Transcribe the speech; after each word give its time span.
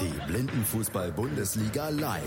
Die 0.00 0.12
Blindenfußball-Bundesliga 0.26 1.88
live. 1.88 2.20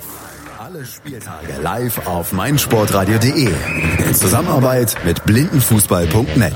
Alle 0.57 0.85
Spieltage 0.85 1.61
live 1.61 2.07
auf 2.07 2.31
meinsportradio.de. 2.31 3.53
In 4.07 4.15
Zusammenarbeit 4.15 4.95
mit 5.05 5.23
blindenfußball.net. 5.25 6.55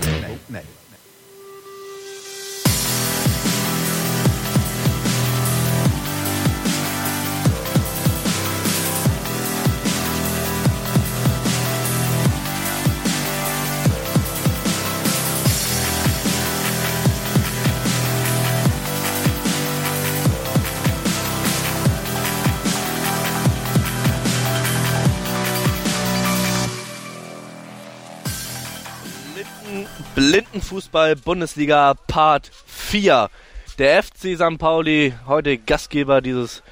Blindenfußball 30.74 31.16
Bundesliga 31.18 31.94
Part 32.08 32.50
4. 32.66 33.30
Der 33.78 34.02
FC 34.02 34.36
St. 34.36 34.58
Pauli, 34.58 35.14
heute 35.28 35.60
Gastgeber 35.60 36.20
dieses, 36.20 36.64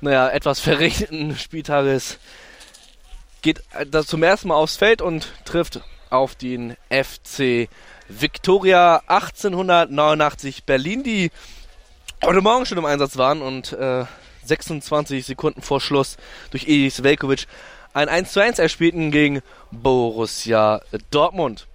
naja, 0.00 0.30
etwas 0.30 0.60
verrichteten 0.60 1.36
Spieltages, 1.38 2.18
geht 3.42 3.62
das 3.90 4.06
zum 4.06 4.22
ersten 4.22 4.48
Mal 4.48 4.54
aufs 4.54 4.76
Feld 4.76 5.02
und 5.02 5.28
trifft 5.44 5.82
auf 6.08 6.34
den 6.34 6.74
FC 6.88 7.68
Victoria 8.08 9.02
1889 9.08 10.64
Berlin, 10.64 11.02
die 11.02 11.30
heute 12.22 12.40
Morgen 12.40 12.64
schon 12.64 12.78
im 12.78 12.86
Einsatz 12.86 13.18
waren 13.18 13.42
und 13.42 13.74
äh, 13.74 14.06
26 14.44 15.26
Sekunden 15.26 15.60
vor 15.60 15.82
Schluss 15.82 16.16
durch 16.50 16.66
Edis 16.66 17.02
Velkovic 17.02 17.46
ein 17.92 18.08
1 18.08 18.32
zu 18.32 18.40
1 18.40 18.58
erspielten 18.58 19.10
gegen 19.10 19.42
Borussia 19.70 20.80
Dortmund. 21.10 21.66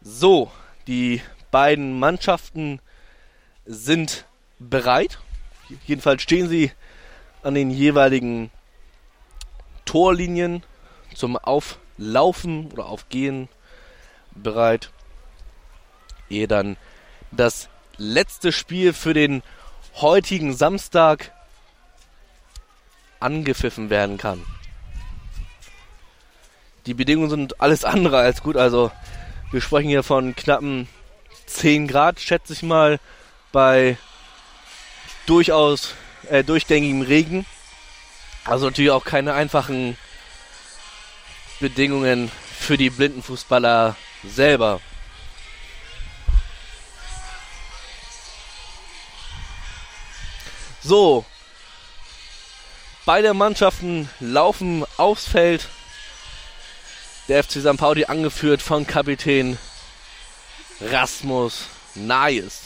So, 0.00 0.50
die 0.86 1.22
beiden 1.50 1.98
Mannschaften 1.98 2.80
sind 3.66 4.26
bereit. 4.58 5.18
Jedenfalls 5.86 6.22
stehen 6.22 6.48
sie 6.48 6.72
an 7.42 7.54
den 7.54 7.70
jeweiligen 7.70 8.50
Torlinien 9.84 10.62
zum 11.14 11.36
Auflaufen 11.36 12.70
oder 12.72 12.86
Aufgehen 12.86 13.48
bereit. 14.34 14.90
Ehe 16.30 16.46
dann 16.46 16.76
das 17.30 17.68
letzte 17.96 18.52
Spiel 18.52 18.92
für 18.92 19.14
den 19.14 19.42
heutigen 19.94 20.54
Samstag 20.54 21.32
angepfiffen 23.20 23.90
werden 23.90 24.16
kann. 24.16 24.44
Die 26.86 26.94
Bedingungen 26.94 27.30
sind 27.30 27.60
alles 27.60 27.84
andere 27.84 28.18
als 28.18 28.42
gut, 28.42 28.56
also 28.56 28.90
wir 29.50 29.60
sprechen 29.60 29.88
hier 29.88 30.02
von 30.02 30.36
knappen 30.36 30.88
10 31.46 31.88
Grad, 31.88 32.20
schätze 32.20 32.52
ich 32.52 32.62
mal, 32.62 33.00
bei 33.52 33.96
durchaus 35.26 35.94
äh, 36.28 36.44
durchgängigem 36.44 37.02
Regen. 37.02 37.46
Also 38.44 38.66
natürlich 38.66 38.90
auch 38.90 39.04
keine 39.04 39.34
einfachen 39.34 39.96
Bedingungen 41.60 42.30
für 42.58 42.76
die 42.76 42.90
Blindenfußballer 42.90 43.96
selber. 44.24 44.80
So, 50.82 51.24
beide 53.04 53.34
Mannschaften 53.34 54.08
laufen 54.20 54.84
aufs 54.96 55.26
Feld 55.26 55.68
der 57.28 57.44
FC 57.44 57.60
St. 57.60 57.76
Pauli 57.76 58.06
angeführt 58.06 58.62
von 58.62 58.86
Kapitän 58.86 59.58
Rasmus 60.80 61.66
Nayes. 61.94 62.62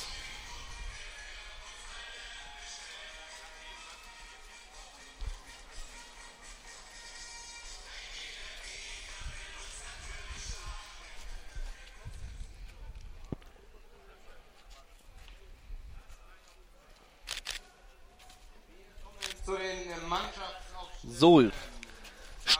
So, 21.18 21.40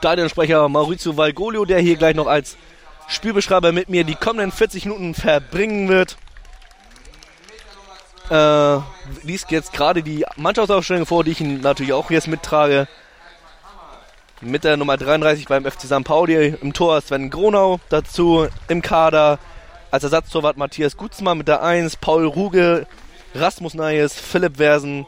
Stadionsprecher 0.03 0.67
Maurizio 0.67 1.15
Valgolio, 1.15 1.63
der 1.63 1.79
hier 1.79 1.95
gleich 1.95 2.13
noch 2.13 2.27
als 2.27 2.57
Spielbeschreiber 3.07 3.71
mit 3.71 3.87
mir 3.87 4.03
die 4.03 4.15
kommenden 4.15 4.51
40 4.51 4.83
Minuten 4.83 5.13
verbringen 5.13 5.87
wird. 5.87 6.17
Äh, 8.29 8.81
liest 9.25 9.49
jetzt 9.51 9.71
gerade 9.71 10.03
die 10.03 10.25
Mannschaftsaufstellung 10.35 11.05
vor, 11.05 11.23
die 11.23 11.31
ich 11.31 11.39
natürlich 11.39 11.93
auch 11.93 12.11
jetzt 12.11 12.27
mittrage. 12.27 12.89
Mit 14.41 14.65
der 14.65 14.75
Nummer 14.75 14.97
33 14.97 15.45
beim 15.45 15.63
FC 15.63 15.83
St. 15.83 16.03
Pauli 16.03 16.53
im 16.61 16.73
Tor 16.73 16.99
Sven 16.99 17.29
Gronau. 17.29 17.79
Dazu 17.87 18.49
im 18.67 18.81
Kader 18.81 19.39
als 19.89 20.03
Ersatztorwart 20.03 20.57
Matthias 20.57 20.97
Gutzmann 20.97 21.37
mit 21.37 21.47
der 21.47 21.63
1, 21.63 21.95
Paul 21.95 22.25
Ruge, 22.25 22.87
Rasmus 23.33 23.73
Nayes, 23.73 24.19
Philipp 24.19 24.57
Versen, 24.57 25.05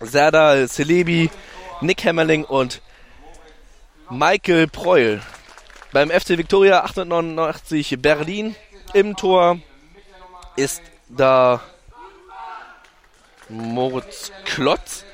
Serdal 0.00 0.68
Celebi, 0.68 1.30
Nick 1.80 2.02
Hemmerling 2.02 2.44
und 2.44 2.82
Michael 4.14 4.66
Preul. 4.66 5.22
Beim 5.90 6.10
FC 6.10 6.36
Victoria 6.36 6.84
889 6.84 7.96
Berlin 8.02 8.54
im 8.92 9.16
Tor 9.16 9.58
ist 10.54 10.82
da 11.08 11.62
Moritz 13.48 14.30
Klotz, 14.44 15.06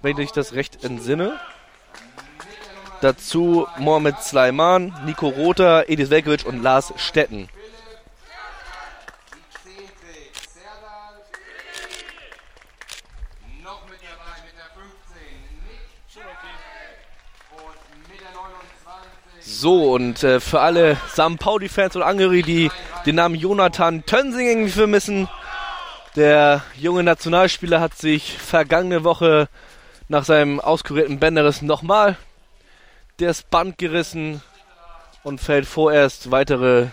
wenn 0.00 0.18
ich 0.18 0.32
das 0.32 0.54
recht 0.54 0.82
entsinne. 0.82 1.38
Dazu 3.02 3.66
Mohamed 3.76 4.18
Sleiman, 4.22 4.94
Nico 5.04 5.28
Rother, 5.28 5.90
Edis 5.90 6.08
Velkovic 6.08 6.46
und 6.46 6.62
Lars 6.62 6.94
Stetten. 6.96 7.50
So, 19.60 19.92
und 19.92 20.24
äh, 20.24 20.40
für 20.40 20.62
alle 20.62 20.96
St. 21.10 21.38
Pauli-Fans 21.38 21.94
und 21.94 22.02
Angehörige, 22.02 22.42
die 22.44 22.70
den 23.04 23.16
Namen 23.16 23.34
Jonathan 23.34 24.06
Tönsing 24.06 24.46
irgendwie 24.46 24.70
vermissen, 24.70 25.28
der 26.16 26.62
junge 26.78 27.02
Nationalspieler 27.02 27.78
hat 27.78 27.94
sich 27.94 28.38
vergangene 28.38 29.04
Woche 29.04 29.50
nach 30.08 30.24
seinem 30.24 30.60
auskurierten 30.60 31.18
Bänderriss 31.18 31.60
nochmal 31.60 32.16
das 33.18 33.42
Band 33.42 33.76
gerissen 33.76 34.40
und 35.24 35.42
fällt 35.42 35.66
vorerst 35.66 36.30
weitere 36.30 36.86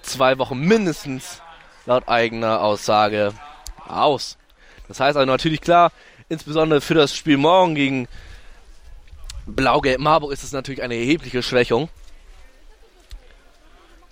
zwei 0.00 0.38
Wochen 0.38 0.60
mindestens 0.60 1.42
laut 1.84 2.08
eigener 2.08 2.62
Aussage 2.62 3.34
aus. 3.86 4.38
Das 4.88 5.00
heißt 5.00 5.18
also 5.18 5.30
natürlich 5.30 5.60
klar, 5.60 5.92
insbesondere 6.30 6.80
für 6.80 6.94
das 6.94 7.14
Spiel 7.14 7.36
morgen 7.36 7.74
gegen 7.74 8.08
Blau-Gelb 9.46 10.00
Marburg 10.00 10.32
ist 10.32 10.42
es 10.42 10.52
natürlich 10.52 10.82
eine 10.82 10.94
erhebliche 10.94 11.42
Schwächung. 11.42 11.88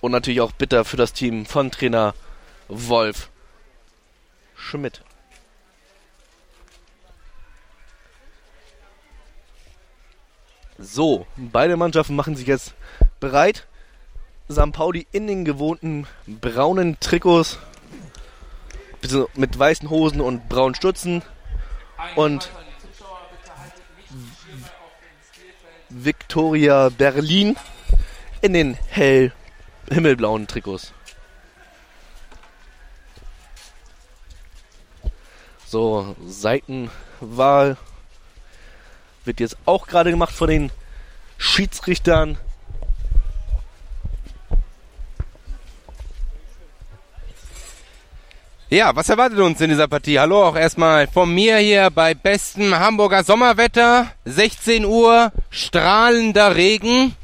Und 0.01 0.11
natürlich 0.11 0.41
auch 0.41 0.51
bitter 0.51 0.83
für 0.85 0.97
das 0.97 1.13
Team 1.13 1.45
von 1.45 1.71
Trainer 1.71 2.13
Wolf 2.67 3.29
Schmidt. 4.55 5.01
So, 10.77 11.25
beide 11.37 11.77
Mannschaften 11.77 12.15
machen 12.15 12.35
sich 12.35 12.47
jetzt 12.47 12.73
bereit. 13.19 13.67
St. 14.51 14.71
Pauli 14.73 15.07
in 15.11 15.27
den 15.27 15.45
gewohnten 15.45 16.05
braunen 16.27 16.99
Trikots 16.99 17.59
mit 19.35 19.57
weißen 19.57 19.89
Hosen 19.89 20.21
und 20.21 20.49
braunen 20.49 20.75
Stutzen 20.75 21.21
und 22.15 22.49
Victoria 25.95 26.89
Berlin 26.89 27.55
in 28.41 28.53
den 28.53 28.77
hell 28.89 29.31
himmelblauen 29.89 30.47
Trikots. 30.47 30.93
So, 35.65 36.15
Seitenwahl 36.25 37.77
wird 39.25 39.39
jetzt 39.39 39.57
auch 39.65 39.87
gerade 39.87 40.11
gemacht 40.11 40.33
von 40.33 40.49
den 40.49 40.71
Schiedsrichtern. 41.37 42.37
Ja, 48.73 48.95
was 48.95 49.07
erwartet 49.07 49.37
uns 49.37 49.61
in 49.61 49.69
dieser 49.69 49.87
Partie? 49.87 50.19
Hallo 50.19 50.47
auch 50.47 50.55
erstmal 50.55 51.05
von 51.05 51.31
mir 51.31 51.57
hier 51.57 51.91
bei 51.91 52.15
bestem 52.15 52.73
Hamburger 52.73 53.23
Sommerwetter. 53.23 54.07
16 54.25 54.83
Uhr, 54.83 55.31
strahlender 55.51 56.55
Regen. 56.55 57.15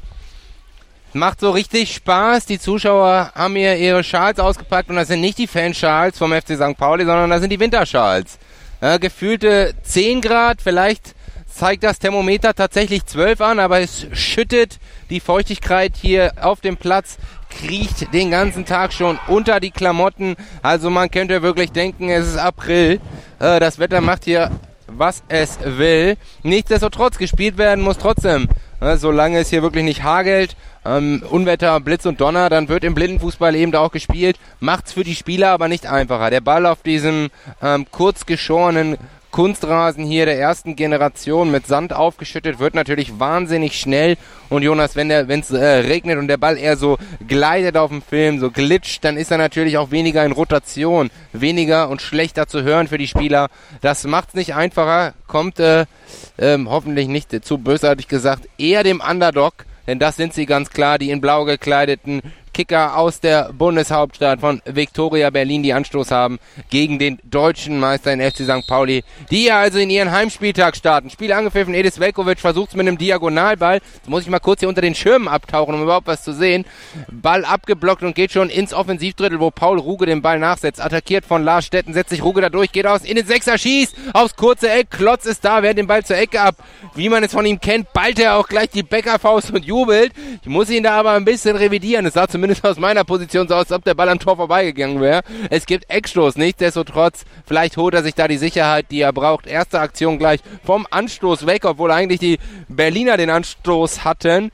Macht 1.12 1.40
so 1.40 1.50
richtig 1.50 1.92
Spaß. 1.92 2.46
Die 2.46 2.60
Zuschauer 2.60 3.32
haben 3.34 3.56
hier 3.56 3.76
ihre 3.78 4.04
Schals 4.04 4.38
ausgepackt 4.38 4.90
und 4.90 4.94
das 4.94 5.08
sind 5.08 5.22
nicht 5.22 5.38
die 5.38 5.48
Fanschals 5.48 6.18
vom 6.18 6.32
FC 6.32 6.54
St. 6.54 6.78
Pauli, 6.78 7.04
sondern 7.04 7.30
das 7.30 7.40
sind 7.40 7.50
die 7.50 7.58
Winterschals. 7.58 8.38
Äh, 8.80 9.00
gefühlte 9.00 9.74
10 9.82 10.20
Grad, 10.20 10.62
vielleicht 10.62 11.16
zeigt 11.50 11.84
das 11.84 11.98
Thermometer 11.98 12.54
tatsächlich 12.54 13.04
12 13.06 13.40
an, 13.40 13.58
aber 13.58 13.80
es 13.80 14.06
schüttet 14.12 14.78
die 15.10 15.20
Feuchtigkeit 15.20 15.94
hier 16.00 16.32
auf 16.40 16.60
dem 16.60 16.76
Platz 16.76 17.18
kriecht 17.50 18.12
den 18.14 18.30
ganzen 18.30 18.64
Tag 18.64 18.92
schon 18.92 19.18
unter 19.26 19.60
die 19.60 19.70
Klamotten. 19.70 20.36
Also 20.62 20.88
man 20.88 21.10
könnte 21.10 21.42
wirklich 21.42 21.72
denken, 21.72 22.08
es 22.08 22.28
ist 22.28 22.38
April. 22.38 23.00
Äh, 23.38 23.60
das 23.60 23.78
Wetter 23.78 24.00
macht 24.00 24.24
hier, 24.24 24.50
was 24.86 25.22
es 25.28 25.58
will. 25.62 26.16
Nichtsdestotrotz, 26.42 27.18
gespielt 27.18 27.58
werden 27.58 27.82
muss 27.82 27.98
trotzdem. 27.98 28.48
Äh, 28.80 28.96
solange 28.96 29.38
es 29.40 29.50
hier 29.50 29.62
wirklich 29.62 29.84
nicht 29.84 30.02
hagelt, 30.02 30.56
ähm, 30.84 31.22
Unwetter, 31.28 31.78
Blitz 31.80 32.06
und 32.06 32.20
Donner, 32.20 32.48
dann 32.48 32.68
wird 32.68 32.84
im 32.84 32.94
Blindenfußball 32.94 33.54
eben 33.54 33.72
da 33.72 33.80
auch 33.80 33.92
gespielt. 33.92 34.38
Macht's 34.60 34.92
für 34.94 35.04
die 35.04 35.14
Spieler 35.14 35.50
aber 35.50 35.68
nicht 35.68 35.86
einfacher. 35.86 36.30
Der 36.30 36.40
Ball 36.40 36.64
auf 36.64 36.82
diesem 36.82 37.28
ähm, 37.62 37.86
kurz 37.90 38.24
geschorenen 38.24 38.96
Kunstrasen 39.30 40.04
hier 40.04 40.26
der 40.26 40.38
ersten 40.38 40.76
Generation 40.76 41.50
mit 41.50 41.66
Sand 41.66 41.92
aufgeschüttet, 41.92 42.58
wird 42.58 42.74
natürlich 42.74 43.18
wahnsinnig 43.18 43.78
schnell. 43.78 44.16
Und 44.48 44.62
Jonas, 44.62 44.96
wenn 44.96 45.10
es 45.10 45.50
äh, 45.50 45.64
regnet 45.64 46.18
und 46.18 46.28
der 46.28 46.36
Ball 46.36 46.58
eher 46.58 46.76
so 46.76 46.98
gleitet 47.26 47.76
auf 47.76 47.90
dem 47.90 48.02
Film, 48.02 48.40
so 48.40 48.50
glitscht, 48.50 49.04
dann 49.04 49.16
ist 49.16 49.30
er 49.30 49.38
natürlich 49.38 49.78
auch 49.78 49.90
weniger 49.90 50.24
in 50.24 50.32
Rotation, 50.32 51.10
weniger 51.32 51.88
und 51.88 52.02
schlechter 52.02 52.48
zu 52.48 52.62
hören 52.62 52.88
für 52.88 52.98
die 52.98 53.06
Spieler. 53.06 53.48
Das 53.80 54.04
macht 54.04 54.30
es 54.30 54.34
nicht 54.34 54.54
einfacher, 54.54 55.14
kommt 55.26 55.60
äh, 55.60 55.86
äh, 56.36 56.58
hoffentlich 56.66 57.08
nicht 57.08 57.44
zu 57.44 57.58
bösartig 57.58 58.08
gesagt, 58.08 58.48
eher 58.58 58.82
dem 58.82 59.00
Underdog, 59.00 59.64
denn 59.86 59.98
das 59.98 60.16
sind 60.16 60.34
sie 60.34 60.46
ganz 60.46 60.70
klar, 60.70 60.98
die 60.98 61.10
in 61.10 61.20
blau 61.20 61.44
gekleideten 61.44 62.22
Kicker 62.60 62.98
aus 62.98 63.20
der 63.20 63.54
Bundeshauptstadt 63.54 64.40
von 64.40 64.60
Viktoria 64.66 65.30
Berlin, 65.30 65.62
die 65.62 65.72
Anstoß 65.72 66.10
haben 66.10 66.38
gegen 66.68 66.98
den 66.98 67.18
deutschen 67.24 67.80
Meister 67.80 68.12
in 68.12 68.20
FC 68.20 68.40
St. 68.40 68.66
Pauli, 68.66 69.02
die 69.30 69.44
ja 69.44 69.60
also 69.60 69.78
in 69.78 69.88
ihren 69.88 70.10
Heimspieltag 70.10 70.76
starten. 70.76 71.08
Spiel 71.08 71.32
angepfiffen, 71.32 71.72
Edis 71.72 71.98
Velkovic 72.00 72.38
versucht 72.38 72.68
es 72.68 72.76
mit 72.76 72.86
einem 72.86 72.98
Diagonalball. 72.98 73.80
Jetzt 73.94 74.10
muss 74.10 74.24
ich 74.24 74.28
mal 74.28 74.40
kurz 74.40 74.60
hier 74.60 74.68
unter 74.68 74.82
den 74.82 74.94
Schirmen 74.94 75.26
abtauchen, 75.26 75.74
um 75.74 75.82
überhaupt 75.82 76.06
was 76.06 76.22
zu 76.22 76.34
sehen. 76.34 76.66
Ball 77.10 77.46
abgeblockt 77.46 78.02
und 78.02 78.14
geht 78.14 78.30
schon 78.30 78.50
ins 78.50 78.74
Offensivdrittel, 78.74 79.40
wo 79.40 79.50
Paul 79.50 79.78
Ruge 79.78 80.04
den 80.04 80.20
Ball 80.20 80.38
nachsetzt. 80.38 80.82
Attackiert 80.82 81.24
von 81.24 81.42
Lars 81.42 81.64
Stetten, 81.64 81.94
setzt 81.94 82.10
sich 82.10 82.22
Ruge 82.22 82.42
da 82.42 82.50
durch, 82.50 82.72
geht 82.72 82.86
aus, 82.86 83.04
in 83.04 83.16
den 83.16 83.26
Sechser, 83.26 83.56
schießt 83.56 83.96
aufs 84.12 84.36
kurze 84.36 84.70
Eck. 84.70 84.90
Klotz 84.90 85.24
ist 85.24 85.46
da, 85.46 85.62
wehrt 85.62 85.78
den 85.78 85.86
Ball 85.86 86.04
zur 86.04 86.18
Ecke 86.18 86.42
ab. 86.42 86.56
Wie 86.94 87.08
man 87.08 87.24
es 87.24 87.32
von 87.32 87.46
ihm 87.46 87.58
kennt, 87.58 87.90
ballt 87.94 88.18
er 88.18 88.36
auch 88.36 88.48
gleich 88.48 88.68
die 88.68 88.82
Bäckerfaust 88.82 89.50
und 89.50 89.64
jubelt. 89.64 90.12
Ich 90.42 90.48
muss 90.48 90.68
ihn 90.68 90.82
da 90.82 90.98
aber 90.98 91.12
ein 91.12 91.24
bisschen 91.24 91.56
revidieren. 91.56 92.04
Es 92.04 92.14
sah 92.14 92.26
zumindest 92.26 92.49
zumindest 92.50 92.66
aus 92.66 92.78
meiner 92.78 93.04
Position 93.04 93.48
so 93.48 93.54
aus, 93.54 93.60
als 93.62 93.72
ob 93.72 93.84
der 93.84 93.94
Ball 93.94 94.08
am 94.08 94.18
Tor 94.18 94.36
vorbeigegangen 94.36 95.00
wäre. 95.00 95.22
Es 95.50 95.66
gibt 95.66 95.90
Eckstoß, 95.90 96.36
nichtsdestotrotz, 96.36 97.24
vielleicht 97.46 97.76
holt 97.76 97.94
er 97.94 98.02
sich 98.02 98.14
da 98.14 98.26
die 98.28 98.38
Sicherheit, 98.38 98.86
die 98.90 99.00
er 99.00 99.12
braucht. 99.12 99.46
Erste 99.46 99.80
Aktion 99.80 100.18
gleich 100.18 100.40
vom 100.64 100.86
Anstoß 100.90 101.46
weg, 101.46 101.64
obwohl 101.64 101.90
eigentlich 101.90 102.20
die 102.20 102.38
Berliner 102.68 103.16
den 103.16 103.30
Anstoß 103.30 104.04
hatten. 104.04 104.50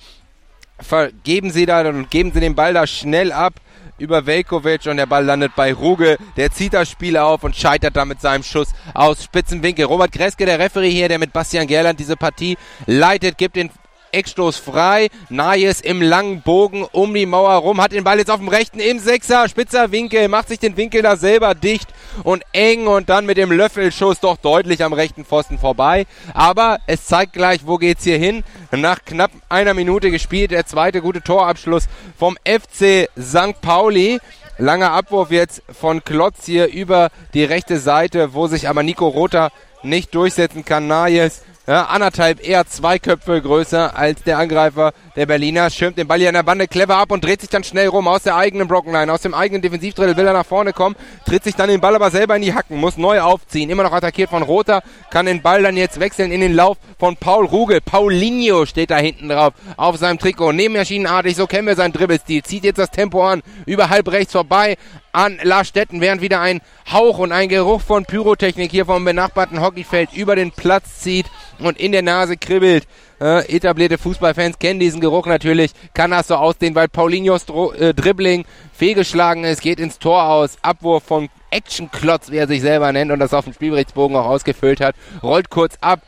Vergeben 0.79 1.51
sie 1.51 1.65
da 1.65 1.89
und 1.89 2.11
geben 2.11 2.33
sie 2.35 2.41
den 2.41 2.55
Ball 2.55 2.75
da 2.75 2.87
schnell 2.87 3.33
ab 3.33 3.55
über 3.99 4.27
Velkovic 4.27 4.85
und 4.85 4.99
der 4.99 5.07
Ball 5.07 5.25
landet 5.25 5.53
bei 5.57 5.73
Ruge. 5.73 6.19
Der 6.37 6.51
zieht 6.51 6.75
das 6.75 6.91
Spiel 6.91 7.17
auf 7.17 7.45
und 7.45 7.57
scheitert 7.57 7.97
da 7.97 8.05
mit 8.05 8.21
seinem 8.21 8.43
Schuss 8.43 8.75
aus 8.93 9.25
Spitzenwinkel. 9.25 9.87
Robert 9.87 10.13
Kreske, 10.13 10.45
der 10.45 10.59
Referee 10.59 10.91
hier, 10.91 11.09
der 11.09 11.19
mit 11.19 11.33
Bastian 11.33 11.67
Gerland 11.67 11.99
diese 11.99 12.17
Partie 12.17 12.59
leitet, 12.85 13.39
gibt 13.39 13.57
den 13.57 13.71
Eckstoß 14.17 14.57
frei. 14.57 15.09
Nayes 15.29 15.83
im 15.83 16.01
langen 16.01 16.41
Bogen 16.41 16.87
um 16.91 17.13
die 17.13 17.27
Mauer 17.27 17.53
rum, 17.57 17.83
hat 17.83 17.93
den 17.93 18.03
Ball 18.03 18.19
jetzt 18.19 18.31
auf 18.31 18.41
dem 18.41 18.49
rechten 18.49 18.81
im 18.81 18.99
Sechser, 18.99 19.49
spitzer 19.49 19.93
Winkel, 19.93 20.29
macht 20.29 20.49
sich 20.49 20.59
den 20.59 20.77
Winkel 20.77 21.03
da 21.03 21.17
selber 21.17 21.55
dicht 21.55 21.89
und 22.23 22.43
eng 22.53 22.87
und 22.87 23.11
dann 23.11 23.27
mit 23.27 23.37
dem 23.37 23.53
Löffelschuss 23.53 24.21
doch 24.21 24.39
deutlich 24.39 24.83
am 24.83 24.95
rechten 24.95 25.27
Pfosten 25.27 25.59
vorbei. 25.59 26.07
Aber 26.33 26.79
es 26.87 27.05
zeigt 27.05 27.35
gleich, 27.35 27.67
wo 27.67 27.77
geht's 27.77 28.05
hier 28.05 28.17
hin. 28.19 28.43
Nach 28.71 29.05
knapp 29.05 29.33
einer 29.51 29.75
Minute 29.75 30.11
gespielt, 30.11 30.51
der 30.51 30.67
zweite 30.67 31.03
gute 31.03 31.21
Torabschluss 31.21 31.89
vom 32.19 32.39
FC 32.45 33.09
St. 33.21 33.61
Pauli. 33.61 34.19
Langer 34.59 34.93
Abwurf 34.93 35.31
jetzt 35.31 35.62
von 35.71 36.03
Klotz 36.03 36.47
hier 36.47 36.69
über 36.69 37.11
die 37.35 37.45
rechte 37.45 37.79
Seite, 37.79 38.33
wo 38.33 38.47
sich 38.47 38.69
aber 38.71 38.83
Nico 38.83 39.07
Rother 39.07 39.53
nicht 39.83 40.15
durchsetzen 40.15 40.65
kann. 40.65 40.87
Nayes 40.87 41.43
ja, 41.67 41.87
anderthalb, 41.87 42.47
eher 42.47 42.65
zwei 42.67 43.01
Köpfe 43.01 43.43
größer 43.43 43.97
als 43.97 44.23
der 44.23 44.39
Angreifer 44.39 44.93
der 45.17 45.27
Berliner. 45.27 45.69
Schirmt 45.69 45.99
den 45.99 46.07
Ball 46.07 46.21
hier 46.21 46.29
an 46.29 46.35
der 46.35 46.45
Bande 46.45 46.69
clever 46.69 46.97
ab 46.97 47.11
und 47.11 47.25
dreht 47.25 47.41
sich 47.41 47.51
dann 47.51 47.65
schnell 47.65 47.89
rum 47.89 48.07
aus 48.07 48.23
der 48.23 48.37
eigenen 48.37 48.69
Brockenline, 48.69 49.13
aus 49.13 49.23
dem 49.23 49.35
eigenen 49.35 49.63
Defensivdrittel 49.63 50.17
will 50.17 50.29
er 50.29 50.33
nach 50.33 50.47
vorne 50.47 50.73
kommen, 50.73 50.95
tritt 51.25 51.43
sich 51.43 51.57
dann 51.57 51.69
den 51.69 51.81
Ball 51.81 51.97
aber 51.97 52.13
selber 52.13 52.37
in 52.37 52.43
die 52.43 52.55
Hacken, 52.55 52.79
muss 52.79 52.97
neu 52.97 53.21
aufziehen. 53.21 53.69
Immer 53.69 53.83
noch 53.83 53.93
attackiert 53.93 54.31
von 54.31 54.45
Rother, 54.45 54.83
kann 55.11 55.27
den 55.27 55.43
Ball 55.43 55.61
dann 55.63 55.77
jetzt 55.77 55.99
wechseln 55.99 56.31
in 56.31 56.41
den 56.41 56.55
Lauf 56.55 56.77
von 57.01 57.17
Paul 57.17 57.47
Rugel. 57.47 57.81
Paulinho 57.81 58.65
steht 58.65 58.93
da 58.93 58.99
hinten 58.99 59.29
drauf 59.29 59.55
auf 59.77 59.97
seinem 59.97 60.21
Trikot. 60.21 60.53
Nebenmaschinenartig, 60.53 61.35
so 61.35 61.49
kennen 61.49 61.67
wir 61.67 61.75
seinen 61.75 61.93
Dribbelstil. 61.93 62.45
Zieht 62.45 62.62
jetzt 62.62 62.79
das 62.79 62.93
Tempo 62.93 63.27
an, 63.27 63.43
über 63.67 63.91
halb 63.91 64.12
rechts 64.12 64.33
vorbei 64.33 64.77
an 65.17 65.39
Lars 65.43 65.69
Stetten, 65.69 66.03
während 66.03 66.21
wieder 66.21 66.43
ein 66.43 66.61
Hauch 66.93 67.19
und 67.19 67.33
ein 67.33 67.49
Geruch 67.49 67.81
von 67.81 68.05
Pyrotechnik 68.05 68.71
hier 68.71 68.85
vom 68.85 69.03
benachbarten 69.03 69.63
Hockeyfeld 69.63 70.13
über 70.13 70.37
den 70.37 70.53
Platz 70.53 71.01
zieht 71.01 71.25
und 71.59 71.81
in 71.81 71.93
der 71.93 72.03
Nase 72.03 72.37
kribbelt. 72.37 72.87
Äh, 73.19 73.51
etablierte 73.57 73.97
Fußballfans 73.97 74.59
kennen 74.59 74.79
diesen 74.79 75.01
Geruch 75.01 75.25
natürlich. 75.25 75.73
Kann 75.95 76.11
das 76.11 76.29
so 76.29 76.35
aussehen, 76.35 76.75
weil 76.75 76.89
Paulinhos 76.89 77.47
Dro 77.47 77.73
äh, 77.73 77.95
Dribbling 77.95 78.45
fehlgeschlagen 78.75 79.45
ist, 79.45 79.63
geht 79.63 79.81
ins 79.81 79.99
Tor 79.99 80.29
aus. 80.29 80.59
Abwurf 80.61 81.05
von 81.05 81.31
Actionklotz, 81.51 82.31
wie 82.31 82.37
er 82.37 82.47
sich 82.47 82.61
selber 82.61 82.93
nennt 82.93 83.11
und 83.11 83.19
das 83.19 83.33
auf 83.33 83.45
dem 83.45 83.55
Spielberichtsbogen 83.55 84.17
auch 84.19 84.27
ausgefüllt 84.27 84.83
hat. 84.83 84.97
Rollt 85.23 85.49
kurz 85.49 85.79
ab 85.81 86.03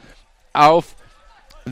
auf 0.52 0.84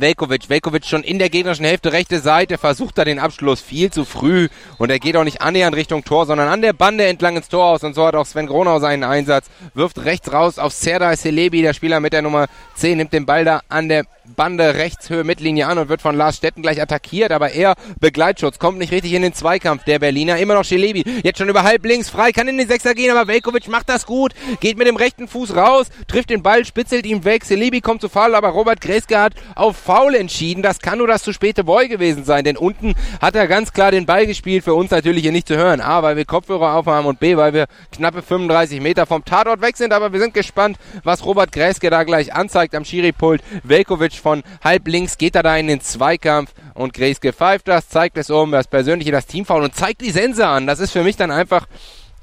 Velkovic. 0.00 0.48
Velkovic 0.48 0.84
schon 0.84 1.02
in 1.02 1.18
der 1.18 1.30
gegnerischen 1.30 1.64
Hälfte, 1.64 1.92
rechte 1.92 2.20
Seite, 2.20 2.58
versucht 2.58 2.98
da 2.98 3.04
den 3.04 3.18
Abschluss 3.18 3.60
viel 3.60 3.90
zu 3.90 4.04
früh 4.04 4.48
und 4.78 4.90
er 4.90 4.98
geht 4.98 5.16
auch 5.16 5.24
nicht 5.24 5.40
annähernd 5.40 5.76
Richtung 5.76 6.04
Tor, 6.04 6.26
sondern 6.26 6.48
an 6.48 6.62
der 6.62 6.72
Bande 6.72 7.06
entlang 7.06 7.36
ins 7.36 7.48
Tor 7.48 7.64
aus 7.64 7.84
und 7.84 7.94
so 7.94 8.06
hat 8.06 8.14
auch 8.14 8.26
Sven 8.26 8.46
Gronau 8.46 8.78
seinen 8.78 9.04
Einsatz, 9.04 9.46
wirft 9.74 10.04
rechts 10.04 10.32
raus 10.32 10.58
auf 10.58 10.72
Serdar 10.72 11.16
Selebi, 11.16 11.62
der 11.62 11.74
Spieler 11.74 12.00
mit 12.00 12.12
der 12.12 12.22
Nummer 12.22 12.46
10, 12.74 12.98
nimmt 12.98 13.12
den 13.12 13.26
Ball 13.26 13.44
da 13.44 13.60
an 13.68 13.88
der 13.88 14.04
Bande 14.34 14.74
Rechtshöhe 14.74 15.24
Mittellinie 15.24 15.66
an 15.66 15.78
und 15.78 15.88
wird 15.88 16.02
von 16.02 16.16
Lars 16.16 16.36
Stetten 16.36 16.62
gleich 16.62 16.80
attackiert, 16.80 17.32
aber 17.32 17.52
er 17.52 17.74
Begleitschutz, 18.00 18.58
kommt 18.58 18.78
nicht 18.78 18.92
richtig 18.92 19.12
in 19.12 19.22
den 19.22 19.32
Zweikampf 19.32 19.84
der 19.84 19.98
Berliner. 19.98 20.38
Immer 20.38 20.54
noch 20.54 20.64
Schelebi, 20.64 21.04
jetzt 21.22 21.38
schon 21.38 21.48
über 21.48 21.62
halb 21.62 21.84
links 21.84 22.10
frei, 22.10 22.32
kann 22.32 22.48
in 22.48 22.58
den 22.58 22.68
Sechser 22.68 22.94
gehen, 22.94 23.10
aber 23.10 23.28
Velkovic 23.28 23.68
macht 23.68 23.88
das 23.88 24.06
gut, 24.06 24.32
geht 24.60 24.78
mit 24.78 24.86
dem 24.86 24.96
rechten 24.96 25.28
Fuß 25.28 25.54
raus, 25.54 25.86
trifft 26.08 26.30
den 26.30 26.42
Ball, 26.42 26.64
spitzelt 26.64 27.06
ihm 27.06 27.24
weg, 27.24 27.44
Schelebi 27.44 27.80
kommt 27.80 28.00
zu 28.00 28.08
Fall, 28.08 28.34
aber 28.34 28.48
Robert 28.48 28.80
Greske 28.80 29.18
hat 29.18 29.34
auf 29.54 29.76
Foul 29.76 30.14
entschieden. 30.14 30.62
Das 30.62 30.80
kann 30.80 30.98
nur 30.98 31.06
das 31.06 31.22
zu 31.22 31.32
späte 31.32 31.64
Boy 31.64 31.88
gewesen 31.88 32.24
sein, 32.24 32.44
denn 32.44 32.56
unten 32.56 32.94
hat 33.20 33.36
er 33.36 33.46
ganz 33.46 33.72
klar 33.72 33.90
den 33.90 34.06
Ball 34.06 34.26
gespielt, 34.26 34.64
für 34.64 34.74
uns 34.74 34.90
natürlich 34.90 35.22
hier 35.22 35.32
nicht 35.32 35.48
zu 35.48 35.56
hören. 35.56 35.80
A, 35.80 36.02
weil 36.02 36.16
wir 36.16 36.24
Kopfhörer 36.24 36.74
aufhaben 36.74 37.06
und 37.06 37.20
B, 37.20 37.36
weil 37.36 37.54
wir 37.54 37.66
knappe 37.92 38.22
35 38.22 38.80
Meter 38.80 39.06
vom 39.06 39.24
Tatort 39.24 39.60
weg 39.60 39.76
sind, 39.76 39.92
aber 39.92 40.12
wir 40.12 40.20
sind 40.20 40.34
gespannt, 40.34 40.78
was 41.04 41.24
Robert 41.24 41.52
Greske 41.52 41.90
da 41.90 42.04
gleich 42.04 42.34
anzeigt 42.34 42.74
am 42.74 42.84
Schiripult. 42.84 43.42
Velkovic 43.62 44.15
von 44.20 44.42
halb 44.62 44.88
links 44.88 45.18
geht 45.18 45.36
er 45.36 45.42
da 45.42 45.56
in 45.56 45.68
den 45.68 45.80
Zweikampf 45.80 46.52
und 46.74 46.94
Greske 46.94 47.32
pfeift 47.32 47.68
das, 47.68 47.88
zeigt 47.88 48.18
es 48.18 48.30
um, 48.30 48.52
das 48.52 48.68
Persönliche, 48.68 49.12
das 49.12 49.26
Teamfoul 49.26 49.62
und 49.62 49.74
zeigt 49.74 50.00
die 50.00 50.10
Sense 50.10 50.46
an. 50.46 50.66
Das 50.66 50.80
ist 50.80 50.92
für 50.92 51.02
mich 51.02 51.16
dann 51.16 51.30
einfach, 51.30 51.66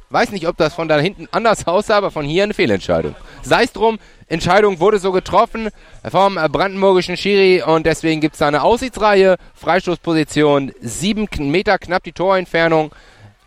weiß 0.10 0.32
nicht, 0.32 0.48
ob 0.48 0.58
das 0.58 0.74
von 0.74 0.88
da 0.88 0.98
hinten 1.00 1.28
anders 1.32 1.68
aussah, 1.68 1.98
aber 1.98 2.12
von 2.12 2.26
hier 2.26 2.44
eine 2.44 2.54
Fehlentscheidung. 2.54 3.16
Sei 3.42 3.64
es 3.64 3.74
drum, 3.74 4.00
Entscheidung 4.28 4.80
wurde 4.80 5.00
so 5.00 5.12
getroffen 5.12 5.70
vom 6.10 6.36
brandenburgischen 6.36 7.18
Schiri 7.18 7.62
und 7.62 7.86
deswegen 7.86 8.22
gibt 8.22 8.34
es 8.34 8.40
da 8.40 8.48
eine 8.48 8.64
Aussichtsreihe, 8.64 9.38
Freistoßposition, 9.54 10.72
sieben 10.82 11.28
Meter 11.52 11.78
knapp 11.78 12.04
die 12.04 12.14
Torentfernung 12.14 12.92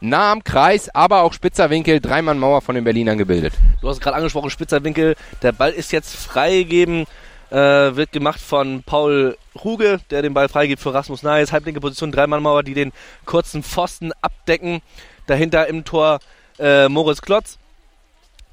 nah 0.00 0.32
am 0.32 0.44
Kreis, 0.44 0.88
aber 0.94 1.22
auch 1.22 1.32
spitzer 1.32 1.70
Winkel, 1.70 2.00
Dreimann 2.00 2.38
Mauer 2.38 2.62
von 2.62 2.74
den 2.74 2.84
Berlinern 2.84 3.18
gebildet. 3.18 3.54
Du 3.80 3.88
hast 3.88 4.00
gerade 4.00 4.16
angesprochen, 4.16 4.50
spitzer 4.50 4.84
Winkel. 4.84 5.16
Der 5.42 5.52
Ball 5.52 5.72
ist 5.72 5.92
jetzt 5.92 6.14
freigegeben 6.14 7.06
äh, 7.50 7.56
wird 7.96 8.12
gemacht 8.12 8.40
von 8.40 8.82
Paul 8.82 9.36
Ruge, 9.64 10.00
der 10.10 10.22
den 10.22 10.34
Ball 10.34 10.48
freigibt 10.48 10.82
für 10.82 10.92
Rasmus 10.92 11.22
Nayes. 11.22 11.52
Halblinke 11.52 11.80
Position, 11.80 12.12
Dreimannmauer, 12.12 12.62
die 12.62 12.74
den 12.74 12.92
kurzen 13.24 13.62
Pfosten 13.62 14.12
abdecken. 14.20 14.82
Dahinter 15.26 15.66
im 15.66 15.84
Tor 15.84 16.20
äh, 16.58 16.88
Moritz 16.88 17.22
Klotz. 17.22 17.58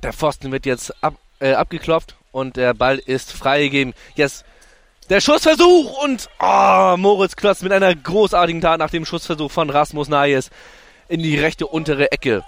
Der 0.02 0.14
Pfosten 0.14 0.52
wird 0.52 0.66
jetzt 0.66 1.04
ab, 1.04 1.16
äh, 1.40 1.54
abgeklopft 1.54 2.16
und 2.32 2.58
der 2.58 2.74
Ball 2.74 2.98
ist 2.98 3.32
freigegeben. 3.32 3.94
Jetzt 4.16 4.46
der 5.10 5.22
Schussversuch 5.22 6.04
und 6.04 6.30
oh, 6.40 6.96
Moritz 6.98 7.36
Klotz 7.36 7.62
mit 7.62 7.72
einer 7.72 7.94
großartigen 7.94 8.62
Tat 8.62 8.80
nach 8.80 8.90
dem 8.90 9.06
Schussversuch 9.06 9.52
von 9.52 9.70
Rasmus 9.70 10.08
Nayes 10.08 10.50
in 11.08 11.22
die 11.22 11.38
rechte 11.38 11.68
untere 11.68 12.12
Ecke. 12.12 12.44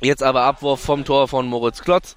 Jetzt 0.00 0.22
aber 0.22 0.42
Abwurf 0.42 0.80
vom 0.80 1.04
Tor 1.04 1.26
von 1.26 1.46
Moritz 1.46 1.82
Klotz. 1.82 2.16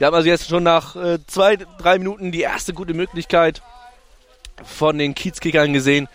Wir 0.00 0.06
haben 0.06 0.14
also 0.14 0.30
jetzt 0.30 0.48
schon 0.48 0.62
nach 0.62 0.96
äh, 0.96 1.18
zwei, 1.26 1.56
drei 1.56 1.98
Minuten 1.98 2.32
die 2.32 2.40
erste 2.40 2.72
gute 2.72 2.94
Möglichkeit 2.94 3.60
von 4.64 4.96
den 4.96 5.14
Kiezkickern 5.14 5.74
gesehen, 5.74 6.08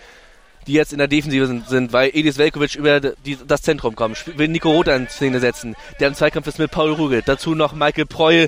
die 0.66 0.74
jetzt 0.74 0.92
in 0.92 0.98
der 0.98 1.08
Defensive 1.08 1.46
sind, 1.46 1.70
sind 1.70 1.94
weil 1.94 2.10
Edis 2.12 2.40
Velkovic 2.40 2.74
über 2.74 3.00
die, 3.00 3.38
das 3.46 3.62
Zentrum 3.62 3.96
kommt. 3.96 4.40
Will 4.40 4.48
Nico 4.48 4.72
Rother 4.72 4.96
in 4.96 5.08
Szene 5.08 5.40
setzen. 5.40 5.76
Der 6.00 6.08
im 6.08 6.16
Zweikampf 6.16 6.48
ist 6.48 6.58
mit 6.58 6.72
Paul 6.72 6.94
Ruge. 6.94 7.22
Dazu 7.24 7.54
noch 7.54 7.74
Michael 7.74 8.08
Preul 8.08 8.48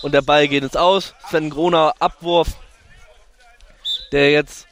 und 0.00 0.14
der 0.14 0.22
Ball 0.22 0.48
geht 0.48 0.62
ins 0.62 0.76
Aus. 0.76 1.14
Sven 1.28 1.50
Groner 1.50 1.92
Abwurf, 1.98 2.48
der 4.12 4.30
jetzt 4.30 4.66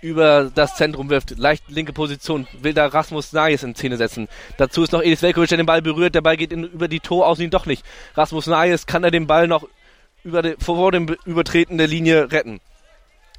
über 0.00 0.50
das 0.54 0.76
Zentrum 0.76 1.10
wirft. 1.10 1.38
Leicht 1.38 1.64
linke 1.68 1.92
Position. 1.92 2.46
Will 2.60 2.74
da 2.74 2.86
Rasmus 2.86 3.32
Nayes 3.32 3.62
in 3.62 3.74
Szene 3.74 3.96
setzen. 3.96 4.28
Dazu 4.56 4.82
ist 4.82 4.92
noch 4.92 5.02
Edis 5.02 5.22
Velkovic, 5.22 5.48
der 5.48 5.58
den 5.58 5.66
Ball 5.66 5.82
berührt. 5.82 6.14
Der 6.14 6.20
Ball 6.20 6.36
geht 6.36 6.52
in, 6.52 6.64
über 6.64 6.88
die 6.88 7.00
Toraußen 7.00 7.48
doch 7.50 7.66
nicht. 7.66 7.84
Rasmus 8.14 8.46
Nayes 8.46 8.86
kann 8.86 9.04
er 9.04 9.10
den 9.10 9.26
Ball 9.26 9.48
noch 9.48 9.68
über 10.24 10.42
die, 10.42 10.56
vor 10.58 10.92
dem 10.92 11.16
Übertreten 11.24 11.78
der 11.78 11.86
Linie 11.86 12.30
retten. 12.32 12.60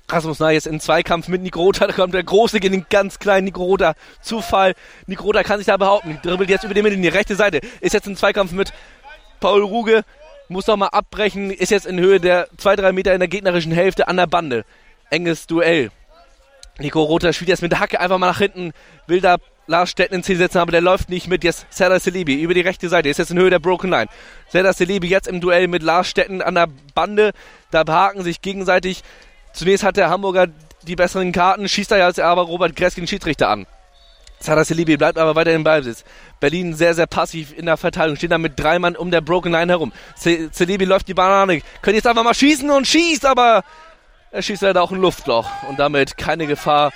Rasmus 0.10 0.40
Nayes 0.40 0.66
in 0.66 0.80
Zweikampf 0.80 1.28
mit 1.28 1.42
Nico 1.42 1.62
Rota, 1.62 1.86
da 1.86 1.94
kommt 1.94 2.14
der 2.14 2.24
Große 2.24 2.62
gegen 2.62 2.74
den 2.74 2.86
ganz 2.90 3.20
kleinen 3.20 3.44
Nico 3.44 3.64
Rota. 3.64 3.94
Zufall. 4.22 4.74
Nico 5.06 5.24
Rota 5.24 5.44
kann 5.44 5.58
sich 5.58 5.68
da 5.68 5.76
behaupten. 5.76 6.20
Dribbelt 6.24 6.50
jetzt 6.50 6.64
über 6.64 6.74
die 6.74 6.82
Mitte 6.82 6.96
in 6.96 7.02
die 7.02 7.10
rechte 7.10 7.36
Seite. 7.36 7.60
Ist 7.82 7.94
jetzt 7.94 8.08
in 8.08 8.16
Zweikampf 8.16 8.54
mit 8.54 8.72
Paul 9.42 9.64
Ruge. 9.64 10.04
Muss 10.48 10.68
noch 10.68 10.78
mal 10.78 10.88
abbrechen. 10.88 11.52
Ist 11.52 11.72
jetzt 11.72 11.86
in 11.86 12.00
Höhe 12.00 12.22
der 12.22 12.48
2-3 12.58 12.94
Meter 12.94 13.14
in 13.14 13.20
der 13.20 13.28
gegnerischen 13.28 13.74
Hälfte 13.74 14.08
an 14.08 14.16
der 14.16 14.28
Bande. 14.28 14.64
Enges 15.10 15.46
Duell. 15.46 15.92
Nico 16.80 17.02
Rota 17.02 17.34
spielt 17.34 17.50
jetzt 17.50 17.62
mit 17.62 17.72
der 17.72 17.80
Hacke 17.80 18.00
einfach 18.00 18.18
mal 18.18 18.28
nach 18.28 18.38
hinten. 18.38 18.72
Will 19.08 19.22
da 19.22 19.38
Lars 19.66 19.90
Stetten 19.90 20.16
in 20.16 20.24
Ziel 20.24 20.38
setzen, 20.38 20.60
aber 20.60 20.72
der 20.72 20.82
läuft 20.82 21.10
nicht 21.10 21.28
mit. 21.28 21.44
Jetzt 21.44 21.66
Serdar 21.70 22.00
Selibi 22.00 22.42
über 22.42 22.54
die 22.54 22.62
rechte 22.62 22.88
Seite. 22.88 23.10
Ist 23.10 23.18
jetzt 23.18 23.32
in 23.32 23.40
Höhe 23.40 23.50
der 23.50 23.60
Broken 23.60 23.90
Line. 23.90 24.08
Serdar 24.50 24.74
Selibi 24.74 25.08
jetzt 25.08 25.28
im 25.28 25.42
Duell 25.42 25.68
mit 25.68 25.84
Lars 25.84 26.08
Stetten 26.08 26.42
an 26.42 26.56
der 26.56 26.68
Bande. 26.94 27.32
Da 27.72 27.84
behaken 27.84 28.24
sich 28.24 28.42
gegenseitig 28.42 29.04
Zunächst 29.58 29.84
hat 29.84 29.98
der 29.98 30.12
Hamburger 30.12 30.48
die 30.84 30.96
besseren 30.96 31.32
Karten, 31.32 31.68
schießt 31.68 31.92
er 31.92 31.98
ja 31.98 32.24
aber 32.24 32.44
Robert 32.44 32.76
Kresk 32.76 32.98
den 32.98 33.08
Schiedsrichter 33.08 33.50
an. 33.50 33.66
Sada 34.40 34.64
Selibi 34.64 34.98
bleibt 34.98 35.18
aber 35.18 35.36
weiter 35.36 35.52
im 35.52 35.64
Ballbesitz. 35.64 36.04
Berlin 36.40 36.76
sehr, 36.76 36.94
sehr 36.94 37.08
passiv 37.08 37.58
in 37.58 37.66
der 37.66 37.76
Verteilung. 37.76 38.18
Steht 38.18 38.32
da 38.32 38.38
mit 38.38 38.60
drei 38.60 38.78
Mann 38.78 38.96
um 38.96 39.10
der 39.10 39.22
Broken 39.22 39.52
Line 39.52 39.72
herum. 39.72 39.92
Selibi 40.16 40.86
läuft 40.86 41.08
die 41.08 41.16
Banane. 41.16 41.62
Könnte 41.82 41.96
jetzt 41.96 42.06
einfach 42.06 42.24
mal 42.24 42.36
schießen 42.36 42.70
und 42.70 42.86
schießt, 42.86 43.26
aber 43.26 43.64
er 44.32 44.42
schießt 44.42 44.62
leider 44.62 44.82
auch 44.82 44.92
ein 44.92 45.02
Luftloch. 45.02 45.50
Und 45.70 45.80
damit 45.80 46.18
keine 46.18 46.48
Gefahr 46.48 46.92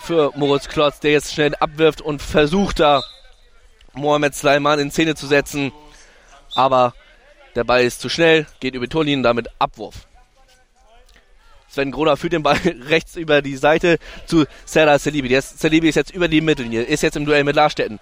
für 0.00 0.32
Moritz 0.36 0.68
Klotz, 0.68 1.00
der 1.00 1.12
jetzt 1.12 1.32
schnell 1.32 1.54
abwirft 1.56 2.00
und 2.00 2.22
versucht 2.22 2.80
da 2.80 3.02
Mohamed 3.92 4.34
Sleiman 4.34 4.78
in 4.78 4.90
Szene 4.90 5.14
zu 5.14 5.26
setzen. 5.26 5.72
Aber 6.54 6.94
der 7.54 7.64
Ball 7.64 7.82
ist 7.82 8.00
zu 8.00 8.08
schnell, 8.08 8.46
geht 8.60 8.74
über 8.74 8.88
Torlinien, 8.88 9.22
damit 9.22 9.48
Abwurf. 9.58 10.06
Sven 11.68 11.92
Groner 11.92 12.16
führt 12.16 12.32
den 12.32 12.42
Ball 12.42 12.56
rechts 12.88 13.16
über 13.16 13.42
die 13.42 13.56
Seite 13.56 13.98
zu 14.26 14.44
Serdar 14.64 14.98
Salibi. 14.98 15.28
Der 15.28 15.42
Salibi 15.42 15.88
ist 15.88 15.94
jetzt 15.94 16.12
über 16.12 16.28
die 16.28 16.40
Mittellinie, 16.40 16.82
ist 16.82 17.02
jetzt 17.02 17.16
im 17.16 17.24
Duell 17.24 17.44
mit 17.44 17.54
Larstetten. 17.56 18.00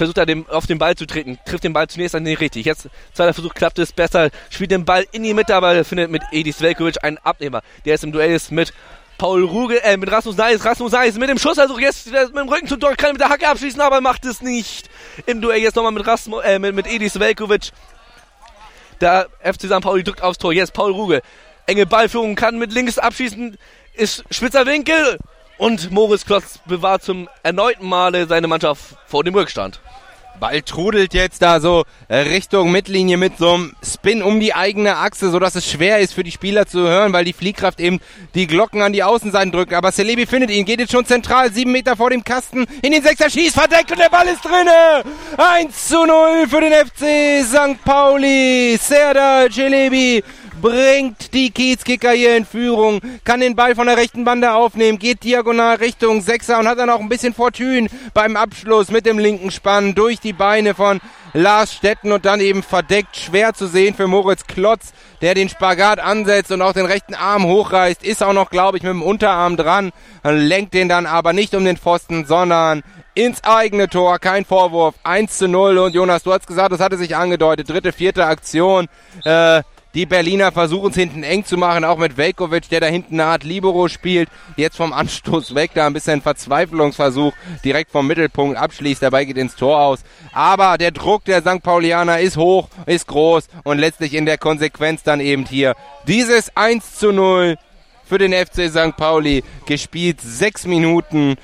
Versucht 0.00 0.16
er 0.16 0.24
dem, 0.24 0.48
auf 0.48 0.66
den 0.66 0.78
Ball 0.78 0.96
zu 0.96 1.06
treten, 1.06 1.38
trifft 1.44 1.62
den 1.62 1.74
Ball 1.74 1.86
zunächst 1.86 2.14
an 2.14 2.22
nicht 2.22 2.40
richtig. 2.40 2.64
Jetzt, 2.64 2.88
zweiter 3.12 3.34
Versuch, 3.34 3.52
klappt 3.52 3.78
es 3.78 3.92
besser, 3.92 4.30
spielt 4.48 4.70
den 4.70 4.86
Ball 4.86 5.04
in 5.12 5.22
die 5.22 5.34
Mitte, 5.34 5.54
aber 5.54 5.84
findet 5.84 6.10
mit 6.10 6.22
Edis 6.32 6.62
Velkovic 6.62 7.04
einen 7.04 7.18
Abnehmer. 7.18 7.60
Der 7.84 7.96
ist 7.96 8.04
im 8.04 8.10
Duell 8.10 8.30
ist 8.30 8.50
mit 8.50 8.72
Paul 9.18 9.44
Ruge, 9.44 9.84
äh, 9.84 9.98
mit 9.98 10.10
Rasmus 10.10 10.38
Neis, 10.38 10.64
Rasmus 10.64 10.92
Neis 10.92 11.16
mit 11.16 11.28
dem 11.28 11.36
Schussversuch 11.36 11.78
jetzt 11.78 12.06
mit 12.06 12.34
dem 12.34 12.48
Rücken 12.48 12.66
zum 12.66 12.80
Tor, 12.80 12.96
kann 12.96 13.12
mit 13.12 13.20
der 13.20 13.28
Hacke 13.28 13.46
abschließen, 13.46 13.78
aber 13.82 14.00
macht 14.00 14.24
es 14.24 14.40
nicht. 14.40 14.88
Im 15.26 15.42
Duell 15.42 15.60
jetzt 15.60 15.76
nochmal 15.76 15.92
mit 15.92 16.06
Rasmus, 16.06 16.42
äh, 16.44 16.58
mit, 16.58 16.74
mit 16.74 16.86
Edis 16.86 17.20
Velkovic. 17.20 17.72
Der 19.02 19.28
FC 19.42 19.64
St. 19.64 19.82
Pauli 19.82 20.02
drückt 20.02 20.22
aufs 20.22 20.38
Tor. 20.38 20.54
Jetzt 20.54 20.72
Paul 20.72 20.92
Ruge 20.92 21.20
enge 21.66 21.84
Ballführung, 21.84 22.36
kann 22.36 22.58
mit 22.58 22.72
links 22.72 22.96
abschießen, 22.96 23.58
ist 23.92 24.24
spitzer 24.30 24.64
Winkel 24.64 25.18
und 25.60 25.90
Moritz 25.90 26.24
Klotz 26.24 26.58
bewahrt 26.64 27.02
zum 27.02 27.28
erneuten 27.42 27.86
Male 27.86 28.26
seine 28.26 28.48
Mannschaft 28.48 28.96
vor 29.06 29.24
dem 29.24 29.34
Rückstand. 29.34 29.78
Ball 30.40 30.62
trudelt 30.62 31.14
jetzt 31.14 31.42
da 31.42 31.60
so 31.60 31.84
Richtung 32.10 32.72
Mittellinie 32.72 33.16
mit 33.18 33.38
so 33.38 33.54
einem 33.54 33.76
Spin 33.84 34.22
um 34.22 34.40
die 34.40 34.54
eigene 34.54 34.96
Achse, 34.96 35.30
so 35.30 35.38
dass 35.38 35.54
es 35.54 35.70
schwer 35.70 35.98
ist 35.98 36.14
für 36.14 36.24
die 36.24 36.32
Spieler 36.32 36.66
zu 36.66 36.80
hören, 36.80 37.12
weil 37.12 37.24
die 37.24 37.32
Fliehkraft 37.32 37.78
eben 37.78 38.00
die 38.34 38.46
Glocken 38.46 38.82
an 38.82 38.92
die 38.92 39.02
Außenseiten 39.02 39.52
drückt. 39.52 39.74
Aber 39.74 39.92
Celebi 39.92 40.26
findet 40.26 40.50
ihn, 40.50 40.64
geht 40.64 40.80
jetzt 40.80 40.92
schon 40.92 41.04
zentral, 41.04 41.52
sieben 41.52 41.72
Meter 41.72 41.96
vor 41.96 42.10
dem 42.10 42.24
Kasten, 42.24 42.66
in 42.82 42.92
den 42.92 43.02
Sechser 43.02 43.30
schießt, 43.30 43.54
verdeckt 43.54 43.92
und 43.92 44.00
der 44.00 44.08
Ball 44.08 44.26
ist 44.26 44.42
drinne. 44.44 45.04
1 45.36 45.88
zu 45.88 46.04
0 46.04 46.46
für 46.48 46.60
den 46.60 46.72
FC 46.72 47.44
St. 47.46 47.84
Pauli. 47.84 48.78
Serdar 48.80 49.50
Celebi 49.50 50.24
bringt 50.60 51.32
die 51.34 51.50
Kiezkicker 51.50 52.12
hier 52.12 52.36
in 52.36 52.44
Führung, 52.44 53.00
kann 53.24 53.40
den 53.40 53.56
Ball 53.56 53.74
von 53.74 53.86
der 53.86 53.96
rechten 53.96 54.24
Bande 54.24 54.52
aufnehmen, 54.52 54.98
geht 54.98 55.24
diagonal 55.24 55.76
Richtung 55.76 56.20
Sechser 56.20 56.58
und 56.58 56.68
hat 56.68 56.78
dann 56.78 56.90
auch 56.90 57.00
ein 57.00 57.08
bisschen 57.08 57.34
Fortune 57.34 57.88
beim 58.14 58.36
Abschluss 58.36 58.90
mit 58.90 59.06
dem 59.06 59.18
linken 59.18 59.50
Spann 59.50 59.94
durch 59.94 60.20
die 60.20 60.32
Beine 60.32 60.74
von 60.74 61.00
Lars 61.32 61.72
Stetten 61.74 62.12
und 62.12 62.24
dann 62.24 62.40
eben 62.40 62.62
verdeckt, 62.62 63.16
schwer 63.16 63.54
zu 63.54 63.66
sehen 63.66 63.94
für 63.94 64.06
Moritz 64.06 64.46
Klotz, 64.46 64.92
der 65.20 65.34
den 65.34 65.48
Spagat 65.48 66.00
ansetzt 66.00 66.50
und 66.50 66.62
auch 66.62 66.72
den 66.72 66.86
rechten 66.86 67.14
Arm 67.14 67.44
hochreißt, 67.44 68.02
ist 68.02 68.22
auch 68.22 68.32
noch, 68.32 68.50
glaube 68.50 68.78
ich, 68.78 68.82
mit 68.82 68.90
dem 68.90 69.02
Unterarm 69.02 69.56
dran, 69.56 69.92
lenkt 70.24 70.74
den 70.74 70.88
dann 70.88 71.06
aber 71.06 71.32
nicht 71.32 71.54
um 71.54 71.64
den 71.64 71.76
Pfosten, 71.76 72.26
sondern 72.26 72.82
ins 73.14 73.44
eigene 73.44 73.88
Tor, 73.88 74.18
kein 74.18 74.44
Vorwurf, 74.44 74.94
1 75.02 75.38
zu 75.38 75.48
0 75.48 75.78
und 75.78 75.94
Jonas, 75.94 76.22
du 76.22 76.32
hast 76.32 76.46
gesagt, 76.46 76.72
das 76.72 76.80
hatte 76.80 76.96
sich 76.96 77.16
angedeutet, 77.16 77.68
dritte, 77.68 77.92
vierte 77.92 78.24
Aktion, 78.26 78.88
äh, 79.24 79.62
die 79.94 80.06
Berliner 80.06 80.52
versuchen 80.52 80.90
es 80.90 80.96
hinten 80.96 81.24
eng 81.24 81.44
zu 81.44 81.56
machen, 81.56 81.84
auch 81.84 81.98
mit 81.98 82.16
Velkovic, 82.16 82.68
der 82.68 82.80
da 82.80 82.86
hinten 82.86 83.14
eine 83.14 83.30
Art 83.30 83.44
Libero 83.44 83.88
spielt. 83.88 84.28
Jetzt 84.56 84.76
vom 84.76 84.92
Anstoß 84.92 85.54
weg, 85.54 85.72
da 85.74 85.86
ein 85.86 85.92
bisschen 85.92 86.22
Verzweiflungsversuch, 86.22 87.32
direkt 87.64 87.90
vom 87.90 88.06
Mittelpunkt 88.06 88.56
abschließt, 88.56 89.02
dabei 89.02 89.24
geht 89.24 89.36
ins 89.36 89.56
Tor 89.56 89.80
aus. 89.80 90.00
Aber 90.32 90.78
der 90.78 90.92
Druck 90.92 91.24
der 91.24 91.40
St. 91.40 91.62
Paulianer 91.62 92.20
ist 92.20 92.36
hoch, 92.36 92.68
ist 92.86 93.08
groß 93.08 93.48
und 93.64 93.78
letztlich 93.78 94.14
in 94.14 94.26
der 94.26 94.38
Konsequenz 94.38 95.02
dann 95.02 95.20
eben 95.20 95.44
hier 95.44 95.74
dieses 96.06 96.56
1 96.56 96.96
zu 96.96 97.12
0 97.12 97.56
für 98.04 98.18
den 98.18 98.32
FC 98.32 98.68
St. 98.68 98.96
Pauli. 98.96 99.44
Gespielt 99.66 100.20
sechs 100.20 100.66
Minuten. 100.66 101.36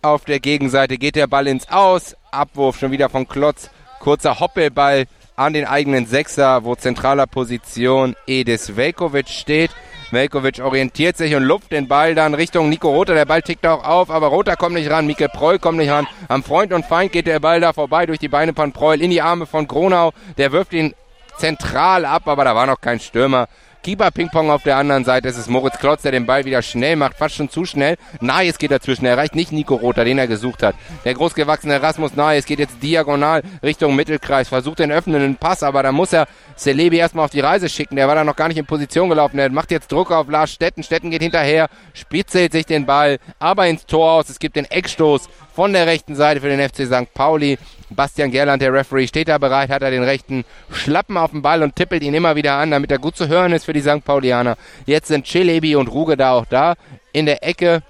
Auf 0.00 0.24
der 0.24 0.40
Gegenseite 0.40 0.96
geht 0.96 1.14
der 1.14 1.26
Ball 1.26 1.46
ins 1.46 1.68
Aus. 1.68 2.16
Abwurf 2.30 2.78
schon 2.78 2.90
wieder 2.90 3.10
von 3.10 3.28
Klotz. 3.28 3.70
Kurzer 4.00 4.40
Hoppelball 4.40 5.06
an 5.38 5.52
den 5.52 5.66
eigenen 5.66 6.06
Sechser, 6.06 6.64
wo 6.64 6.74
zentraler 6.74 7.26
Position 7.26 8.16
Edis 8.26 8.76
Velkovic 8.76 9.28
steht. 9.28 9.70
Velkovic 10.10 10.58
orientiert 10.60 11.16
sich 11.16 11.34
und 11.36 11.44
lupft 11.44 11.70
den 11.70 11.86
Ball 11.86 12.14
dann 12.16 12.34
Richtung 12.34 12.68
Nico 12.68 12.90
Rother. 12.90 13.14
Der 13.14 13.24
Ball 13.24 13.42
tickt 13.42 13.64
auch 13.66 13.84
auf, 13.84 14.10
aber 14.10 14.28
Rother 14.28 14.56
kommt 14.56 14.74
nicht 14.74 14.90
ran. 14.90 15.06
Mikkel 15.06 15.28
Preul 15.28 15.60
kommt 15.60 15.78
nicht 15.78 15.90
ran. 15.90 16.08
Am 16.26 16.42
Freund 16.42 16.72
und 16.72 16.86
Feind 16.86 17.12
geht 17.12 17.28
der 17.28 17.38
Ball 17.38 17.60
da 17.60 17.72
vorbei 17.72 18.06
durch 18.06 18.18
die 18.18 18.28
Beine 18.28 18.52
von 18.52 18.72
Preul 18.72 19.00
in 19.00 19.10
die 19.10 19.22
Arme 19.22 19.46
von 19.46 19.68
Gronau. 19.68 20.12
Der 20.38 20.50
wirft 20.50 20.72
ihn 20.72 20.92
zentral 21.36 22.04
ab, 22.04 22.26
aber 22.26 22.44
da 22.44 22.56
war 22.56 22.66
noch 22.66 22.80
kein 22.80 22.98
Stürmer. 22.98 23.48
Keeper-Ping-Pong 23.82 24.50
auf 24.50 24.62
der 24.62 24.76
anderen 24.76 25.04
Seite. 25.04 25.28
Es 25.28 25.38
ist 25.38 25.48
Moritz 25.48 25.78
Klotz, 25.78 26.02
der 26.02 26.12
den 26.12 26.26
Ball 26.26 26.44
wieder 26.44 26.62
schnell 26.62 26.96
macht, 26.96 27.16
fast 27.16 27.36
schon 27.36 27.48
zu 27.48 27.64
schnell. 27.64 27.96
Nayes 28.20 28.58
geht 28.58 28.70
dazwischen. 28.70 29.06
Er 29.06 29.12
erreicht 29.12 29.34
nicht 29.34 29.52
Nico 29.52 29.76
Rother, 29.76 30.04
den 30.04 30.18
er 30.18 30.26
gesucht 30.26 30.62
hat. 30.62 30.74
Der 31.04 31.14
großgewachsene 31.14 31.82
Rasmus 31.82 32.14
Nayes 32.16 32.46
geht 32.46 32.58
jetzt 32.58 32.82
diagonal 32.82 33.42
Richtung 33.62 33.96
Mittelkreis, 33.96 34.48
versucht 34.48 34.78
den 34.80 34.92
öffnenden 34.92 35.36
Pass, 35.36 35.62
aber 35.62 35.82
da 35.82 35.92
muss 35.92 36.12
er 36.12 36.26
Celebi 36.56 36.96
erstmal 36.96 37.24
auf 37.24 37.30
die 37.30 37.40
Reise 37.40 37.68
schicken. 37.68 37.96
Der 37.96 38.08
war 38.08 38.14
da 38.14 38.24
noch 38.24 38.36
gar 38.36 38.48
nicht 38.48 38.58
in 38.58 38.66
Position 38.66 39.08
gelaufen. 39.08 39.38
Er 39.38 39.50
macht 39.50 39.70
jetzt 39.70 39.90
Druck 39.92 40.10
auf 40.10 40.28
Lars 40.28 40.52
Stetten. 40.52 40.82
Stetten 40.82 41.10
geht 41.10 41.22
hinterher, 41.22 41.68
spitzelt 41.94 42.52
sich 42.52 42.66
den 42.66 42.86
Ball, 42.86 43.18
aber 43.38 43.66
ins 43.68 43.86
Tor 43.86 44.12
aus. 44.12 44.28
Es 44.28 44.38
gibt 44.38 44.56
den 44.56 44.64
Eckstoß 44.64 45.28
von 45.54 45.72
der 45.72 45.86
rechten 45.86 46.14
Seite 46.14 46.40
für 46.40 46.48
den 46.48 46.60
FC 46.60 46.86
St. 46.86 47.12
Pauli. 47.14 47.58
Bastian 47.90 48.30
Gerland, 48.30 48.62
der 48.62 48.72
Referee, 48.72 49.06
steht 49.06 49.28
da 49.28 49.38
bereit, 49.38 49.70
hat 49.70 49.82
er 49.82 49.90
den 49.90 50.02
rechten 50.02 50.44
Schlappen 50.70 51.16
auf 51.16 51.30
den 51.30 51.42
Ball 51.42 51.62
und 51.62 51.76
tippelt 51.76 52.02
ihn 52.02 52.14
immer 52.14 52.36
wieder 52.36 52.54
an, 52.54 52.70
damit 52.70 52.90
er 52.90 52.98
gut 52.98 53.16
zu 53.16 53.28
hören 53.28 53.52
ist 53.52 53.64
für 53.64 53.72
die 53.72 53.80
St. 53.80 54.04
Paulianer. 54.04 54.56
Jetzt 54.86 55.08
sind 55.08 55.24
Chilebi 55.24 55.76
und 55.76 55.88
Ruge 55.88 56.16
da 56.16 56.32
auch 56.32 56.46
da. 56.46 56.74
In 57.12 57.26
der 57.26 57.44
Ecke. 57.46 57.82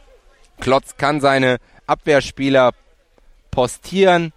Klotz 0.61 0.97
kann 0.97 1.21
seine 1.21 1.59
Abwehrspieler 1.87 2.73
postieren. 3.51 4.33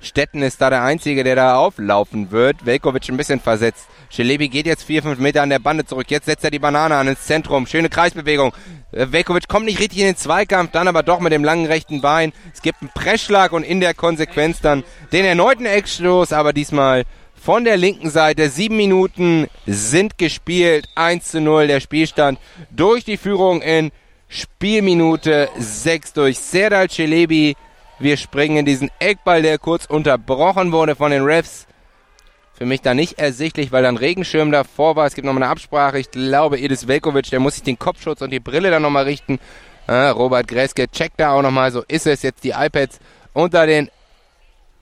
Stetten 0.00 0.42
ist 0.42 0.60
da 0.60 0.70
der 0.70 0.82
Einzige, 0.82 1.24
der 1.24 1.36
da 1.36 1.56
auflaufen 1.56 2.30
wird. 2.30 2.64
Velkovic 2.64 3.08
ein 3.08 3.16
bisschen 3.16 3.40
versetzt. 3.40 3.86
Schelebi 4.08 4.48
geht 4.48 4.66
jetzt 4.66 4.82
vier, 4.82 5.02
fünf 5.02 5.18
Meter 5.18 5.42
an 5.42 5.50
der 5.50 5.58
Bande 5.58 5.84
zurück. 5.84 6.10
Jetzt 6.10 6.26
setzt 6.26 6.44
er 6.44 6.50
die 6.50 6.58
Banane 6.58 6.96
an 6.96 7.08
ins 7.08 7.26
Zentrum. 7.26 7.66
Schöne 7.66 7.90
Kreisbewegung. 7.90 8.52
Äh, 8.92 9.06
Velkovic 9.10 9.46
kommt 9.46 9.66
nicht 9.66 9.78
richtig 9.78 10.00
in 10.00 10.06
den 10.06 10.16
Zweikampf, 10.16 10.70
dann 10.72 10.88
aber 10.88 11.02
doch 11.02 11.20
mit 11.20 11.32
dem 11.32 11.44
langen 11.44 11.66
rechten 11.66 12.00
Bein. 12.00 12.32
Es 12.52 12.62
gibt 12.62 12.80
einen 12.80 12.90
Pressschlag 12.94 13.52
und 13.52 13.62
in 13.62 13.80
der 13.80 13.94
Konsequenz 13.94 14.60
dann 14.60 14.84
den 15.12 15.24
erneuten 15.24 15.66
Eckstoß, 15.66 16.32
aber 16.32 16.52
diesmal 16.52 17.04
von 17.34 17.64
der 17.64 17.76
linken 17.76 18.10
Seite. 18.10 18.48
Sieben 18.48 18.76
Minuten 18.76 19.48
sind 19.66 20.18
gespielt. 20.18 20.88
1 20.94 21.28
zu 21.28 21.40
0 21.40 21.66
der 21.66 21.80
Spielstand 21.80 22.38
durch 22.70 23.04
die 23.04 23.16
Führung 23.16 23.62
in 23.62 23.92
Spielminute 24.28 25.48
6 25.58 26.12
durch 26.12 26.38
Serdal 26.38 26.88
Celebi 26.88 27.56
Wir 28.00 28.16
springen 28.16 28.56
in 28.56 28.64
diesen 28.64 28.90
Eckball, 28.98 29.42
der 29.42 29.58
kurz 29.58 29.84
unterbrochen 29.84 30.72
wurde 30.72 30.96
von 30.96 31.10
den 31.10 31.22
Refs. 31.22 31.66
Für 32.54 32.64
mich 32.64 32.80
da 32.80 32.94
nicht 32.94 33.18
ersichtlich, 33.18 33.72
weil 33.72 33.82
dann 33.82 33.98
Regenschirm 33.98 34.50
davor 34.50 34.96
war. 34.96 35.06
Es 35.06 35.14
gibt 35.14 35.26
nochmal 35.26 35.42
eine 35.42 35.52
Absprache. 35.52 35.98
Ich 35.98 36.10
glaube, 36.10 36.58
Edis 36.58 36.88
Velkovic, 36.88 37.28
der 37.28 37.40
muss 37.40 37.56
sich 37.56 37.62
den 37.62 37.78
Kopfschutz 37.78 38.22
und 38.22 38.30
die 38.30 38.40
Brille 38.40 38.70
dann 38.70 38.80
nochmal 38.80 39.04
richten. 39.04 39.38
Äh, 39.86 40.08
Robert 40.08 40.48
Greske 40.48 40.90
checkt 40.90 41.20
da 41.20 41.32
auch 41.32 41.42
nochmal. 41.42 41.72
So 41.72 41.84
ist 41.88 42.06
es 42.06 42.22
jetzt 42.22 42.42
die 42.42 42.50
iPads 42.50 43.00
unter 43.34 43.66
den 43.66 43.90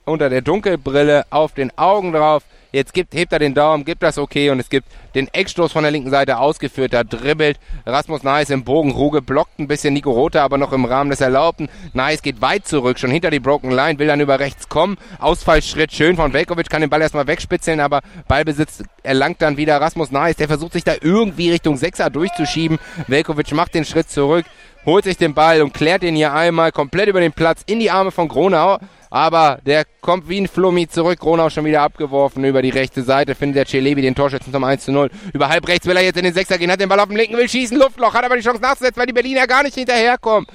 unter 0.04 0.30
der 0.30 0.40
Dunkelbrille 0.40 1.26
auf 1.30 1.54
den 1.54 1.76
Augen 1.76 2.12
drauf. 2.12 2.44
Jetzt 2.70 2.92
gibt, 2.92 3.14
hebt 3.14 3.32
er 3.32 3.38
den 3.38 3.54
Daumen, 3.54 3.84
gibt 3.84 4.02
das 4.02 4.18
okay 4.18 4.50
und 4.50 4.60
es 4.60 4.68
gibt 4.68 4.88
den 5.14 5.28
Eckstoß 5.28 5.72
von 5.72 5.82
der 5.82 5.90
linken 5.90 6.10
Seite 6.10 6.38
ausgeführt. 6.38 6.92
Da 6.92 7.02
dribbelt 7.02 7.58
Rasmus 7.86 8.22
Nice 8.22 8.50
im 8.50 8.64
Bogen. 8.64 8.90
Ruge 8.90 9.22
blockt 9.22 9.58
ein 9.58 9.68
bisschen 9.68 9.94
Nico 9.94 10.10
Rota, 10.10 10.44
aber 10.44 10.58
noch 10.58 10.72
im 10.72 10.84
Rahmen 10.84 11.10
des 11.10 11.20
Erlaubten. 11.20 11.68
Nice 11.94 12.20
geht 12.20 12.42
weit 12.42 12.66
zurück, 12.66 12.98
schon 12.98 13.10
hinter 13.10 13.30
die 13.30 13.40
Broken 13.40 13.70
Line, 13.70 13.98
will 13.98 14.06
dann 14.06 14.20
über 14.20 14.38
rechts 14.38 14.68
kommen. 14.68 14.98
Ausfallschritt 15.18 15.92
schön 15.92 16.16
von 16.16 16.32
Velkovic, 16.34 16.68
kann 16.68 16.82
den 16.82 16.90
Ball 16.90 17.00
erstmal 17.00 17.26
wegspitzeln, 17.26 17.80
aber 17.80 18.00
Ballbesitz 18.28 18.82
erlangt 19.02 19.40
dann 19.40 19.56
wieder 19.56 19.80
Rasmus 19.80 20.10
Nice. 20.10 20.36
Der 20.36 20.48
versucht 20.48 20.74
sich 20.74 20.84
da 20.84 20.94
irgendwie 21.00 21.50
Richtung 21.50 21.78
Sechser 21.78 22.10
durchzuschieben. 22.10 22.78
Velkovic 23.06 23.52
macht 23.52 23.74
den 23.74 23.86
Schritt 23.86 24.10
zurück, 24.10 24.44
holt 24.88 25.04
sich 25.04 25.18
den 25.18 25.34
Ball 25.34 25.62
und 25.62 25.74
klärt 25.74 26.02
ihn 26.02 26.16
hier 26.16 26.32
einmal 26.32 26.72
komplett 26.72 27.08
über 27.08 27.20
den 27.20 27.32
Platz 27.32 27.62
in 27.66 27.78
die 27.78 27.90
Arme 27.90 28.10
von 28.10 28.26
Gronau. 28.26 28.78
Aber 29.10 29.58
der 29.64 29.84
kommt 30.00 30.28
wie 30.28 30.40
ein 30.40 30.48
Flummi 30.48 30.88
zurück. 30.88 31.18
Gronau 31.18 31.48
schon 31.48 31.64
wieder 31.64 31.82
abgeworfen 31.82 32.44
über 32.44 32.60
die 32.62 32.70
rechte 32.70 33.02
Seite. 33.02 33.34
Findet 33.34 33.56
der 33.56 33.66
Celebi 33.66 34.02
den 34.02 34.14
Torschützen 34.14 34.52
zum 34.52 34.64
1 34.64 34.84
zu 34.84 34.92
0. 34.92 35.10
Über 35.32 35.48
halb 35.48 35.66
rechts 35.66 35.86
will 35.86 35.96
er 35.96 36.02
jetzt 36.02 36.18
in 36.18 36.24
den 36.24 36.34
Sechser 36.34 36.58
gehen. 36.58 36.70
Hat 36.70 36.80
den 36.80 36.88
Ball 36.88 37.00
auf 37.00 37.08
dem 37.08 37.16
linken, 37.16 37.36
will 37.36 37.48
schießen. 37.48 37.78
Luftloch. 37.78 38.12
Hat 38.12 38.24
aber 38.24 38.36
die 38.36 38.42
Chance 38.42 38.60
nachzusetzen, 38.60 38.98
weil 38.98 39.06
die 39.06 39.12
Berliner 39.12 39.46
gar 39.46 39.62
nicht 39.62 39.74
hinterherkommen. 39.74 40.46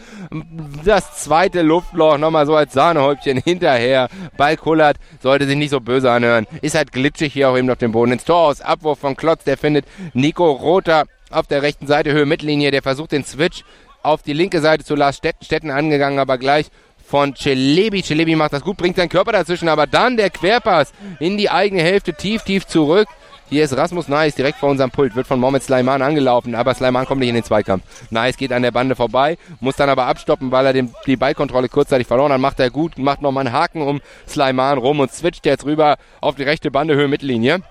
Das 0.85 1.23
zweite 1.23 1.61
Luftloch 1.61 2.17
nochmal 2.17 2.45
so 2.45 2.55
als 2.55 2.73
Sahnehäubchen 2.73 3.37
hinterher. 3.37 4.07
Ball 4.37 4.57
kullert. 4.57 4.97
Sollte 5.21 5.47
sich 5.47 5.57
nicht 5.57 5.71
so 5.71 5.79
böse 5.79 6.11
anhören. 6.11 6.45
Ist 6.61 6.75
halt 6.75 6.91
glitschig 6.91 7.33
hier 7.33 7.49
auch 7.49 7.57
eben 7.57 7.69
auf 7.69 7.79
dem 7.79 7.91
Boden. 7.91 8.11
Ins 8.11 8.25
Tor 8.25 8.37
aus. 8.37 8.61
Abwurf 8.61 8.99
von 8.99 9.15
Klotz. 9.15 9.43
Der 9.45 9.57
findet 9.57 9.85
Nico 10.13 10.51
Rother 10.51 11.05
auf 11.31 11.47
der 11.47 11.63
rechten 11.63 11.87
Seite. 11.87 12.13
Höhe 12.13 12.27
Mittellinie. 12.27 12.69
Der 12.69 12.83
versucht 12.83 13.13
den 13.13 13.25
Switch 13.25 13.63
auf 14.03 14.21
die 14.21 14.33
linke 14.33 14.61
Seite 14.61 14.83
zu 14.83 14.95
Lars 14.95 15.17
Stetten 15.17 15.71
angegangen, 15.71 16.19
aber 16.19 16.37
gleich 16.37 16.67
von 17.05 17.35
Celebi. 17.35 18.03
Celebi 18.03 18.35
macht 18.35 18.53
das 18.53 18.63
gut, 18.63 18.77
bringt 18.77 18.95
seinen 18.95 19.09
Körper 19.09 19.31
dazwischen, 19.31 19.69
aber 19.69 19.87
dann 19.87 20.17
der 20.17 20.29
Querpass 20.29 20.93
in 21.19 21.37
die 21.37 21.49
eigene 21.49 21.81
Hälfte, 21.81 22.13
tief, 22.13 22.43
tief 22.43 22.65
zurück. 22.65 23.07
Hier 23.49 23.65
ist 23.65 23.77
Rasmus 23.77 24.07
Nice 24.07 24.33
direkt 24.35 24.57
vor 24.57 24.69
unserem 24.69 24.89
Pult, 24.89 25.15
wird 25.15 25.27
von 25.27 25.39
Mohamed 25.39 25.61
Sleiman 25.61 26.01
angelaufen, 26.01 26.55
aber 26.55 26.73
Sleiman 26.73 27.05
kommt 27.05 27.19
nicht 27.19 27.29
in 27.29 27.35
den 27.35 27.43
Zweikampf. 27.43 27.83
Nice 28.09 28.37
geht 28.37 28.51
an 28.51 28.63
der 28.63 28.71
Bande 28.71 28.95
vorbei, 28.95 29.37
muss 29.59 29.75
dann 29.75 29.89
aber 29.89 30.07
abstoppen, 30.07 30.51
weil 30.51 30.65
er 30.65 30.73
den, 30.73 30.93
die 31.05 31.17
Ballkontrolle 31.17 31.69
kurzzeitig 31.69 32.07
verloren 32.07 32.31
hat. 32.31 32.39
Macht 32.39 32.59
er 32.59 32.71
gut, 32.71 32.97
macht 32.97 33.21
nochmal 33.21 33.45
einen 33.45 33.55
Haken 33.55 33.81
um 33.83 34.01
Sleiman 34.27 34.79
rum 34.79 35.01
und 35.01 35.11
switcht 35.11 35.45
jetzt 35.45 35.65
rüber 35.65 35.97
auf 36.19 36.35
die 36.35 36.43
rechte 36.43 36.71
Bande 36.71 36.95
Höhe 36.95 37.07
Mittellinie 37.07 37.61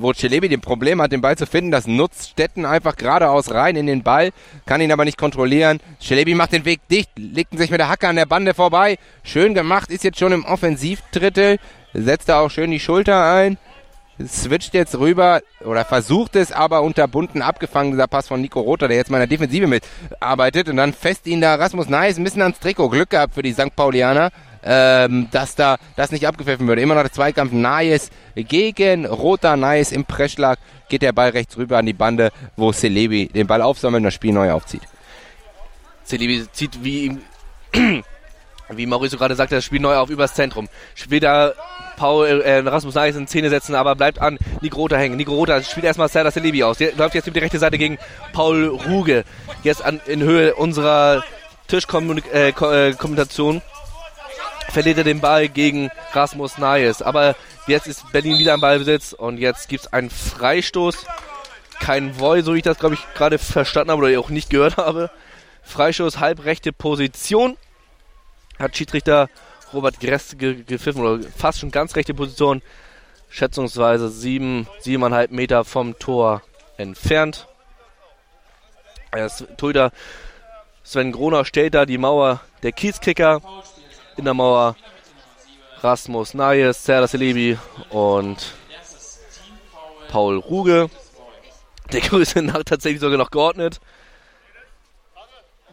wo 0.00 0.12
Celebi 0.12 0.48
den 0.48 0.60
Problem 0.60 1.00
hat, 1.02 1.12
den 1.12 1.20
Ball 1.20 1.36
zu 1.36 1.46
finden. 1.46 1.70
Das 1.70 1.86
nutzt 1.86 2.30
Stetten 2.30 2.64
einfach 2.64 2.96
geradeaus 2.96 3.52
rein 3.52 3.76
in 3.76 3.86
den 3.86 4.02
Ball, 4.02 4.30
kann 4.66 4.80
ihn 4.80 4.92
aber 4.92 5.04
nicht 5.04 5.18
kontrollieren. 5.18 5.80
Celebi 6.00 6.34
macht 6.34 6.52
den 6.52 6.64
Weg 6.64 6.80
dicht, 6.88 7.10
legt 7.16 7.56
sich 7.56 7.70
mit 7.70 7.80
der 7.80 7.88
Hacke 7.88 8.08
an 8.08 8.16
der 8.16 8.26
Bande 8.26 8.54
vorbei. 8.54 8.98
Schön 9.22 9.54
gemacht, 9.54 9.90
ist 9.90 10.04
jetzt 10.04 10.18
schon 10.18 10.32
im 10.32 10.44
Offensivdrittel, 10.44 11.58
setzt 11.92 12.28
da 12.28 12.40
auch 12.40 12.50
schön 12.50 12.70
die 12.70 12.80
Schulter 12.80 13.32
ein. 13.32 13.58
Switcht 14.26 14.74
jetzt 14.74 14.98
rüber 14.98 15.42
oder 15.64 15.84
versucht 15.84 16.34
es, 16.34 16.50
aber 16.50 16.82
unterbunden 16.82 17.40
abgefangen, 17.40 17.92
dieser 17.92 18.08
Pass 18.08 18.26
von 18.26 18.40
Nico 18.40 18.60
Rother, 18.60 18.88
der 18.88 18.96
jetzt 18.96 19.10
mal 19.10 19.18
in 19.18 19.28
der 19.28 19.38
Defensive 19.38 19.68
mitarbeitet 19.68 20.68
und 20.68 20.76
dann 20.76 20.92
fest 20.92 21.26
ihn 21.28 21.40
da 21.40 21.54
Rasmus 21.54 21.88
Neis 21.88 22.18
ein 22.18 22.24
bisschen 22.24 22.42
ans 22.42 22.58
Trikot. 22.58 22.88
Glück 22.88 23.10
gehabt 23.10 23.34
für 23.34 23.42
die 23.42 23.52
St. 23.52 23.76
Paulianer 23.76 24.30
ähm, 24.62 25.28
dass 25.30 25.54
da 25.54 25.76
das 25.96 26.10
nicht 26.10 26.26
abgepfiffen 26.26 26.66
würde. 26.66 26.82
Immer 26.82 26.94
noch 26.94 27.02
der 27.02 27.12
Zweikampf 27.12 27.52
Nayes 27.52 28.10
gegen 28.34 29.06
Roter 29.06 29.56
Nayes 29.56 29.92
im 29.92 30.04
Pressschlag 30.04 30.58
geht 30.88 31.02
der 31.02 31.12
Ball 31.12 31.30
rechts 31.30 31.56
rüber 31.56 31.78
an 31.78 31.86
die 31.86 31.92
Bande, 31.92 32.30
wo 32.56 32.72
Celebi 32.72 33.28
den 33.28 33.46
Ball 33.46 33.62
aufsammelt 33.62 34.00
und 34.00 34.04
das 34.04 34.14
Spiel 34.14 34.32
neu 34.32 34.52
aufzieht. 34.52 34.82
Celebi 36.04 36.46
zieht 36.52 36.82
wie 36.82 37.18
wie 38.70 38.86
Mauricio 38.86 39.18
gerade 39.18 39.34
sagte, 39.34 39.56
das 39.56 39.64
Spiel 39.64 39.80
neu 39.80 39.96
auf 39.96 40.10
übers 40.10 40.34
Zentrum. 40.34 40.68
Später 40.94 41.54
Paul 41.96 42.42
äh, 42.42 42.58
Rasmus 42.58 42.94
Nayes 42.94 43.16
in 43.16 43.26
Szene 43.26 43.50
setzen, 43.50 43.74
aber 43.74 43.96
bleibt 43.96 44.20
an 44.20 44.38
Nico 44.60 44.76
Rota 44.76 44.96
hängen. 44.96 45.16
Nico 45.16 45.32
Rota 45.32 45.62
spielt 45.62 45.86
erstmal 45.86 46.08
Serdar 46.08 46.32
Celebi 46.32 46.62
aus. 46.62 46.78
Der 46.78 46.94
läuft 46.94 47.14
jetzt 47.14 47.26
über 47.26 47.34
die 47.34 47.40
rechte 47.40 47.58
Seite 47.58 47.78
gegen 47.78 47.98
Paul 48.32 48.66
Ruge. 48.88 49.24
Jetzt 49.62 49.84
an, 49.84 50.00
in 50.06 50.22
Höhe 50.22 50.54
unserer 50.54 51.24
Tischkommunikation. 51.66 53.56
Äh, 53.56 53.60
verliert 54.70 54.98
er 54.98 55.04
den 55.04 55.20
Ball 55.20 55.48
gegen 55.48 55.90
Rasmus 56.12 56.58
Nayes. 56.58 57.02
Aber 57.02 57.36
jetzt 57.66 57.86
ist 57.86 58.10
Berlin 58.12 58.38
wieder 58.38 58.54
am 58.54 58.60
Ballbesitz 58.60 59.12
und 59.12 59.38
jetzt 59.38 59.68
gibt 59.68 59.84
es 59.84 59.92
einen 59.92 60.10
Freistoß. 60.10 61.06
Kein 61.80 62.14
Voll, 62.14 62.42
so 62.42 62.54
wie 62.54 62.58
ich 62.58 62.64
das, 62.64 62.78
glaube 62.78 62.96
ich, 62.96 63.00
gerade 63.14 63.38
verstanden 63.38 63.90
habe 63.92 64.02
oder 64.02 64.20
auch 64.20 64.30
nicht 64.30 64.50
gehört 64.50 64.76
habe. 64.78 65.10
Freistoß, 65.62 66.18
halbrechte 66.18 66.72
Position. 66.72 67.56
Hat 68.58 68.76
Schiedsrichter 68.76 69.28
Robert 69.72 70.00
Gress 70.00 70.36
ge 70.38 70.64
gepfiffen 70.64 71.04
oder 71.04 71.22
fast 71.36 71.60
schon 71.60 71.70
ganz 71.70 71.94
rechte 71.94 72.14
Position. 72.14 72.62
Schätzungsweise 73.28 74.08
sieben, 74.08 74.66
siebeneinhalb 74.80 75.30
Meter 75.30 75.64
vom 75.64 75.98
Tor 75.98 76.42
entfernt. 76.78 77.46
Das 79.12 79.44
Torhüter 79.56 79.92
Sven 80.82 81.12
Groner 81.12 81.44
stellt 81.44 81.74
da 81.74 81.84
die 81.84 81.98
Mauer 81.98 82.40
der 82.62 82.72
Kiezkicker 82.72 83.42
in 84.18 84.24
der 84.24 84.34
Mauer 84.34 84.76
Rasmus 85.80 86.34
Nayes, 86.34 86.84
Serdar 86.84 87.08
Celebi 87.08 87.56
und 87.90 88.52
Paul 90.08 90.38
Ruge. 90.38 90.90
Der 91.92 92.00
Größe 92.00 92.42
nach 92.42 92.64
tatsächlich 92.64 93.00
sogar 93.00 93.16
noch 93.16 93.30
geordnet. 93.30 93.80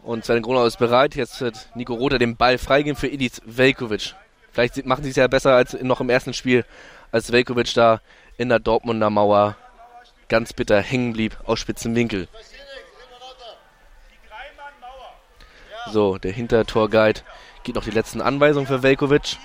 Und 0.02 0.24
Sven 0.24 0.42
Gronau 0.42 0.64
ist 0.64 0.78
bereit. 0.78 1.16
Jetzt 1.16 1.40
wird 1.40 1.68
Nico 1.74 1.94
Rother 1.94 2.18
den 2.18 2.36
Ball 2.36 2.56
freigeben 2.56 2.96
für 2.96 3.08
Edith 3.08 3.42
Velkovic. 3.44 4.14
Vielleicht 4.52 4.86
machen 4.86 5.02
sie 5.02 5.10
es 5.10 5.16
ja 5.16 5.26
besser 5.26 5.54
als 5.54 5.74
noch 5.82 6.00
im 6.00 6.08
ersten 6.08 6.32
Spiel, 6.32 6.64
als 7.10 7.32
Velkovic 7.32 7.74
da 7.74 8.00
in 8.38 8.48
der 8.48 8.60
Dortmunder 8.60 9.10
Mauer 9.10 9.56
ganz 10.28 10.52
bitter 10.52 10.80
hängen 10.80 11.12
blieb 11.12 11.36
aus 11.44 11.58
spitzen 11.58 11.94
Winkel. 11.94 12.28
So, 15.92 16.18
der 16.18 16.32
Hintertorguide 16.32 17.20
Geht 17.66 17.74
noch 17.74 17.82
die 17.82 17.90
letzten 17.90 18.20
Anweisungen 18.20 18.68
für 18.68 18.84
Velkovic. 18.84 19.38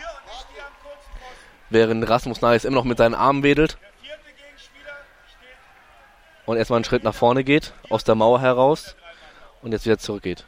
Während 1.71 2.07
Rasmus 2.07 2.39
Nayes 2.39 2.65
immer 2.65 2.75
noch 2.75 2.83
mit 2.83 2.99
seinen 2.99 3.15
Armen 3.15 3.41
wedelt. 3.41 3.79
Und 6.45 6.57
erstmal 6.57 6.77
einen 6.77 6.85
Schritt 6.85 7.03
nach 7.03 7.15
vorne 7.15 7.43
geht, 7.43 7.73
aus 7.89 8.03
der 8.03 8.13
Mauer 8.13 8.39
heraus. 8.39 8.95
Und 9.63 9.71
jetzt 9.71 9.87
wieder 9.87 9.97
zurückgeht. 9.97 10.45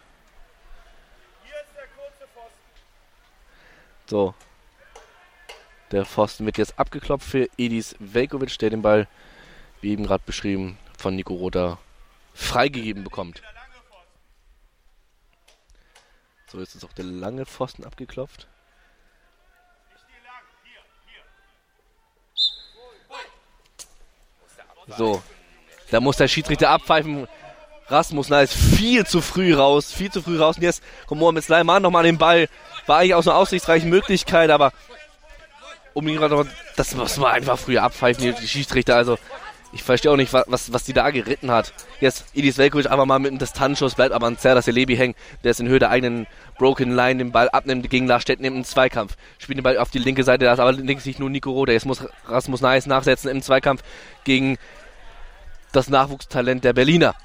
So. 4.05 4.35
Der 5.91 6.05
Pfosten 6.05 6.45
wird 6.45 6.59
jetzt 6.59 6.77
abgeklopft 6.77 7.27
für 7.27 7.49
Edis 7.57 7.95
Velkovic, 7.97 8.55
der 8.59 8.69
den 8.69 8.83
Ball, 8.83 9.07
wie 9.81 9.93
eben 9.93 10.05
gerade 10.05 10.21
beschrieben, 10.23 10.77
von 10.95 11.15
Nico 11.15 11.33
Rother 11.33 11.79
freigegeben 12.35 13.03
bekommt. 13.03 13.41
So, 16.53 16.59
jetzt 16.59 16.75
ist 16.75 16.85
auch 16.85 16.93
der 16.93 17.05
lange 17.05 17.47
Pfosten 17.47 17.83
abgeklopft. 17.83 18.47
So, 24.95 25.23
da 25.89 25.99
muss 25.99 26.17
der 26.17 26.27
Schiedsrichter 26.27 26.69
abpfeifen. 26.69 27.27
Rasmus 27.87 28.29
na 28.29 28.41
ist 28.41 28.53
viel 28.53 29.03
zu 29.03 29.21
früh 29.21 29.55
raus, 29.55 29.91
viel 29.91 30.11
zu 30.11 30.21
früh 30.21 30.37
raus. 30.39 30.57
Und 30.57 30.63
jetzt 30.63 30.83
kommt 31.07 31.21
Mohamed 31.21 31.43
Sleiman 31.43 31.81
nochmal 31.81 32.01
an 32.01 32.05
den 32.05 32.17
Ball. 32.19 32.47
War 32.85 32.99
eigentlich 32.99 33.15
aus 33.15 33.27
einer 33.27 33.37
aussichtsreichen 33.37 33.89
Möglichkeit, 33.89 34.51
aber 34.51 34.73
um 35.95 36.07
ihn 36.07 36.17
gerade 36.17 36.47
das 36.75 36.93
muss 36.93 37.17
man 37.17 37.31
einfach 37.31 37.57
früher 37.57 37.81
abpfeifen, 37.81 38.35
die 38.39 38.47
Schiedsrichter. 38.47 38.95
Also 38.95 39.17
ich 39.73 39.81
verstehe 39.81 40.11
auch 40.11 40.17
nicht, 40.17 40.31
was, 40.33 40.71
was 40.71 40.83
die 40.83 40.93
da 40.93 41.09
geritten 41.09 41.49
hat. 41.49 41.73
Jetzt 41.99 42.25
Idis 42.33 42.59
Velkovic 42.59 42.89
einfach 42.89 43.05
mal 43.05 43.17
mit 43.17 43.31
einem 43.31 43.39
Distanzschuss, 43.39 43.95
bleibt 43.95 44.13
aber 44.13 44.27
an 44.27 44.37
Serdar 44.37 44.61
Celebi 44.61 44.95
hängen, 44.95 45.15
der 45.43 45.51
ist 45.51 45.59
in 45.59 45.67
Höhe 45.67 45.79
der 45.79 45.89
eigenen 45.89 46.27
Broken 46.59 46.95
Line 46.95 47.17
den 47.17 47.31
Ball 47.31 47.49
abnimmt 47.49 47.89
gegen 47.89 48.05
Lars 48.05 48.21
Stetten 48.21 48.45
im 48.45 48.63
Zweikampf. 48.63 49.15
Spielt 49.39 49.57
den 49.57 49.63
Ball 49.63 49.79
auf 49.79 49.89
die 49.89 49.99
linke 49.99 50.23
Seite, 50.23 50.45
da 50.45 50.53
ist 50.53 50.59
aber 50.59 50.73
links 50.73 51.05
nicht 51.05 51.19
nur 51.19 51.29
Nico 51.29 51.51
Roder. 51.51 51.73
Jetzt 51.73 51.85
muss 51.85 52.05
Rasmus 52.27 52.61
Neis 52.61 52.85
nachsetzen 52.85 53.31
im 53.31 53.41
Zweikampf 53.41 53.81
gegen 54.23 54.57
das 55.71 55.89
Nachwuchstalent 55.89 56.63
der 56.63 56.73
Berliner. 56.73 57.15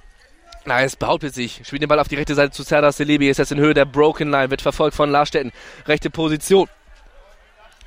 Nice, 0.64 0.96
behauptet 0.96 1.34
sich, 1.34 1.60
spielt 1.64 1.82
den 1.82 1.88
Ball 1.88 2.00
auf 2.00 2.08
die 2.08 2.16
rechte 2.16 2.34
Seite 2.34 2.52
zu 2.52 2.62
Serdar 2.62 2.92
Celebi, 2.92 3.28
ist 3.28 3.38
jetzt 3.38 3.52
in 3.52 3.58
Höhe 3.58 3.74
der 3.74 3.84
Broken 3.84 4.30
Line, 4.30 4.50
wird 4.50 4.62
verfolgt 4.62 4.96
von 4.96 5.10
Lars 5.10 5.28
Stetten. 5.28 5.52
Rechte 5.86 6.08
Position. 6.08 6.68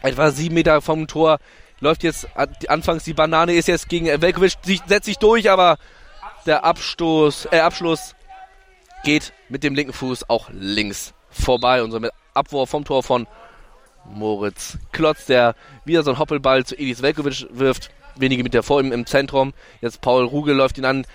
Etwa 0.04 0.32
sieben 0.32 0.56
Meter 0.56 0.82
vom 0.82 1.08
Tor 1.08 1.39
läuft 1.82 2.04
jetzt 2.04 2.28
anfangs 2.67 3.04
die 3.04 3.13
Banane, 3.13 3.54
ist 3.54 3.67
jetzt 3.67 3.89
gegen 3.89 4.06
Velkovic, 4.22 4.54
setzt 4.88 5.06
sich 5.06 5.17
durch, 5.17 5.50
aber 5.50 5.78
der 6.46 6.63
Abstoß, 6.63 7.50
äh, 7.52 7.60
Abschluss 7.60 8.15
geht 9.04 9.34
mit 9.50 9.63
dem 9.63 9.76
linken 9.76 9.94
Fuß 9.94 10.30
auch 10.30 10.50
links 10.52 11.13
vorbei 11.30 11.84
und 11.84 11.91
somit 11.91 12.12
Abwurf 12.34 12.70
vom 12.70 12.86
Tor 12.86 13.04
von 13.04 13.28
Moritz 14.06 14.78
Klotz, 14.91 15.26
der 15.26 15.56
wieder 15.86 16.04
so 16.04 16.12
einen 16.12 16.20
Hoppelball 16.20 16.65
zu 16.65 16.76
Edis 16.76 17.02
Velkovic 17.02 17.48
wirft. 17.52 17.91
Wenige 18.15 18.44
Meter 18.44 18.63
vor 18.63 18.80
ihm 18.82 18.91
im 18.91 19.06
Zentrum. 19.06 19.54
Jetzt 19.80 20.02
Paul 20.02 20.26
Ruge 20.26 20.54
läuft 20.54 20.78
ihn 20.78 20.86
an. 20.86 21.06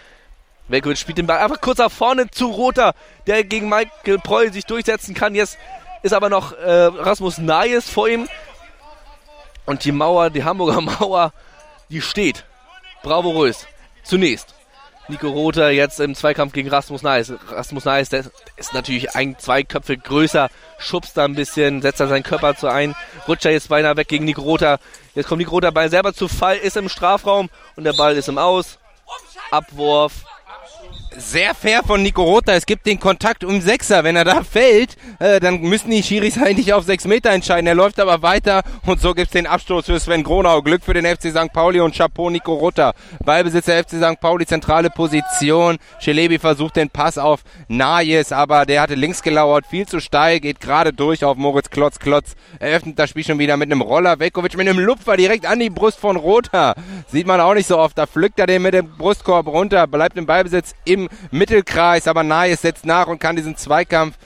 Velkovic 0.68 0.98
spielt 0.98 1.18
den 1.18 1.26
Ball 1.26 1.38
einfach 1.38 1.60
kurz 1.60 1.78
nach 1.78 1.90
vorne 1.90 2.30
zu 2.30 2.46
Roter, 2.46 2.94
der 3.26 3.44
gegen 3.44 3.68
Michael 3.68 4.18
Preu 4.18 4.50
sich 4.50 4.64
durchsetzen 4.64 5.14
kann. 5.14 5.34
Jetzt 5.34 5.58
ist 6.02 6.12
aber 6.12 6.28
noch 6.28 6.52
äh, 6.52 6.70
Rasmus 6.70 7.38
Nayes 7.38 7.88
vor 7.88 8.08
ihm. 8.08 8.28
Und 9.66 9.84
die 9.84 9.92
Mauer, 9.92 10.30
die 10.30 10.44
Hamburger 10.44 10.80
Mauer, 11.00 11.32
die 11.90 12.00
steht. 12.00 12.44
Bravourös. 13.02 13.66
Zunächst. 14.02 14.54
Nico 15.08 15.28
Rother 15.28 15.70
jetzt 15.70 16.00
im 16.00 16.16
Zweikampf 16.16 16.52
gegen 16.52 16.68
Rasmus 16.68 17.02
Neis. 17.02 17.32
Rasmus 17.48 17.84
Neis, 17.84 18.08
der 18.08 18.24
ist 18.56 18.74
natürlich 18.74 19.14
ein, 19.14 19.38
zwei 19.38 19.62
Köpfe 19.62 19.96
größer, 19.96 20.48
schubst 20.78 21.16
da 21.16 21.24
ein 21.24 21.36
bisschen, 21.36 21.80
setzt 21.80 22.00
da 22.00 22.08
seinen 22.08 22.24
Körper 22.24 22.56
zu 22.56 22.66
ein, 22.66 22.96
rutscht 23.28 23.44
er 23.44 23.52
jetzt 23.52 23.68
beinahe 23.68 23.96
weg 23.96 24.08
gegen 24.08 24.24
Nico 24.24 24.42
Rother. 24.42 24.80
Jetzt 25.14 25.28
kommt 25.28 25.38
Nico 25.38 25.52
Rother 25.52 25.70
Ball 25.70 25.90
selber 25.90 26.12
zu 26.12 26.26
Fall, 26.26 26.56
ist 26.56 26.76
im 26.76 26.88
Strafraum 26.88 27.50
und 27.76 27.84
der 27.84 27.92
Ball 27.92 28.16
ist 28.16 28.28
im 28.28 28.38
Aus. 28.38 28.78
Abwurf 29.52 30.24
sehr 31.18 31.54
fair 31.54 31.82
von 31.82 32.02
Nico 32.02 32.22
Rota. 32.22 32.52
Es 32.52 32.66
gibt 32.66 32.86
den 32.86 33.00
Kontakt 33.00 33.44
um 33.44 33.60
Sechser. 33.60 34.04
Wenn 34.04 34.16
er 34.16 34.24
da 34.24 34.42
fällt, 34.42 34.96
äh, 35.18 35.40
dann 35.40 35.60
müssen 35.60 35.90
die 35.90 36.02
Schiris 36.02 36.38
eigentlich 36.42 36.72
auf 36.72 36.84
sechs 36.84 37.06
Meter 37.06 37.30
entscheiden. 37.30 37.66
Er 37.66 37.74
läuft 37.74 37.98
aber 38.00 38.22
weiter 38.22 38.62
und 38.84 39.00
so 39.00 39.14
gibt's 39.14 39.32
den 39.32 39.46
Abstoß 39.46 39.86
für 39.86 39.98
Sven 40.00 40.22
Gronau. 40.22 40.62
Glück 40.62 40.82
für 40.82 40.94
den 40.94 41.06
FC 41.06 41.30
St. 41.30 41.52
Pauli 41.52 41.80
und 41.80 41.94
Chapeau 41.96 42.30
Nico 42.30 42.54
Rota. 42.54 42.92
Ballbesitz 43.24 43.66
der 43.66 43.84
FC 43.84 43.96
St. 43.96 44.20
Pauli, 44.20 44.46
zentrale 44.46 44.90
Position. 44.90 45.78
Schelebi 46.00 46.38
versucht 46.38 46.76
den 46.76 46.90
Pass 46.90 47.18
auf 47.18 47.40
Najes, 47.68 48.32
aber 48.32 48.66
der 48.66 48.82
hatte 48.82 48.94
links 48.94 49.22
gelauert, 49.22 49.66
viel 49.66 49.86
zu 49.86 50.00
steil, 50.00 50.40
geht 50.40 50.60
gerade 50.60 50.92
durch 50.92 51.24
auf 51.24 51.36
Moritz 51.36 51.70
Klotz. 51.70 51.98
Klotz 51.98 52.34
eröffnet 52.58 52.98
das 52.98 53.10
Spiel 53.10 53.24
schon 53.24 53.38
wieder 53.38 53.56
mit 53.56 53.70
einem 53.70 53.80
Roller. 53.80 54.18
Vekovic 54.18 54.56
mit 54.56 54.68
einem 54.68 54.78
Lupfer 54.78 55.16
direkt 55.16 55.46
an 55.46 55.60
die 55.60 55.70
Brust 55.70 55.98
von 55.98 56.16
Rota. 56.16 56.74
Sieht 57.08 57.26
man 57.26 57.40
auch 57.40 57.54
nicht 57.54 57.66
so 57.66 57.78
oft. 57.78 57.96
Da 57.96 58.06
pflückt 58.06 58.38
er 58.38 58.46
den 58.46 58.62
mit 58.62 58.74
dem 58.74 58.88
Brustkorb 58.96 59.46
runter, 59.46 59.86
bleibt 59.86 60.16
im 60.16 60.26
Ballbesitz 60.26 60.74
im 60.84 61.05
Mittelkreis, 61.30 62.08
aber 62.08 62.22
Nayes 62.22 62.62
setzt 62.62 62.86
nach 62.86 63.06
und 63.06 63.18
kann 63.18 63.36
diesen 63.36 63.56
Zweikampf 63.56 64.16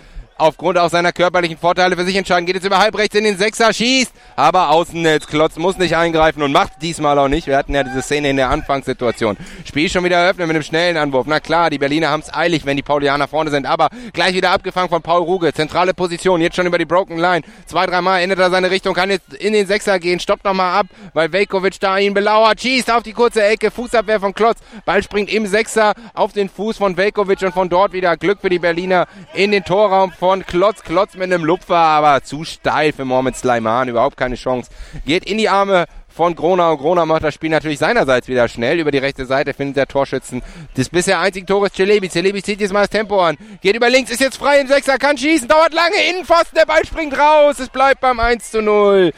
aufgrund 0.41 0.79
auch 0.79 0.91
seiner 0.91 1.13
körperlichen 1.13 1.59
Vorteile 1.59 1.97
für 1.97 2.05
sich 2.05 2.17
entscheiden. 2.17 2.47
Geht 2.47 2.57
jetzt 2.57 2.65
über 2.65 2.79
halb 2.79 2.97
rechts 2.97 3.15
in 3.15 3.25
den 3.25 3.37
Sechser, 3.37 3.73
schießt, 3.73 4.13
aber 4.37 4.71
Außennetz. 4.71 5.27
Klotz 5.27 5.57
muss 5.57 5.79
nicht 5.79 5.97
eingreifen 5.97 6.43
und 6.43 6.53
macht 6.53 6.83
diesmal 6.83 7.19
auch 7.19 7.29
nicht. 7.29 7.47
Wir 7.47 7.57
hatten 7.57 7.75
ja 7.75 7.83
diese 7.83 8.03
Szene 8.03 8.31
in 8.31 8.37
der 8.37 8.51
Anfangssituation. 8.51 9.37
Spiel 9.65 9.91
schon 9.91 10.05
wieder 10.05 10.17
eröffnet 10.17 10.47
mit 10.47 10.57
einem 10.57 10.63
schnellen 10.63 10.97
Anwurf. 10.97 11.27
Na 11.29 11.41
klar, 11.41 11.71
die 11.71 11.79
Berliner 11.79 12.09
haben 12.09 12.21
es 12.21 12.33
eilig, 12.33 12.65
wenn 12.65 12.77
die 12.77 12.83
Paulianer 12.83 13.29
vorne 13.29 13.51
sind, 13.51 13.67
aber 13.67 13.91
gleich 14.13 14.35
wieder 14.35 14.51
abgefangen 14.51 14.89
von 14.89 15.03
Paul 15.03 15.23
Ruge. 15.23 15.53
Zentrale 15.53 15.95
Position, 15.95 16.41
jetzt 16.41 16.57
schon 16.57 16.67
über 16.67 16.79
die 16.79 16.87
Broken 16.87 17.19
Line. 17.19 17.43
Zwei, 17.67 17.87
dreimal 17.87 18.23
ändert 18.23 18.39
er 18.39 18.51
seine 18.51 18.71
Richtung, 18.71 18.95
kann 18.95 19.11
jetzt 19.11 19.35
in 19.35 19.53
den 19.53 19.67
Sechser 19.67 19.99
gehen, 19.99 20.21
stoppt 20.21 20.45
nochmal 20.45 20.81
ab, 20.81 20.87
weil 21.13 21.33
Velkovic 21.33 21.79
da 21.81 21.99
ihn 21.99 22.15
belauert, 22.15 22.61
schießt 22.61 22.91
auf 22.91 23.03
die 23.03 23.13
kurze 23.13 23.45
Ecke, 23.45 23.71
Fußabwehr 23.71 24.21
von 24.21 24.35
Klotz. 24.35 24.59
Ball 24.85 25.03
springt 25.03 25.31
im 25.33 25.47
Sechser 25.47 25.93
auf 26.15 26.33
den 26.33 26.49
Fuß 26.49 26.79
von 26.79 26.97
Velkovic 26.97 27.43
und 27.43 27.53
von 27.53 27.69
dort 27.69 27.93
wieder 27.93 28.17
Glück 28.17 28.41
für 28.41 28.49
die 28.49 28.59
Berliner 28.59 29.07
in 29.35 29.51
den 29.51 29.65
Torraum 29.65 30.13
von 30.13 30.30
von 30.31 30.47
Klotz. 30.47 30.85
Klotz 30.85 31.15
mit 31.15 31.25
einem 31.25 31.45
Lupfer, 31.45 31.75
aber 31.75 32.23
zu 32.23 32.45
steil 32.45 32.93
für 32.93 33.05
Mohamed 33.05 33.35
Sleiman. 33.35 33.89
Überhaupt 33.89 34.17
keine 34.17 34.37
Chance. 34.37 34.71
Geht 35.05 35.25
in 35.29 35.39
die 35.39 35.49
Arme 35.49 35.87
von 36.07 36.37
Gronau. 36.37 36.77
Gronau 36.77 37.05
macht 37.05 37.25
das 37.25 37.35
Spiel 37.35 37.51
natürlich 37.51 37.81
seinerseits 37.81 38.29
wieder 38.29 38.47
schnell. 38.47 38.79
Über 38.79 38.93
die 38.93 38.99
rechte 38.99 39.27
Seite 39.27 39.55
findet 39.55 39.77
der 39.77 39.89
Torschützen. 39.89 40.41
Das 40.77 40.89
bisher 40.89 41.19
einzige 41.19 41.47
Tor 41.47 41.67
ist 41.67 41.75
Celebi. 41.75 42.09
Celebi 42.09 42.45
zieht 42.45 42.61
jetzt 42.61 42.73
mal 42.73 42.83
das 42.83 42.91
Tempo 42.91 43.21
an. 43.21 43.39
Geht 43.61 43.75
über 43.75 43.91
links, 43.91 44.13
ist 44.13 44.21
jetzt 44.21 44.37
frei 44.37 44.61
im 44.61 44.69
Sechser, 44.69 44.99
kann 44.99 45.19
schießen, 45.19 45.49
dauert 45.49 45.75
lange. 45.75 45.97
Innenpfosten, 46.11 46.57
der 46.57 46.67
Ball 46.67 46.87
springt 46.87 47.19
raus. 47.19 47.59
Es 47.59 47.69
bleibt 47.69 48.01
beim 48.01 48.21
1 48.21 48.53
zu 48.53 48.63
0 48.63 49.13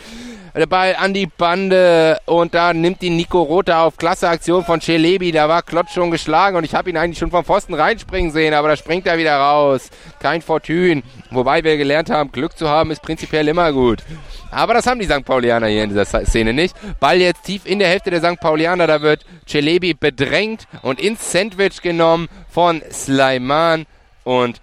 der 0.54 0.66
Ball 0.66 0.94
an 0.96 1.14
die 1.14 1.26
Bande 1.26 2.20
und 2.26 2.54
da 2.54 2.74
nimmt 2.74 3.00
die 3.00 3.10
Nico 3.10 3.42
Rota 3.42 3.84
auf. 3.84 3.96
Klasse 3.96 4.28
Aktion 4.28 4.64
von 4.64 4.80
Celebi. 4.80 5.32
Da 5.32 5.48
war 5.48 5.62
Klotz 5.62 5.92
schon 5.92 6.10
geschlagen 6.10 6.56
und 6.56 6.64
ich 6.64 6.74
habe 6.74 6.90
ihn 6.90 6.96
eigentlich 6.96 7.18
schon 7.18 7.30
vom 7.30 7.44
Pfosten 7.44 7.74
reinspringen 7.74 8.30
sehen, 8.32 8.52
aber 8.52 8.68
da 8.68 8.76
springt 8.76 9.06
er 9.06 9.16
wieder 9.16 9.36
raus. 9.36 9.88
Kein 10.20 10.42
Fortune. 10.42 11.02
Wobei 11.30 11.64
wir 11.64 11.76
gelernt 11.76 12.10
haben, 12.10 12.32
Glück 12.32 12.56
zu 12.56 12.68
haben 12.68 12.90
ist 12.90 13.02
prinzipiell 13.02 13.48
immer 13.48 13.72
gut. 13.72 14.02
Aber 14.50 14.74
das 14.74 14.86
haben 14.86 15.00
die 15.00 15.06
St. 15.06 15.24
Paulianer 15.24 15.68
hier 15.68 15.84
in 15.84 15.88
dieser 15.88 16.04
Szene 16.04 16.52
nicht. 16.52 16.76
Ball 17.00 17.18
jetzt 17.18 17.44
tief 17.44 17.64
in 17.64 17.78
der 17.78 17.88
Hälfte 17.88 18.10
der 18.10 18.20
St. 18.20 18.38
Paulianer. 18.38 18.86
Da 18.86 19.00
wird 19.00 19.24
Celebi 19.46 19.94
bedrängt 19.94 20.66
und 20.82 21.00
ins 21.00 21.32
Sandwich 21.32 21.80
genommen 21.80 22.28
von 22.50 22.82
Sleiman 22.90 23.86
und 24.24 24.60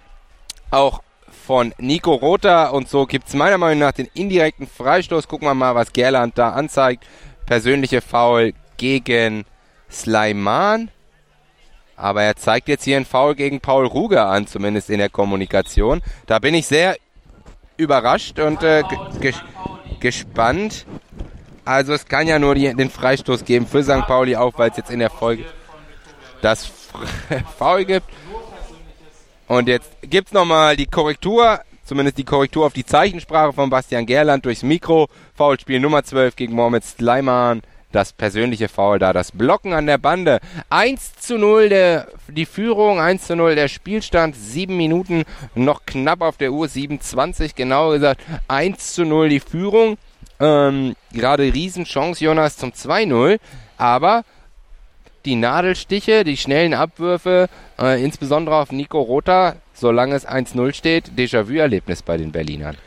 auch 0.69 1.02
von 1.49 1.73
Nico 1.79 2.13
Rota 2.13 2.67
und 2.67 2.88
so 2.89 3.07
gibt 3.07 3.27
es 3.27 3.33
meiner 3.33 3.57
Meinung 3.57 3.79
nach 3.79 3.91
den 3.91 4.07
indirekten 4.13 4.67
Freistoß. 4.67 5.27
Gucken 5.27 5.47
wir 5.47 5.55
mal, 5.55 5.73
was 5.73 5.93
Gerland 5.93 6.38
da 6.38 6.51
anzeigt. 6.51 7.03
Persönliche 7.47 8.01
Foul 8.01 8.53
gegen 8.77 9.45
Sleiman. 9.89 10.91
Aber 11.95 12.21
er 12.21 12.35
zeigt 12.35 12.67
jetzt 12.67 12.83
hier 12.83 12.97
einen 12.97 13.05
Foul 13.07 13.33
gegen 13.33 13.62
Paul 13.62 13.88
Ruger 13.88 14.27
an, 14.27 14.45
zumindest 14.45 14.91
in 14.91 14.99
der 14.99 15.09
Kommunikation. 15.09 16.03
Da 16.27 16.38
bin 16.38 16.53
ich 16.53 16.67
sehr 16.67 16.97
überrascht 17.77 18.38
und 18.38 18.62
äh, 18.62 18.83
ges 19.19 19.41
gespannt. 19.99 20.85
Also 21.65 21.93
es 21.93 22.05
kann 22.05 22.27
ja 22.27 22.38
nur 22.38 22.53
die, 22.53 22.71
den 22.75 22.91
Freistoß 22.91 23.43
geben 23.43 23.65
für 23.65 23.83
St. 23.83 24.05
Pauli, 24.05 24.35
auch 24.35 24.53
weil 24.59 24.69
es 24.69 24.77
jetzt 24.77 24.91
in 24.91 24.99
der 24.99 25.09
Folge 25.09 25.45
das 26.43 26.71
Foul 27.57 27.85
gibt. 27.85 28.05
Und 29.49 29.67
jetzt 29.67 29.89
gibt's 30.03 30.31
nochmal 30.31 30.77
die 30.77 30.85
Korrektur, 30.85 31.62
zumindest 31.83 32.19
die 32.19 32.23
Korrektur 32.23 32.67
auf 32.67 32.73
die 32.73 32.85
Zeichensprache 32.85 33.51
von 33.51 33.71
Bastian 33.71 34.05
Gerland 34.05 34.45
durchs 34.45 34.62
Mikro. 34.62 35.09
Foulspiel 35.33 35.79
Nummer 35.79 36.03
12 36.03 36.35
gegen 36.35 36.53
Mohamed 36.53 36.83
Sleiman. 36.83 37.63
Das 37.91 38.13
persönliche 38.13 38.69
Foul 38.69 38.99
da, 38.99 39.12
das 39.12 39.31
Blocken 39.31 39.73
an 39.73 39.88
der 39.88 39.97
Bande. 39.97 40.39
1 40.69 41.15
zu 41.15 41.39
0 41.39 41.69
der, 41.69 42.09
die 42.27 42.45
Führung, 42.45 42.99
1 42.99 43.25
zu 43.25 43.35
0 43.35 43.55
der 43.55 43.69
Spielstand. 43.69 44.35
Sieben 44.35 44.77
Minuten 44.77 45.23
noch 45.55 45.83
knapp 45.88 46.21
auf 46.21 46.38
der 46.38 46.53
Uhr, 46.53 46.67
27 46.67 47.55
genau 47.55 47.89
gesagt. 47.89 48.21
1 48.47 48.93
zu 48.93 49.03
0 49.03 49.29
die 49.29 49.39
Führung. 49.39 49.97
Ähm, 50.39 50.95
gerade 51.12 51.51
Riesenchance, 51.51 52.23
Jonas, 52.23 52.57
zum 52.57 52.69
2-0. 52.69 53.39
Aber 53.77 54.23
die 55.25 55.36
Nadelstiche, 55.36 56.23
die 56.23 56.38
schnellen 56.38 56.73
Abwürfe, 56.73 57.49
äh, 57.79 58.03
insbesondere 58.03 58.55
auf 58.55 58.71
Nico 58.71 59.01
Rota, 59.01 59.55
solange 59.73 60.15
es 60.15 60.27
1-0 60.27 60.73
steht, 60.73 61.12
Déjà-vu-Erlebnis 61.17 62.01
bei 62.01 62.17
den 62.17 62.32
Berlinern. 62.32 62.77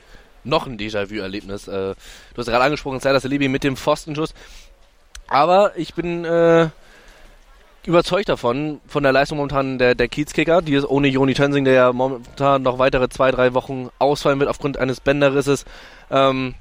Noch 0.45 0.67
ein 0.67 0.79
Déjà-vu-Erlebnis. 0.79 1.69
Äh, 1.69 1.71
du 1.73 1.97
hast 2.37 2.47
gerade 2.47 2.65
angesprochen, 2.65 3.01
Serdar 3.01 3.21
Salibi 3.21 3.49
mit 3.49 3.65
dem 3.65 3.77
Pfostenschuss. 3.77 4.35
Aber 5.29 5.77
ich 5.77 5.95
bin 5.95 6.25
äh, 6.25 6.69
überzeugt 7.87 8.29
davon, 8.29 8.81
von 8.87 9.03
der 9.03 9.13
Leistung 9.13 9.39
momentan 9.39 9.79
der, 9.79 9.95
der 9.95 10.09
Kiezkicker, 10.09 10.63
die 10.63 10.75
ist 10.75 10.85
ohne 10.85 11.09
Joni 11.09 11.35
Tönsing, 11.35 11.65
der 11.65 11.75
ja 11.75 11.93
momentan 11.93 12.63
noch 12.63 12.79
weitere 12.79 13.09
zwei, 13.09 13.31
drei 13.31 13.55
Wochen 13.55 13.89
ausfallen 13.99 14.39
wird 14.41 14.51
aufgrund 14.51 14.79
eines 14.79 15.01
Bänderrisses. 15.01 15.65
Ähm, 16.11 16.55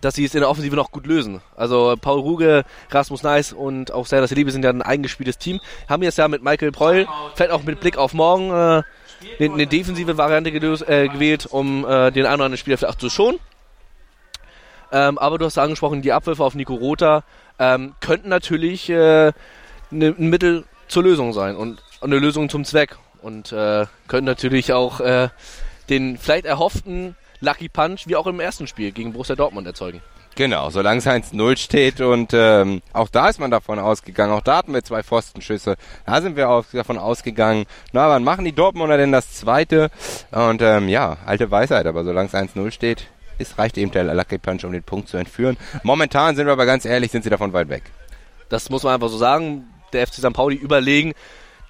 dass 0.00 0.14
sie 0.14 0.24
es 0.24 0.34
in 0.34 0.40
der 0.40 0.48
Offensive 0.48 0.76
noch 0.76 0.92
gut 0.92 1.06
lösen. 1.06 1.40
Also 1.56 1.96
Paul 2.00 2.20
Ruge, 2.20 2.64
Rasmus 2.90 3.22
Neis 3.22 3.52
und 3.52 3.92
auch 3.92 4.06
Serdar 4.06 4.28
Liebe 4.34 4.50
sind 4.50 4.64
ja 4.64 4.70
ein 4.70 4.82
eingespieltes 4.82 5.38
Team. 5.38 5.60
Haben 5.88 6.02
jetzt 6.02 6.18
ja 6.18 6.28
mit 6.28 6.42
Michael 6.42 6.72
Preul, 6.72 7.06
vielleicht 7.34 7.52
auch 7.52 7.62
mit 7.62 7.80
Blick 7.80 7.96
auf 7.96 8.14
morgen, 8.14 8.50
äh, 8.50 8.82
eine, 9.38 9.54
eine 9.54 9.66
defensive 9.66 10.16
Variante 10.16 10.52
gelöst, 10.52 10.88
äh, 10.88 11.08
gewählt, 11.08 11.46
um 11.50 11.84
äh, 11.84 12.10
den 12.10 12.24
einen 12.26 12.36
oder 12.36 12.44
anderen 12.44 12.56
Spieler 12.56 12.78
vielleicht 12.78 12.94
auch 12.94 12.98
zu 12.98 13.10
schonen. 13.10 13.38
Ähm, 14.92 15.18
aber 15.18 15.38
du 15.38 15.44
hast 15.44 15.58
angesprochen, 15.58 16.02
die 16.02 16.12
Abwürfe 16.12 16.42
auf 16.42 16.54
Nico 16.54 16.74
Rota 16.74 17.22
ähm, 17.58 17.94
könnten 18.00 18.28
natürlich 18.28 18.88
äh, 18.90 19.32
ne, 19.90 20.14
ein 20.18 20.30
Mittel 20.30 20.64
zur 20.88 21.04
Lösung 21.04 21.32
sein 21.32 21.56
und 21.56 21.82
eine 22.00 22.18
Lösung 22.18 22.48
zum 22.48 22.64
Zweck. 22.64 22.96
Und 23.22 23.52
äh, 23.52 23.86
könnten 24.08 24.24
natürlich 24.24 24.72
auch 24.72 25.00
äh, 25.00 25.28
den 25.90 26.16
vielleicht 26.16 26.46
erhofften 26.46 27.16
Lucky 27.40 27.68
Punch 27.68 28.06
wie 28.06 28.16
auch 28.16 28.26
im 28.26 28.40
ersten 28.40 28.66
Spiel 28.66 28.92
gegen 28.92 29.12
Borussia 29.12 29.36
Dortmund 29.36 29.66
erzeugen. 29.66 30.00
Genau, 30.36 30.70
solange 30.70 30.98
es 30.98 31.06
1-0 31.06 31.56
steht 31.56 32.00
und 32.00 32.32
ähm, 32.32 32.82
auch 32.92 33.08
da 33.08 33.28
ist 33.28 33.40
man 33.40 33.50
davon 33.50 33.78
ausgegangen, 33.78 34.32
auch 34.32 34.42
da 34.42 34.58
hatten 34.58 34.72
wir 34.72 34.84
zwei 34.84 35.02
Pfostenschüsse, 35.02 35.76
da 36.06 36.22
sind 36.22 36.36
wir 36.36 36.48
auch 36.48 36.64
davon 36.72 36.98
ausgegangen, 36.98 37.66
na, 37.92 38.08
wann 38.08 38.22
machen 38.22 38.44
die 38.44 38.52
Dortmunder 38.52 38.96
denn 38.96 39.10
das 39.10 39.32
zweite? 39.32 39.90
Und 40.30 40.62
ähm, 40.62 40.88
ja, 40.88 41.16
alte 41.26 41.50
Weisheit, 41.50 41.86
aber 41.86 42.04
solange 42.04 42.28
es 42.28 42.34
1-0 42.34 42.70
steht, 42.70 43.08
ist, 43.38 43.58
reicht 43.58 43.76
eben 43.76 43.90
der 43.90 44.04
Lucky 44.14 44.38
Punch, 44.38 44.64
um 44.64 44.72
den 44.72 44.84
Punkt 44.84 45.08
zu 45.08 45.16
entführen. 45.16 45.56
Momentan 45.82 46.36
sind 46.36 46.46
wir 46.46 46.52
aber 46.52 46.66
ganz 46.66 46.84
ehrlich, 46.84 47.10
sind 47.10 47.24
sie 47.24 47.30
davon 47.30 47.52
weit 47.52 47.68
weg. 47.68 47.82
Das 48.48 48.70
muss 48.70 48.82
man 48.82 48.94
einfach 48.94 49.08
so 49.08 49.16
sagen. 49.16 49.66
Der 49.92 50.06
FC 50.06 50.14
St. 50.14 50.32
Pauli 50.32 50.54
überlegen, 50.54 51.14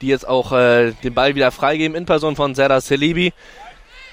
die 0.03 0.09
jetzt 0.09 0.29
auch 0.29 0.53
äh, 0.53 0.93
den 1.05 1.15
Ball 1.15 1.35
wieder 1.35 1.51
freigeben 1.51 1.97
in 1.97 2.05
Person 2.05 2.37
von 2.37 2.55
Serdar 2.55 2.83
Celebi 2.83 3.33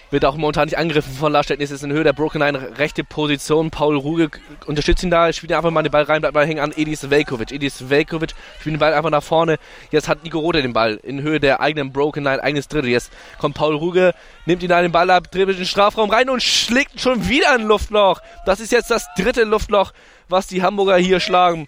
wird 0.09 0.25
auch 0.25 0.35
momentan 0.35 0.65
nicht 0.65 0.77
angegriffen 0.77 1.13
von 1.13 1.31
Larstedt. 1.31 1.59
Ist 1.59 1.71
jetzt 1.71 1.83
in 1.83 1.91
Höhe 1.91 2.03
der 2.03 2.13
Broken 2.13 2.39
Line, 2.39 2.77
rechte 2.77 3.03
Position. 3.03 3.71
Paul 3.71 3.97
Ruge 3.97 4.29
unterstützt 4.65 5.03
ihn 5.03 5.09
da, 5.09 5.31
spielt 5.33 5.51
einfach 5.53 5.71
mal 5.71 5.83
den 5.83 5.91
Ball 5.91 6.03
rein, 6.03 6.21
bleibt 6.21 6.33
mal 6.33 6.45
hängen 6.45 6.59
an 6.59 6.73
Edis 6.75 7.09
Velkovic. 7.09 7.51
Edis 7.51 7.89
Velkovic 7.89 8.33
spielt 8.59 8.75
den 8.75 8.79
Ball 8.79 8.93
einfach 8.93 9.09
nach 9.09 9.23
vorne. 9.23 9.57
Jetzt 9.91 10.07
hat 10.07 10.23
Nico 10.23 10.39
Rode 10.39 10.61
den 10.61 10.73
Ball 10.73 10.99
in 11.03 11.21
Höhe 11.21 11.39
der 11.39 11.59
eigenen 11.59 11.91
Broken 11.91 12.23
Line, 12.23 12.41
eigenes 12.41 12.67
Drittel. 12.67 12.89
Jetzt 12.89 13.11
kommt 13.37 13.55
Paul 13.55 13.75
Ruge, 13.75 14.13
nimmt 14.45 14.63
ihn 14.63 14.69
da 14.69 14.81
den 14.81 14.91
Ball 14.91 15.09
ab, 15.09 15.31
dribbelt 15.31 15.59
den 15.59 15.65
Strafraum 15.65 16.09
rein 16.09 16.29
und 16.29 16.41
schlägt 16.41 16.99
schon 16.99 17.27
wieder 17.27 17.51
ein 17.51 17.63
Luftloch. 17.63 18.21
Das 18.45 18.59
ist 18.59 18.71
jetzt 18.71 18.91
das 18.91 19.07
dritte 19.17 19.43
Luftloch, 19.43 19.91
was 20.29 20.47
die 20.47 20.61
Hamburger 20.61 20.97
hier 20.97 21.19
schlagen. 21.19 21.67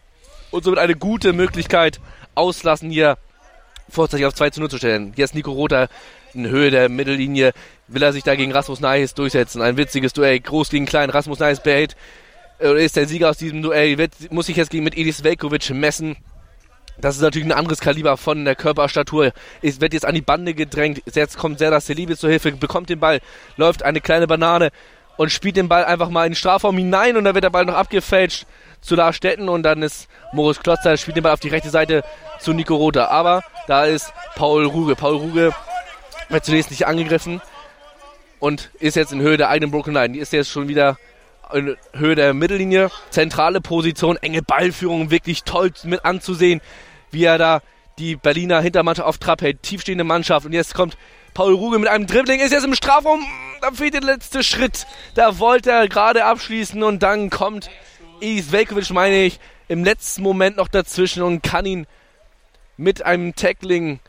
Und 0.52 0.64
somit 0.64 0.80
eine 0.80 0.96
gute 0.96 1.34
Möglichkeit 1.34 2.00
auslassen 2.36 2.90
hier 2.90 3.18
vorzeitig 3.90 4.26
auf 4.26 4.34
2 4.34 4.52
zu 4.52 4.60
0 4.62 4.70
zu 4.70 4.78
stellen. 4.78 5.14
Jetzt 5.16 5.36
Nico 5.36 5.52
Rother 5.52 5.90
in 6.34 6.48
Höhe 6.48 6.72
der 6.72 6.90
Mittellinie 6.90 7.54
will 7.88 8.04
er 8.04 8.14
sich 8.14 8.24
da 8.24 8.36
gegen 8.36 8.52
Rasmus 8.52 8.80
Neis 8.80 9.14
durchsetzen. 9.14 9.62
Ein 9.62 9.78
witziges 9.78 10.14
Duell, 10.14 10.40
groß 10.40 10.70
gegen 10.70 10.86
klein. 10.86 11.10
Rasmus 11.10 11.40
Neis 11.40 11.62
behält, 11.62 11.96
oder 12.60 12.76
ist 12.76 12.96
der 12.96 13.08
Sieger 13.08 13.30
aus 13.30 13.38
diesem 13.38 13.62
Duell, 13.62 13.98
wird, 13.98 14.14
muss 14.32 14.48
sich 14.48 14.58
jetzt 14.58 14.72
gegen 14.72 14.84
mit 14.84 14.98
Edis 14.98 15.24
Velkovic 15.24 15.70
messen. 15.72 16.18
Das 17.00 17.16
ist 17.16 17.22
natürlich 17.22 17.48
ein 17.48 17.54
anderes 17.54 17.80
Kaliber 17.80 18.18
von 18.18 18.44
der 18.44 18.56
Körperstatur. 18.56 19.32
Es 19.62 19.80
wird 19.80 19.94
jetzt 19.94 20.06
an 20.06 20.16
die 20.16 20.22
Bande 20.22 20.54
gedrängt. 20.54 21.02
Jetzt 21.14 21.38
kommt 21.38 21.60
Serdar 21.60 21.80
Selibe 21.80 22.18
zur 22.18 22.30
Hilfe, 22.30 22.52
bekommt 22.52 22.90
den 22.90 23.00
Ball, 23.00 23.22
läuft 23.56 23.84
eine 23.84 24.02
kleine 24.02 24.28
Banane 24.28 24.72
und 25.16 25.32
spielt 25.32 25.56
den 25.56 25.70
Ball 25.70 25.86
einfach 25.86 26.10
mal 26.10 26.26
in 26.26 26.32
den 26.32 26.36
Strafraum 26.36 26.78
hinein 26.78 27.16
und 27.16 27.24
dann 27.24 27.36
wird 27.36 27.46
der 27.46 27.50
Ball 27.50 27.66
noch 27.66 27.76
abgefälscht 27.76 28.46
zu 28.82 28.96
Lars 28.96 29.16
Stetten 29.16 29.50
und 29.50 29.64
dann 29.64 29.82
ist 29.82 30.10
Moritz 30.34 30.60
Klotzer, 30.60 30.98
spielt 30.98 31.18
den 31.18 31.24
Ball 31.24 31.34
auf 31.34 31.40
die 31.40 31.50
rechte 31.50 31.70
Seite 31.70 32.04
zu 32.40 32.54
Nico 32.54 32.76
Rother. 32.76 33.12
Aber 33.12 33.44
da 33.68 33.86
ist 33.86 34.12
Paul 34.36 34.66
Ruge. 34.66 34.96
Paul 34.96 35.16
Ruge 35.16 35.54
wird 36.30 36.46
zunächst 36.46 36.72
nicht 36.72 36.88
angegriffen 36.88 37.42
und 38.40 38.72
ist 38.80 38.96
jetzt 38.96 39.12
in 39.12 39.22
Höhe 39.22 39.38
der 39.38 39.50
eigenen 39.50 39.72
Broken 39.72 39.94
Line. 39.94 40.14
Die 40.14 40.20
ist 40.20 40.34
jetzt 40.34 40.50
schon 40.50 40.68
wieder 40.68 40.98
in 41.54 41.76
Höhe 41.94 42.16
der 42.16 42.34
Mittellinie. 42.34 42.90
Zentrale 43.10 43.62
Position, 43.62 44.18
enge 44.18 44.42
Ballführung, 44.42 45.12
wirklich 45.12 45.44
toll 45.44 45.72
mit 45.84 46.06
anzusehen, 46.06 46.62
wie 47.12 47.24
er 47.24 47.38
da 47.38 47.62
die 47.98 48.16
Berliner 48.16 48.62
Hintermannschaft 48.62 49.08
auf 49.08 49.18
Trab 49.18 49.42
hält. 49.42 49.64
Tiefstehende 49.64 50.04
Mannschaft. 50.04 50.46
Und 50.46 50.54
jetzt 50.54 50.74
kommt 50.74 50.98
Paul 51.34 51.54
Ruge 51.54 51.80
mit 51.80 51.90
einem 51.90 52.08
Dribbling, 52.08 52.40
ist 52.40 52.52
jetzt 52.52 52.66
im 52.66 52.76
Strafraum. 52.76 53.26
Da 53.62 53.72
fehlt 53.72 53.94
der 53.94 54.02
letzte 54.02 54.44
Schritt. 54.44 54.88
Da 55.16 55.40
wollte 55.40 55.72
er 55.72 55.88
gerade 55.88 56.26
abschließen 56.26 56.82
und 56.82 57.04
dann 57.04 57.30
kommt 57.30 57.70
Is 58.22 58.52
Velkovic, 58.52 58.90
meine 58.92 59.24
ich, 59.24 59.40
im 59.68 59.84
letzten 59.84 60.24
Moment 60.24 60.58
noch 60.58 60.68
dazwischen 60.68 61.24
und 61.24 61.44
kann 61.44 61.66
ihn 61.66 61.88
mit 62.78 63.06
einem 63.06 63.36
Tackling 63.36 64.00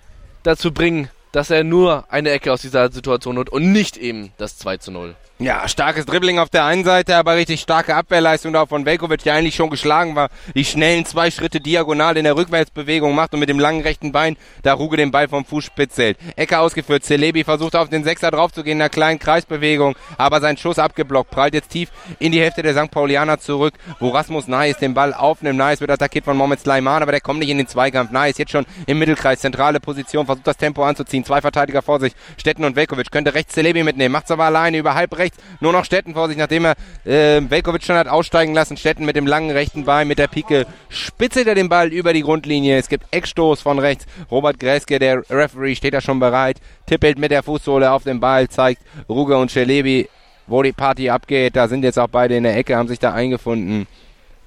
dazu 0.43 0.73
bringen, 0.73 1.11
dass 1.33 1.51
er 1.51 1.65
nur 1.65 2.05
eine 2.09 2.31
Ecke 2.31 2.53
aus 2.53 2.63
dieser 2.63 2.91
Situation 2.91 3.39
hat 3.39 3.51
und 3.51 3.73
nicht 3.73 3.97
eben 3.97 4.33
das 4.37 4.59
2 4.59 4.77
zu 4.79 4.91
0. 4.91 5.15
Ja, 5.43 5.67
starkes 5.69 6.05
Dribbling 6.05 6.39
auf 6.39 6.51
der 6.51 6.67
einen 6.67 6.85
Seite, 6.85 7.17
aber 7.17 7.35
richtig 7.35 7.63
starke 7.63 7.95
Abwehrleistung 7.95 8.53
da 8.53 8.67
von 8.67 8.85
Velkovic, 8.85 9.25
der 9.25 9.33
eigentlich 9.33 9.55
schon 9.55 9.71
geschlagen 9.71 10.15
war. 10.15 10.29
Die 10.55 10.67
schnellen 10.67 11.07
zwei 11.07 11.31
Schritte 11.31 11.63
diagonal 11.63 12.19
in 12.19 12.25
der 12.25 12.37
Rückwärtsbewegung 12.37 13.15
macht 13.15 13.33
und 13.33 13.41
mit 13.41 13.49
dem 13.49 13.59
langen 13.59 13.81
rechten 13.81 14.13
Bein 14.13 14.37
da 14.63 14.75
Ruge 14.75 14.99
den 14.99 15.11
Ball 15.11 15.29
vom 15.29 15.47
Fuß 15.47 15.65
spitzelt. 15.65 16.19
Ecke 16.37 16.59
ausgeführt, 16.59 17.05
Celebi 17.05 17.43
versucht 17.43 17.75
auf 17.75 17.89
den 17.89 18.05
Sechser 18.05 18.31
draufzugehen 18.31 18.77
in 18.77 18.83
einer 18.83 18.91
kleinen 18.91 19.19
Kreisbewegung, 19.19 19.97
aber 20.19 20.43
sein 20.43 20.59
Schuss 20.59 20.79
abgeblockt, 20.79 21.31
prallt 21.31 21.55
jetzt 21.55 21.71
tief 21.71 21.89
in 22.19 22.33
die 22.33 22.41
Hälfte 22.43 22.63
der 22.63 22.75
St. 22.75 22.91
Paulianer 22.91 23.41
zurück, 23.41 23.73
wo 23.99 24.11
Rasmus 24.11 24.47
Nice 24.47 24.77
den 24.77 24.93
Ball 24.93 25.15
aufnimmt. 25.15 25.57
Nice 25.57 25.81
wird 25.81 25.91
attackiert 25.91 26.27
von 26.27 26.37
Mohamed 26.37 26.61
Sleiman, 26.61 27.03
aber 27.03 27.13
der 27.13 27.23
kommt 27.23 27.39
nicht 27.41 27.49
in 27.49 27.57
den 27.57 27.67
Zweikampf. 27.67 28.11
Nice 28.11 28.37
jetzt 28.37 28.53
schon 28.53 28.67
im 28.85 28.99
Mittelkreis, 28.99 29.41
zentrale 29.41 29.81
Position, 29.81 30.27
versucht 30.27 30.47
das 30.47 30.59
Tempo 30.59 30.85
anzuziehen. 30.85 31.25
Zwei 31.25 31.41
Verteidiger 31.41 31.81
vor 31.81 31.99
sich, 31.99 32.13
Stetten 32.37 32.63
und 32.63 32.77
Velkovic 32.77 33.11
könnte 33.11 33.33
rechts 33.33 33.55
Celebi 33.55 33.83
mitnehmen, 33.85 34.13
macht's 34.13 34.31
aber 34.31 34.45
alleine 34.45 34.77
über 34.77 34.95
halb 34.95 35.17
rechts 35.17 35.30
rechts. 35.31 35.39
Nur 35.61 35.73
noch 35.73 35.85
Stetten 35.85 36.15
vor 36.15 36.29
sich, 36.29 36.37
nachdem 36.37 36.67
er 36.67 36.75
äh, 37.05 37.41
Velkovic 37.49 37.83
schon 37.85 37.97
hat 37.97 38.09
aussteigen 38.09 38.55
lassen. 38.55 38.77
Stetten 38.77 39.05
mit 39.05 39.17
dem 39.17 39.27
langen 39.27 39.51
rechten 39.51 39.85
Bein, 39.85 40.09
mit 40.09 40.19
der 40.19 40.29
Pike 40.29 40.67
spitzelt 40.89 41.47
er 41.47 41.55
den 41.55 41.69
Ball 41.69 41.93
über 41.93 42.13
die 42.13 42.23
Grundlinie. 42.23 42.79
Es 42.79 42.89
gibt 42.89 43.07
Eckstoß 43.11 43.63
von 43.63 43.79
rechts. 43.79 44.07
Robert 44.31 44.59
Greske, 44.59 44.99
der 44.99 45.23
Referee, 45.31 45.75
steht 45.75 45.95
da 45.95 46.01
schon 46.01 46.21
bereit. 46.21 46.59
Tippelt 46.87 47.19
mit 47.19 47.31
der 47.31 47.43
Fußsohle 47.43 47.91
auf 47.93 48.05
den 48.05 48.21
Ball, 48.21 48.49
zeigt 48.49 48.83
Ruger 49.09 49.39
und 49.39 49.51
Schelebi, 49.51 50.09
wo 50.47 50.63
die 50.63 50.73
Party 50.73 51.11
abgeht. 51.11 51.57
Da 51.57 51.69
sind 51.69 51.85
jetzt 51.85 51.99
auch 51.99 52.09
beide 52.09 52.37
in 52.37 52.43
der 52.43 52.57
Ecke, 52.57 52.77
haben 52.77 52.89
sich 52.89 52.99
da 52.99 53.13
eingefunden 53.13 53.87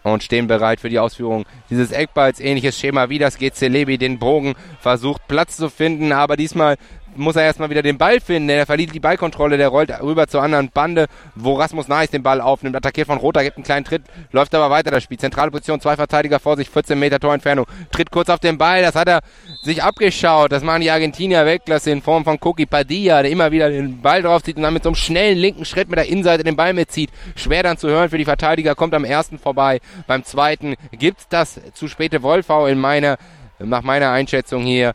und 0.04 0.22
stehen 0.22 0.48
bereit 0.48 0.82
für 0.82 0.90
die 0.90 1.00
Ausführung 1.00 1.46
dieses 1.70 1.92
Eckballs. 1.92 2.40
Ähnliches 2.40 2.78
Schema 2.78 3.10
wie 3.10 3.20
das 3.20 3.38
geht 3.38 3.56
Celebi 3.56 3.98
den 3.98 4.20
Bogen, 4.20 4.54
versucht 4.82 5.28
Platz 5.28 5.56
zu 5.56 5.70
finden, 5.70 6.12
aber 6.12 6.36
diesmal 6.36 6.76
muss 7.16 7.36
er 7.36 7.44
erstmal 7.44 7.70
wieder 7.70 7.82
den 7.82 7.98
Ball 7.98 8.20
finden, 8.20 8.50
er 8.50 8.66
verliert 8.66 8.94
die 8.94 9.00
Ballkontrolle, 9.00 9.58
der 9.58 9.70
rollt 9.70 9.92
rüber 10.02 10.28
zur 10.28 10.42
anderen 10.42 10.70
Bande, 10.70 11.08
wo 11.36 11.54
Rasmus 11.54 11.88
Nice 11.88 12.12
den 12.12 12.24
Ball 12.24 12.42
aufnimmt, 12.42 12.76
attackiert 12.76 13.08
von 13.08 13.18
Roter, 13.18 13.44
gibt 13.44 13.58
einen 13.58 13.64
kleinen 13.64 13.86
Tritt, 13.86 14.04
läuft 14.32 14.54
aber 14.56 14.70
weiter 14.70 14.92
das 14.92 15.04
Spiel. 15.04 15.18
Zentrale 15.18 15.52
Position, 15.52 15.80
zwei 15.82 15.96
Verteidiger 15.96 16.40
vor 16.40 16.58
sich, 16.58 16.70
14 16.70 16.98
Meter 16.98 17.20
Torentfernung, 17.20 17.66
tritt 17.92 18.12
kurz 18.12 18.30
auf 18.30 18.40
den 18.40 18.58
Ball, 18.58 18.82
das 18.82 18.96
hat 18.96 19.08
er 19.08 19.22
sich 19.64 19.84
abgeschaut, 19.84 20.52
das 20.52 20.64
machen 20.64 20.82
die 20.82 20.92
Argentinier 20.92 21.46
Weltklasse 21.46 21.92
in 21.92 22.02
Form 22.02 22.24
von 22.24 22.40
Coqui 22.40 22.66
Padilla, 22.66 23.22
der 23.22 23.32
immer 23.32 23.52
wieder 23.52 23.70
den 23.70 24.02
Ball 24.02 24.22
draufzieht 24.22 24.58
und 24.58 24.64
dann 24.64 24.74
mit 24.74 24.84
so 24.84 24.90
einem 24.90 24.96
schnellen 24.96 25.38
linken 25.38 25.66
Schritt 25.66 25.90
mit 25.90 25.98
der 25.98 26.08
Innenseite 26.08 26.44
den 26.44 26.56
Ball 26.56 26.74
mitzieht. 26.74 27.10
Schwer 27.36 27.64
dann 27.64 27.78
zu 27.78 27.88
hören 27.90 28.10
für 28.10 28.18
die 28.18 28.26
Verteidiger, 28.26 28.76
kommt 28.76 28.94
am 28.94 29.06
ersten 29.06 29.40
vorbei, 29.40 29.80
beim 30.08 30.24
zweiten 30.24 30.76
gibt's 30.92 31.28
das 31.28 31.60
zu 31.74 31.88
späte 31.88 32.24
Wolfau 32.24 32.68
in 32.68 32.80
meiner, 32.80 33.18
nach 33.60 33.84
meiner 33.84 34.12
Einschätzung 34.12 34.64
hier 34.64 34.94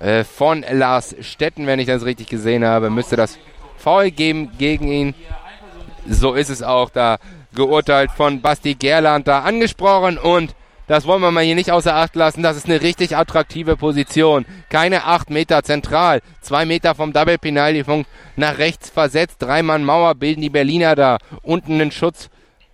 äh, 0.00 0.24
von 0.24 0.64
Lars 0.70 1.14
Stetten, 1.20 1.66
wenn 1.66 1.78
ich 1.78 1.86
das 1.86 2.04
richtig 2.04 2.28
gesehen 2.28 2.64
habe, 2.64 2.90
müsste 2.90 3.16
das 3.16 3.38
Foul 3.76 4.10
geben 4.10 4.50
gegen 4.58 4.88
ihn. 4.88 5.14
So 6.08 6.34
ist 6.34 6.50
es 6.50 6.62
auch 6.62 6.90
da 6.90 7.18
geurteilt 7.54 8.10
von 8.10 8.40
Basti 8.40 8.74
Gerland 8.74 9.28
da 9.28 9.40
angesprochen 9.40 10.18
und 10.18 10.54
das 10.86 11.06
wollen 11.06 11.22
wir 11.22 11.30
mal 11.30 11.44
hier 11.44 11.54
nicht 11.54 11.70
außer 11.70 11.94
Acht 11.94 12.16
lassen. 12.16 12.42
Das 12.42 12.56
ist 12.56 12.66
eine 12.66 12.82
richtig 12.82 13.16
attraktive 13.16 13.76
Position. 13.76 14.44
Keine 14.70 15.04
acht 15.04 15.30
Meter 15.30 15.62
zentral. 15.62 16.20
Zwei 16.40 16.64
Meter 16.64 16.96
vom 16.96 17.12
Double 17.12 17.38
Penalty 17.38 17.84
Punkt 17.84 18.10
nach 18.34 18.58
rechts 18.58 18.90
versetzt. 18.90 19.36
Drei 19.38 19.62
Mann 19.62 19.84
Mauer 19.84 20.16
bilden 20.16 20.40
die 20.40 20.50
Berliner 20.50 20.96
da. 20.96 21.18
Unten 21.42 21.74
einen 21.74 21.92
Schutz 21.92 22.28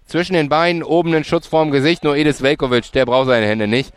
zwischen 0.06 0.32
den 0.32 0.48
Beinen, 0.48 0.82
oben 0.82 1.14
einen 1.14 1.24
Schutz 1.24 1.46
vorm 1.46 1.70
Gesicht. 1.70 2.04
Nur 2.04 2.16
Edis 2.16 2.40
Velkovic, 2.40 2.90
der 2.92 3.04
braucht 3.04 3.26
seine 3.26 3.46
Hände 3.46 3.66
nicht. 3.66 3.92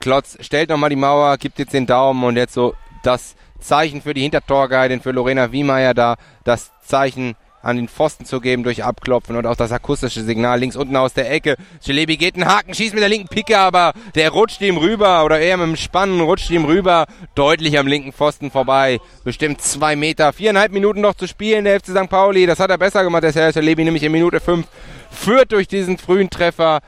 Klotz 0.00 0.38
stellt 0.40 0.70
nochmal 0.70 0.88
die 0.88 0.96
Mauer, 0.96 1.36
gibt 1.36 1.58
jetzt 1.58 1.74
den 1.74 1.84
Daumen 1.84 2.24
und 2.24 2.36
jetzt 2.36 2.54
so 2.54 2.74
das 3.02 3.36
Zeichen 3.60 4.00
für 4.00 4.14
die 4.14 4.22
Hintertorguidin, 4.22 5.02
für 5.02 5.10
Lorena 5.10 5.52
Wiemeyer 5.52 5.92
da, 5.92 6.16
das 6.42 6.70
Zeichen 6.82 7.36
an 7.62 7.76
den 7.76 7.88
Pfosten 7.88 8.24
zu 8.24 8.40
geben 8.40 8.62
durch 8.62 8.82
Abklopfen 8.82 9.36
und 9.36 9.46
auch 9.46 9.56
das 9.56 9.72
akustische 9.72 10.22
Signal 10.22 10.58
links 10.58 10.76
unten 10.76 10.96
aus 10.96 11.12
der 11.12 11.30
Ecke. 11.30 11.56
Celebi 11.82 12.16
geht 12.16 12.34
einen 12.34 12.46
Haken, 12.46 12.72
schießt 12.72 12.94
mit 12.94 13.02
der 13.02 13.10
linken 13.10 13.28
Picke, 13.28 13.58
aber 13.58 13.92
der 14.14 14.30
rutscht 14.30 14.62
ihm 14.62 14.78
rüber 14.78 15.22
oder 15.26 15.38
eher 15.38 15.58
mit 15.58 15.66
dem 15.66 15.76
Spannen 15.76 16.22
rutscht 16.22 16.48
ihm 16.48 16.64
rüber, 16.64 17.04
deutlich 17.34 17.78
am 17.78 17.86
linken 17.86 18.12
Pfosten 18.14 18.50
vorbei. 18.50 19.00
Bestimmt 19.24 19.60
zwei 19.60 19.96
Meter, 19.96 20.32
viereinhalb 20.32 20.72
Minuten 20.72 21.02
noch 21.02 21.14
zu 21.14 21.28
spielen, 21.28 21.64
der 21.64 21.78
FC 21.78 21.88
St. 21.88 22.08
Pauli. 22.08 22.46
Das 22.46 22.58
hat 22.58 22.70
er 22.70 22.78
besser 22.78 23.04
gemacht, 23.04 23.24
der 23.24 23.52
Celebi 23.52 23.84
nämlich 23.84 24.02
in 24.02 24.12
Minute 24.12 24.40
fünf 24.40 24.66
führt 25.10 25.52
durch 25.52 25.68
diesen 25.68 25.98
frühen 25.98 26.30
Treffer 26.30 26.80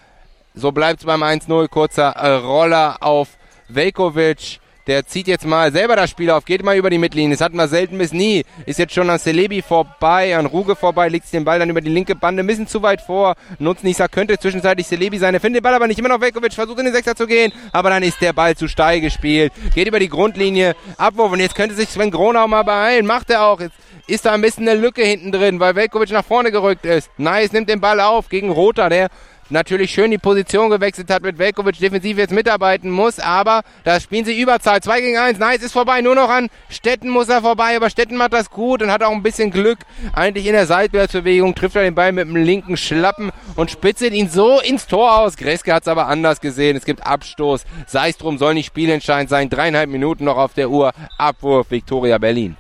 so 0.55 0.73
bleibt 0.73 1.01
es 1.01 1.07
beim 1.07 1.23
1-0. 1.23 1.69
Kurzer 1.69 2.11
äh, 2.11 2.35
Roller 2.35 2.99
auf 3.01 3.29
Velkovic. 3.69 4.61
Der 4.89 5.07
zieht 5.07 5.29
jetzt 5.29 5.47
mal 5.47 5.71
selber 5.71 5.95
das 5.95 6.11
Spiel 6.11 6.29
auf, 6.31 6.45
geht 6.45 6.65
mal 6.65 6.77
über 6.77 6.91
die 6.91 6.99
Mittellinie. 6.99 7.37
Das 7.37 7.41
hatten 7.41 7.57
wir 7.57 7.69
selten 7.69 7.99
bis 7.99 8.13
nie. 8.13 8.45
Ist 8.67 8.81
jetzt 8.81 8.93
schon 8.93 9.09
an 9.11 9.21
Celebi 9.21 9.63
vorbei, 9.63 10.37
an 10.37 10.47
Ruge 10.47 10.75
vorbei, 10.75 11.09
legt 11.09 11.33
den 11.33 11.45
Ball 11.45 11.61
dann 11.61 11.71
über 11.71 11.81
die 11.81 11.89
linke 11.89 12.17
Bande, 12.17 12.43
ein 12.43 12.49
bisschen 12.49 12.67
zu 12.67 12.83
weit 12.83 13.01
vor. 13.01 13.37
Nutznießer 13.61 14.09
könnte 14.09 14.37
zwischenzeitlich 14.39 14.89
Celebi 14.89 15.19
sein. 15.19 15.35
Er 15.35 15.41
findet 15.41 15.61
den 15.61 15.63
Ball 15.63 15.75
aber 15.75 15.87
nicht. 15.87 16.01
Immer 16.01 16.09
noch 16.09 16.21
Velkovic, 16.21 16.53
versucht 16.53 16.81
in 16.81 16.87
den 16.87 16.95
Sechser 16.95 17.15
zu 17.15 17.29
gehen. 17.29 17.53
Aber 17.71 17.91
dann 17.91 18.03
ist 18.03 18.21
der 18.21 18.33
Ball 18.33 18.57
zu 18.57 18.67
steil 18.67 19.01
gespielt. 19.01 19.53
Geht 19.73 19.87
über 19.87 20.01
die 20.01 20.09
Grundlinie. 20.09 20.75
Abwurf. 20.97 21.31
Und 21.31 21.39
jetzt 21.39 21.55
könnte 21.55 21.77
sich 21.77 21.89
Sven 21.89 22.11
Gronau 22.11 22.49
mal 22.49 22.65
beeilen. 22.65 23.07
Macht 23.07 23.31
er 23.31 23.45
auch. 23.45 23.61
Jetzt 23.61 23.77
ist 24.09 24.27
da 24.27 24.33
ein 24.33 24.43
bisschen 24.43 24.69
eine 24.69 24.81
Lücke 24.81 25.05
hinten 25.05 25.31
drin, 25.31 25.61
weil 25.61 25.77
Velkovic 25.77 26.11
nach 26.11 26.25
vorne 26.25 26.51
gerückt 26.51 26.85
ist. 26.87 27.09
Nice, 27.19 27.53
nimmt 27.53 27.69
den 27.69 27.81
Ball 27.81 28.01
auf 28.01 28.29
gegen 28.29 28.51
Rota, 28.51 28.89
der 28.89 29.11
natürlich 29.53 29.91
schön 29.91 30.11
die 30.11 30.19
Position 30.19 30.71
gewechselt 30.71 31.11
hat, 31.11 31.23
mit 31.23 31.39
Velkovic 31.39 31.79
defensiv 31.79 32.19
jetzt 32.19 32.33
mitarbeiten 32.33 32.91
muss, 32.91 33.19
aber 33.19 33.63
da 33.85 34.01
spielen 34.01 34.25
sie 34.25 34.41
Überzahl. 34.41 34.83
2 34.83 35.01
gegen 35.01 35.19
1, 35.19 35.39
nice, 35.39 35.63
ist 35.63 35.73
vorbei, 35.73 36.01
nur 36.01 36.15
noch 36.15 36.29
an 36.29 36.49
Stetten 36.69 37.09
muss 37.09 37.29
er 37.29 37.43
vorbei, 37.43 37.77
aber 37.77 37.91
Stetten 37.91 38.17
macht 38.17 38.33
das 38.33 38.51
gut 38.51 38.83
und 38.83 38.91
hat 38.91 39.03
auch 39.03 39.13
ein 39.13 39.23
bisschen 39.23 39.51
Glück. 39.51 39.79
Eigentlich 40.15 40.47
in 40.47 40.53
der 40.55 40.67
Seitwärtsbewegung 40.67 41.55
trifft 41.55 41.77
er 41.77 41.83
den 41.83 41.95
Ball 41.95 42.13
mit 42.13 42.27
dem 42.27 42.37
linken 42.37 42.77
Schlappen 42.77 43.31
und 43.57 43.71
spitzelt 43.71 44.15
ihn 44.15 44.29
so 44.29 44.61
ins 44.61 44.87
Tor 44.87 45.19
aus. 45.19 45.37
Greske 45.37 45.73
hat 45.73 45.83
es 45.83 45.89
aber 45.89 46.09
anders 46.09 46.41
gesehen, 46.41 46.77
es 46.77 46.85
gibt 46.85 47.07
Abstoß. 47.07 47.65
Sei 47.87 48.09
es 48.09 48.17
drum, 48.17 48.39
soll 48.39 48.55
nicht 48.55 48.67
spielentscheidend 48.67 49.29
sein. 49.29 49.51
Dreieinhalb 49.51 49.91
Minuten 49.91 50.25
noch 50.25 50.39
auf 50.39 50.55
der 50.55 50.71
Uhr. 50.71 50.93
Abwurf, 51.19 51.71
Viktoria 51.71 52.19
Berlin. 52.19 52.57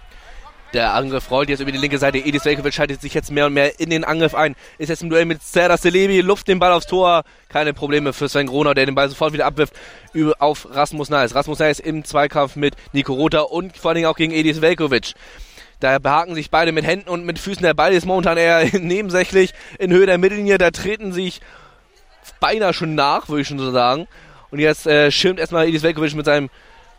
Der 0.73 0.95
Angriff 0.95 1.31
rollt 1.31 1.51
jetzt 1.51 1.61
über 1.61 1.71
die 1.71 1.79
linke 1.79 1.99
Seite. 1.99 2.17
Edis 2.17 2.47
Velkovic 2.47 2.73
schaltet 2.73 3.03
sich 3.03 3.13
jetzt 3.13 3.31
mehr 3.31 3.47
und 3.47 3.53
mehr 3.53 3.79
in 3.79 3.91
den 3.91 4.05
Angriff 4.05 4.35
ein. 4.35 4.57
Ist 4.79 4.89
jetzt 4.89 5.03
im 5.03 5.11
Duell 5.11 5.27
mit 5.27 5.43
Serdar 5.43 5.77
Selebi, 5.77 6.23
luft 6.23 6.49
den 6.49 6.59
Ball 6.59 6.73
aufs 6.73 6.87
Tor. 6.87 7.25
Keine 7.51 7.75
Probleme 7.75 8.15
für 8.15 8.27
Sven 8.27 8.47
Groner, 8.47 8.73
der 8.73 8.87
den 8.87 8.95
Ball 8.95 9.11
sofort 9.11 9.35
wieder 9.35 9.45
abwirft 9.45 9.75
auf 10.39 10.69
Rasmus 10.71 11.11
Neis. 11.11 11.35
Rasmus 11.35 11.59
Neis 11.59 11.79
im 11.79 12.05
Zweikampf 12.05 12.57
mit 12.57 12.75
Nico 12.95 13.13
Rother 13.13 13.51
und 13.51 13.77
vor 13.77 13.91
allen 13.91 13.97
Dingen 13.97 14.07
auch 14.07 14.17
gegen 14.17 14.33
Edis 14.33 14.63
Velkovic. 14.63 15.13
Da 15.81 15.99
behaken 15.99 16.35
sich 16.35 16.51
beide 16.51 16.73
mit 16.73 16.87
Händen 16.87 17.11
und 17.11 17.27
mit 17.27 17.39
Füßen. 17.39 17.63
Der 17.63 17.75
Ball 17.75 17.93
ist 17.93 18.07
momentan 18.07 18.39
eher 18.39 18.65
nebensächlich 18.79 19.53
in 19.79 19.93
Höhe 19.93 20.07
der 20.07 20.17
Mittellinie. 20.17 20.57
Da 20.57 20.71
treten 20.71 21.13
sich 21.13 21.43
beinahe 22.41 22.73
schon 22.73 22.95
nach, 22.95 23.29
würde 23.29 23.43
ich 23.43 23.49
schon 23.49 23.59
so 23.59 23.71
sagen. 23.73 24.09
Und 24.51 24.59
jetzt 24.59 24.87
äh, 24.87 25.11
schirmt 25.11 25.39
erstmal 25.39 25.69
Edis 25.69 25.83
Velkovic 25.83 26.15
mit 26.15 26.25
seinem 26.25 26.49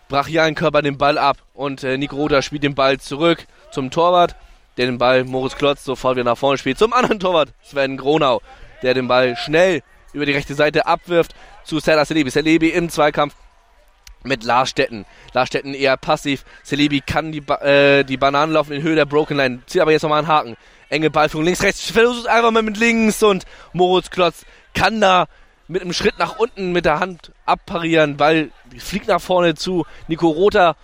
brachialen 0.10 0.54
Körper 0.54 0.84
den 0.84 1.00
Ball 1.00 1.18
ab. 1.18 1.38
Und 1.56 1.84
äh, 1.84 1.98
Nico 1.98 2.18
Rota 2.18 2.44
spielt 2.44 2.62
den 2.62 2.76
Ball 2.76 3.00
zurück 3.00 3.48
zum 3.74 3.92
Torwart, 3.92 4.36
der 4.78 4.86
den 4.86 4.98
Ball 4.98 5.24
Moritz 5.24 5.56
Klotz 5.56 5.84
sofort 5.84 6.16
wieder 6.16 6.24
nach 6.24 6.38
vorne 6.38 6.58
spielt. 6.58 6.78
Zum 6.78 6.94
anderen 6.94 7.20
Torwart, 7.20 7.50
Sven 7.64 7.98
Gronau, 7.98 8.42
der 8.82 8.94
den 8.94 9.08
Ball 9.08 9.36
schnell 9.36 9.82
über 10.14 10.26
die 10.26 10.32
rechte 10.32 10.56
Seite 10.56 10.86
abwirft 10.86 11.34
zu 11.64 11.80
Serdar 11.80 12.06
Selebi. 12.06 12.30
Selebi 12.30 12.70
im 12.70 12.90
Zweikampf 12.90 13.36
mit 14.24 14.44
Lars 14.44 14.70
Stetten. 14.70 15.06
Lars 15.34 15.48
Stetten 15.48 15.74
eher 15.74 15.98
passiv. 15.98 16.46
Selebi 16.64 17.02
kann 17.02 17.32
die, 17.32 17.42
ba 17.42 17.56
äh, 17.58 18.04
die 18.04 18.18
Bananen 18.18 18.54
laufen 18.54 18.74
in 18.74 18.82
Höhe 18.82 18.96
der 18.96 19.06
Broken 19.06 19.38
Line. 19.38 19.62
Zieht 19.66 19.82
aber 19.82 19.92
jetzt 19.92 20.04
nochmal 20.04 20.20
einen 20.20 20.28
Haken. 20.28 20.56
Enge 20.90 21.10
Ballführung 21.10 21.46
links, 21.46 21.64
rechts. 21.64 21.92
Versucht 21.92 22.28
einfach 22.28 22.52
mal 22.52 22.64
mit 22.64 22.78
links 22.78 23.22
und 23.24 23.46
Moritz 23.74 24.10
Klotz 24.10 24.46
kann 24.74 25.02
da 25.02 25.28
mit 25.68 25.82
einem 25.82 25.94
Schritt 25.94 26.20
nach 26.20 26.38
unten 26.38 26.72
mit 26.72 26.86
der 26.86 27.00
Hand 27.00 27.32
abparieren, 27.46 28.20
weil 28.20 28.52
fliegt 28.78 29.08
nach 29.08 29.22
vorne 29.22 29.56
zu 29.56 29.86
Nico 30.08 30.28
Rother 30.28 30.76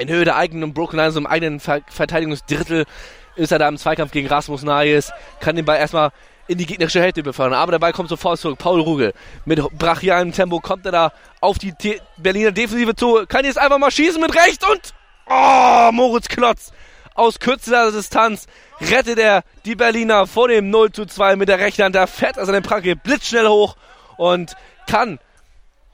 in 0.00 0.08
Höhe 0.08 0.24
der 0.24 0.36
eigenen 0.36 0.74
Broken 0.74 0.96
Line, 0.96 1.12
so 1.12 1.20
im 1.20 1.26
eigenen 1.26 1.60
Ver 1.60 1.80
Verteidigungsdrittel 1.88 2.84
ist 3.36 3.52
er 3.52 3.58
da 3.58 3.68
im 3.68 3.78
Zweikampf 3.78 4.12
gegen 4.12 4.28
Rasmus 4.28 4.62
Nayes, 4.62 5.12
kann 5.40 5.56
den 5.56 5.64
Ball 5.64 5.78
erstmal 5.78 6.10
in 6.48 6.58
die 6.58 6.66
gegnerische 6.66 7.00
Hälfte 7.00 7.22
befördern. 7.22 7.54
Aber 7.54 7.72
der 7.72 7.78
Ball 7.78 7.92
kommt 7.92 8.08
sofort 8.08 8.40
zurück. 8.40 8.58
Paul 8.58 8.80
Ruge 8.80 9.12
mit 9.44 9.60
brachialem 9.78 10.32
Tempo 10.32 10.58
kommt 10.58 10.84
er 10.84 10.92
da 10.92 11.12
auf 11.40 11.58
die 11.58 11.72
T 11.72 12.00
Berliner 12.16 12.50
Defensive 12.50 12.96
zu. 12.96 13.24
Kann 13.28 13.44
jetzt 13.44 13.58
einfach 13.58 13.78
mal 13.78 13.90
schießen 13.90 14.20
mit 14.20 14.34
rechts 14.34 14.68
und 14.68 14.94
oh, 15.28 15.92
Moritz 15.92 16.28
Klotz 16.28 16.72
aus 17.14 17.38
kürzester 17.38 17.92
Distanz 17.92 18.46
rettet 18.80 19.18
er 19.18 19.42
die 19.64 19.74
Berliner 19.74 20.26
vor 20.26 20.48
dem 20.48 20.70
0 20.70 20.90
zu 20.92 21.06
2 21.06 21.36
mit 21.36 21.48
der 21.48 21.58
rechten 21.58 21.84
Hand. 21.84 21.94
Da 21.94 22.06
fährt 22.06 22.36
er 22.36 22.46
seine 22.46 22.62
Pranke 22.62 22.96
blitzschnell 22.96 23.46
hoch 23.46 23.76
und 24.16 24.54
kann 24.88 25.18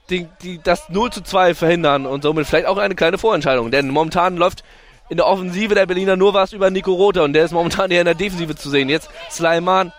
die, 0.09 0.27
die, 0.41 0.59
das 0.63 0.89
0 0.89 1.11
zu 1.11 1.21
2 1.21 1.55
verhindern 1.55 2.05
und 2.05 2.23
somit 2.23 2.47
vielleicht 2.47 2.67
auch 2.67 2.77
eine 2.77 2.95
kleine 2.95 3.17
Vorentscheidung. 3.17 3.71
Denn 3.71 3.89
momentan 3.89 4.37
läuft 4.37 4.63
in 5.09 5.17
der 5.17 5.27
Offensive 5.27 5.75
der 5.75 5.85
Berliner 5.85 6.15
nur 6.15 6.33
was 6.33 6.53
über 6.53 6.69
Nico 6.69 6.93
Rothe 6.93 7.23
und 7.23 7.33
der 7.33 7.45
ist 7.45 7.51
momentan 7.51 7.91
eher 7.91 8.01
in 8.01 8.05
der 8.05 8.15
Defensive 8.15 8.55
zu 8.55 8.69
sehen. 8.69 8.89
Jetzt 8.89 9.09
Sleiman, 9.31 9.93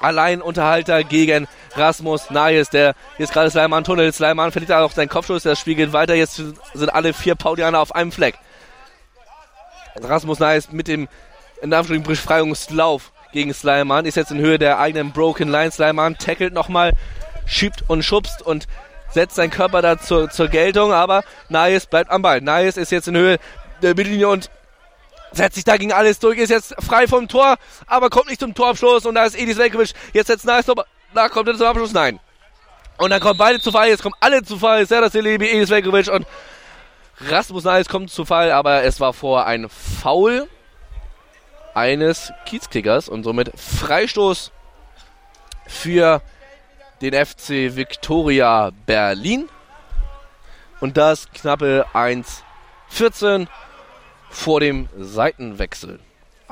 Alleinunterhalter 0.00 1.04
gegen 1.04 1.46
Rasmus 1.74 2.30
Nayes, 2.30 2.70
der 2.70 2.94
jetzt 3.18 3.32
gerade 3.32 3.50
Sleiman 3.50 3.84
tunnelt. 3.84 4.14
Sleiman 4.14 4.52
verliert 4.52 4.72
auch 4.72 4.92
seinen 4.92 5.08
Kopfschuss, 5.08 5.44
das 5.44 5.60
Spiel 5.60 5.76
geht 5.76 5.92
weiter. 5.92 6.14
Jetzt 6.14 6.36
sind 6.36 6.88
alle 6.92 7.12
vier 7.12 7.34
Paulianer 7.34 7.80
auf 7.80 7.94
einem 7.94 8.12
Fleck. 8.12 8.36
Rasmus 9.96 10.38
Nayes 10.38 10.72
mit 10.72 10.88
dem 10.88 11.08
in 11.62 11.72
Anführungsstrichen 11.72 12.02
Befreiungslauf 12.02 13.12
gegen 13.32 13.54
Sleiman 13.54 14.04
ist 14.04 14.16
jetzt 14.16 14.30
in 14.30 14.38
Höhe 14.38 14.58
der 14.58 14.78
eigenen 14.78 15.12
Broken 15.12 15.48
Line. 15.48 15.70
Sleiman 15.70 16.18
tackelt 16.18 16.52
nochmal, 16.52 16.92
schiebt 17.46 17.84
und 17.88 18.02
schubst 18.02 18.42
und 18.42 18.66
setzt 19.12 19.36
seinen 19.36 19.50
Körper 19.50 19.82
da 19.82 19.98
zur, 19.98 20.30
zur 20.30 20.48
Geltung, 20.48 20.92
aber 20.92 21.22
Nayes 21.48 21.86
bleibt 21.86 22.10
am 22.10 22.22
Ball. 22.22 22.40
Nayes 22.40 22.76
ist 22.76 22.92
jetzt 22.92 23.08
in 23.08 23.16
Höhe 23.16 23.38
der 23.82 23.94
Mittellinie 23.94 24.28
und 24.28 24.50
setzt 25.32 25.54
sich 25.54 25.64
dagegen 25.64 25.92
alles 25.92 26.18
durch, 26.18 26.38
ist 26.38 26.50
jetzt 26.50 26.74
frei 26.80 27.06
vom 27.06 27.28
Tor, 27.28 27.56
aber 27.86 28.10
kommt 28.10 28.28
nicht 28.28 28.40
zum 28.40 28.54
Torabschluss 28.54 29.06
und 29.06 29.14
da 29.14 29.24
ist 29.24 29.38
Edis 29.38 29.58
Velkovic. 29.58 29.92
Jetzt 30.12 30.26
setzt 30.26 30.44
Nayes, 30.44 30.66
da 31.14 31.28
kommt 31.28 31.48
er 31.48 31.56
zum 31.56 31.66
Abschluss, 31.66 31.92
nein. 31.92 32.20
Und 32.98 33.10
dann 33.10 33.20
kommen 33.20 33.38
beide 33.38 33.60
zu 33.60 33.72
Fall, 33.72 33.88
jetzt 33.88 34.02
kommen 34.02 34.14
alle 34.20 34.42
zu 34.42 34.58
Fall, 34.58 34.86
Serdar 34.86 35.10
Celebi, 35.10 35.48
Edis 35.48 35.70
Velkovic 35.70 36.08
und 36.08 36.26
Rasmus 37.28 37.64
Nayes 37.64 37.88
kommt 37.88 38.10
zu 38.10 38.24
Fall, 38.24 38.50
aber 38.52 38.82
es 38.82 39.00
war 39.00 39.12
vor 39.12 39.46
ein 39.46 39.68
Foul 39.68 40.48
eines 41.74 42.32
Kiezkickers 42.44 43.08
und 43.08 43.24
somit 43.24 43.52
Freistoß 43.56 44.52
für 45.66 46.20
den 47.02 47.26
FC 47.26 47.74
Victoria 47.76 48.70
Berlin. 48.86 49.48
Und 50.80 50.96
das 50.96 51.30
knappe 51.32 51.84
1-14 51.92 53.48
vor 54.30 54.60
dem 54.60 54.88
Seitenwechsel. 54.96 56.00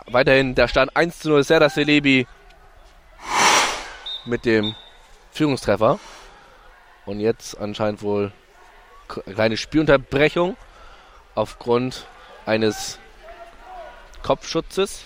Weiterhin 0.06 0.54
der 0.54 0.68
Stand 0.68 0.94
1 0.96 1.20
zu 1.20 1.30
0 1.30 1.44
Serdar 1.44 1.70
Celebi 1.70 2.26
mit 4.24 4.44
dem 4.44 4.74
Führungstreffer. 5.32 5.98
Und 7.06 7.20
jetzt 7.20 7.58
anscheinend 7.58 8.02
wohl 8.02 8.32
kleine 9.08 9.56
Spielunterbrechung 9.56 10.56
aufgrund 11.34 12.06
eines 12.46 12.98
Kopfschutzes. 14.22 15.04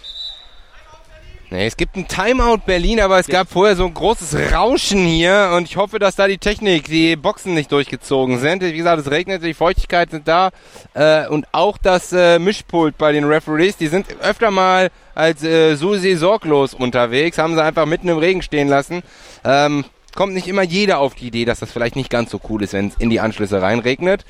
Nee, 1.55 1.67
es 1.69 1.77
gibt 1.77 1.95
ein 1.95 2.09
Timeout 2.09 2.63
Berlin, 2.67 2.99
aber 2.99 3.21
es 3.21 3.29
gab 3.29 3.49
vorher 3.49 3.77
so 3.77 3.87
ein 3.87 3.95
großes 3.95 4.53
Rauschen 4.53 5.07
hier 5.07 5.53
und 5.57 5.69
ich 5.69 5.77
hoffe, 5.77 6.01
dass 6.01 6.17
da 6.17 6.27
die 6.27 6.39
Technik, 6.39 6.87
die 6.87 7.15
Boxen 7.15 7.55
nicht 7.55 7.71
durchgezogen 7.71 8.41
sind. 8.41 8.65
Wie 8.65 8.73
gesagt, 8.73 9.01
es 9.01 9.09
regnet, 9.09 9.45
die 9.45 9.55
Feuchtigkeit 9.55 10.11
sind 10.11 10.27
da 10.27 10.51
äh, 10.95 11.29
und 11.29 11.47
auch 11.53 11.79
das 11.79 12.13
äh, 12.13 12.41
Mischpult 12.41 12.99
bei 12.99 13.13
den 13.13 13.23
Referees, 13.23 13.77
die 13.77 13.87
sind 13.87 14.21
öfter 14.21 14.51
mal 14.51 14.91
als 15.15 15.45
äh, 15.45 15.77
Susi 15.77 16.17
sorglos 16.17 16.75
unterwegs, 16.75 17.39
haben 17.39 17.55
sie 17.55 17.63
einfach 17.63 17.87
mitten 17.87 18.09
im 18.09 18.19
Regen 18.19 18.43
stehen 18.43 18.67
lassen. 18.67 19.05
Ähm, 19.45 19.85
kommt 20.17 20.35
nicht 20.35 20.49
immer 20.49 20.63
jeder 20.63 20.99
auf 20.99 21.15
die 21.15 21.29
Idee, 21.29 21.45
dass 21.45 21.61
das 21.61 21.71
vielleicht 21.71 21.95
nicht 21.95 22.11
ganz 22.11 22.33
so 22.33 22.41
cool 22.49 22.65
ist, 22.65 22.73
wenn 22.73 22.89
es 22.89 22.97
in 22.99 23.11
die 23.11 23.21
Anschlüsse 23.21 23.63
reinregnet. 23.63 24.25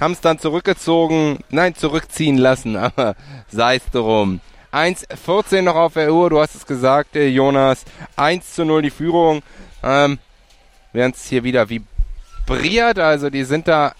Haben 0.00 0.12
es 0.12 0.22
dann 0.22 0.38
zurückgezogen, 0.38 1.40
nein, 1.50 1.74
zurückziehen 1.74 2.38
lassen, 2.38 2.76
aber 2.78 3.16
sei 3.50 3.76
es 3.76 3.82
drum. 3.92 4.40
1,14 4.72 5.62
noch 5.62 5.74
auf 5.74 5.94
der 5.94 6.12
Uhr, 6.12 6.30
du 6.30 6.40
hast 6.40 6.54
es 6.54 6.66
gesagt, 6.66 7.16
äh, 7.16 7.26
Jonas. 7.26 7.84
1 8.16 8.54
zu 8.54 8.64
0 8.64 8.82
die 8.82 8.90
Führung. 8.90 9.42
Ähm, 9.82 10.18
während 10.92 11.16
es 11.16 11.26
hier 11.26 11.44
wieder 11.44 11.68
vibriert, 11.68 12.98
also 12.98 13.30
die 13.30 13.44
sind 13.44 13.68
da 13.68 13.92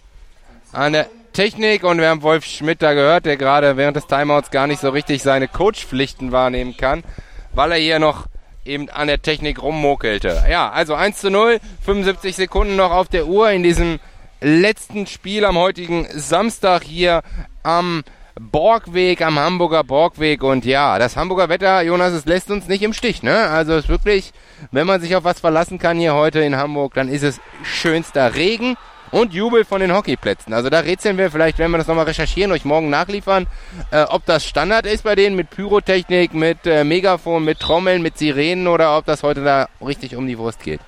an 0.73 0.93
der 0.93 1.09
Technik 1.33 1.85
und 1.85 1.99
wir 1.99 2.09
haben 2.09 2.23
Wolf 2.23 2.45
Schmidt 2.45 2.83
da 2.83 2.93
gehört, 2.95 3.25
der 3.25 3.37
gerade 3.37 3.77
während 3.77 3.97
des 3.97 4.07
Timeouts 4.07 4.51
gar 4.51 4.67
nicht 4.67 4.81
so 4.81 4.91
richtig 4.91 5.23
seine 5.23 5.49
Coachpflichten 5.49 6.33
wahrnehmen 6.33 6.77
kann, 6.77 7.05
weil 7.53 7.73
er 7.73 7.79
hier 7.79 7.99
noch 7.99 8.27
eben 8.65 8.89
an 8.91 9.09
der 9.09 9.23
Technik 9.23 9.63
rummokelte. 9.63 10.45
Ja, 10.49 10.71
also 10.71 10.95
1 10.95 11.19
zu 11.19 11.31
0, 11.31 11.61
75 11.85 12.37
Sekunden 12.37 12.77
noch 12.77 12.91
auf 12.91 13.09
der 13.09 13.27
Uhr 13.27 13.51
in 13.51 13.63
diesem 13.63 14.01
letzten 14.41 15.07
Spiel 15.07 15.45
am 15.45 15.57
heutigen 15.57 16.07
Samstag 16.15 16.83
hier 16.83 17.23
am 17.63 18.03
Borgweg, 18.39 19.23
am 19.23 19.39
Hamburger 19.39 19.85
Borgweg. 19.85 20.43
Und 20.43 20.65
ja, 20.65 20.99
das 20.99 21.17
Hamburger 21.17 21.49
Wetter, 21.49 21.83
Jonas, 21.83 22.13
es 22.13 22.27
lässt 22.27 22.51
uns 22.51 22.69
nicht 22.69 22.83
im 22.83 22.93
Stich. 22.93 23.23
Ne? 23.23 23.37
Also 23.49 23.73
es 23.73 23.85
ist 23.85 23.89
wirklich, 23.89 24.33
wenn 24.71 24.87
man 24.87 25.01
sich 25.01 25.17
auf 25.17 25.25
was 25.25 25.41
verlassen 25.41 25.79
kann 25.79 25.99
hier 25.99 26.15
heute 26.15 26.41
in 26.41 26.57
Hamburg, 26.57 26.95
dann 26.95 27.09
ist 27.09 27.23
es 27.23 27.41
schönster 27.63 28.35
Regen 28.35 28.77
und 29.11 29.35
Jubel 29.35 29.65
von 29.65 29.81
den 29.81 29.93
Hockeyplätzen. 29.93 30.53
Also 30.55 30.71
da 30.71 30.81
rätseln 30.81 31.19
wir 31.19 31.31
vielleicht, 31.31 31.59
wenn 31.59 31.71
wir 31.71 31.79
das 31.79 31.87
nochmal 31.87 32.05
recherchieren, 32.05 32.53
euch 32.53 32.65
morgen 32.65 32.91
nachliefern, 32.91 33.47
äh, 33.91 34.03
ob 34.03 34.25
das 34.27 34.47
Standard 34.47 34.87
ist 34.87 35.05
bei 35.05 35.15
denen 35.15 35.37
mit 35.37 35.51
Pyrotechnik, 35.51 36.35
mit 36.35 36.67
äh, 36.67 36.85
Megafon, 36.85 37.45
mit 37.45 37.61
Trommeln, 37.61 38.03
mit 38.03 38.19
Sirenen 38.19 38.69
oder 38.69 38.97
ob 38.97 39.07
das 39.07 39.23
heute 39.23 39.43
da 39.43 39.69
richtig 39.85 40.17
um 40.17 40.27
die 40.27 40.39
Wurst 40.39 40.63
geht. 40.63 40.81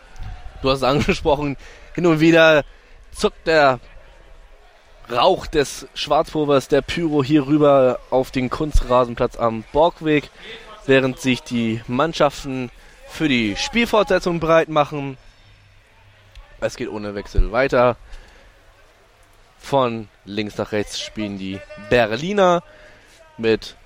Du 0.63 0.71
hast 0.71 0.79
es 0.79 0.85
angesprochen, 0.85 1.57
hin 1.95 2.07
und 2.07 2.21
wieder 2.21 2.65
zuckt 3.13 3.47
der 3.47 3.81
Rauch 5.13 5.47
des 5.47 5.87
Schwarzpulvers 5.95 6.69
der 6.69 6.81
Pyro 6.81 7.23
hier 7.23 7.47
rüber 7.47 7.99
auf 8.09 8.31
den 8.31 8.49
Kunstrasenplatz 8.49 9.37
am 9.37 9.63
Borgweg, 9.73 10.31
während 10.87 11.21
sich 11.21 11.43
die 11.43 11.83
Mannschaften 11.87 12.71
für 13.09 13.29
die 13.29 13.55
Spielfortsetzung 13.57 14.41
bereit 14.41 14.71
machen. 14.71 15.19
Es 16.61 16.77
geht 16.77 16.89
ohne 16.89 17.15
Wechsel 17.15 17.53
weiter. 17.53 17.97
Von 19.59 20.09
links 20.25 20.57
nach 20.57 20.73
rechts 20.73 20.99
spielen 20.99 21.39
die 21.39 21.61
Berliner 21.91 22.63
mit 23.37 23.77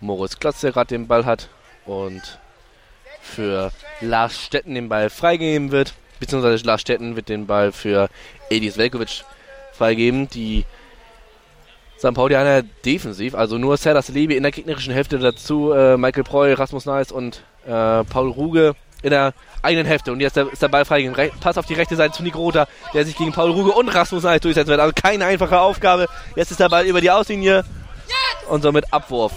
Moritz 0.00 0.38
Klotz, 0.38 0.60
der 0.60 0.72
gerade 0.72 0.88
den 0.88 1.06
Ball 1.06 1.24
hat. 1.24 1.48
Und 1.86 2.38
für 3.22 3.72
Lars 4.02 4.38
Stetten 4.38 4.74
den 4.74 4.90
Ball 4.90 5.08
freigegeben 5.08 5.72
wird. 5.72 5.94
Beziehungsweise 6.20 6.64
Lars 6.64 6.82
Stetten 6.82 7.16
wird 7.16 7.30
den 7.30 7.46
Ball 7.46 7.72
für 7.72 8.10
Edis 8.50 8.76
Velkovic 8.76 9.24
freigeben. 9.76 10.28
Die 10.28 10.64
St. 11.98 12.14
Paulianer 12.14 12.62
defensiv, 12.84 13.34
also 13.34 13.58
nur 13.58 13.76
Serdas 13.76 14.08
Leby 14.08 14.36
in 14.36 14.42
der 14.42 14.52
gegnerischen 14.52 14.92
Hälfte 14.92 15.18
dazu, 15.18 15.72
äh, 15.72 15.96
Michael 15.96 16.24
Preu, 16.24 16.52
Rasmus 16.54 16.86
Neis 16.86 17.12
und 17.12 17.42
äh, 17.66 18.04
Paul 18.04 18.30
Ruge 18.30 18.74
in 19.02 19.10
der 19.10 19.34
eigenen 19.62 19.86
Hälfte. 19.86 20.12
Und 20.12 20.20
jetzt 20.20 20.36
ist 20.36 20.62
der 20.62 20.68
Ball 20.68 20.84
freigegeben. 20.84 21.14
Re 21.14 21.30
Pass 21.40 21.58
auf 21.58 21.66
die 21.66 21.74
rechte 21.74 21.96
Seite 21.96 22.14
zu 22.14 22.22
Nico 22.22 22.38
Rota, 22.38 22.66
der 22.92 23.04
sich 23.04 23.16
gegen 23.16 23.32
Paul 23.32 23.50
Ruge 23.50 23.72
und 23.72 23.88
Rasmus 23.88 24.22
Neis 24.24 24.40
durchsetzen 24.40 24.68
wird. 24.68 24.80
Also 24.80 24.94
keine 24.94 25.26
einfache 25.26 25.60
Aufgabe. 25.60 26.08
Jetzt 26.36 26.50
ist 26.50 26.60
der 26.60 26.68
Ball 26.68 26.86
über 26.86 27.00
die 27.00 27.10
Auslinie 27.10 27.64
und 28.48 28.62
somit 28.62 28.92
Abwurf. 28.92 29.32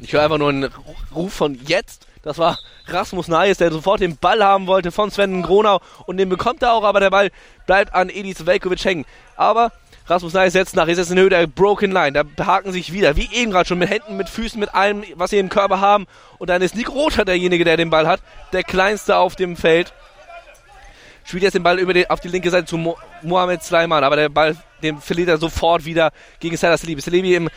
Ich 0.00 0.12
höre 0.12 0.22
einfach 0.22 0.38
nur 0.38 0.48
einen 0.48 0.70
Ruf 1.14 1.32
von 1.32 1.58
jetzt. 1.66 2.06
Das 2.22 2.38
war 2.38 2.58
Rasmus 2.86 3.28
Nayes, 3.28 3.58
der 3.58 3.72
sofort 3.72 4.00
den 4.00 4.16
Ball 4.16 4.44
haben 4.44 4.66
wollte 4.66 4.92
von 4.92 5.10
Sven 5.10 5.42
Gronau 5.42 5.80
und 6.06 6.18
den 6.18 6.28
bekommt 6.28 6.62
er 6.62 6.72
auch, 6.72 6.84
aber 6.84 7.00
der 7.00 7.10
Ball 7.10 7.30
bleibt 7.66 7.94
an 7.94 8.08
Edis 8.08 8.46
Velkovic 8.46 8.84
hängen. 8.84 9.04
Aber 9.36 9.72
Rasmus 10.06 10.32
Neis 10.32 10.52
setzt 10.52 10.74
nach, 10.74 10.88
ist 10.88 10.98
jetzt 10.98 11.10
in 11.10 11.18
Höhe 11.18 11.30
der 11.30 11.46
Broken 11.46 11.92
Line. 11.92 12.12
Da 12.12 12.22
behaken 12.24 12.72
sich 12.72 12.92
wieder, 12.92 13.16
wie 13.16 13.28
eben 13.32 13.52
gerade 13.52 13.68
schon, 13.68 13.78
mit 13.78 13.88
Händen, 13.88 14.16
mit 14.16 14.28
Füßen, 14.28 14.58
mit 14.58 14.74
allem, 14.74 15.04
was 15.14 15.30
sie 15.30 15.38
im 15.38 15.48
Körper 15.48 15.80
haben. 15.80 16.06
Und 16.38 16.50
dann 16.50 16.60
ist 16.60 16.74
Nick 16.74 16.88
Rother 16.90 17.24
derjenige, 17.24 17.64
der 17.64 17.76
den 17.76 17.90
Ball 17.90 18.06
hat. 18.06 18.20
Der 18.52 18.64
kleinste 18.64 19.16
auf 19.16 19.36
dem 19.36 19.56
Feld. 19.56 19.92
Spielt 21.24 21.44
jetzt 21.44 21.54
den 21.54 21.62
Ball 21.62 21.78
über 21.78 21.94
die, 21.94 22.10
auf 22.10 22.18
die 22.18 22.28
linke 22.28 22.50
Seite 22.50 22.66
zu 22.66 22.76
Mo 22.76 22.96
Mohamed 23.22 23.62
Sleiman. 23.62 24.02
Aber 24.02 24.16
der 24.16 24.28
Ball, 24.28 24.56
den 24.82 24.98
verliert 25.00 25.28
er 25.28 25.38
sofort 25.38 25.84
wieder 25.84 26.10
gegen 26.40 26.56
Salah 26.56 26.76
Salibi. 26.76 27.00
Salibi 27.00 27.36
im 27.36 27.48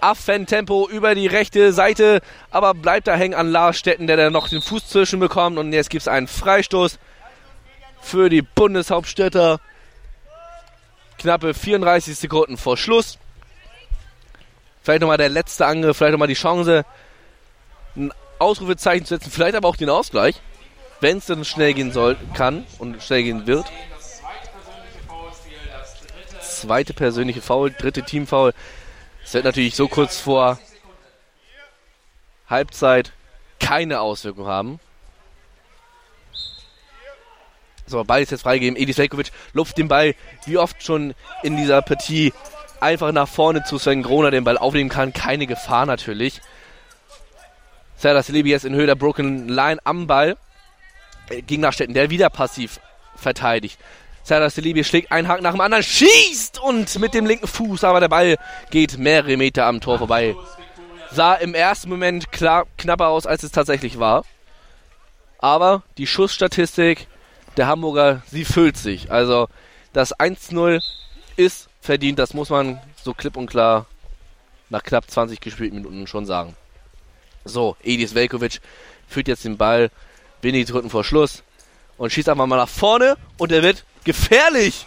Affentempo 0.00 0.88
über 0.88 1.14
die 1.14 1.26
rechte 1.26 1.72
Seite. 1.72 2.20
Aber 2.50 2.74
bleibt 2.74 3.06
da 3.06 3.14
hängen 3.14 3.34
an 3.34 3.50
Lars 3.50 3.78
Stetten, 3.78 4.06
der 4.06 4.16
da 4.16 4.30
noch 4.30 4.48
den 4.48 4.62
Fuß 4.62 4.88
zwischen 4.88 5.20
bekommt. 5.20 5.58
Und 5.58 5.72
jetzt 5.72 5.90
gibt 5.90 6.02
es 6.02 6.08
einen 6.08 6.28
Freistoß 6.28 6.98
für 8.00 8.28
die 8.28 8.42
Bundeshauptstädter 8.42 9.60
knappe 11.18 11.52
34 11.52 12.16
Sekunden 12.16 12.56
vor 12.56 12.76
Schluss. 12.76 13.18
Vielleicht 14.82 15.02
nochmal 15.02 15.18
der 15.18 15.28
letzte 15.28 15.66
Angriff, 15.66 15.98
vielleicht 15.98 16.12
nochmal 16.12 16.28
die 16.28 16.34
Chance, 16.34 16.84
ein 17.96 18.12
Ausrufezeichen 18.38 19.04
zu 19.04 19.14
setzen, 19.14 19.30
vielleicht 19.30 19.56
aber 19.56 19.68
auch 19.68 19.76
den 19.76 19.90
Ausgleich, 19.90 20.40
wenn 21.00 21.18
es 21.18 21.26
dann 21.26 21.44
schnell 21.44 21.74
gehen 21.74 21.92
soll, 21.92 22.16
kann 22.34 22.64
und 22.78 23.02
schnell 23.02 23.24
gehen 23.24 23.46
wird. 23.46 23.66
Zweite 26.40 26.94
persönliche 26.94 27.42
Foul, 27.42 27.70
dritte 27.70 28.02
Teamfoul. 28.02 28.52
Es 29.28 29.34
wird 29.34 29.44
natürlich 29.44 29.76
so 29.76 29.88
kurz 29.88 30.18
vor 30.18 30.58
Halbzeit 32.48 33.12
keine 33.60 34.00
Auswirkung 34.00 34.46
haben. 34.46 34.80
So, 37.84 38.02
Ball 38.04 38.22
ist 38.22 38.30
jetzt 38.30 38.40
freigegeben. 38.40 38.80
Edis 38.80 38.96
Velkovic 38.96 39.30
luft 39.52 39.76
den 39.76 39.86
Ball, 39.86 40.14
wie 40.46 40.56
oft 40.56 40.82
schon 40.82 41.14
in 41.42 41.58
dieser 41.58 41.82
Partie, 41.82 42.32
einfach 42.80 43.12
nach 43.12 43.28
vorne 43.28 43.64
zu 43.64 43.78
Sven 43.78 44.02
Groner 44.02 44.30
den 44.30 44.44
Ball 44.44 44.56
aufnehmen 44.56 44.88
kann. 44.88 45.12
Keine 45.12 45.46
Gefahr 45.46 45.84
natürlich. 45.84 46.40
Serdar 47.98 48.22
Celebi 48.22 48.48
jetzt 48.48 48.64
in 48.64 48.74
Höhe 48.74 48.86
der 48.86 48.94
Broken 48.94 49.46
Line 49.46 49.78
am 49.84 50.06
Ball. 50.06 50.38
Äh, 51.28 51.42
gegen 51.42 51.60
Nachstetten, 51.60 51.92
der 51.92 52.08
wieder 52.08 52.30
passiv 52.30 52.80
verteidigt. 53.14 53.78
Serdar 54.28 54.50
Celebi 54.50 54.84
schlägt 54.84 55.10
einen 55.10 55.26
Haken 55.26 55.42
nach 55.42 55.52
dem 55.52 55.62
anderen, 55.62 55.82
schießt 55.82 56.60
und 56.60 56.98
mit 56.98 57.14
dem 57.14 57.24
linken 57.24 57.46
Fuß, 57.46 57.82
aber 57.82 57.98
der 57.98 58.10
Ball 58.10 58.36
geht 58.70 58.98
mehrere 58.98 59.38
Meter 59.38 59.64
am 59.64 59.80
Tor 59.80 59.96
vorbei. 59.96 60.36
Sah 61.10 61.32
im 61.32 61.54
ersten 61.54 61.88
Moment 61.88 62.30
klar, 62.30 62.66
knapper 62.76 63.08
aus, 63.08 63.26
als 63.26 63.42
es 63.42 63.52
tatsächlich 63.52 63.98
war. 63.98 64.26
Aber 65.38 65.82
die 65.96 66.06
Schussstatistik 66.06 67.06
der 67.56 67.68
Hamburger, 67.68 68.20
sie 68.26 68.44
füllt 68.44 68.76
sich. 68.76 69.10
Also 69.10 69.48
das 69.94 70.14
1-0 70.14 70.82
ist 71.36 71.70
verdient, 71.80 72.18
das 72.18 72.34
muss 72.34 72.50
man 72.50 72.78
so 73.02 73.14
klipp 73.14 73.34
und 73.34 73.46
klar 73.48 73.86
nach 74.68 74.82
knapp 74.82 75.10
20 75.10 75.40
gespielten 75.40 75.76
Minuten 75.76 76.06
schon 76.06 76.26
sagen. 76.26 76.54
So, 77.46 77.76
Edis 77.82 78.14
Velkovic 78.14 78.60
führt 79.08 79.28
jetzt 79.28 79.46
den 79.46 79.56
Ball 79.56 79.90
wenige 80.42 80.66
Sekunden 80.66 80.90
vor 80.90 81.02
Schluss 81.02 81.42
und 81.96 82.12
schießt 82.12 82.28
einfach 82.28 82.46
mal 82.46 82.56
nach 82.56 82.68
vorne 82.68 83.16
und 83.38 83.52
er 83.52 83.62
wird 83.62 83.84
gefährlich. 84.04 84.86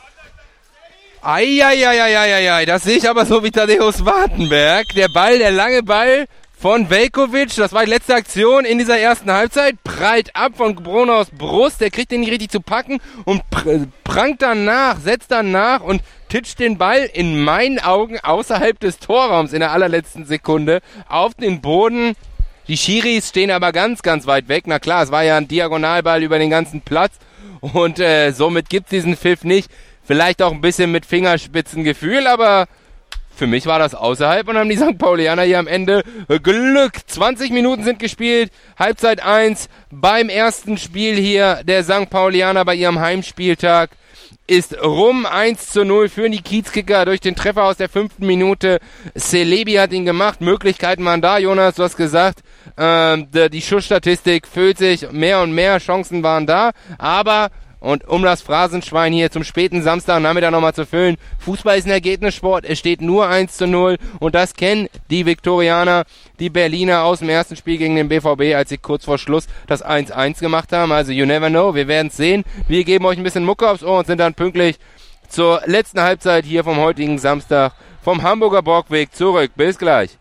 Eieieiei, 1.22 2.66
das 2.66 2.84
sehe 2.84 2.98
ich 2.98 3.08
aber 3.08 3.26
so 3.26 3.44
wie 3.44 3.52
Tadeusz 3.52 4.04
Wartenberg. 4.04 4.88
Der 4.96 5.08
Ball, 5.10 5.38
der 5.38 5.52
lange 5.52 5.84
Ball 5.84 6.28
von 6.62 6.90
Velkovic. 6.90 7.56
Das 7.56 7.74
war 7.74 7.86
die 7.86 7.92
letzte 7.92 8.16
Aktion 8.16 8.66
in 8.66 8.78
dieser 8.78 8.98
ersten 8.98 9.32
Halbzeit. 9.32 9.76
Prallt 9.84 10.36
ab 10.36 10.54
von 10.58 10.76
Brunos 10.76 11.28
Brust. 11.32 11.82
Der 11.82 11.90
kriegt 11.90 12.12
den 12.12 12.22
nicht 12.22 12.32
richtig 12.32 12.52
zu 12.52 12.62
packen 12.62 13.00
und 13.26 13.48
pr 13.50 13.88
prangt 14.04 14.42
danach, 14.42 15.00
setzt 15.00 15.32
danach 15.32 15.82
und 15.82 16.02
titscht 16.28 16.60
den 16.60 16.78
Ball 16.78 17.10
in 17.14 17.42
meinen 17.44 17.80
Augen 17.80 18.20
außerhalb 18.20 18.80
des 18.80 19.00
Torraums 19.00 19.54
in 19.54 19.60
der 19.60 19.72
allerletzten 19.72 20.26
Sekunde 20.26 20.82
auf 21.08 21.34
den 21.36 21.62
Boden. 21.62 22.14
Die 22.68 22.78
Schiris 22.78 23.30
stehen 23.30 23.52
aber 23.52 23.72
ganz, 23.72 24.02
ganz 24.02 24.28
weit 24.28 24.48
weg. 24.48 24.64
Na 24.66 24.80
klar, 24.80 25.04
es 25.04 25.12
war 25.12 25.24
ja 25.24 25.38
ein 25.38 25.48
Diagonalball 25.48 26.24
über 26.24 26.40
den 26.40 26.50
ganzen 26.50 26.82
Platz 26.82 27.14
und 27.62 28.00
äh, 28.00 28.32
somit 28.32 28.70
gibt 28.70 28.92
diesen 28.92 29.16
Pfiff 29.16 29.44
nicht. 29.44 29.70
Vielleicht 30.04 30.42
auch 30.42 30.52
ein 30.52 30.62
bisschen 30.62 30.92
mit 30.92 31.06
Fingerspitzengefühl, 31.06 32.28
aber 32.28 32.68
für 33.36 33.48
mich 33.48 33.66
war 33.66 33.80
das 33.80 33.96
außerhalb 33.96 34.48
und 34.48 34.58
haben 34.58 34.70
die 34.70 34.78
St. 34.78 34.98
Paulianer 34.98 35.44
hier 35.44 35.60
am 35.60 35.68
Ende 35.68 36.04
Glück. 36.44 36.94
20 37.08 37.52
Minuten 37.52 37.84
sind 37.84 38.00
gespielt, 38.00 38.52
Halbzeit 38.78 39.24
1 39.24 39.70
beim 39.90 40.30
ersten 40.30 40.78
Spiel 40.78 41.16
hier 41.16 41.62
der 41.64 41.84
St. 41.84 42.10
Paulianer 42.10 42.66
bei 42.66 42.76
ihrem 42.76 43.00
Heimspieltag 43.00 43.92
ist 44.52 44.84
rum 44.84 45.26
1 45.26 45.70
zu 45.70 45.86
0 45.86 46.10
für 46.10 46.30
die 46.30 46.42
Kiezkicker 46.42 47.06
durch 47.06 47.22
den 47.22 47.38
Treffer 47.38 47.64
aus 47.64 47.78
der 47.78 47.88
fünften 47.88 48.26
Minute. 48.26 48.80
Celebi 49.18 49.76
hat 49.76 49.94
ihn 49.94 50.04
gemacht. 50.04 50.42
Möglichkeiten 50.42 51.06
waren 51.06 51.22
da, 51.22 51.38
Jonas, 51.38 51.76
du 51.76 51.84
hast 51.84 51.96
gesagt. 51.96 52.42
Ähm, 52.78 53.30
die 53.32 53.62
Schussstatistik 53.62 54.46
füllt 54.46 54.78
sich. 54.78 55.10
Mehr 55.10 55.40
und 55.40 55.54
mehr 55.54 55.78
Chancen 55.78 56.22
waren 56.22 56.48
da. 56.48 56.72
Aber 56.98 57.50
und 57.82 58.08
um 58.08 58.22
das 58.22 58.42
Phrasenschwein 58.42 59.12
hier 59.12 59.32
zum 59.32 59.44
späten 59.44 59.82
Samstagnachmittag 59.82 60.52
nochmal 60.52 60.74
zu 60.74 60.86
füllen, 60.86 61.18
Fußball 61.40 61.78
ist 61.78 61.86
ein 61.86 61.92
Ergebnissport, 61.92 62.64
es 62.64 62.80
steht 62.80 63.02
nur 63.02 63.28
1 63.28 63.58
zu 63.58 63.68
0 63.68 63.98
und 64.20 64.36
das 64.36 64.54
kennen 64.54 64.88
die 65.10 65.26
Viktorianer, 65.26 66.06
die 66.40 66.50
Berliner 66.50 67.04
aus 67.04 67.20
dem 67.20 67.30
ersten 67.30 67.56
Spiel 67.56 67.78
gegen 67.78 67.96
den 67.96 68.08
BVB, 68.08 68.56
als 68.56 68.70
sie 68.70 68.78
kurz 68.78 69.06
vor 69.06 69.18
Schluss 69.18 69.48
das 69.68 69.84
1-1 69.84 70.40
gemacht 70.40 70.72
haben. 70.72 70.92
Also 70.92 71.12
you 71.12 71.26
never 71.26 71.50
know, 71.50 71.76
wir 71.76 71.88
werden 71.88 72.08
es 72.08 72.18
sehen. 72.18 72.44
Wir 72.68 72.84
geben 72.84 73.06
euch 73.06 73.18
ein 73.18 73.24
bisschen 73.24 73.46
Mucke 73.46 73.68
aufs 73.70 73.84
Ohr 73.84 74.00
und 74.00 74.08
sind 74.08 74.20
dann 74.20 74.36
pünktlich 74.36 74.78
zur 75.28 75.62
letzten 75.66 76.02
Halbzeit 76.02 76.46
hier 76.46 76.64
vom 76.64 76.78
heutigen 76.78 77.18
Samstag 77.18 77.74
vom 78.04 78.22
Hamburger 78.22 78.62
Borgweg 78.62 79.14
zurück. 79.14 79.52
Bis 79.56 79.78
gleich. 79.78 80.21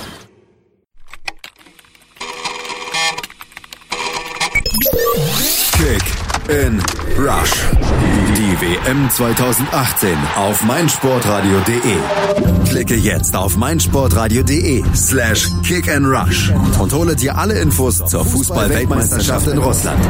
in 6.51 6.79
Rush. 7.17 7.53
Die 8.35 8.61
WM 8.61 9.09
2018 9.09 10.17
auf 10.35 10.63
meinsportradio.de. 10.63 12.69
Klicke 12.69 12.95
jetzt 12.95 13.35
auf 13.35 13.55
meinsportradio.de 13.55 14.83
slash 14.93 15.49
kick 15.65 15.89
and 15.89 16.05
rush 16.05 16.51
und 16.79 16.91
hole 16.91 17.15
dir 17.15 17.37
alle 17.37 17.59
Infos 17.59 18.03
zur 18.05 18.25
Fußball-Weltmeisterschaft 18.25 19.47
in 19.47 19.59
Russland. 19.59 20.03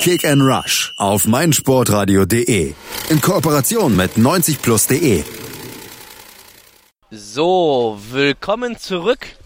Kick 0.00 0.24
and 0.24 0.42
Rush 0.42 0.94
auf 0.96 1.26
meinsportradio.de. 1.26 2.74
In 3.08 3.20
Kooperation 3.20 3.96
mit 3.96 4.16
90plus.de. 4.16 5.24
So, 7.10 7.98
willkommen 8.12 8.78
zurück 8.78 9.37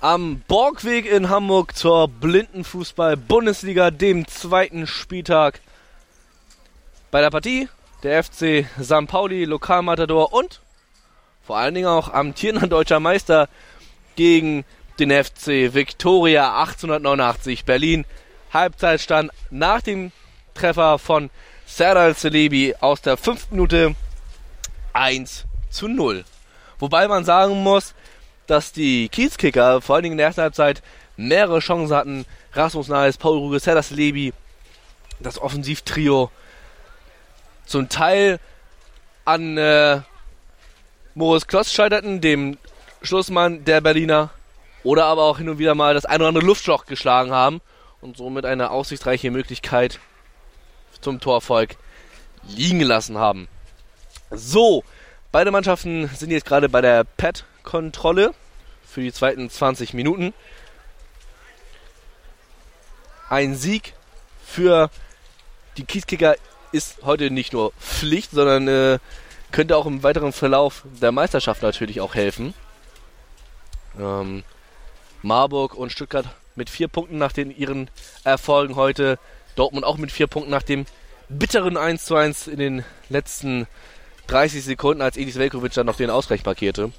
am 0.00 0.42
Borgweg 0.46 1.06
in 1.06 1.28
Hamburg 1.28 1.76
zur 1.76 2.08
Blindenfußball-Bundesliga, 2.08 3.90
dem 3.90 4.28
zweiten 4.28 4.86
Spieltag. 4.86 5.60
Bei 7.10 7.20
der 7.20 7.30
Partie 7.30 7.68
der 8.02 8.22
FC 8.22 8.66
St. 8.80 9.08
Pauli, 9.08 9.44
Lokalmatador 9.44 10.32
und 10.32 10.60
vor 11.42 11.56
allen 11.56 11.74
Dingen 11.74 11.88
auch 11.88 12.12
amtierender 12.12 12.66
deutscher 12.68 13.00
Meister 13.00 13.48
gegen 14.14 14.64
den 14.98 15.10
FC 15.10 15.74
Victoria 15.74 16.60
1889 16.60 17.64
Berlin. 17.64 18.04
Halbzeitstand 18.52 19.30
nach 19.50 19.82
dem 19.82 20.12
Treffer 20.54 20.98
von 20.98 21.30
Serdal 21.66 22.14
Celebi 22.14 22.74
aus 22.80 23.02
der 23.02 23.16
fünften 23.16 23.56
Minute 23.56 23.94
1 24.92 25.44
zu 25.70 25.88
0. 25.88 26.24
Wobei 26.78 27.08
man 27.08 27.24
sagen 27.24 27.62
muss, 27.62 27.94
dass 28.48 28.72
die 28.72 29.08
Kiezkicker 29.08 29.80
vor 29.80 29.94
allen 29.94 30.02
Dingen 30.02 30.14
in 30.14 30.18
der 30.18 30.26
ersten 30.26 30.42
Halbzeit 30.42 30.82
mehrere 31.16 31.60
Chancen 31.60 31.94
hatten. 31.94 32.26
Rasmus 32.52 32.88
Nahes, 32.88 33.18
Paul 33.18 33.38
Ruge, 33.38 33.60
Sellers 33.60 33.90
Lebi, 33.90 34.32
das 35.20 35.40
Offensivtrio 35.40 36.30
zum 37.66 37.88
Teil 37.88 38.40
an 39.24 39.58
äh, 39.58 40.00
Moritz 41.14 41.46
Kloss 41.46 41.72
scheiterten, 41.72 42.20
dem 42.20 42.58
Schlussmann 43.02 43.64
der 43.64 43.80
Berliner, 43.80 44.30
oder 44.82 45.04
aber 45.04 45.24
auch 45.24 45.38
hin 45.38 45.48
und 45.48 45.58
wieder 45.58 45.74
mal 45.74 45.94
das 45.94 46.06
ein 46.06 46.20
oder 46.20 46.28
andere 46.28 46.46
Luftschloch 46.46 46.86
geschlagen 46.86 47.32
haben 47.32 47.60
und 48.00 48.16
somit 48.16 48.46
eine 48.46 48.70
aussichtsreiche 48.70 49.30
Möglichkeit 49.30 50.00
zum 51.00 51.20
Torfolg 51.20 51.76
liegen 52.46 52.78
gelassen 52.78 53.18
haben. 53.18 53.48
So, 54.30 54.84
beide 55.32 55.50
Mannschaften 55.50 56.08
sind 56.08 56.30
jetzt 56.30 56.46
gerade 56.46 56.68
bei 56.68 56.80
der 56.80 57.04
Pet 57.04 57.44
Kontrolle 57.68 58.32
für 58.82 59.02
die 59.02 59.12
zweiten 59.12 59.50
20 59.50 59.92
Minuten. 59.92 60.32
Ein 63.28 63.54
Sieg 63.54 63.92
für 64.42 64.88
die 65.76 65.84
Kieskicker 65.84 66.36
ist 66.72 67.02
heute 67.02 67.30
nicht 67.30 67.52
nur 67.52 67.74
Pflicht, 67.78 68.30
sondern 68.30 68.68
äh, 68.68 68.98
könnte 69.52 69.76
auch 69.76 69.84
im 69.84 70.02
weiteren 70.02 70.32
Verlauf 70.32 70.84
der 71.02 71.12
Meisterschaft 71.12 71.60
natürlich 71.60 72.00
auch 72.00 72.14
helfen. 72.14 72.54
Ähm, 74.00 74.44
Marburg 75.20 75.74
und 75.74 75.92
Stuttgart 75.92 76.24
mit 76.54 76.70
vier 76.70 76.88
Punkten 76.88 77.18
nach 77.18 77.32
den 77.32 77.54
ihren 77.54 77.90
Erfolgen 78.24 78.76
heute. 78.76 79.18
Dortmund 79.56 79.84
auch 79.84 79.98
mit 79.98 80.10
vier 80.10 80.26
Punkten 80.26 80.50
nach 80.50 80.62
dem 80.62 80.86
bitteren 81.28 81.76
1 81.76 82.06
zu 82.06 82.14
1 82.14 82.46
in 82.46 82.58
den 82.60 82.84
letzten 83.10 83.66
30 84.28 84.64
Sekunden, 84.64 85.02
als 85.02 85.18
Edis 85.18 85.36
Velkovic 85.36 85.74
dann 85.74 85.84
noch 85.84 85.96
den 85.96 86.08
Ausgleich 86.08 86.46
markierte. 86.46 86.92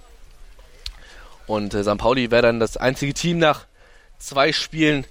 Und 1.49 1.73
äh, 1.73 1.83
St. 1.83 1.97
Pauli 1.97 2.29
wäre 2.29 2.43
dann 2.43 2.59
das 2.59 2.77
einzige 2.77 3.11
Team 3.11 3.39
nach 3.39 3.65
zwei 4.19 4.53
Spielen, 4.53 5.05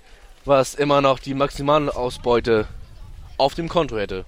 was 0.44 0.76
immer 0.76 1.00
noch 1.00 1.18
die 1.18 1.34
Maximalausbeute 1.34 2.68
auf 3.38 3.56
dem 3.56 3.68
Konto 3.68 3.98
hätte. 3.98 4.24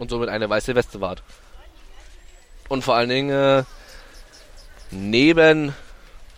Und 0.00 0.10
somit 0.10 0.28
eine 0.28 0.50
weiße 0.50 0.74
Weste 0.74 1.00
wart. 1.00 1.22
Und 2.68 2.82
vor 2.82 2.96
allen 2.96 3.10
Dingen 3.10 3.30
äh, 3.30 3.62
neben, 4.90 5.72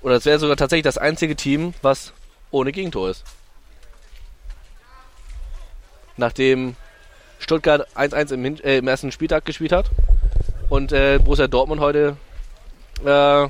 oder 0.03 0.17
es 0.17 0.27
wäre 0.27 0.39
sogar 0.39 0.59
tatsächlich 0.59 0.85
das 0.85 0.99
einzige 0.99 1.37
Team, 1.37 1.73
was 1.81 2.13
ohne 2.51 2.71
Gegentor 2.71 3.09
ist. 3.09 3.25
Nachdem 6.19 6.77
Stuttgart 7.39 7.89
1-1 7.97 8.35
im, 8.35 8.45
äh, 8.45 8.77
im, 8.77 8.89
ersten 8.89 9.11
Spieltag 9.11 9.47
gespielt 9.47 9.73
hat 9.73 9.87
und 10.69 10.93
äh, 10.93 11.19
Borussia 11.19 11.49
Dortmund 11.49 11.81
heute 11.81 12.19
äh, 13.07 13.49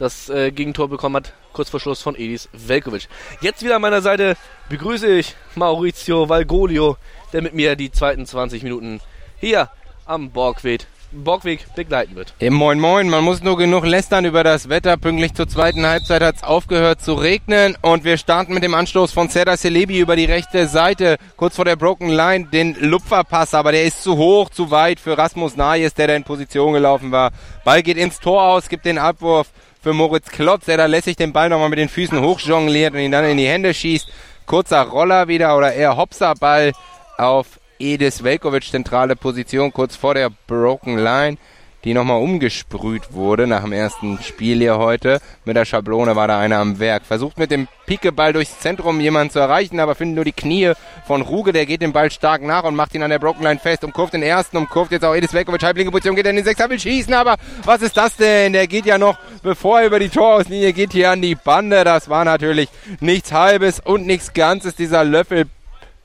das 0.00 0.28
äh, 0.30 0.50
Gegentor 0.50 0.88
bekommen 0.88 1.16
hat, 1.16 1.34
kurz 1.52 1.70
vor 1.70 1.78
Schluss 1.78 2.02
von 2.02 2.16
Edis 2.16 2.48
Velkovic. 2.52 3.08
Jetzt 3.40 3.62
wieder 3.62 3.76
an 3.76 3.82
meiner 3.82 4.02
Seite 4.02 4.36
begrüße 4.68 5.06
ich 5.06 5.36
Maurizio 5.54 6.28
Valgolio, 6.28 6.96
der 7.32 7.42
mit 7.42 7.54
mir 7.54 7.76
die 7.76 7.92
zweiten 7.92 8.26
20 8.26 8.62
Minuten 8.62 9.00
hier 9.38 9.70
am 10.06 10.30
Borgweg 10.30 10.86
Borgweg 11.12 11.74
begleiten 11.74 12.14
wird. 12.14 12.34
Hey, 12.38 12.50
moin 12.50 12.78
Moin, 12.78 13.08
man 13.08 13.24
muss 13.24 13.42
nur 13.42 13.56
genug 13.58 13.84
lästern 13.84 14.24
über 14.24 14.44
das 14.44 14.68
Wetter. 14.68 14.96
Pünktlich 14.96 15.34
zur 15.34 15.48
zweiten 15.48 15.84
Halbzeit 15.84 16.22
hat 16.22 16.36
es 16.36 16.42
aufgehört 16.44 17.00
zu 17.00 17.14
regnen 17.14 17.76
und 17.82 18.04
wir 18.04 18.16
starten 18.16 18.54
mit 18.54 18.62
dem 18.62 18.74
Anstoß 18.74 19.10
von 19.10 19.28
Serdar 19.28 19.56
Celebi 19.56 19.98
über 19.98 20.14
die 20.14 20.24
rechte 20.24 20.68
Seite, 20.68 21.16
kurz 21.36 21.56
vor 21.56 21.64
der 21.64 21.74
Broken 21.74 22.10
Line, 22.10 22.46
den 22.52 22.76
Lupferpass, 22.78 23.54
aber 23.54 23.72
der 23.72 23.84
ist 23.84 24.04
zu 24.04 24.16
hoch, 24.16 24.50
zu 24.50 24.70
weit 24.70 25.00
für 25.00 25.18
Rasmus 25.18 25.56
Najes, 25.56 25.94
der 25.94 26.06
da 26.06 26.14
in 26.14 26.22
Position 26.22 26.74
gelaufen 26.74 27.10
war. 27.10 27.32
Ball 27.64 27.82
geht 27.82 27.96
ins 27.96 28.20
Tor 28.20 28.42
aus, 28.44 28.68
gibt 28.68 28.84
den 28.84 28.98
Abwurf 28.98 29.48
für 29.82 29.92
Moritz 29.92 30.30
Klotz, 30.30 30.66
der 30.66 30.76
da 30.76 30.86
lässig 30.86 31.16
den 31.16 31.32
Ball 31.32 31.48
nochmal 31.48 31.70
mit 31.70 31.78
den 31.78 31.88
Füßen 31.88 32.20
hochjongliert 32.20 32.94
und 32.94 33.00
ihn 33.00 33.12
dann 33.12 33.24
in 33.24 33.38
die 33.38 33.48
Hände 33.48 33.72
schießt. 33.72 34.08
Kurzer 34.46 34.82
Roller 34.82 35.28
wieder 35.28 35.56
oder 35.56 35.72
eher 35.72 35.96
Hopser-Ball 35.96 36.72
auf 37.16 37.60
Edis 37.78 38.22
Velkovic 38.22 38.64
zentrale 38.64 39.16
Position 39.16 39.72
kurz 39.72 39.96
vor 39.96 40.14
der 40.14 40.30
Broken 40.46 40.98
Line, 40.98 41.38
die 41.84 41.94
nochmal 41.94 42.20
umgesprüht 42.20 43.12
wurde 43.12 43.46
nach 43.46 43.62
dem 43.62 43.72
ersten 43.72 44.18
Spiel 44.22 44.58
hier 44.58 44.78
heute. 44.78 45.20
Mit 45.44 45.56
der 45.56 45.64
Schablone 45.64 46.16
war 46.16 46.28
da 46.28 46.38
einer 46.38 46.58
am 46.58 46.78
Werk. 46.78 47.04
Versucht 47.06 47.38
mit 47.38 47.50
dem 47.50 47.68
Pikeball 47.86 48.32
durchs 48.32 48.58
Zentrum 48.60 49.00
jemanden 49.00 49.32
zu 49.32 49.38
erreichen, 49.38 49.80
aber 49.80 49.94
findet 49.94 50.16
nur 50.16 50.24
die 50.24 50.32
Knie 50.32 50.72
von 51.06 51.22
Ruge. 51.22 51.52
Der 51.52 51.66
geht 51.66 51.82
den 51.82 51.92
Ball 51.92 52.10
stark 52.10 52.42
nach 52.42 52.64
und 52.64 52.76
macht 52.76 52.94
ihn 52.94 53.02
an 53.02 53.10
der 53.10 53.18
Broken 53.18 53.42
Line 53.42 53.58
fest. 53.58 53.82
Umkurvt 53.84 54.12
den 54.12 54.22
ersten, 54.22 54.56
umkurvt 54.56 54.92
jetzt 54.92 55.04
auch 55.04 55.14
Edis 55.14 55.32
Velkovic. 55.32 55.62
Halblinke 55.62 55.90
Position 55.90 56.16
geht 56.16 56.26
er 56.26 56.30
in 56.30 56.36
den 56.36 56.44
Sechser, 56.44 56.68
will 56.68 56.78
schießen, 56.78 57.14
aber 57.14 57.36
was 57.64 57.82
ist 57.82 57.96
das 57.96 58.16
denn? 58.16 58.52
Der 58.52 58.66
geht 58.66 58.86
ja 58.86 58.98
noch, 58.98 59.18
bevor 59.42 59.80
er 59.80 59.86
über 59.86 59.98
die 59.98 60.08
Torauslinie 60.08 60.72
geht, 60.72 60.92
hier 60.92 61.10
an 61.10 61.22
die 61.22 61.34
Bande. 61.34 61.84
Das 61.84 62.08
war 62.08 62.24
natürlich 62.24 62.68
nichts 63.00 63.32
Halbes 63.32 63.80
und 63.80 64.06
nichts 64.06 64.34
Ganzes. 64.34 64.74
Dieser 64.74 65.04
Löffel 65.04 65.46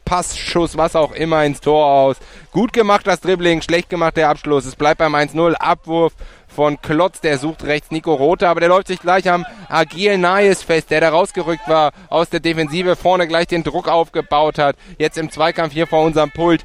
Passschuss, 0.05 0.77
was 0.77 0.95
auch 0.95 1.11
immer 1.11 1.43
ins 1.43 1.59
Tor 1.59 1.85
aus. 1.85 2.17
Gut 2.51 2.71
gemacht 2.71 3.05
das 3.07 3.19
Dribbling, 3.19 3.61
schlecht 3.61 3.89
gemacht 3.89 4.15
der 4.15 4.29
Abschluss. 4.29 4.65
Es 4.65 4.75
bleibt 4.75 4.99
beim 4.99 5.15
1-0. 5.15 5.53
Abwurf 5.55 6.13
von 6.47 6.81
Klotz, 6.81 7.19
der 7.19 7.37
sucht 7.37 7.65
rechts 7.65 7.91
Nico 7.91 8.13
Rothe, 8.13 8.47
aber 8.47 8.61
der 8.61 8.69
läuft 8.69 8.87
sich 8.87 8.99
gleich 8.99 9.29
am 9.29 9.45
Agil 9.67 10.17
Nayes 10.17 10.63
fest, 10.63 10.89
der 10.89 11.01
da 11.01 11.09
rausgerückt 11.09 11.67
war 11.67 11.91
aus 12.09 12.29
der 12.29 12.39
Defensive, 12.39 12.95
vorne 12.95 13.27
gleich 13.27 13.47
den 13.47 13.63
Druck 13.63 13.89
aufgebaut 13.89 14.57
hat. 14.57 14.77
Jetzt 14.97 15.17
im 15.17 15.29
Zweikampf 15.29 15.73
hier 15.73 15.87
vor 15.87 16.03
unserem 16.03 16.31
Pult 16.31 16.63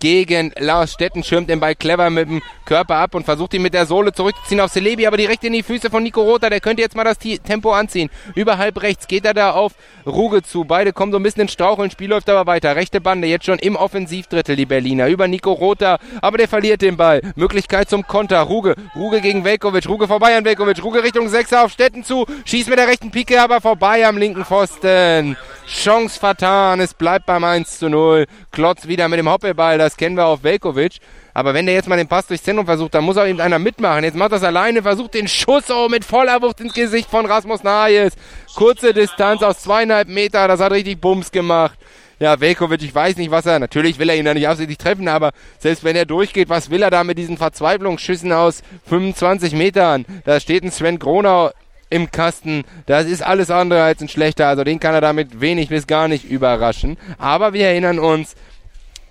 gegen 0.00 0.52
Lars 0.58 0.92
Stetten, 0.92 1.22
schirmt 1.22 1.50
den 1.50 1.60
Ball 1.60 1.74
clever 1.74 2.10
mit 2.10 2.28
dem 2.28 2.42
Körper 2.64 2.96
ab 2.96 3.14
und 3.14 3.24
versucht 3.24 3.54
ihn 3.54 3.62
mit 3.62 3.74
der 3.74 3.86
Sohle 3.86 4.12
zurückzuziehen 4.12 4.60
auf 4.60 4.70
Celebi, 4.70 5.06
aber 5.06 5.16
direkt 5.16 5.44
in 5.44 5.52
die 5.52 5.62
Füße 5.62 5.90
von 5.90 6.02
Nico 6.02 6.22
Rota, 6.22 6.50
der 6.50 6.60
könnte 6.60 6.82
jetzt 6.82 6.96
mal 6.96 7.04
das 7.04 7.18
Tempo 7.18 7.72
anziehen. 7.72 8.10
Überhalb 8.34 8.82
rechts 8.82 9.06
geht 9.06 9.24
er 9.24 9.34
da 9.34 9.52
auf 9.52 9.72
Ruge 10.06 10.42
zu, 10.42 10.64
beide 10.64 10.92
kommen 10.92 11.12
so 11.12 11.18
ein 11.18 11.22
bisschen 11.22 11.42
ins 11.42 11.52
Straucheln, 11.52 11.90
Spiel 11.90 12.10
läuft 12.10 12.28
aber 12.30 12.46
weiter, 12.46 12.76
rechte 12.76 13.00
Bande, 13.00 13.28
jetzt 13.28 13.46
schon 13.46 13.58
im 13.58 13.76
Offensivdrittel 13.76 14.56
die 14.56 14.66
Berliner, 14.66 15.08
über 15.08 15.28
Nico 15.28 15.52
Rota, 15.52 15.98
aber 16.20 16.38
der 16.38 16.48
verliert 16.48 16.82
den 16.82 16.96
Ball, 16.96 17.20
Möglichkeit 17.36 17.90
zum 17.90 18.06
Konter, 18.06 18.40
Ruge, 18.40 18.74
Ruge 18.96 19.20
gegen 19.20 19.44
Velkovic, 19.44 19.88
Ruge 19.88 20.08
vorbei 20.08 20.36
an 20.36 20.44
Velkovic, 20.44 20.82
Ruge 20.82 21.02
Richtung 21.02 21.28
Sechser 21.28 21.64
auf 21.64 21.72
Stetten 21.72 22.04
zu, 22.04 22.26
schießt 22.44 22.68
mit 22.68 22.78
der 22.78 22.88
rechten 22.88 23.10
Pike, 23.10 23.40
aber 23.40 23.60
vorbei 23.60 24.06
am 24.06 24.16
linken 24.16 24.44
Pfosten. 24.44 25.36
Chance 25.66 26.18
vertan, 26.18 26.80
es 26.80 26.94
bleibt 26.94 27.26
beim 27.26 27.44
1 27.44 27.78
zu 27.78 27.90
0. 27.90 28.26
Klotz 28.50 28.88
wieder 28.88 29.06
mit 29.08 29.18
dem 29.18 29.28
Hoppelball, 29.28 29.67
das 29.76 29.96
kennen 29.96 30.16
wir 30.16 30.26
auf 30.26 30.42
Velkovic. 30.42 31.00
Aber 31.34 31.52
wenn 31.54 31.66
der 31.66 31.74
jetzt 31.74 31.88
mal 31.88 31.96
den 31.96 32.08
Pass 32.08 32.26
durchs 32.26 32.42
Zentrum 32.42 32.66
versucht, 32.66 32.94
dann 32.94 33.04
muss 33.04 33.16
auch 33.16 33.26
eben 33.26 33.40
einer 33.40 33.58
mitmachen. 33.58 34.04
Jetzt 34.04 34.16
macht 34.16 34.32
das 34.32 34.42
alleine, 34.42 34.82
versucht 34.82 35.14
den 35.14 35.28
Schuss 35.28 35.70
oh, 35.70 35.88
mit 35.88 36.04
voller 36.04 36.40
Wucht 36.42 36.60
ins 36.60 36.72
Gesicht 36.72 37.10
von 37.10 37.26
Rasmus 37.26 37.62
Nahes. 37.62 38.14
Kurze 38.56 38.94
Distanz 38.94 39.42
aus 39.42 39.60
zweieinhalb 39.60 40.08
Meter, 40.08 40.48
das 40.48 40.60
hat 40.60 40.72
richtig 40.72 41.00
Bums 41.00 41.30
gemacht. 41.30 41.78
Ja, 42.20 42.40
Velkovic, 42.40 42.82
ich 42.82 42.92
weiß 42.92 43.16
nicht, 43.16 43.30
was 43.30 43.46
er, 43.46 43.60
natürlich 43.60 44.00
will 44.00 44.08
er 44.08 44.16
ihn 44.16 44.24
da 44.24 44.34
nicht 44.34 44.48
absichtlich 44.48 44.78
treffen, 44.78 45.06
aber 45.06 45.30
selbst 45.60 45.84
wenn 45.84 45.94
er 45.94 46.04
durchgeht, 46.04 46.48
was 46.48 46.68
will 46.68 46.82
er 46.82 46.90
da 46.90 47.04
mit 47.04 47.16
diesen 47.16 47.36
Verzweiflungsschüssen 47.36 48.32
aus 48.32 48.62
25 48.86 49.52
Metern? 49.52 50.04
Da 50.24 50.40
steht 50.40 50.64
ein 50.64 50.72
Sven 50.72 50.98
Gronau 50.98 51.52
im 51.90 52.10
Kasten. 52.10 52.64
Das 52.86 53.06
ist 53.06 53.22
alles 53.22 53.50
andere 53.50 53.82
als 53.82 54.00
ein 54.00 54.08
schlechter. 54.08 54.48
Also 54.48 54.64
den 54.64 54.80
kann 54.80 54.94
er 54.94 55.00
damit 55.00 55.40
wenig 55.40 55.68
bis 55.68 55.86
gar 55.86 56.08
nicht 56.08 56.24
überraschen. 56.24 56.96
Aber 57.18 57.52
wir 57.52 57.66
erinnern 57.66 57.98
uns, 57.98 58.34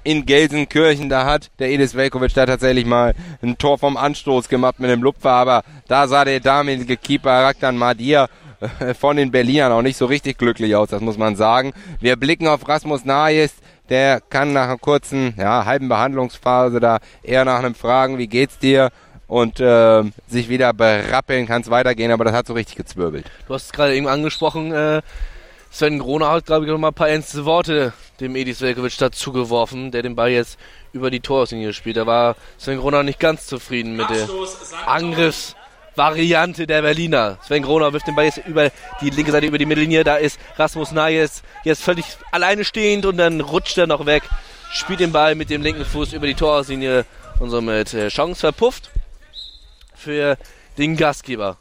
in 0.07 0.25
Gelsenkirchen, 0.25 1.09
da 1.09 1.25
hat 1.25 1.51
der 1.59 1.69
Edis 1.69 1.93
Velkovic 1.93 2.33
da 2.33 2.45
tatsächlich 2.45 2.85
mal 2.85 3.13
ein 3.41 3.57
Tor 3.57 3.77
vom 3.77 3.97
Anstoß 3.97 4.47
gemacht 4.47 4.79
mit 4.79 4.89
dem 4.89 5.03
Lupfer, 5.03 5.31
aber 5.31 5.63
da 5.89 6.07
sah 6.07 6.23
der 6.23 6.39
damalige 6.39 6.95
Keeper 6.95 7.43
Raktan 7.43 7.77
Madir 7.77 8.29
äh, 8.79 8.93
von 8.93 9.17
den 9.17 9.31
Berlinern 9.31 9.73
auch 9.73 9.81
nicht 9.81 9.97
so 9.97 10.05
richtig 10.05 10.37
glücklich 10.37 10.77
aus, 10.77 10.89
das 10.89 11.01
muss 11.01 11.17
man 11.17 11.35
sagen. 11.35 11.73
Wir 11.99 12.15
blicken 12.15 12.47
auf 12.47 12.69
Rasmus 12.69 13.03
Najes, 13.03 13.53
der 13.89 14.21
kann 14.21 14.53
nach 14.53 14.69
einer 14.69 14.77
kurzen, 14.77 15.33
ja, 15.37 15.65
halben 15.65 15.89
Behandlungsphase 15.89 16.79
da 16.79 16.99
eher 17.21 17.43
nach 17.43 17.59
einem 17.59 17.75
Fragen, 17.75 18.17
wie 18.17 18.27
geht's 18.27 18.57
dir? 18.57 18.91
und 19.27 19.59
äh, 19.59 20.03
sich 20.29 20.47
wieder 20.47 20.71
berappeln, 20.71 21.47
kann 21.47 21.61
es 21.61 21.69
weitergehen, 21.69 22.11
aber 22.11 22.23
das 22.23 22.33
hat 22.33 22.47
so 22.47 22.53
richtig 22.53 22.77
gezwirbelt. 22.77 23.29
Du 23.45 23.55
hast 23.55 23.65
es 23.65 23.71
gerade 23.73 23.93
eben 23.93 24.07
angesprochen, 24.07 24.71
äh, 24.71 25.01
Sven 25.69 25.99
Groner 25.99 26.29
hat, 26.29 26.45
glaube 26.45 26.65
ich, 26.65 26.71
noch 26.71 26.77
mal 26.77 26.89
ein 26.89 26.93
paar 26.93 27.09
ernste 27.09 27.45
Worte 27.45 27.93
dem 28.19 28.35
Edis 28.35 28.61
Velkovic 28.61 28.97
dazu 28.97 29.31
geworfen, 29.31 29.91
der 29.91 30.01
den 30.01 30.15
Ball 30.15 30.31
jetzt 30.31 30.57
über 30.93 31.11
die 31.11 31.19
Torlinie 31.19 31.73
spielt. 31.73 31.97
Da 31.97 32.05
war 32.05 32.35
Sven 32.57 32.79
Groner 32.79 33.03
nicht 33.03 33.19
ganz 33.19 33.45
zufrieden 33.45 33.95
mit 33.95 34.09
der 34.09 34.27
Angriffsvariante 34.87 36.65
der 36.65 36.81
Berliner. 36.81 37.37
Sven 37.45 37.63
Groner 37.63 37.93
wirft 37.93 38.07
den 38.07 38.15
Ball 38.15 38.25
jetzt 38.25 38.39
über 38.47 38.71
die 39.01 39.09
linke 39.09 39.31
Seite, 39.31 39.45
über 39.45 39.57
die 39.57 39.65
Mittellinie. 39.65 40.03
Da 40.03 40.15
ist 40.15 40.39
Rasmus 40.55 40.91
Nayes 40.91 41.43
jetzt 41.63 41.83
völlig 41.83 42.05
alleine 42.31 42.63
stehend 42.63 43.05
und 43.05 43.17
dann 43.17 43.41
rutscht 43.41 43.77
er 43.77 43.87
noch 43.87 44.05
weg, 44.05 44.23
spielt 44.71 44.99
den 44.99 45.11
Ball 45.11 45.35
mit 45.35 45.49
dem 45.49 45.61
linken 45.61 45.85
Fuß 45.85 46.13
über 46.13 46.25
die 46.25 46.35
Torlinie 46.35 47.05
und 47.39 47.49
somit 47.51 47.93
äh, 47.93 48.07
Chance 48.07 48.39
verpufft 48.39 48.89
für 49.95 50.37
den 50.77 50.97
Gastgeber. 50.97 51.57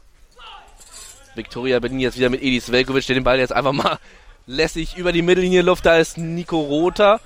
Viktoria 1.37 1.79
Berlin 1.79 1.99
jetzt 1.99 2.17
wieder 2.17 2.29
mit 2.29 2.41
Edis 2.41 2.71
Velkovic, 2.71 3.05
der 3.05 3.15
den 3.15 3.23
Ball 3.23 3.39
jetzt 3.39 3.53
einfach 3.53 3.71
mal 3.71 3.99
lässig 4.47 4.97
über 4.97 5.11
die 5.11 5.21
Mittellinie 5.21 5.61
Luft. 5.61 5.85
Da 5.85 5.97
ist 5.97 6.17
Nico 6.17 6.59
Rota, 6.59 7.19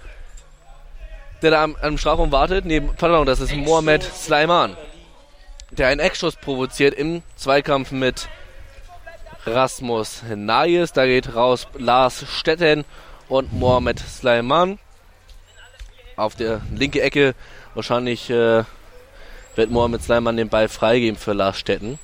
der 1.41 1.51
da 1.51 1.63
am, 1.63 1.75
am 1.81 1.97
Strafraum 1.97 2.31
wartet. 2.31 2.65
Nee, 2.65 2.81
pardon, 2.81 3.25
das 3.25 3.39
ist 3.39 3.55
Mohamed 3.55 4.03
Sleiman, 4.03 4.75
der 5.71 5.87
einen 5.87 5.99
Eckschuss 5.99 6.35
provoziert 6.35 6.93
im 6.93 7.23
Zweikampf 7.35 7.91
mit 7.91 8.27
Rasmus 9.45 10.21
Nayes. 10.35 10.93
Da 10.93 11.05
geht 11.05 11.33
raus 11.33 11.67
Lars 11.77 12.25
Stetten 12.29 12.85
und 13.29 13.53
Mohamed 13.53 13.99
Sleiman. 13.99 14.77
Auf 16.17 16.35
der 16.35 16.61
linke 16.75 17.01
Ecke 17.01 17.33
wahrscheinlich 17.73 18.29
äh, 18.29 18.63
wird 19.55 19.71
Mohamed 19.71 20.03
Sleiman 20.03 20.37
den 20.37 20.49
Ball 20.49 20.67
freigeben 20.67 21.17
für 21.17 21.33
Lars 21.33 21.57
Stetten. 21.57 21.97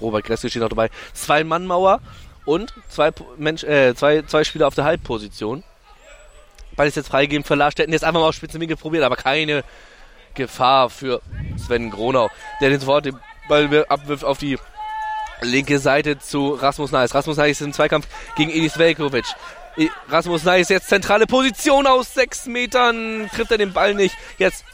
Robert 0.00 0.24
Gressel 0.24 0.50
steht 0.50 0.62
noch 0.62 0.68
dabei. 0.68 0.90
Zwei 1.12 1.44
Mannmauer 1.44 2.00
und 2.44 2.72
zwei, 2.88 3.10
Mensch, 3.36 3.64
äh, 3.64 3.94
zwei, 3.94 4.22
zwei 4.22 4.44
Spieler 4.44 4.66
auf 4.66 4.74
der 4.74 4.84
Halbposition. 4.84 5.62
Ist 6.78 6.96
jetzt 6.96 7.08
freigegeben 7.08 7.44
für 7.44 7.56
Lars 7.56 7.72
Stetten. 7.72 7.92
Jetzt 7.92 8.04
einfach 8.04 8.20
mal 8.20 8.28
auf 8.28 8.36
Spitzenwinkel 8.36 8.76
probiert, 8.76 9.02
aber 9.02 9.16
keine 9.16 9.64
Gefahr 10.34 10.90
für 10.90 11.20
Sven 11.56 11.90
Gronau, 11.90 12.30
der 12.60 12.70
den 12.70 12.78
sofort 12.78 13.04
den 13.04 13.18
Ball 13.48 13.84
abwirft 13.88 14.24
auf 14.24 14.38
die 14.38 14.58
Linke 15.40 15.80
Seite 15.80 16.18
zu 16.20 16.54
Rasmus 16.54 16.92
Neis. 16.92 17.14
Rasmus 17.14 17.36
Neis 17.36 17.60
ist 17.60 17.66
im 17.66 17.72
Zweikampf 17.72 18.06
gegen 18.36 18.50
Edis 18.50 18.78
Velkovic. 18.78 19.24
Rasmus 20.08 20.44
Neis 20.44 20.68
jetzt 20.68 20.88
zentrale 20.88 21.26
Position 21.26 21.86
aus 21.86 22.14
sechs 22.14 22.46
Metern. 22.46 23.28
Trifft 23.34 23.50
er 23.50 23.58
den 23.58 23.72
Ball 23.72 23.94
nicht. 23.94 24.14
Jetzt 24.38 24.64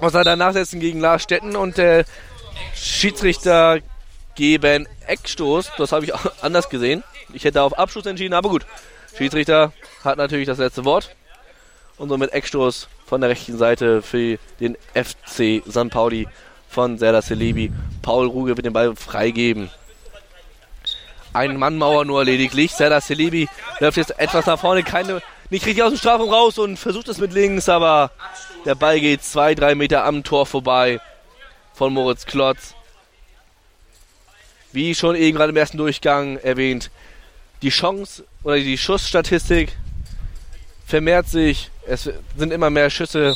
muss 0.00 0.14
er 0.14 0.24
danach 0.24 0.52
setzen 0.52 0.80
gegen 0.80 1.00
Lars 1.00 1.22
Stetten 1.22 1.54
und 1.56 1.76
der 1.76 2.04
Schiedsrichter 2.74 3.80
geben 4.36 4.86
Eckstoß. 5.06 5.72
Das 5.78 5.92
habe 5.92 6.04
ich 6.04 6.12
anders 6.42 6.68
gesehen. 6.68 7.02
Ich 7.32 7.44
hätte 7.44 7.62
auf 7.62 7.76
Abschluss 7.76 8.06
entschieden, 8.06 8.34
aber 8.34 8.48
gut. 8.48 8.66
Schiedsrichter 9.16 9.72
hat 10.04 10.18
natürlich 10.18 10.46
das 10.46 10.58
letzte 10.58 10.84
Wort. 10.84 11.14
Und 11.96 12.10
somit 12.10 12.32
Eckstoß 12.32 12.88
von 13.06 13.20
der 13.20 13.30
rechten 13.30 13.56
Seite 13.56 14.02
für 14.02 14.38
den 14.60 14.76
FC 14.94 15.62
San 15.66 15.90
Pauli 15.90 16.28
von 16.68 16.98
Serdar 16.98 17.22
Celebi. 17.22 17.72
Paul 18.02 18.26
Ruge 18.26 18.56
wird 18.56 18.66
den 18.66 18.72
Ball 18.72 18.94
freigeben. 18.94 19.70
Ein 21.32 21.56
Mannmauer 21.56 22.04
nur 22.04 22.24
lediglich. 22.24 22.72
Serdar 22.72 23.00
Celebi 23.00 23.48
läuft 23.80 23.96
jetzt 23.96 24.18
etwas 24.18 24.46
nach 24.46 24.58
vorne, 24.58 24.82
keine, 24.82 25.22
nicht 25.50 25.64
richtig 25.64 25.82
aus 25.82 25.92
dem 25.92 25.98
Strafraum 25.98 26.30
raus 26.30 26.58
und 26.58 26.76
versucht 26.76 27.08
es 27.08 27.18
mit 27.18 27.32
links, 27.32 27.68
aber 27.68 28.10
der 28.64 28.74
Ball 28.74 29.00
geht 29.00 29.24
zwei, 29.24 29.54
drei 29.54 29.74
Meter 29.74 30.04
am 30.04 30.22
Tor 30.22 30.46
vorbei 30.46 31.00
von 31.72 31.92
Moritz 31.92 32.26
Klotz. 32.26 32.75
Wie 34.76 34.94
schon 34.94 35.16
eben 35.16 35.38
gerade 35.38 35.52
im 35.52 35.56
ersten 35.56 35.78
Durchgang 35.78 36.36
erwähnt, 36.36 36.90
die 37.62 37.70
Chance 37.70 38.26
oder 38.42 38.56
die 38.56 38.76
Schussstatistik 38.76 39.74
vermehrt 40.86 41.28
sich. 41.28 41.70
Es 41.86 42.10
sind 42.36 42.52
immer 42.52 42.68
mehr 42.68 42.90
Schüsse 42.90 43.34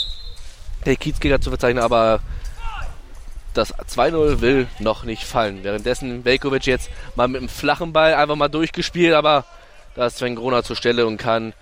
der 0.84 0.96
Kiezkicker 0.96 1.40
zu 1.40 1.48
verzeichnen, 1.48 1.82
aber 1.82 2.20
das 3.54 3.72
2-0 3.74 4.42
will 4.42 4.66
noch 4.80 5.04
nicht 5.04 5.24
fallen. 5.24 5.64
Währenddessen 5.64 6.26
Velkovic 6.26 6.66
jetzt 6.66 6.90
mal 7.16 7.26
mit 7.26 7.38
einem 7.38 7.48
flachen 7.48 7.94
Ball 7.94 8.12
einfach 8.12 8.36
mal 8.36 8.48
durchgespielt, 8.48 9.14
aber 9.14 9.46
da 9.94 10.08
ist 10.08 10.18
Sven 10.18 10.36
Grona 10.36 10.62
zur 10.62 10.76
Stelle 10.76 11.06
und 11.06 11.16
kann 11.16 11.54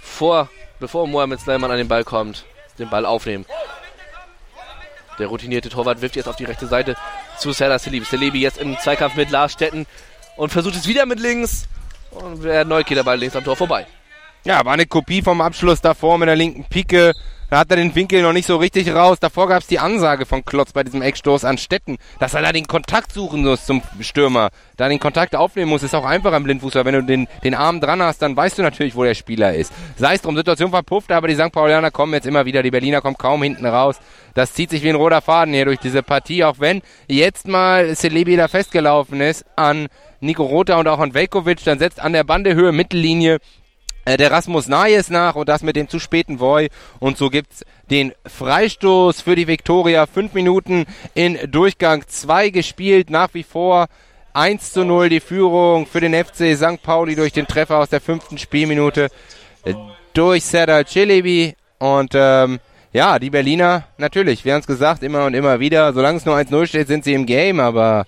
vor, 0.00 0.48
bevor 0.80 1.06
Mohamed 1.06 1.40
Sleiman 1.40 1.70
an 1.70 1.76
den 1.76 1.88
Ball 1.88 2.04
kommt, 2.04 2.46
den 2.78 2.88
Ball 2.88 3.04
aufnehmen. 3.04 3.44
Der 5.18 5.26
routinierte 5.26 5.68
Torwart 5.68 6.00
wirft 6.00 6.16
jetzt 6.16 6.26
auf 6.26 6.36
die 6.36 6.44
rechte 6.44 6.66
Seite 6.66 6.96
zu 7.38 7.52
Serdar 7.52 7.78
Selebi. 7.78 8.04
Selebi 8.04 8.40
jetzt 8.40 8.58
im 8.58 8.76
Zweikampf 8.78 9.14
mit 9.16 9.30
Lars 9.30 9.52
Stetten 9.52 9.86
und 10.36 10.50
versucht 10.50 10.76
es 10.76 10.86
wieder 10.86 11.06
mit 11.06 11.20
links. 11.20 11.66
Und 12.10 12.42
der 12.42 12.64
Ball 13.02 13.18
links 13.18 13.36
am 13.36 13.44
Tor 13.44 13.56
vorbei. 13.56 13.86
Ja, 14.46 14.62
war 14.66 14.74
eine 14.74 14.84
Kopie 14.84 15.22
vom 15.22 15.40
Abschluss 15.40 15.80
davor 15.80 16.18
mit 16.18 16.28
der 16.28 16.36
linken 16.36 16.64
Pike. 16.64 17.14
Da 17.48 17.60
hat 17.60 17.70
er 17.70 17.78
den 17.78 17.94
Winkel 17.94 18.20
noch 18.20 18.34
nicht 18.34 18.44
so 18.44 18.56
richtig 18.56 18.94
raus. 18.94 19.18
Davor 19.18 19.48
gab 19.48 19.62
es 19.62 19.68
die 19.68 19.78
Ansage 19.78 20.26
von 20.26 20.44
Klotz 20.44 20.72
bei 20.72 20.82
diesem 20.82 21.00
Eckstoß 21.00 21.46
an 21.46 21.56
Stetten, 21.56 21.96
dass 22.18 22.34
er 22.34 22.42
da 22.42 22.52
den 22.52 22.66
Kontakt 22.66 23.10
suchen 23.10 23.42
muss 23.42 23.64
zum 23.64 23.80
Stürmer. 24.00 24.50
Da 24.76 24.90
den 24.90 25.00
Kontakt 25.00 25.34
aufnehmen 25.34 25.70
muss, 25.70 25.82
ist 25.82 25.94
auch 25.94 26.04
einfacher 26.04 26.36
im 26.36 26.42
Blindfußball. 26.42 26.84
Wenn 26.84 26.94
du 26.94 27.02
den, 27.04 27.26
den 27.42 27.54
Arm 27.54 27.80
dran 27.80 28.02
hast, 28.02 28.20
dann 28.20 28.36
weißt 28.36 28.58
du 28.58 28.62
natürlich, 28.62 28.94
wo 28.94 29.02
der 29.02 29.14
Spieler 29.14 29.54
ist. 29.54 29.72
Sei 29.96 30.12
es 30.12 30.20
drum, 30.20 30.36
Situation 30.36 30.68
verpufft, 30.68 31.10
aber 31.10 31.26
die 31.26 31.36
St. 31.36 31.50
Paulianer 31.50 31.90
kommen 31.90 32.12
jetzt 32.12 32.26
immer 32.26 32.44
wieder. 32.44 32.62
Die 32.62 32.70
Berliner 32.70 33.00
kommen 33.00 33.16
kaum 33.16 33.42
hinten 33.42 33.64
raus. 33.64 33.96
Das 34.34 34.52
zieht 34.52 34.68
sich 34.68 34.82
wie 34.82 34.90
ein 34.90 34.96
roter 34.96 35.22
Faden 35.22 35.54
hier 35.54 35.64
durch 35.64 35.78
diese 35.78 36.02
Partie, 36.02 36.44
auch 36.44 36.56
wenn 36.58 36.82
jetzt 37.08 37.48
mal 37.48 37.96
Celebi 37.96 38.36
da 38.36 38.48
festgelaufen 38.48 39.22
ist 39.22 39.46
an 39.56 39.86
Nico 40.20 40.44
Rota 40.44 40.78
und 40.78 40.88
auch 40.88 40.98
an 40.98 41.14
Velkovic. 41.14 41.64
Dann 41.64 41.78
setzt 41.78 41.98
an 41.98 42.12
der 42.12 42.24
Bandehöhe 42.24 42.72
Mittellinie 42.72 43.38
äh, 44.04 44.16
der 44.16 44.30
Rasmus 44.30 44.68
Nayes 44.68 45.10
nach 45.10 45.34
und 45.34 45.48
das 45.48 45.62
mit 45.62 45.76
dem 45.76 45.88
zu 45.88 45.98
späten 45.98 46.40
Voy. 46.40 46.68
Und 47.00 47.16
so 47.18 47.30
gibt's 47.30 47.64
den 47.90 48.12
Freistoß 48.26 49.20
für 49.20 49.36
die 49.36 49.46
Viktoria. 49.46 50.06
Fünf 50.06 50.34
Minuten 50.34 50.86
in 51.14 51.38
Durchgang 51.50 52.04
zwei 52.08 52.50
gespielt. 52.50 53.10
Nach 53.10 53.32
wie 53.34 53.42
vor 53.42 53.88
1 54.34 54.72
zu 54.72 54.84
0 54.84 55.08
die 55.08 55.20
Führung 55.20 55.86
für 55.86 56.00
den 56.00 56.12
FC 56.12 56.56
St. 56.56 56.82
Pauli 56.82 57.14
durch 57.14 57.32
den 57.32 57.46
Treffer 57.46 57.78
aus 57.78 57.88
der 57.88 58.00
fünften 58.00 58.38
Spielminute 58.38 59.08
äh, 59.64 59.74
durch 60.12 60.44
Serdar 60.44 60.86
Celebi. 60.86 61.54
Und 61.78 62.12
ähm, 62.14 62.60
ja, 62.92 63.18
die 63.18 63.30
Berliner, 63.30 63.84
natürlich, 63.98 64.44
wir 64.44 64.54
haben 64.54 64.60
es 64.60 64.66
gesagt, 64.66 65.02
immer 65.02 65.26
und 65.26 65.34
immer 65.34 65.60
wieder. 65.60 65.92
Solange 65.92 66.18
es 66.18 66.24
nur 66.24 66.36
1-0 66.36 66.66
steht, 66.66 66.88
sind 66.88 67.04
sie 67.04 67.14
im 67.14 67.26
Game, 67.26 67.60
aber 67.60 68.06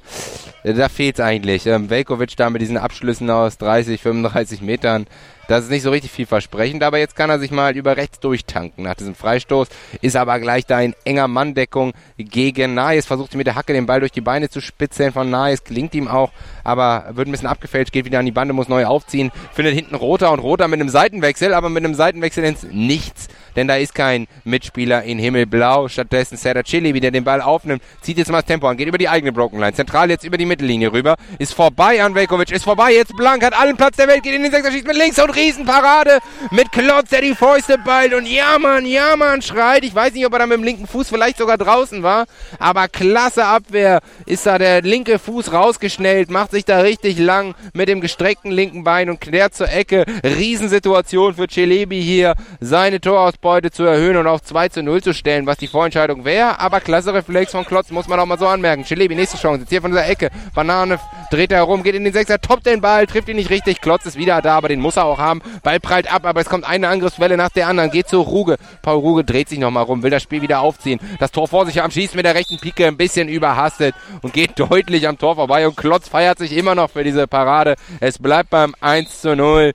äh, 0.62 0.74
da 0.74 0.88
fehlt's 0.88 1.20
eigentlich. 1.20 1.66
Ähm, 1.66 1.90
Velkovic 1.90 2.36
da 2.36 2.50
mit 2.50 2.62
diesen 2.62 2.76
Abschlüssen 2.76 3.30
aus 3.30 3.58
30, 3.58 4.00
35 4.00 4.62
Metern 4.62 5.06
das 5.48 5.64
ist 5.64 5.70
nicht 5.70 5.82
so 5.82 5.90
richtig 5.90 6.10
vielversprechend, 6.10 6.82
aber 6.82 6.98
jetzt 6.98 7.16
kann 7.16 7.30
er 7.30 7.38
sich 7.38 7.50
mal 7.50 7.76
über 7.76 7.96
rechts 7.96 8.18
durchtanken 8.20 8.84
nach 8.84 8.94
diesem 8.94 9.14
Freistoß. 9.14 9.68
Ist 10.00 10.16
aber 10.16 10.40
gleich 10.40 10.66
da 10.66 10.80
in 10.80 10.94
enger 11.04 11.28
Manndeckung 11.28 11.92
gegen 12.18 12.74
Naes. 12.74 13.06
Versucht 13.06 13.34
mit 13.34 13.46
der 13.46 13.54
Hacke 13.54 13.72
den 13.72 13.86
Ball 13.86 14.00
durch 14.00 14.12
die 14.12 14.20
Beine 14.20 14.48
zu 14.50 14.60
spitzeln 14.60 15.12
von 15.12 15.30
Naes. 15.30 15.64
Gelingt 15.64 15.94
ihm 15.94 16.08
auch, 16.08 16.32
aber 16.64 17.06
wird 17.12 17.28
ein 17.28 17.32
bisschen 17.32 17.48
abgefälscht, 17.48 17.92
geht 17.92 18.04
wieder 18.04 18.18
an 18.18 18.26
die 18.26 18.32
Bande, 18.32 18.54
muss 18.54 18.68
neu 18.68 18.86
aufziehen. 18.86 19.30
Findet 19.52 19.74
hinten 19.74 19.94
Roter 19.94 20.32
und 20.32 20.40
Roter 20.40 20.68
mit 20.68 20.80
einem 20.80 20.88
Seitenwechsel, 20.88 21.54
aber 21.54 21.68
mit 21.68 21.84
einem 21.84 21.94
Seitenwechsel 21.94 22.44
ins 22.44 22.64
Nichts. 22.64 23.28
Denn 23.56 23.66
da 23.66 23.76
ist 23.76 23.94
kein 23.94 24.26
Mitspieler 24.44 25.02
in 25.02 25.18
Himmelblau. 25.18 25.88
Stattdessen 25.88 26.36
Serdar 26.36 26.62
Chili, 26.62 26.98
der 27.00 27.10
den 27.10 27.24
Ball 27.24 27.40
aufnimmt, 27.40 27.82
zieht 28.02 28.18
jetzt 28.18 28.30
mal 28.30 28.38
das 28.38 28.46
Tempo 28.46 28.68
an, 28.68 28.76
geht 28.76 28.88
über 28.88 28.98
die 28.98 29.08
eigene 29.08 29.32
Broken 29.32 29.58
Line. 29.58 29.72
Zentral 29.72 30.10
jetzt 30.10 30.24
über 30.24 30.36
die 30.36 30.46
Mittellinie 30.46 30.92
rüber. 30.92 31.16
Ist 31.38 31.54
vorbei 31.54 32.02
an 32.02 32.14
Velkovic, 32.14 32.52
ist 32.52 32.64
vorbei. 32.64 32.92
Jetzt 32.92 33.16
Blank, 33.16 33.44
hat 33.44 33.58
allen 33.58 33.76
Platz 33.76 33.96
der 33.96 34.08
Welt, 34.08 34.22
geht 34.22 34.34
in 34.34 34.42
den 34.42 34.52
Sechser, 34.52 34.70
schießt 34.70 34.86
mit 34.86 34.96
links 34.96 35.18
und 35.18 35.30
Riesenparade 35.30 36.18
mit 36.50 36.70
Klotz, 36.72 37.10
der 37.10 37.22
die 37.22 37.34
Fäuste 37.34 37.78
ballt 37.78 38.14
und 38.14 38.26
ja 38.26 38.58
Mann, 38.58 38.84
ja 38.86 39.16
Mann 39.16 39.42
schreit. 39.42 39.84
Ich 39.84 39.94
weiß 39.94 40.12
nicht, 40.12 40.26
ob 40.26 40.32
er 40.32 40.40
da 40.40 40.46
mit 40.46 40.58
dem 40.58 40.64
linken 40.64 40.86
Fuß 40.86 41.08
vielleicht 41.08 41.38
sogar 41.38 41.58
draußen 41.58 42.02
war, 42.02 42.26
aber 42.58 42.88
klasse 42.88 43.44
Abwehr 43.44 44.00
ist 44.26 44.46
da 44.46 44.58
der 44.58 44.82
linke 44.82 45.18
Fuß 45.18 45.52
rausgeschnellt, 45.52 46.30
macht 46.30 46.50
sich 46.50 46.64
da 46.64 46.80
richtig 46.80 47.18
lang 47.18 47.54
mit 47.72 47.88
dem 47.88 48.00
gestreckten 48.00 48.50
linken 48.50 48.84
Bein 48.84 49.10
und 49.10 49.20
klärt 49.20 49.54
zur 49.54 49.70
Ecke. 49.70 50.04
Riesensituation 50.24 51.34
für 51.34 51.48
Celebi 51.48 52.02
hier, 52.02 52.34
seine 52.60 53.00
Torausbeute 53.46 53.70
zu 53.70 53.84
erhöhen 53.84 54.16
und 54.16 54.26
auf 54.26 54.42
2 54.42 54.70
zu 54.70 54.82
0 54.82 55.02
zu 55.02 55.14
stellen, 55.14 55.46
was 55.46 55.56
die 55.56 55.68
Vorentscheidung 55.68 56.24
wäre, 56.24 56.58
aber 56.58 56.80
klasse 56.80 57.14
Reflex 57.14 57.52
von 57.52 57.64
Klotz, 57.64 57.90
muss 57.90 58.08
man 58.08 58.18
auch 58.18 58.26
mal 58.26 58.38
so 58.38 58.48
anmerken. 58.48 58.84
Celebi, 58.84 59.14
nächste 59.14 59.38
Chance, 59.38 59.60
jetzt 59.60 59.70
hier 59.70 59.80
von 59.80 59.92
dieser 59.92 60.08
Ecke, 60.08 60.30
Banane 60.52 60.98
dreht 61.30 61.52
er 61.52 61.58
herum, 61.58 61.84
geht 61.84 61.94
in 61.94 62.02
den 62.02 62.12
Sechser, 62.12 62.40
toppt 62.40 62.66
den 62.66 62.80
Ball, 62.80 63.06
trifft 63.06 63.28
ihn 63.28 63.36
nicht 63.36 63.50
richtig, 63.50 63.80
Klotz 63.80 64.04
ist 64.04 64.18
wieder 64.18 64.42
da, 64.42 64.56
aber 64.56 64.68
den 64.68 64.80
muss 64.80 64.96
er 64.96 65.04
auch 65.04 65.18
haben. 65.18 65.42
Ball 65.62 65.78
prallt 65.78 66.12
ab, 66.12 66.24
aber 66.26 66.40
es 66.40 66.48
kommt 66.48 66.64
eine 66.64 66.88
Angriffswelle 66.88 67.36
nach 67.36 67.50
der 67.50 67.68
anderen, 67.68 67.92
geht 67.92 68.08
zu 68.08 68.20
Ruge. 68.20 68.56
Paul 68.82 68.98
Ruge 68.98 69.22
dreht 69.24 69.48
sich 69.48 69.60
nochmal 69.60 69.84
rum, 69.84 70.02
will 70.02 70.10
das 70.10 70.24
Spiel 70.24 70.42
wieder 70.42 70.60
aufziehen. 70.60 70.98
Das 71.20 71.30
Tor 71.30 71.46
vor 71.46 71.66
sich 71.66 71.80
am 71.80 71.92
Schießt 71.92 72.16
mit 72.16 72.26
der 72.26 72.34
rechten 72.34 72.58
Pike 72.58 72.86
ein 72.86 72.96
bisschen 72.96 73.28
überhastet 73.28 73.94
und 74.22 74.32
geht 74.32 74.52
deutlich 74.58 75.06
am 75.06 75.18
Tor 75.18 75.36
vorbei 75.36 75.68
und 75.68 75.76
Klotz 75.76 76.08
feiert 76.08 76.38
sich 76.38 76.56
immer 76.56 76.74
noch 76.74 76.90
für 76.90 77.04
diese 77.04 77.28
Parade. 77.28 77.76
Es 78.00 78.18
bleibt 78.18 78.50
beim 78.50 78.74
1 78.80 79.20
zu 79.20 79.36
0. 79.36 79.72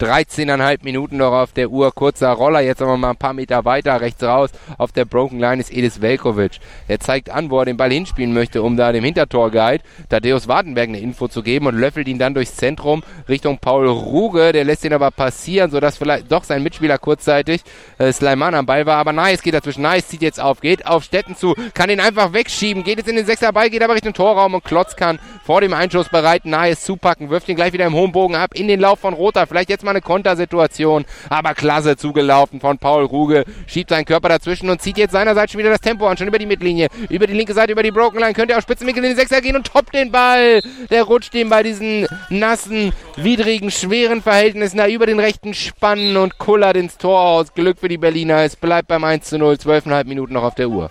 13,5 0.00 0.78
Minuten 0.82 1.18
noch 1.18 1.32
auf 1.32 1.52
der 1.52 1.68
Uhr. 1.68 1.92
Kurzer 1.94 2.30
Roller, 2.30 2.60
jetzt 2.60 2.80
aber 2.80 2.96
mal 2.96 3.10
ein 3.10 3.16
paar 3.16 3.34
Meter 3.34 3.66
weiter 3.66 4.00
rechts 4.00 4.22
raus. 4.22 4.50
Auf 4.78 4.92
der 4.92 5.04
Broken 5.04 5.38
Line 5.38 5.60
ist 5.60 5.70
Edis 5.70 6.00
Velkovic. 6.00 6.58
Er 6.88 7.00
zeigt 7.00 7.28
an, 7.28 7.50
wo 7.50 7.58
er 7.58 7.66
den 7.66 7.76
Ball 7.76 7.92
hinspielen 7.92 8.32
möchte, 8.32 8.62
um 8.62 8.78
da 8.78 8.92
dem 8.92 9.04
Hintertorguide 9.04 9.84
Thaddeus 10.08 10.48
Wartenberg 10.48 10.88
eine 10.88 11.00
Info 11.00 11.28
zu 11.28 11.42
geben 11.42 11.66
und 11.66 11.78
löffelt 11.78 12.08
ihn 12.08 12.18
dann 12.18 12.32
durchs 12.32 12.56
Zentrum 12.56 13.02
Richtung 13.28 13.58
Paul 13.58 13.88
Ruge. 13.88 14.52
Der 14.52 14.64
lässt 14.64 14.86
ihn 14.86 14.94
aber 14.94 15.10
passieren, 15.10 15.70
sodass 15.70 15.98
vielleicht 15.98 16.32
doch 16.32 16.44
sein 16.44 16.62
Mitspieler 16.62 16.96
kurzzeitig 16.96 17.60
äh, 17.98 18.10
Sleiman 18.10 18.54
am 18.54 18.64
Ball 18.64 18.86
war. 18.86 18.96
Aber 18.96 19.12
Nice 19.12 19.42
geht 19.42 19.52
dazwischen. 19.52 19.82
Nice 19.82 20.08
zieht 20.08 20.22
jetzt 20.22 20.40
auf, 20.40 20.62
geht 20.62 20.86
auf 20.86 21.04
Stetten 21.04 21.36
zu, 21.36 21.54
kann 21.74 21.90
ihn 21.90 22.00
einfach 22.00 22.32
wegschieben, 22.32 22.84
geht 22.84 22.96
jetzt 22.96 23.08
in 23.08 23.16
den 23.16 23.26
Sechser 23.26 23.52
Ball, 23.52 23.68
geht 23.68 23.82
aber 23.82 23.94
Richtung 23.94 24.14
Torraum 24.14 24.54
und 24.54 24.64
Klotz 24.64 24.96
kann 24.96 25.18
vor 25.44 25.60
dem 25.60 25.74
Einschuss 25.74 26.08
bereit 26.08 26.46
Nice 26.46 26.84
zupacken, 26.84 27.28
wirft 27.28 27.48
ihn 27.50 27.56
gleich 27.56 27.74
wieder 27.74 27.84
im 27.84 27.94
hohen 27.94 28.12
Bogen 28.12 28.34
ab 28.34 28.54
in 28.54 28.66
den 28.66 28.80
Lauf 28.80 29.00
von 29.00 29.12
Roter. 29.12 29.46
Vielleicht 29.46 29.68
jetzt 29.68 29.84
mal 29.84 29.89
mal 29.90 29.96
eine 29.96 30.00
Kontersituation, 30.00 31.04
aber 31.28 31.54
klasse 31.54 31.96
zugelaufen 31.96 32.60
von 32.60 32.78
Paul 32.78 33.04
Ruge, 33.04 33.44
schiebt 33.66 33.90
seinen 33.90 34.04
Körper 34.04 34.28
dazwischen 34.28 34.70
und 34.70 34.80
zieht 34.80 34.96
jetzt 34.96 35.12
seinerseits 35.12 35.52
schon 35.52 35.58
wieder 35.58 35.70
das 35.70 35.80
Tempo 35.80 36.06
an, 36.06 36.16
schon 36.16 36.28
über 36.28 36.38
die 36.38 36.46
Mittellinie, 36.46 36.88
über 37.08 37.26
die 37.26 37.34
linke 37.34 37.52
Seite, 37.54 37.72
über 37.72 37.82
die 37.82 37.90
Broken 37.90 38.20
Line, 38.20 38.34
könnte 38.34 38.56
auf 38.56 38.62
Spitzenwinkel 38.62 39.04
in 39.04 39.10
den 39.10 39.16
Sechser 39.16 39.40
gehen 39.40 39.56
und 39.56 39.66
toppt 39.66 39.94
den 39.94 40.12
Ball. 40.12 40.62
Der 40.90 41.02
rutscht 41.02 41.34
ihm 41.34 41.48
bei 41.48 41.62
diesen 41.62 42.06
nassen, 42.28 42.92
widrigen, 43.16 43.70
schweren 43.70 44.22
Verhältnissen 44.22 44.78
da 44.78 44.86
über 44.86 45.06
den 45.06 45.18
rechten 45.18 45.54
Spannen 45.54 46.16
und 46.16 46.38
kullert 46.38 46.76
ins 46.76 46.96
Tor 46.96 47.20
aus. 47.20 47.52
Glück 47.54 47.78
für 47.80 47.88
die 47.88 47.98
Berliner, 47.98 48.42
es 48.42 48.56
bleibt 48.56 48.88
beim 48.88 49.04
1 49.04 49.26
zu 49.26 49.38
0, 49.38 49.54
12,5 49.54 50.04
Minuten 50.06 50.34
noch 50.34 50.44
auf 50.44 50.54
der 50.54 50.68
Uhr. 50.68 50.90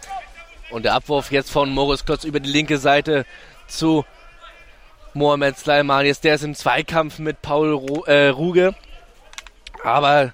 Und 0.71 0.85
der 0.85 0.93
Abwurf 0.93 1.31
jetzt 1.31 1.51
von 1.51 1.71
Moritz 1.71 2.05
Klotz 2.05 2.25
über 2.25 2.39
die 2.39 2.51
linke 2.51 2.77
Seite 2.77 3.25
zu 3.67 4.05
Mohamed 5.13 5.57
Sleiman. 5.57 6.05
Der 6.23 6.35
ist 6.35 6.43
im 6.43 6.53
Zweikampf 6.53 7.19
mit 7.19 7.41
Paul 7.41 8.03
äh, 8.05 8.27
Ruge. 8.27 8.75
Aber 9.83 10.33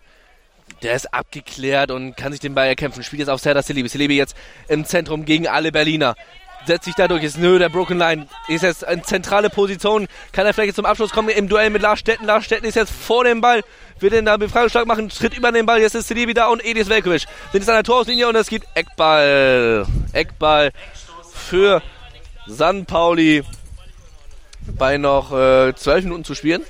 der 0.82 0.96
ist 0.96 1.14
abgeklärt 1.14 1.91
und 1.91 2.16
kann 2.16 2.32
sich 2.32 2.41
den 2.41 2.56
Ball 2.56 2.68
erkämpfen. 2.68 3.04
Spielt 3.04 3.22
jetzt 3.22 3.30
auf 3.30 3.41
Serdar 3.41 3.64
Celebi. 3.64 3.89
Celebi 3.89 4.18
jetzt 4.18 4.36
im 4.68 4.86
Zentrum 4.86 5.26
gegen 5.26 5.48
alle 5.48 5.72
Berliner. 5.72 6.16
Setzt 6.66 6.86
sich 6.86 6.96
dadurch, 6.96 7.24
ist 7.24 7.38
nö, 7.38 7.60
der 7.60 7.70
Broken 7.70 8.00
Line. 8.00 8.28
Ist 8.48 8.64
jetzt 8.64 8.84
in 8.84 9.04
zentrale 9.04 9.52
Position. 9.52 10.08
Kann 10.32 10.48
er 10.48 10.54
vielleicht 10.54 10.68
jetzt 10.68 10.78
zum 10.78 10.86
Abschluss 10.86 11.12
kommen 11.12 11.30
im 11.30 11.48
Duell 11.48 11.70
mit 11.70 11.82
Lars 11.82 12.00
Stetten. 12.00 12.26
Lars 12.26 12.46
Stetten 12.46 12.66
ist 12.66 12.76
jetzt 12.76 12.91
vor 12.91 13.24
dem 13.24 13.39
Ball. 13.39 13.62
Will 14.00 14.10
den 14.10 14.26
da 14.26 14.38
Befreiungsschlag 14.38 14.88
machen. 14.88 15.10
Tritt 15.10 15.38
über 15.38 15.52
den 15.52 15.66
Ball. 15.66 15.80
Jetzt 15.80 15.96
ist 15.96 16.08
Celebi 16.08 16.34
da 16.34 16.48
und 16.48 16.66
Edis 16.66 16.89
Velkovic. 16.89 17.22
Sind 17.52 17.62
jetzt 17.62 17.70
an 17.70 17.76
der 17.76 17.84
Torauslinie 17.84 18.28
und 18.28 18.36
es 18.36 18.48
gibt 18.48 18.66
Eckball. 18.74 19.86
Eckball 20.12 20.72
für 21.34 21.84
San 22.48 22.86
Pauli. 22.86 23.43
bei 24.78 24.98
noch 24.98 25.32
äh, 25.32 25.76
12 25.76 26.06
Minuten 26.06 26.24
zu 26.24 26.34
spielen. 26.34 26.64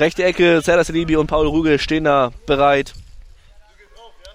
Rechte 0.00 0.24
Ecke, 0.24 0.62
Serdar 0.62 0.84
Salibi 0.84 1.16
und 1.16 1.26
Paul 1.26 1.46
Ruge 1.46 1.78
stehen 1.78 2.04
da 2.04 2.32
bereit. 2.46 2.94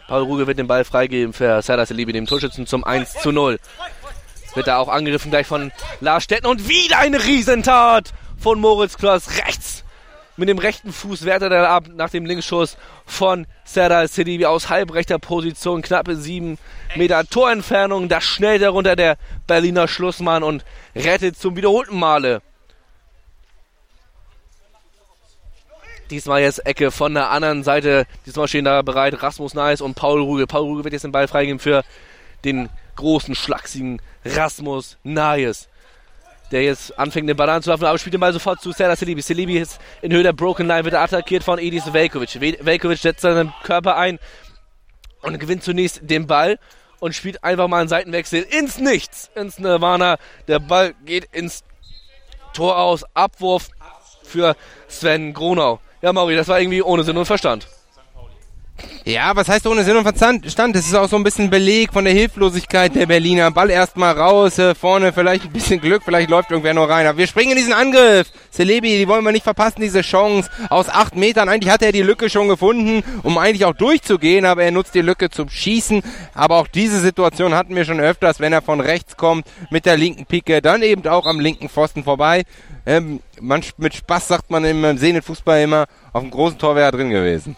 Paul 0.08 0.22
Ruge 0.22 0.46
wird 0.46 0.60
den 0.60 0.68
Ball 0.68 0.86
freigeben 0.86 1.34
für 1.34 1.60
Serdar 1.64 1.88
Salibi, 1.88 2.14
dem 2.14 2.28
Torschützen 2.28 2.68
zum 2.68 2.84
1 2.84 3.14
zu 3.14 3.32
0. 3.32 3.60
Wird 4.54 4.68
da 4.68 4.78
auch 4.78 4.90
angegriffen 4.90 5.32
gleich 5.32 5.48
von 5.48 5.72
Lars 6.02 6.24
Stetten 6.24 6.46
und 6.46 6.70
wieder 6.70 7.00
eine 7.00 7.26
Riesentat 7.26 8.14
von 8.38 8.60
Moritz 8.60 8.96
Kloss 8.96 9.40
rechts. 9.40 9.84
Mit 10.38 10.50
dem 10.50 10.60
rechten 10.60 10.94
Fuß 10.94 11.26
wehrt 11.26 11.42
er 11.42 11.68
ab 11.68 11.86
nach 11.96 12.12
dem 12.12 12.28
Linksschuss 12.28 12.78
von 13.08 13.48
Serdar 13.64 14.08
Salibi 14.08 14.46
aus 14.46 14.70
halbrechter 14.70 15.18
Position, 15.18 15.82
knappe 15.82 16.16
7 16.16 16.60
Meter 16.96 17.26
Torentfernung. 17.28 18.08
Da 18.08 18.22
schnellt 18.22 18.62
er 18.62 18.70
runter 18.70 18.96
der 18.96 19.18
Berliner 19.48 19.88
Schlussmann 19.88 20.44
und 20.44 20.64
rettet 20.96 21.40
zum 21.40 21.56
wiederholten 21.56 21.98
Male 21.98 22.44
Diesmal 26.10 26.42
jetzt 26.42 26.66
Ecke 26.66 26.92
von 26.92 27.14
der 27.14 27.32
anderen 27.32 27.64
Seite. 27.64 28.06
Diesmal 28.26 28.48
stehen 28.48 28.66
da 28.66 28.82
bereit 28.82 29.22
Rasmus 29.22 29.54
Neis 29.54 29.82
und 29.82 29.96
Paul 29.96 30.22
Ruge. 30.22 30.46
Paul 30.48 30.64
Ruge 30.64 30.84
wird 30.84 30.94
jetzt 30.94 31.04
den 31.04 31.12
Ball 31.12 31.28
freigeben 31.28 31.60
für 31.60 31.84
den 32.44 32.70
großen, 32.96 33.36
schlachsigen 33.36 34.02
Rasmus 34.24 34.98
Neis. 35.04 35.68
Der 36.52 36.64
jetzt 36.64 36.98
anfängt, 37.00 37.28
den 37.28 37.36
Ball 37.36 37.50
anzulaufen, 37.50 37.88
aber 37.88 37.98
spielt 37.98 38.14
den 38.14 38.22
Ball 38.22 38.34
sofort 38.34 38.62
zu 38.62 38.72
Serdar 38.72 38.96
Selibi. 38.96 39.22
Selibi 39.22 39.58
ist 39.58 39.80
in 40.04 40.14
Höhe 40.14 40.22
der 40.22 40.34
Broken 40.34 40.68
Line, 40.68 40.86
wird 40.86 40.94
attackiert 40.94 41.44
von 41.44 41.58
Edis 41.58 41.92
Velkovic. 41.92 42.40
Velkovic 42.40 43.00
setzt 43.00 43.22
seinen 43.22 43.52
Körper 43.64 43.98
ein 43.98 44.20
und 45.24 45.40
gewinnt 45.40 45.64
zunächst 45.64 46.02
den 46.04 46.28
Ball 46.28 46.60
und 47.00 47.16
spielt 47.16 47.44
einfach 47.44 47.68
mal 47.68 47.80
einen 47.80 47.90
Seitenwechsel 47.90 48.44
ins 48.44 48.78
Nichts, 48.78 49.32
ins 49.36 49.58
Nirvana. 49.58 50.18
Der 50.48 50.60
Ball 50.60 50.94
geht 51.06 51.26
ins 51.34 51.64
Tor 52.54 52.78
aus. 52.78 53.04
Abwurf 53.16 53.70
für 54.24 54.56
Sven 54.88 55.34
Gronau. 55.34 55.80
Ja, 56.06 56.14
Mauri, 56.14 56.36
das 56.36 56.48
war 56.48 56.60
irgendwie 56.60 56.84
ohne 56.84 57.04
Sinn 57.04 57.18
und 57.18 57.26
Verstand. 57.26 57.68
Ja, 59.08 59.36
was 59.36 59.48
heißt 59.48 59.68
ohne 59.68 59.84
Sinn 59.84 59.96
und 59.98 60.02
Verstand? 60.02 60.48
Das 60.48 60.88
ist 60.88 60.96
auch 60.96 61.08
so 61.08 61.16
ein 61.16 61.24
bisschen 61.24 61.52
Beleg 61.52 61.94
von 61.94 62.06
der 62.06 62.14
Hilflosigkeit 62.16 62.96
der 62.96 63.06
Berliner. 63.06 63.52
Ball 63.52 63.70
erstmal 63.70 64.18
raus, 64.18 64.58
äh, 64.58 64.74
vorne 64.74 65.14
vielleicht 65.14 65.46
ein 65.46 65.52
bisschen 65.52 65.80
Glück, 65.80 66.02
vielleicht 66.04 66.32
läuft 66.32 66.50
irgendwer 66.50 66.74
nur 66.74 66.90
rein. 66.90 67.06
Aber 67.06 67.20
wir 67.20 67.28
springen 67.28 67.52
in 67.52 67.58
diesen 67.58 67.72
Angriff. 67.72 68.32
Celebi, 68.52 68.98
die 68.98 69.08
wollen 69.08 69.24
wir 69.24 69.32
nicht 69.32 69.44
verpassen, 69.44 69.80
diese 69.80 70.02
Chance. 70.02 70.50
Aus 70.72 70.90
acht 70.90 71.16
Metern, 71.16 71.50
eigentlich 71.50 71.72
hat 71.72 71.84
er 71.84 71.92
die 71.92 72.02
Lücke 72.02 72.32
schon 72.32 72.48
gefunden, 72.48 73.04
um 73.22 73.38
eigentlich 73.38 73.66
auch 73.66 73.76
durchzugehen, 73.76 74.44
aber 74.44 74.64
er 74.64 74.72
nutzt 74.72 74.96
die 74.96 75.02
Lücke 75.02 75.30
zum 75.30 75.50
Schießen. 75.50 76.02
Aber 76.34 76.56
auch 76.56 76.68
diese 76.68 77.00
Situation 77.00 77.54
hatten 77.54 77.76
wir 77.76 77.86
schon 77.86 78.00
öfters, 78.00 78.40
wenn 78.40 78.54
er 78.54 78.64
von 78.64 78.80
rechts 78.80 79.18
kommt, 79.18 79.46
mit 79.70 79.86
der 79.86 79.98
linken 79.98 80.26
Pike, 80.26 80.64
dann 80.64 80.82
eben 80.82 81.08
auch 81.08 81.28
am 81.28 81.40
linken 81.40 81.70
Pfosten 81.70 82.04
vorbei. 82.04 82.42
Ähm, 82.88 83.20
man, 83.40 83.62
mit 83.78 83.94
Spaß 83.94 84.30
sagt 84.30 84.50
man 84.50 84.66
im 84.66 84.98
Sehnen-Fußball 84.98 85.62
immer, 85.62 85.86
auf 86.12 86.24
dem 86.24 86.32
großen 86.32 86.58
Tor 86.58 86.76
wäre 86.76 86.88
er 86.88 86.92
drin 86.92 87.12
gewesen. 87.12 87.56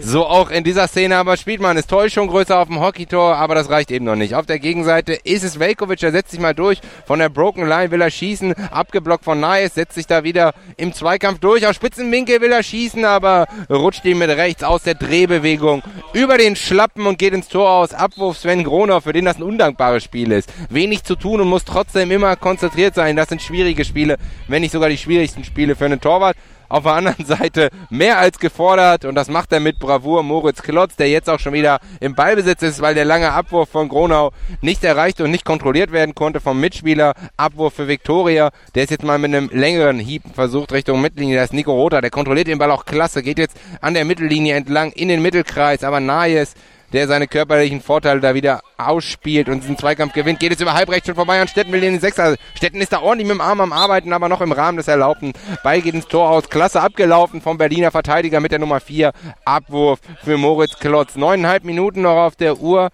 So 0.00 0.26
auch 0.26 0.50
in 0.50 0.64
dieser 0.64 0.88
Szene, 0.88 1.16
aber 1.16 1.36
Spielmann 1.36 1.76
ist 1.76 1.88
Täuschung 1.88 2.26
größer 2.26 2.58
auf 2.58 2.66
dem 2.66 2.80
Hockeytor, 2.80 3.36
aber 3.36 3.54
das 3.54 3.70
reicht 3.70 3.92
eben 3.92 4.04
noch 4.04 4.16
nicht. 4.16 4.34
Auf 4.34 4.44
der 4.44 4.58
Gegenseite 4.58 5.12
ist 5.12 5.44
es 5.44 5.60
Velkovic, 5.60 6.00
der 6.00 6.10
setzt 6.10 6.32
sich 6.32 6.40
mal 6.40 6.54
durch. 6.54 6.80
Von 7.06 7.20
der 7.20 7.28
Broken 7.28 7.68
Line 7.68 7.92
will 7.92 8.00
er 8.00 8.10
schießen, 8.10 8.52
abgeblockt 8.70 9.24
von 9.24 9.38
Nice, 9.38 9.74
setzt 9.74 9.94
sich 9.94 10.08
da 10.08 10.24
wieder 10.24 10.54
im 10.76 10.92
Zweikampf 10.92 11.38
durch. 11.38 11.66
Aus 11.66 11.76
Spitzenwinkel 11.76 12.40
will 12.40 12.50
er 12.50 12.64
schießen, 12.64 13.04
aber 13.04 13.46
rutscht 13.70 14.04
ihm 14.04 14.18
mit 14.18 14.30
rechts 14.30 14.64
aus 14.64 14.82
der 14.82 14.94
Drehbewegung 14.94 15.82
über 16.12 16.36
den 16.36 16.56
Schlappen 16.56 17.06
und 17.06 17.18
geht 17.18 17.32
ins 17.32 17.48
Tor 17.48 17.70
aus. 17.70 17.94
Abwurf 17.94 18.38
Sven 18.38 18.64
Gronau, 18.64 19.00
für 19.00 19.12
den 19.12 19.24
das 19.24 19.36
ein 19.36 19.44
undankbares 19.44 20.02
Spiel 20.02 20.32
ist. 20.32 20.52
Wenig 20.68 21.04
zu 21.04 21.14
tun 21.14 21.40
und 21.40 21.48
muss 21.48 21.64
trotzdem 21.64 22.10
immer 22.10 22.34
konzentriert 22.34 22.96
sein. 22.96 23.14
Das 23.14 23.28
sind 23.28 23.40
schwierige 23.40 23.84
Spiele, 23.84 24.16
wenn 24.48 24.62
nicht 24.62 24.72
sogar 24.72 24.88
die 24.88 24.98
schwierigsten 24.98 25.44
Spiele 25.44 25.76
für 25.76 25.84
einen 25.84 26.00
Torwart. 26.00 26.36
Auf 26.68 26.84
der 26.84 26.92
anderen 26.92 27.24
Seite 27.24 27.70
mehr 27.90 28.18
als 28.18 28.38
gefordert 28.38 29.04
und 29.04 29.14
das 29.14 29.28
macht 29.28 29.52
er 29.52 29.60
mit 29.60 29.78
Bravour 29.78 30.22
Moritz 30.22 30.62
Klotz, 30.62 30.96
der 30.96 31.08
jetzt 31.08 31.30
auch 31.30 31.38
schon 31.38 31.52
wieder 31.52 31.80
im 32.00 32.14
Ballbesitz 32.14 32.62
ist, 32.62 32.80
weil 32.80 32.94
der 32.94 33.04
lange 33.04 33.32
Abwurf 33.32 33.68
von 33.68 33.88
Gronau 33.88 34.32
nicht 34.60 34.84
erreicht 34.84 35.20
und 35.20 35.30
nicht 35.30 35.44
kontrolliert 35.44 35.92
werden 35.92 36.14
konnte 36.14 36.40
vom 36.40 36.60
Mitspieler. 36.60 37.14
Abwurf 37.36 37.74
für 37.74 37.88
Viktoria, 37.88 38.50
der 38.74 38.84
ist 38.84 38.90
jetzt 38.90 39.04
mal 39.04 39.18
mit 39.18 39.34
einem 39.34 39.50
längeren 39.52 39.98
Hieb 39.98 40.22
versucht 40.34 40.72
Richtung 40.72 41.00
Mittellinie. 41.00 41.36
Da 41.36 41.44
ist 41.44 41.52
Nico 41.52 41.72
Rother, 41.72 42.00
der 42.00 42.10
kontrolliert 42.10 42.48
den 42.48 42.58
Ball 42.58 42.70
auch 42.70 42.84
klasse, 42.84 43.22
geht 43.22 43.38
jetzt 43.38 43.56
an 43.80 43.94
der 43.94 44.04
Mittellinie 44.04 44.54
entlang 44.54 44.92
in 44.92 45.08
den 45.08 45.22
Mittelkreis, 45.22 45.84
aber 45.84 46.00
Nayes 46.00 46.54
der 46.96 47.06
seine 47.08 47.26
körperlichen 47.28 47.82
Vorteile 47.82 48.20
da 48.20 48.34
wieder 48.34 48.62
ausspielt 48.78 49.50
und 49.50 49.60
diesen 49.60 49.76
Zweikampf 49.76 50.14
gewinnt. 50.14 50.40
Geht 50.40 50.52
es 50.52 50.62
über 50.62 50.72
halbrechts 50.72 51.06
schon 51.06 51.14
vorbei 51.14 51.40
an 51.40 51.46
Stetten 51.46 51.70
will 51.70 51.82
den 51.82 52.00
Sechser. 52.00 52.36
Stetten 52.54 52.80
ist 52.80 52.90
da 52.90 53.02
ordentlich 53.02 53.28
mit 53.28 53.36
dem 53.36 53.42
Arm 53.42 53.60
am 53.60 53.72
Arbeiten, 53.74 54.14
aber 54.14 54.30
noch 54.30 54.40
im 54.40 54.50
Rahmen 54.50 54.78
des 54.78 54.88
Erlaubten. 54.88 55.34
Ball 55.62 55.82
geht 55.82 55.94
ins 55.94 56.08
Tor 56.08 56.30
aus. 56.30 56.48
Klasse 56.48 56.80
abgelaufen 56.80 57.42
vom 57.42 57.58
Berliner 57.58 57.90
Verteidiger 57.90 58.40
mit 58.40 58.50
der 58.50 58.60
Nummer 58.60 58.80
4. 58.80 59.12
Abwurf 59.44 60.00
für 60.24 60.38
Moritz 60.38 60.78
Klotz. 60.78 61.16
Neuneinhalb 61.16 61.64
Minuten 61.64 62.00
noch 62.00 62.16
auf 62.16 62.34
der 62.34 62.58
Uhr. 62.58 62.88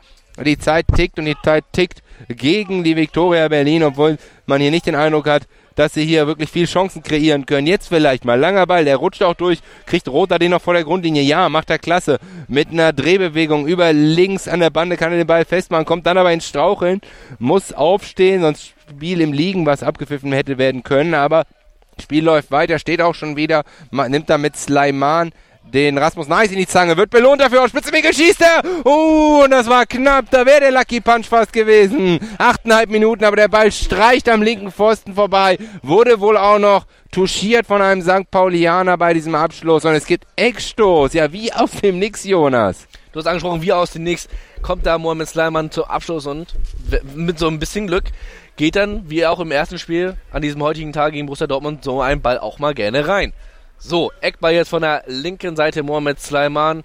Die 0.45 0.59
Zeit 0.59 0.87
tickt 0.97 1.21
und 1.21 1.27
die 1.27 1.37
Zeit 1.45 1.65
tickt 1.73 2.03
gegen 2.29 2.83
die 2.83 2.97
Viktoria 2.97 3.47
Berlin, 3.47 3.85
obwohl 3.85 4.19
man 4.47 4.61
hier 4.61 4.73
nicht 4.73 4.87
den 4.87 4.97
Eindruck 4.97 5.29
hat, 5.29 5.47
dass 5.75 5.95
sie 5.95 6.05
hier 6.05 6.27
wirklich 6.27 6.51
viel 6.51 6.67
Chancen 6.67 7.03
kreieren 7.03 7.47
können. 7.47 7.67
Jetzt 7.67 7.89
vielleicht 7.89 8.25
mal 8.25 8.39
langer 8.39 8.67
Ball, 8.67 8.85
der 8.85 8.97
rutscht 8.97 9.23
auch 9.23 9.35
durch, 9.35 9.61
kriegt 9.87 10.09
Roter 10.09 10.39
den 10.39 10.51
noch 10.51 10.63
vor 10.63 10.75
der 10.75 10.85
Grundlinie. 10.85 11.23
Ja, 11.23 11.49
macht 11.49 11.71
er 11.71 11.79
klasse. 11.79 12.19
Mit 12.49 12.71
einer 12.71 12.93
Drehbewegung 12.93 13.67
über 13.67 13.93
links 13.93 14.49
an 14.49 14.61
der 14.61 14.71
Bande 14.71 14.97
kann 14.97 15.13
er 15.13 15.19
den 15.19 15.27
Ball 15.27 15.45
festmachen, 15.45 15.85
kommt 15.85 16.07
dann 16.07 16.19
aber 16.19 16.33
ins 16.33 16.49
Straucheln, 16.49 17.01
muss 17.39 17.73
aufstehen, 17.73 18.43
sonst 18.43 18.75
Spiel 18.91 19.21
im 19.21 19.33
Liegen, 19.33 19.65
was 19.65 19.83
abgepfiffen 19.83 20.33
hätte 20.33 20.59
werden 20.59 20.83
können, 20.83 21.15
aber 21.15 21.45
Spiel 22.01 22.25
läuft 22.25 22.51
weiter, 22.51 22.79
steht 22.79 23.01
auch 23.01 23.15
schon 23.15 23.37
wieder, 23.37 23.65
nimmt 23.91 24.29
damit 24.31 24.57
Sleiman 24.57 25.33
den 25.73 25.97
Rasmus 25.97 26.29
Nice 26.29 26.53
in 26.53 26.59
die 26.59 26.67
Zange, 26.67 26.97
wird 26.97 27.11
belohnt 27.11 27.41
dafür, 27.41 27.63
aus 27.63 27.71
Spitzenwinkel 27.71 28.13
schießt 28.13 28.43
er, 28.43 28.63
uh, 28.85 29.45
und 29.45 29.51
das 29.51 29.69
war 29.69 29.87
knapp, 29.87 30.27
da 30.31 30.45
wäre 30.45 30.61
der 30.61 30.73
Lucky 30.73 31.01
Punch 31.01 31.27
fast 31.27 31.53
gewesen. 31.53 32.21
Achteinhalb 32.39 32.91
Minuten, 32.91 33.25
aber 33.25 33.37
der 33.37 33.49
Ball 33.49 33.73
streicht 33.73 34.29
am 34.29 34.43
linken 34.43 34.71
Pfosten 34.71 35.15
vorbei, 35.15 35.59
wurde 35.83 36.21
wohl 36.21 36.37
auch 36.37 36.59
noch 36.59 36.85
touchiert 37.11 37.67
von 37.67 37.81
einem 37.81 38.03
St. 38.03 38.31
Paulianer 38.31 38.99
bei 38.99 39.15
diesem 39.15 39.35
Abschluss 39.35 39.85
und 39.85 39.95
es 39.95 40.07
gibt 40.07 40.27
Eckstoß, 40.37 41.15
ja, 41.15 41.33
wie 41.33 41.53
auf 41.53 41.81
dem 41.81 41.99
Nix, 41.99 42.25
Jonas. 42.25 42.87
Du 43.13 43.19
hast 43.19 43.27
angesprochen, 43.27 43.63
wie 43.63 43.73
aus 43.73 43.91
dem 43.93 44.05
Nix 44.05 44.29
kommt 44.63 44.87
da 44.87 44.97
Mohamed 44.97 45.29
Sleiman 45.29 45.71
zum 45.71 45.85
Abschluss 45.85 46.27
und 46.27 46.55
mit 47.15 47.39
so 47.39 47.49
ein 47.49 47.59
bisschen 47.59 47.87
Glück 47.87 48.05
geht 48.57 48.77
dann, 48.77 49.09
wie 49.09 49.27
auch 49.27 49.41
im 49.41 49.51
ersten 49.51 49.79
Spiel 49.79 50.17
an 50.31 50.43
diesem 50.43 50.63
heutigen 50.63 50.93
Tag 50.93 51.13
gegen 51.13 51.27
Borussia 51.27 51.47
Dortmund, 51.47 51.85
so 51.85 52.01
ein 52.01 52.21
Ball 52.21 52.39
auch 52.39 52.59
mal 52.59 52.75
gerne 52.75 53.09
rein. 53.09 53.33
So, 53.85 54.13
Eckball 54.21 54.53
jetzt 54.53 54.69
von 54.69 54.83
der 54.83 55.03
linken 55.07 55.57
Seite 55.57 55.83
Mohamed 55.83 56.21
Sleiman. 56.21 56.85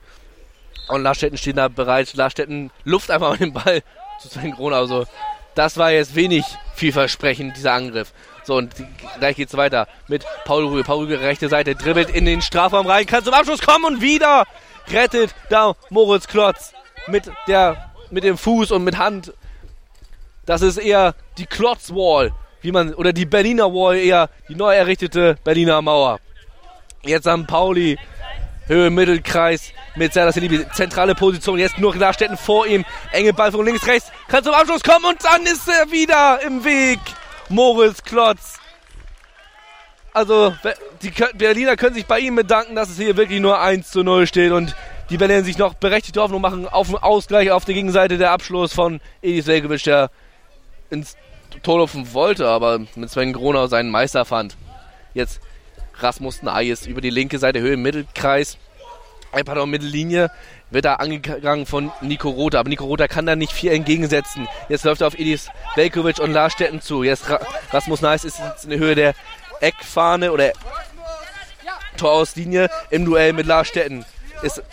Und 0.88 1.04
Larstetten 1.04 1.38
steht 1.38 1.58
da 1.58 1.68
bereit. 1.68 2.14
Larstetten 2.16 2.72
luft 2.86 3.12
einfach 3.12 3.30
mal 3.30 3.38
den 3.38 3.54
Ball 3.54 3.84
zu 4.20 4.30
Kronen. 4.40 4.74
Also, 4.74 5.06
das 5.54 5.78
war 5.78 5.92
jetzt 5.92 6.16
wenig 6.16 6.44
vielversprechend, 6.76 7.56
dieser 7.56 7.74
Angriff. 7.74 8.14
So, 8.44 8.56
und 8.56 8.74
gleich 9.20 9.36
geht's 9.36 9.56
weiter 9.56 9.88
mit 10.08 10.26
Paul 10.46 10.66
Rüge. 10.66 10.84
Paul 10.86 11.06
Rüge, 11.06 11.20
rechte 11.20 11.50
Seite, 11.50 11.76
dribbelt 11.76 12.10
in 12.10 12.26
den 12.26 12.42
Strafraum 12.42 12.88
rein, 12.88 13.06
kann 13.06 13.24
zum 13.24 13.34
Abschluss 13.34 13.62
kommen 13.62 13.86
und 13.86 14.02
wieder 14.02 14.46
rettet 14.90 15.36
da 15.50 15.76
Moritz 15.90 16.28
Klotz 16.28 16.74
mit 17.08 17.30
der, 17.48 17.92
mit 18.10 18.24
dem 18.24 18.38
Fuß 18.38 18.72
und 18.72 18.84
mit 18.84 18.98
Hand. 18.98 19.34
Das 20.46 20.62
ist 20.62 20.78
eher 20.78 21.14
die 21.38 21.46
Klotz-Wall, 21.46 22.32
wie 22.62 22.72
man, 22.72 22.94
oder 22.94 23.14
die 23.14 23.26
Berliner 23.26 23.74
Wall, 23.74 23.98
eher 23.98 24.30
die 24.50 24.56
neu 24.56 24.74
errichtete 24.74 25.38
Berliner 25.44 25.82
Mauer. 25.82 26.20
Jetzt 27.08 27.28
am 27.28 27.48
Pauli. 27.48 27.98
Höhe 28.68 28.90
Mittelkreis 28.90 29.72
mit 29.96 30.14
Serdar 30.14 30.34
Selibi. 30.34 30.68
Zentrale 30.74 31.16
Position. 31.16 31.58
Jetzt 31.58 31.78
nur 31.78 31.94
Glasstätten 31.94 32.38
vor 32.38 32.68
ihm. 32.68 32.84
Enge 33.12 33.34
Ball 33.34 33.52
von 33.52 33.66
links, 33.66 33.88
rechts. 33.88 34.12
Kann 34.28 34.44
zum 34.44 34.54
Abschluss 34.54 34.84
kommen 34.84 35.06
und 35.06 35.24
dann 35.24 35.44
ist 35.44 35.68
er 35.68 35.90
wieder 35.92 36.42
im 36.46 36.66
Weg. 36.66 37.00
Moritz 37.50 38.04
Klotz. 38.04 38.60
Also, 40.14 40.54
die 41.02 41.14
Berliner 41.36 41.76
können 41.78 41.94
sich 41.94 42.08
bei 42.08 42.20
ihm 42.20 42.36
bedanken, 42.36 42.76
dass 42.76 42.90
es 42.90 42.98
hier 42.98 43.16
wirklich 43.16 43.40
nur 43.40 43.62
1 43.62 43.92
zu 43.92 44.04
0 44.04 44.26
steht 44.26 44.52
und 44.52 44.76
die 45.10 45.18
Berliner 45.18 45.44
sich 45.44 45.58
noch 45.58 45.76
berechtigte 45.76 46.20
Hoffnung 46.22 46.42
machen 46.42 46.68
auf 46.68 46.88
den 46.88 46.98
Ausgleich 46.98 47.52
auf 47.52 47.66
der 47.66 47.76
Gegenseite 47.76 48.18
der 48.18 48.32
Abschluss 48.32 48.74
von 48.74 49.00
Edis 49.22 49.46
Velkovic, 49.48 49.84
der 49.84 50.10
ins 50.90 51.16
Tor 51.64 51.80
laufen 51.80 52.14
wollte, 52.14 52.48
aber 52.48 52.80
mit 52.96 53.10
Sven 53.10 53.32
Gronau 53.32 53.68
seinen 53.68 53.92
Meister 53.92 54.26
fand. 54.26 54.58
Jetzt 55.14 55.40
Rasmus 56.00 56.42
Nayes 56.44 56.86
über 56.86 57.02
die 57.02 57.10
linke 57.10 57.40
Seite, 57.40 57.60
Höhe 57.60 57.78
Mittelkreis. 57.78 58.58
Ein 59.32 59.46
paar 59.46 59.66
Mittellinie 59.66 60.32
wird 60.70 60.86
da 60.86 60.96
angegangen 60.96 61.66
von 61.66 61.92
Nico 62.02 62.30
Rother. 62.30 62.60
Aber 62.60 62.70
Nico 62.70 62.86
Rother 62.86 63.08
kann 63.08 63.26
da 63.26 63.36
nicht 63.36 63.52
viel 63.52 63.72
entgegensetzen. 63.72 64.48
Jetzt 64.70 64.86
läuft 64.86 65.02
er 65.02 65.08
auf 65.08 65.20
Edis 65.20 65.50
Velkovic 65.76 66.20
und 66.20 66.32
Lars 66.32 66.54
Stetten 66.54 66.82
zu. 66.82 67.04
Jetzt 67.04 67.30
Ra 67.30 67.40
Rasmus 67.72 68.02
Nayes 68.02 68.24
ist 68.24 68.40
in 68.64 68.70
der 68.70 68.80
Höhe 68.80 68.96
der 68.96 69.14
Eckfahne 69.60 70.32
oder 70.32 70.54
Torauslinie 71.98 72.70
im 72.90 73.06
Duell 73.06 73.34
mit 73.34 73.46
Lars 73.46 73.68
Stetten. 73.68 74.06
Ist, 74.44 74.64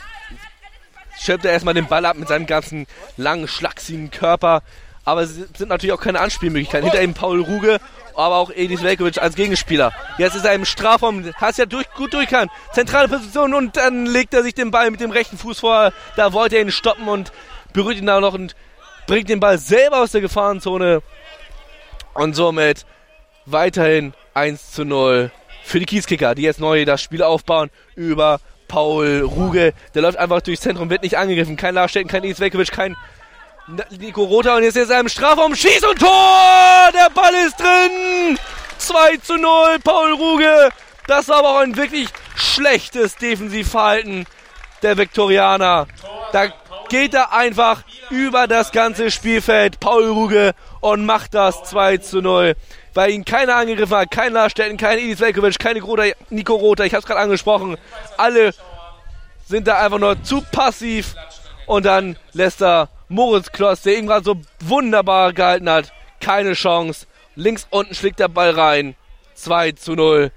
schirmt 1.18 1.45
er 1.45 1.53
erstmal 1.53 1.75
den 1.75 1.87
Ball 1.87 2.05
ab 2.07 2.16
mit 2.16 2.29
seinem 2.29 2.47
ganzen 2.47 2.87
langen, 3.16 3.49
schlachsigen 3.49 4.11
Körper. 4.11 4.62
Aber 5.05 5.22
es 5.22 5.35
sind 5.35 5.68
natürlich 5.68 5.93
auch 5.93 6.01
keine 6.01 6.20
Anspielmöglichkeiten. 6.20 6.89
Hinter 6.89 7.03
ihm 7.03 7.14
Paul 7.14 7.43
Ruge 7.43 7.81
aber 8.17 8.37
auch 8.37 8.51
Edis 8.51 8.83
Velkovic 8.83 9.19
als 9.19 9.35
Gegenspieler. 9.35 9.93
Jetzt 10.19 10.37
ist 10.37 10.45
er 10.45 10.55
im 10.55 10.65
Strafraum, 10.65 11.33
hast 11.37 11.59
ja 11.59 11.67
durch, 11.67 11.91
gut 11.93 12.12
durchkannt. 12.12 12.51
Zentrale 12.73 13.09
Position 13.09 13.55
und 13.55 13.77
dann 13.77 14.07
legt 14.07 14.35
er 14.35 14.43
sich 14.43 14.55
den 14.55 14.71
Ball 14.71 14.91
mit 14.91 15.01
dem 15.01 15.11
rechten 15.11 15.39
Fuß 15.39 15.61
vor. 15.61 15.93
Da 16.17 16.33
wollte 16.33 16.57
er 16.57 16.62
ihn 16.62 16.71
stoppen 16.71 17.09
und 17.09 17.33
berührt 17.73 17.99
ihn 17.99 18.07
da 18.07 18.21
noch 18.21 18.35
und 18.35 18.55
bringt 19.07 19.29
den 19.29 19.41
Ball 19.41 19.59
selber 19.59 20.03
aus 20.03 20.12
der 20.12 20.21
Gefahrenzone. 20.21 21.03
Und 22.15 22.35
somit 22.35 22.87
weiterhin 23.47 24.15
1 24.35 24.73
zu 24.73 24.85
0 24.85 25.31
für 25.65 25.81
die 25.81 25.87
Kieskicker, 25.87 26.35
die 26.35 26.43
jetzt 26.43 26.61
neu 26.61 26.85
das 26.85 27.03
Spiel 27.03 27.23
aufbauen 27.23 27.71
über 27.97 28.41
Paul 28.69 29.21
Ruge. 29.23 29.73
Der 29.95 30.03
läuft 30.03 30.19
einfach 30.19 30.41
durchs 30.41 30.62
Zentrum, 30.62 30.91
wird 30.91 31.03
nicht 31.03 31.19
angegriffen. 31.19 31.57
Kein 31.57 31.75
Larstetten, 31.75 32.09
kein 32.09 32.25
Edis 32.25 32.41
Velkovic, 32.41 32.71
kein 32.71 32.97
Nico 33.99 34.25
Rota 34.25 34.57
und 34.57 34.62
jetzt 34.62 34.77
ist 34.77 34.91
er 34.91 35.01
im 35.01 35.09
Strafraum, 35.09 35.55
schießt 35.55 35.87
und 35.87 35.99
Tor! 35.99 36.91
Der 36.93 37.09
Ball 37.11 37.35
ist 37.47 37.59
drin! 37.59 38.39
2 38.77 39.17
zu 39.19 39.37
0, 39.37 39.79
Paul 39.83 40.12
Ruge. 40.12 40.69
Das 41.07 41.29
war 41.29 41.39
aber 41.39 41.51
auch 41.51 41.61
ein 41.61 41.77
wirklich 41.77 42.09
schlechtes 42.37 43.17
Defensivverhalten 43.17 44.27
der 44.83 44.99
Viktorianer. 44.99 45.87
Da 46.33 46.49
geht 46.91 47.15
er 47.15 47.33
einfach 47.33 47.83
über 48.11 48.47
das 48.47 48.71
ganze 48.71 49.11
Spielfeld, 49.11 49.81
Paul 49.81 50.09
Ruge, 50.09 50.53
und 50.81 51.07
macht 51.07 51.33
das 51.33 51.62
2 51.65 51.97
zu 51.99 52.21
0. 52.21 52.57
Weil 52.93 53.12
ihn 53.12 53.25
keiner 53.25 53.57
angegriffen 53.57 53.97
hat, 53.97 54.11
kein 54.11 54.35
Larstetten, 54.35 54.77
kein 54.77 54.99
Edis 54.99 55.21
Velkovic, 55.21 55.59
keine 55.59 55.81
Grota, 55.81 56.05
Nico 56.29 56.55
Rota, 56.55 56.85
ich 56.85 56.95
hab's 56.95 57.07
gerade 57.07 57.21
angesprochen. 57.21 57.79
Alle 58.19 58.53
sind 59.47 59.67
da 59.67 59.79
einfach 59.83 59.99
nur 59.99 60.23
zu 60.23 60.43
passiv 60.53 61.15
und 61.67 61.87
dann 61.87 62.19
lässt 62.33 62.61
er 62.62 62.89
Moritz 63.09 63.53
Kloss, 63.53 63.83
der 63.83 63.97
eben 63.97 64.07
gerade 64.07 64.25
so 64.25 64.37
wunderbar 64.61 65.33
gehalten 65.33 65.69
hat, 65.69 65.93
keine 66.21 66.55
Chance. 66.55 67.07
Links 67.35 67.67
unten 67.71 67.95
schlägt 67.95 68.21
der 68.21 68.29
Ball 68.29 68.51
rein. 68.51 68.95
2 69.35 69.73
zu 69.73 69.95
0 69.95 70.31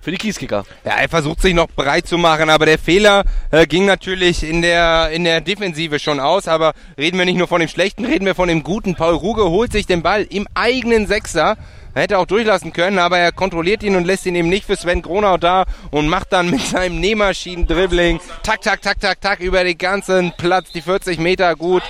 für 0.00 0.12
die 0.12 0.16
Kieskicker. 0.16 0.64
Ja, 0.84 0.92
er 0.92 1.08
versucht 1.08 1.40
sich 1.40 1.54
noch 1.54 1.68
breit 1.68 2.06
zu 2.06 2.18
machen, 2.18 2.50
aber 2.50 2.66
der 2.66 2.78
Fehler 2.78 3.24
äh, 3.50 3.66
ging 3.66 3.84
natürlich 3.84 4.42
in 4.42 4.62
der, 4.62 5.10
in 5.10 5.24
der 5.24 5.40
Defensive 5.40 5.98
schon 5.98 6.20
aus. 6.20 6.48
Aber 6.48 6.72
reden 6.96 7.18
wir 7.18 7.24
nicht 7.24 7.36
nur 7.36 7.48
von 7.48 7.60
dem 7.60 7.68
Schlechten, 7.68 8.04
reden 8.04 8.24
wir 8.24 8.34
von 8.34 8.48
dem 8.48 8.62
Guten. 8.62 8.94
Paul 8.94 9.14
Ruge 9.14 9.44
holt 9.44 9.72
sich 9.72 9.86
den 9.86 10.02
Ball 10.02 10.22
im 10.22 10.46
eigenen 10.54 11.06
Sechser 11.06 11.56
er 11.98 12.02
hätte 12.02 12.18
auch 12.18 12.26
durchlassen 12.26 12.72
können, 12.72 13.00
aber 13.00 13.18
er 13.18 13.32
kontrolliert 13.32 13.82
ihn 13.82 13.96
und 13.96 14.04
lässt 14.04 14.24
ihn 14.24 14.36
eben 14.36 14.48
nicht 14.48 14.66
für 14.66 14.76
Sven 14.76 15.02
Gronau 15.02 15.36
da 15.36 15.64
und 15.90 16.08
macht 16.08 16.32
dann 16.32 16.48
mit 16.48 16.60
seinem 16.60 17.00
Nähmaschinen-Dribbling. 17.00 18.20
Tak, 18.44 18.62
tak, 18.62 18.80
tak, 18.82 19.00
tak, 19.00 19.20
tak 19.20 19.40
über 19.40 19.64
den 19.64 19.76
ganzen 19.76 20.32
Platz, 20.36 20.70
die 20.70 20.80
40 20.80 21.18
Meter 21.18 21.56
gut. 21.56 21.82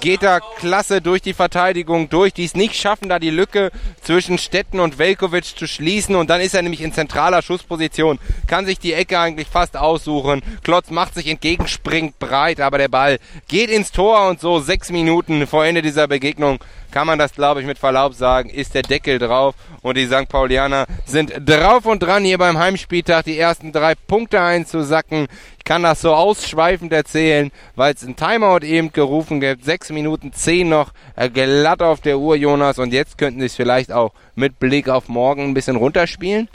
Geht 0.00 0.24
da 0.24 0.40
klasse 0.40 1.00
durch 1.00 1.22
die 1.22 1.34
Verteidigung 1.34 2.08
durch, 2.08 2.32
die 2.32 2.44
es 2.44 2.56
nicht 2.56 2.74
schaffen, 2.74 3.08
da 3.08 3.20
die 3.20 3.30
Lücke 3.30 3.70
zwischen 4.02 4.38
Stetten 4.38 4.80
und 4.80 4.98
Velkovic 4.98 5.44
zu 5.44 5.68
schließen. 5.68 6.16
Und 6.16 6.30
dann 6.30 6.40
ist 6.40 6.56
er 6.56 6.62
nämlich 6.62 6.80
in 6.80 6.92
zentraler 6.92 7.40
Schussposition, 7.40 8.18
kann 8.48 8.66
sich 8.66 8.80
die 8.80 8.92
Ecke 8.92 9.20
eigentlich 9.20 9.46
fast 9.46 9.76
aussuchen. 9.76 10.42
Klotz 10.64 10.90
macht 10.90 11.14
sich 11.14 11.28
entgegen, 11.28 11.68
springt 11.68 12.18
breit, 12.18 12.60
aber 12.60 12.78
der 12.78 12.88
Ball 12.88 13.20
geht 13.46 13.70
ins 13.70 13.92
Tor. 13.92 14.26
Und 14.26 14.40
so 14.40 14.58
sechs 14.58 14.90
Minuten 14.90 15.46
vor 15.46 15.64
Ende 15.64 15.80
dieser 15.80 16.08
Begegnung 16.08 16.58
kann 16.94 17.08
man 17.08 17.18
das, 17.18 17.32
glaube 17.32 17.60
ich, 17.60 17.66
mit 17.66 17.76
Verlaub 17.76 18.14
sagen, 18.14 18.48
ist 18.50 18.72
der 18.72 18.82
Deckel 18.82 19.18
drauf 19.18 19.56
und 19.82 19.96
die 19.96 20.06
St. 20.06 20.28
Paulianer 20.28 20.86
sind 21.04 21.32
drauf 21.44 21.86
und 21.86 22.00
dran, 22.00 22.22
hier 22.22 22.38
beim 22.38 22.56
Heimspieltag 22.56 23.24
die 23.24 23.36
ersten 23.36 23.72
drei 23.72 23.96
Punkte 23.96 24.40
einzusacken. 24.40 25.26
Ich 25.58 25.64
kann 25.64 25.82
das 25.82 26.02
so 26.02 26.14
ausschweifend 26.14 26.92
erzählen, 26.92 27.50
weil 27.74 27.94
es 27.94 28.04
ein 28.04 28.14
Timeout 28.14 28.64
eben 28.64 28.92
gerufen 28.92 29.40
gibt. 29.40 29.64
Sechs 29.64 29.90
Minuten 29.90 30.32
zehn 30.32 30.68
noch 30.68 30.92
äh, 31.16 31.28
glatt 31.28 31.82
auf 31.82 32.00
der 32.00 32.20
Uhr, 32.20 32.36
Jonas, 32.36 32.78
und 32.78 32.92
jetzt 32.92 33.18
könnten 33.18 33.40
sie 33.40 33.46
es 33.46 33.56
vielleicht 33.56 33.90
auch 33.90 34.12
mit 34.36 34.60
Blick 34.60 34.88
auf 34.88 35.08
morgen 35.08 35.48
ein 35.48 35.54
bisschen 35.54 35.74
runterspielen. 35.74 36.48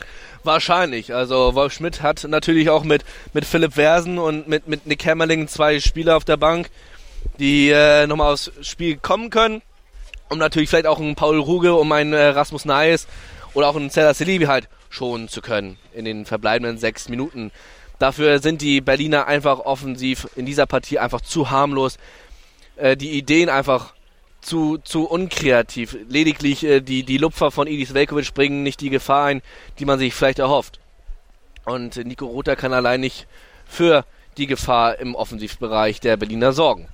Wahrscheinlich. 0.46 1.14
Also 1.14 1.54
Wolf 1.54 1.74
Schmidt 1.74 2.02
hat 2.02 2.26
natürlich 2.30 2.70
auch 2.70 2.86
mit, 2.86 3.04
mit 3.34 3.44
Philipp 3.44 3.74
Versen 3.74 4.18
und 4.18 4.48
mit, 4.48 4.70
mit 4.70 4.88
Nick 4.88 5.06
Hammerling 5.06 5.50
zwei 5.50 5.82
Spieler 5.82 6.16
auf 6.16 6.24
der 6.24 6.38
Bank, 6.38 6.70
die 7.40 7.72
äh, 7.72 8.08
nochmal 8.08 8.32
aufs 8.32 8.54
Spiel 8.62 8.96
kommen 8.96 9.32
können 9.32 9.62
um 10.30 10.38
natürlich 10.38 10.69
vielleicht 10.69 10.88
auch 10.88 10.99
einen 10.99 11.15
Paul 11.15 11.39
Ruge, 11.39 11.73
um 11.73 11.91
einen 11.91 12.13
äh, 12.13 12.27
Rasmus 12.27 12.65
Neis 12.65 13.07
oder 13.53 13.67
auch 13.67 13.75
einen 13.75 13.89
Cedar 13.89 14.13
Salibi 14.13 14.45
halt 14.45 14.69
schonen 14.89 15.27
zu 15.27 15.41
können 15.41 15.77
in 15.93 16.05
den 16.05 16.25
verbleibenden 16.25 16.77
sechs 16.77 17.09
Minuten. 17.09 17.51
Dafür 17.99 18.39
sind 18.39 18.61
die 18.61 18.82
Berliner 18.82 19.27
einfach 19.27 19.59
offensiv 19.59 20.27
in 20.36 20.45
dieser 20.45 20.65
Partie 20.65 20.99
einfach 20.99 21.21
zu 21.21 21.49
harmlos. 21.49 21.97
Äh, 22.77 22.95
die 22.95 23.11
Ideen 23.11 23.49
einfach 23.49 23.93
zu, 24.41 24.77
zu 24.77 25.05
unkreativ. 25.05 25.97
Lediglich 26.07 26.63
äh, 26.63 26.80
die, 26.80 27.03
die 27.03 27.17
Lupfer 27.17 27.51
von 27.51 27.67
Idis 27.67 27.93
Velkovic 27.93 28.34
bringen 28.34 28.63
nicht 28.63 28.82
die 28.82 28.89
Gefahr 28.89 29.25
ein, 29.25 29.41
die 29.80 29.86
man 29.86 29.99
sich 29.99 30.13
vielleicht 30.13 30.39
erhofft. 30.39 30.80
Und 31.65 31.97
Nico 31.97 32.25
Rother 32.25 32.55
kann 32.55 32.73
allein 32.73 33.01
nicht 33.01 33.27
für 33.67 34.05
die 34.38 34.47
Gefahr 34.47 34.97
im 34.99 35.13
Offensivbereich 35.13 35.99
der 35.99 36.17
Berliner 36.17 36.53
sorgen. 36.53 36.88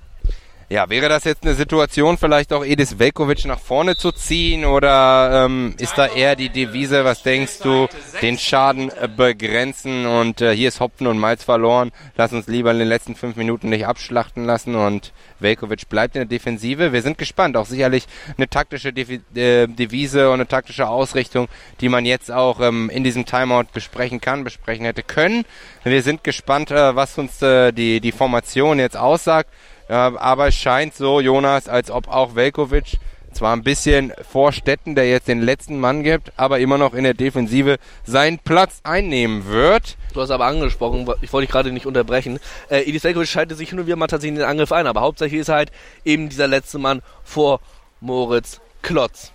Ja, 0.68 0.90
wäre 0.90 1.08
das 1.08 1.22
jetzt 1.22 1.44
eine 1.44 1.54
Situation, 1.54 2.18
vielleicht 2.18 2.52
auch 2.52 2.64
Edis 2.64 2.98
Velkovic 2.98 3.44
nach 3.44 3.60
vorne 3.60 3.94
zu 3.94 4.10
ziehen 4.10 4.64
oder 4.64 5.44
ähm, 5.44 5.76
ist 5.78 5.96
da 5.96 6.08
eher 6.08 6.34
die 6.34 6.48
Devise, 6.48 7.04
was 7.04 7.22
denkst 7.22 7.60
du, 7.60 7.86
den 8.20 8.36
Schaden 8.36 8.90
äh, 8.90 9.06
begrenzen 9.06 10.06
und 10.06 10.40
äh, 10.40 10.56
hier 10.56 10.66
ist 10.66 10.80
Hopfen 10.80 11.06
und 11.06 11.18
Malz 11.18 11.44
verloren, 11.44 11.92
lass 12.16 12.32
uns 12.32 12.48
lieber 12.48 12.72
in 12.72 12.80
den 12.80 12.88
letzten 12.88 13.14
fünf 13.14 13.36
Minuten 13.36 13.68
nicht 13.68 13.86
abschlachten 13.86 14.44
lassen 14.44 14.74
und 14.74 15.12
Velkovic 15.38 15.88
bleibt 15.88 16.16
in 16.16 16.22
der 16.22 16.28
Defensive. 16.28 16.92
Wir 16.92 17.02
sind 17.02 17.16
gespannt, 17.16 17.56
auch 17.56 17.66
sicherlich 17.66 18.06
eine 18.36 18.48
taktische 18.48 18.92
Devi 18.92 19.20
äh, 19.36 19.68
Devise 19.68 20.30
und 20.30 20.34
eine 20.34 20.48
taktische 20.48 20.88
Ausrichtung, 20.88 21.46
die 21.80 21.88
man 21.88 22.04
jetzt 22.04 22.32
auch 22.32 22.58
ähm, 22.60 22.90
in 22.90 23.04
diesem 23.04 23.24
Timeout 23.24 23.66
besprechen 23.72 24.20
kann, 24.20 24.42
besprechen 24.42 24.84
hätte 24.84 25.04
können. 25.04 25.44
Wir 25.84 26.02
sind 26.02 26.24
gespannt, 26.24 26.72
äh, 26.72 26.96
was 26.96 27.18
uns 27.18 27.40
äh, 27.40 27.70
die, 27.70 28.00
die 28.00 28.10
Formation 28.10 28.80
jetzt 28.80 28.96
aussagt. 28.96 29.48
Ja, 29.88 30.18
aber 30.18 30.48
es 30.48 30.54
scheint 30.54 30.94
so, 30.94 31.20
Jonas, 31.20 31.68
als 31.68 31.90
ob 31.90 32.08
auch 32.08 32.34
Velkovic 32.34 32.98
zwar 33.32 33.54
ein 33.54 33.62
bisschen 33.62 34.12
vor 34.28 34.52
Stetten, 34.52 34.94
der 34.94 35.08
jetzt 35.08 35.28
den 35.28 35.42
letzten 35.42 35.78
Mann 35.78 36.02
gibt, 36.02 36.32
aber 36.36 36.58
immer 36.58 36.78
noch 36.78 36.94
in 36.94 37.04
der 37.04 37.14
Defensive 37.14 37.76
seinen 38.04 38.38
Platz 38.38 38.80
einnehmen 38.82 39.46
wird. 39.46 39.96
Du 40.14 40.20
hast 40.20 40.30
aber 40.30 40.46
angesprochen, 40.46 41.06
ich 41.20 41.32
wollte 41.32 41.46
dich 41.46 41.52
gerade 41.52 41.70
nicht 41.70 41.86
unterbrechen. 41.86 42.40
Äh, 42.70 42.80
Idis 42.82 43.04
Velkovic 43.04 43.28
schaltet 43.28 43.58
sich 43.58 43.68
hin 43.68 43.78
und 43.78 43.86
wieder 43.86 43.96
mal 43.96 44.06
tatsächlich 44.06 44.36
in 44.36 44.40
den 44.40 44.48
Angriff 44.48 44.72
ein, 44.72 44.86
aber 44.86 45.02
hauptsächlich 45.02 45.40
ist 45.40 45.50
halt 45.50 45.70
eben 46.04 46.28
dieser 46.28 46.48
letzte 46.48 46.78
Mann 46.78 47.02
vor 47.22 47.60
Moritz 48.00 48.60
Klotz. 48.82 49.32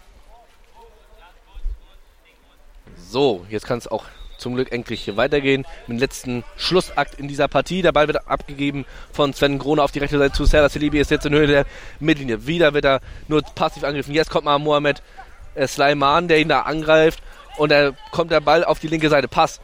So, 2.97 3.45
jetzt 3.49 3.65
kann 3.65 3.77
es 3.77 3.87
auch 3.87 4.05
zum 4.41 4.55
Glück 4.55 4.71
endlich 4.71 5.15
weitergehen. 5.15 5.65
Mit 5.87 5.97
dem 5.97 6.01
letzten 6.01 6.43
Schlussakt 6.57 7.19
in 7.19 7.27
dieser 7.27 7.47
Partie. 7.47 7.81
Der 7.81 7.91
Ball 7.91 8.07
wird 8.07 8.27
abgegeben 8.27 8.85
von 9.13 9.33
Sven 9.33 9.59
Krone 9.59 9.81
auf 9.81 9.91
die 9.91 9.99
rechte 9.99 10.17
Seite 10.17 10.33
zu 10.33 10.45
Serra 10.45 10.69
Celebi. 10.69 10.99
Ist 10.99 11.11
jetzt 11.11 11.25
in 11.25 11.33
Höhe 11.33 11.47
der 11.47 11.65
Mittellinie. 11.99 12.45
Wieder 12.47 12.73
wird 12.73 12.85
er 12.85 13.01
nur 13.27 13.41
passiv 13.41 13.83
angegriffen. 13.83 14.13
Jetzt 14.13 14.29
kommt 14.29 14.45
mal 14.45 14.59
Mohamed 14.59 15.01
äh, 15.55 15.67
Sleiman, 15.67 16.27
der 16.27 16.39
ihn 16.39 16.49
da 16.49 16.61
angreift. 16.61 17.21
Und 17.57 17.71
da 17.71 17.91
kommt 18.11 18.31
der 18.31 18.41
Ball 18.41 18.63
auf 18.63 18.79
die 18.79 18.87
linke 18.87 19.09
Seite. 19.09 19.27
Pass 19.27 19.61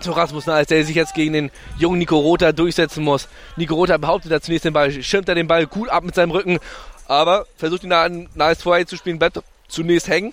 zu 0.00 0.12
Rasmus 0.12 0.46
Nahles, 0.46 0.68
der 0.68 0.84
sich 0.84 0.94
jetzt 0.94 1.14
gegen 1.14 1.32
den 1.32 1.50
jungen 1.76 1.98
Nico 1.98 2.18
Rota 2.18 2.52
durchsetzen 2.52 3.02
muss. 3.02 3.28
Nico 3.56 3.74
Rota 3.74 3.96
behauptet 3.96 4.30
da 4.30 4.40
zunächst 4.40 4.64
den 4.64 4.72
Ball, 4.72 4.90
schirmt 5.02 5.28
er 5.28 5.34
den 5.34 5.48
Ball 5.48 5.66
gut 5.66 5.88
ab 5.88 6.04
mit 6.04 6.14
seinem 6.14 6.30
Rücken, 6.30 6.60
aber 7.06 7.46
versucht 7.56 7.82
ihn 7.84 7.90
da 7.90 8.04
an 8.04 8.28
Nahles 8.34 8.62
vorbei 8.62 8.84
zu 8.84 8.96
spielen, 8.96 9.18
bleibt 9.18 9.40
zunächst 9.66 10.08
hängen 10.08 10.32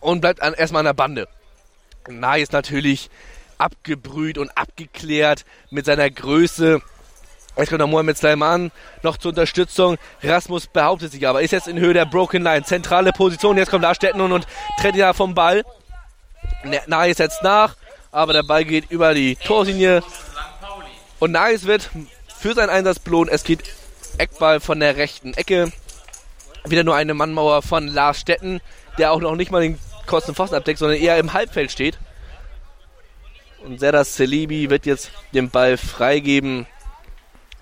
und 0.00 0.20
bleibt 0.20 0.42
an, 0.42 0.54
erstmal 0.54 0.80
an 0.80 0.86
der 0.86 0.92
Bande. 0.94 1.28
Nah 2.08 2.36
ist 2.36 2.52
natürlich 2.52 3.10
abgebrüht 3.58 4.38
und 4.38 4.50
abgeklärt 4.56 5.44
mit 5.70 5.86
seiner 5.86 6.10
Größe. 6.10 6.80
Jetzt 7.56 7.70
kommt 7.70 7.80
der 7.80 7.86
Mohamed 7.86 8.18
Sleiman 8.18 8.70
noch 9.02 9.16
zur 9.16 9.30
Unterstützung. 9.30 9.96
Rasmus 10.22 10.66
behauptet 10.66 11.12
sich 11.12 11.26
aber, 11.26 11.40
ist 11.40 11.52
jetzt 11.52 11.68
in 11.68 11.78
Höhe 11.78 11.94
der 11.94 12.04
Broken 12.04 12.42
Line. 12.42 12.64
Zentrale 12.64 13.12
Position, 13.12 13.56
jetzt 13.56 13.70
kommt 13.70 13.82
Larstetten 13.82 14.20
und, 14.20 14.32
und 14.32 14.46
trennt 14.78 14.96
ihn 14.96 15.14
vom 15.14 15.34
Ball. 15.34 15.64
Nahe 16.86 17.10
ist 17.10 17.18
jetzt 17.18 17.42
nach, 17.42 17.76
aber 18.12 18.34
der 18.34 18.42
Ball 18.42 18.64
geht 18.64 18.90
über 18.90 19.14
die 19.14 19.36
Torlinie. 19.36 20.02
Und 21.18 21.32
Nahe 21.32 21.62
wird 21.62 21.88
für 22.38 22.54
seinen 22.54 22.70
Einsatz 22.70 22.98
belohnt. 22.98 23.30
Es 23.30 23.42
geht 23.42 23.62
Eckball 24.18 24.60
von 24.60 24.78
der 24.80 24.96
rechten 24.96 25.32
Ecke. 25.34 25.72
Wieder 26.66 26.84
nur 26.84 26.94
eine 26.94 27.14
Mannmauer 27.14 27.62
von 27.62 27.88
Lars 27.88 28.20
Stetten, 28.20 28.60
der 28.98 29.12
auch 29.12 29.20
noch 29.20 29.34
nicht 29.34 29.50
mal 29.50 29.62
den 29.62 29.78
Kosten 30.06 30.34
Pfosten 30.34 30.56
abdeckt, 30.56 30.78
sondern 30.78 30.98
eher 30.98 31.18
im 31.18 31.32
Halbfeld 31.32 31.70
steht. 31.70 31.98
Und 33.64 33.80
Serdar 33.80 34.04
Celebi 34.04 34.70
wird 34.70 34.86
jetzt 34.86 35.10
den 35.32 35.50
Ball 35.50 35.76
freigeben 35.76 36.66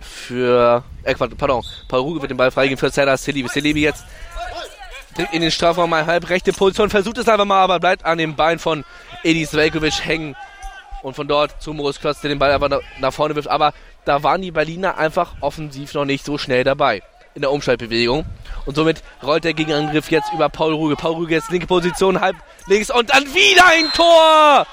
für, 0.00 0.84
äh, 1.02 1.14
pardon, 1.14 1.64
Paul 1.88 2.20
wird 2.20 2.30
den 2.30 2.36
Ball 2.36 2.50
freigeben 2.50 2.78
für 2.78 2.90
Serdar 2.90 3.16
Celebi. 3.16 3.48
Celebi 3.48 3.82
jetzt 3.82 4.04
in 5.32 5.40
den 5.40 5.50
Strafraum 5.50 5.90
mal 5.90 6.06
halb 6.06 6.28
rechte 6.28 6.52
Position, 6.52 6.90
versucht 6.90 7.18
es 7.18 7.28
einfach 7.28 7.44
mal, 7.44 7.62
aber 7.62 7.80
bleibt 7.80 8.04
an 8.04 8.18
dem 8.18 8.34
Bein 8.34 8.58
von 8.58 8.84
Edis 9.22 9.54
Velkovic 9.54 10.04
hängen. 10.04 10.36
Und 11.02 11.14
von 11.14 11.28
dort 11.28 11.60
zu 11.62 11.74
Moritz 11.74 12.00
Klotz, 12.00 12.22
der 12.22 12.30
den 12.30 12.38
Ball 12.38 12.50
einfach 12.50 12.80
nach 12.98 13.12
vorne 13.12 13.34
wirft. 13.34 13.48
Aber 13.48 13.74
da 14.06 14.22
waren 14.22 14.40
die 14.40 14.50
Berliner 14.50 14.96
einfach 14.96 15.34
offensiv 15.40 15.92
noch 15.92 16.06
nicht 16.06 16.24
so 16.24 16.38
schnell 16.38 16.64
dabei 16.64 17.02
in 17.34 17.42
der 17.42 17.52
Umschaltbewegung. 17.52 18.24
Und 18.66 18.76
somit 18.76 19.02
rollt 19.22 19.44
der 19.44 19.54
Gegenangriff 19.54 20.10
jetzt 20.10 20.32
über 20.32 20.48
Paul 20.48 20.72
Ruge. 20.72 20.96
Paul 20.96 21.14
Ruge 21.14 21.34
jetzt 21.34 21.50
linke 21.50 21.66
Position, 21.66 22.20
halb 22.20 22.36
links 22.66 22.90
und 22.90 23.10
dann 23.10 23.24
wieder 23.34 23.66
ein 23.66 23.90
Tor! 23.92 24.66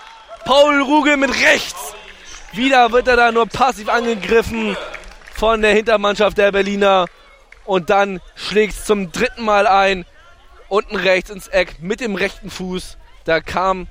Paul 0.45 0.81
Ruge 0.81 1.17
mit 1.17 1.29
rechts. 1.29 1.93
Wieder 2.53 2.91
wird 2.91 3.07
er 3.07 3.15
da 3.15 3.31
nur 3.31 3.45
passiv 3.45 3.89
angegriffen 3.89 4.75
von 5.33 5.61
der 5.61 5.73
Hintermannschaft 5.73 6.37
der 6.37 6.51
Berliner. 6.51 7.05
Und 7.65 7.89
dann 7.89 8.21
schlägt 8.35 8.73
es 8.73 8.85
zum 8.85 9.11
dritten 9.11 9.45
Mal 9.45 9.67
ein. 9.67 10.05
Unten 10.67 10.95
rechts 10.95 11.29
ins 11.29 11.47
Eck 11.47 11.81
mit 11.81 11.99
dem 11.99 12.15
rechten 12.15 12.49
Fuß. 12.49 12.97
Da 13.25 13.39
kam 13.39 13.87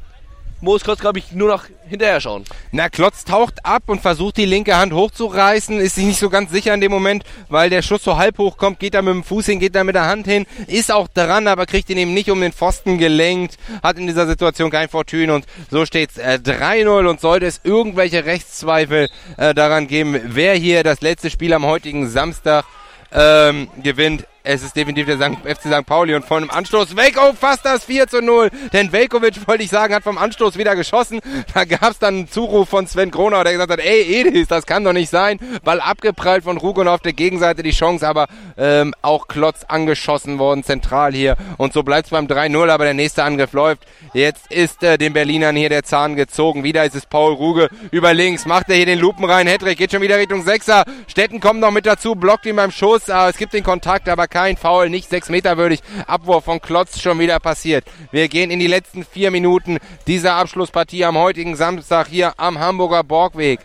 muss 0.61 0.85
Klotz, 0.85 1.01
glaube 1.01 1.19
ich, 1.19 1.33
nur 1.33 1.49
noch 1.49 1.65
hinterher 1.89 2.21
schauen. 2.21 2.45
Na, 2.73 2.89
Klotz 2.89 3.25
taucht 3.25 3.65
ab 3.65 3.85
und 3.87 4.01
versucht 4.01 4.37
die 4.37 4.45
linke 4.45 4.77
Hand 4.77 4.93
hochzureißen, 4.93 5.81
ist 5.81 5.97
sich 5.97 6.05
nicht 6.05 6.19
so 6.19 6.31
ganz 6.31 6.51
sicher 6.51 6.75
in 6.75 6.81
dem 6.81 6.93
Moment, 6.93 7.25
weil 7.49 7.71
der 7.71 7.83
Schuss 7.83 8.05
so 8.05 8.17
halb 8.17 8.39
hoch 8.39 8.57
kommt, 8.57 8.79
geht 8.79 8.95
da 8.95 9.03
mit 9.03 9.15
dem 9.15 9.25
Fuß 9.25 9.47
hin, 9.47 9.59
geht 9.59 9.75
da 9.75 9.85
mit 9.85 9.95
der 9.95 10.07
Hand 10.07 10.27
hin, 10.27 10.47
ist 10.67 10.93
auch 10.93 11.09
dran, 11.09 11.47
aber 11.47 11.67
kriegt 11.67 11.91
ihn 11.91 11.99
eben 11.99 12.15
nicht 12.15 12.31
um 12.31 12.41
den 12.41 12.53
Pfosten 12.53 12.99
gelenkt, 12.99 13.57
hat 13.83 13.99
in 13.99 14.07
dieser 14.07 14.27
Situation 14.27 14.71
kein 14.71 14.89
Fortune 14.89 15.33
und 15.35 15.47
so 15.71 15.87
steht 15.87 16.11
es 16.11 16.19
äh, 16.19 16.39
3-0 16.43 17.09
und 17.09 17.21
sollte 17.21 17.47
es 17.47 17.61
irgendwelche 17.65 18.25
Rechtszweifel 18.25 19.09
äh, 19.37 19.55
daran 19.55 19.87
geben, 19.87 20.21
wer 20.25 20.55
hier 20.55 20.85
das 20.85 21.01
letzte 21.01 21.31
Spiel 21.31 21.53
am 21.53 21.65
heutigen 21.65 22.09
Samstag 22.09 22.65
ähm, 23.13 23.69
gewinnt, 23.83 24.27
es 24.43 24.63
ist 24.63 24.75
definitiv 24.75 25.07
der 25.07 25.19
FC 25.19 25.63
St. 25.67 25.87
Pauli 25.87 26.15
und 26.15 26.25
von 26.25 26.43
dem 26.43 26.51
Anstoß 26.51 26.97
Velko 26.97 27.35
fast 27.39 27.65
das 27.65 27.85
4 27.85 28.07
zu 28.07 28.23
0. 28.23 28.51
Denn 28.73 28.91
Velkovic, 28.91 29.47
wollte 29.47 29.63
ich 29.63 29.71
sagen, 29.71 29.95
hat 29.95 30.03
vom 30.03 30.17
Anstoß 30.17 30.57
wieder 30.57 30.75
geschossen. 30.77 31.21
Da 31.53 31.65
gab 31.65 31.91
es 31.91 31.99
dann 31.99 32.15
einen 32.15 32.29
Zuruf 32.29 32.69
von 32.71 32.87
Sven 32.87 33.11
Gronau, 33.11 33.43
der 33.45 33.53
gesagt 33.53 33.73
hat, 33.73 33.81
ey 33.81 34.21
Edis, 34.21 34.49
das 34.49 34.67
kann 34.67 34.85
doch 34.85 34.93
nicht 34.93 35.11
sein. 35.11 35.39
Ball 35.63 35.81
abgeprallt 35.81 36.45
von 36.45 36.57
Rugon 36.57 36.89
auf 36.89 37.01
der 37.01 37.13
Gegenseite 37.13 37.63
die 37.63 37.71
Chance, 37.71 38.09
aber 38.09 38.29
ähm, 38.57 38.95
auch 39.03 39.29
Klotz 39.29 39.65
angeschossen 39.69 40.39
worden, 40.39 40.65
zentral 40.65 41.13
hier. 41.13 41.37
Und 41.59 41.73
so 41.73 41.83
bleibt 41.83 42.07
es 42.07 42.11
beim 42.11 42.27
3-0, 42.27 42.71
aber 42.71 42.85
der 42.85 42.95
nächste 42.95 43.25
Angriff 43.25 43.53
läuft. 43.53 43.83
Jetzt 44.15 44.51
ist 44.51 44.83
äh, 44.83 44.97
den 44.97 45.13
Berlinern 45.13 45.57
hier 45.57 45.69
der 45.69 45.83
Zahn 45.83 46.17
gezogen. 46.17 46.65
Wieder 46.65 46.85
ist 46.85 46.95
es 46.95 47.05
Paul 47.05 47.35
Ruge 47.35 47.69
über 47.91 48.15
links. 48.15 48.47
Macht 48.47 48.71
er 48.71 48.77
hier 48.77 48.87
den 48.87 48.99
Lupen 48.99 49.25
rein. 49.25 49.47
Hedrick 49.47 49.77
geht 49.77 49.93
schon 49.93 50.03
wieder 50.03 50.19
Richtung 50.19 50.43
Sechser. 50.43 50.85
Stetten 51.09 51.41
kommt 51.41 51.61
noch 51.61 51.71
mit 51.71 51.85
dazu, 51.85 52.15
blockt 52.15 52.47
ihn 52.47 52.57
beim 52.57 52.71
Schuss. 52.71 53.09
Äh, 53.09 53.29
es 53.29 53.37
gibt 53.37 53.53
den 53.53 53.65
Kontakt, 53.65 54.09
aber 54.09 54.30
kein 54.31 54.57
Foul, 54.57 54.89
nicht 54.89 55.11
sechs 55.11 55.29
Meter 55.29 55.57
würdig. 55.57 55.81
Abwurf 56.07 56.45
von 56.45 56.61
Klotz 56.61 57.01
schon 57.01 57.19
wieder 57.19 57.39
passiert. 57.41 57.85
Wir 58.13 58.29
gehen 58.29 58.51
in 58.51 58.61
die 58.61 58.67
letzten 58.67 59.05
vier 59.05 59.31
Minuten 59.31 59.79
dieser 60.07 60.35
Abschlusspartie 60.35 61.05
am 61.05 61.19
heutigen 61.19 61.57
Samstag 61.57 62.09
hier 62.09 62.33
am 62.39 62.59
Hamburger 62.59 63.05
Borgweg 63.05 63.61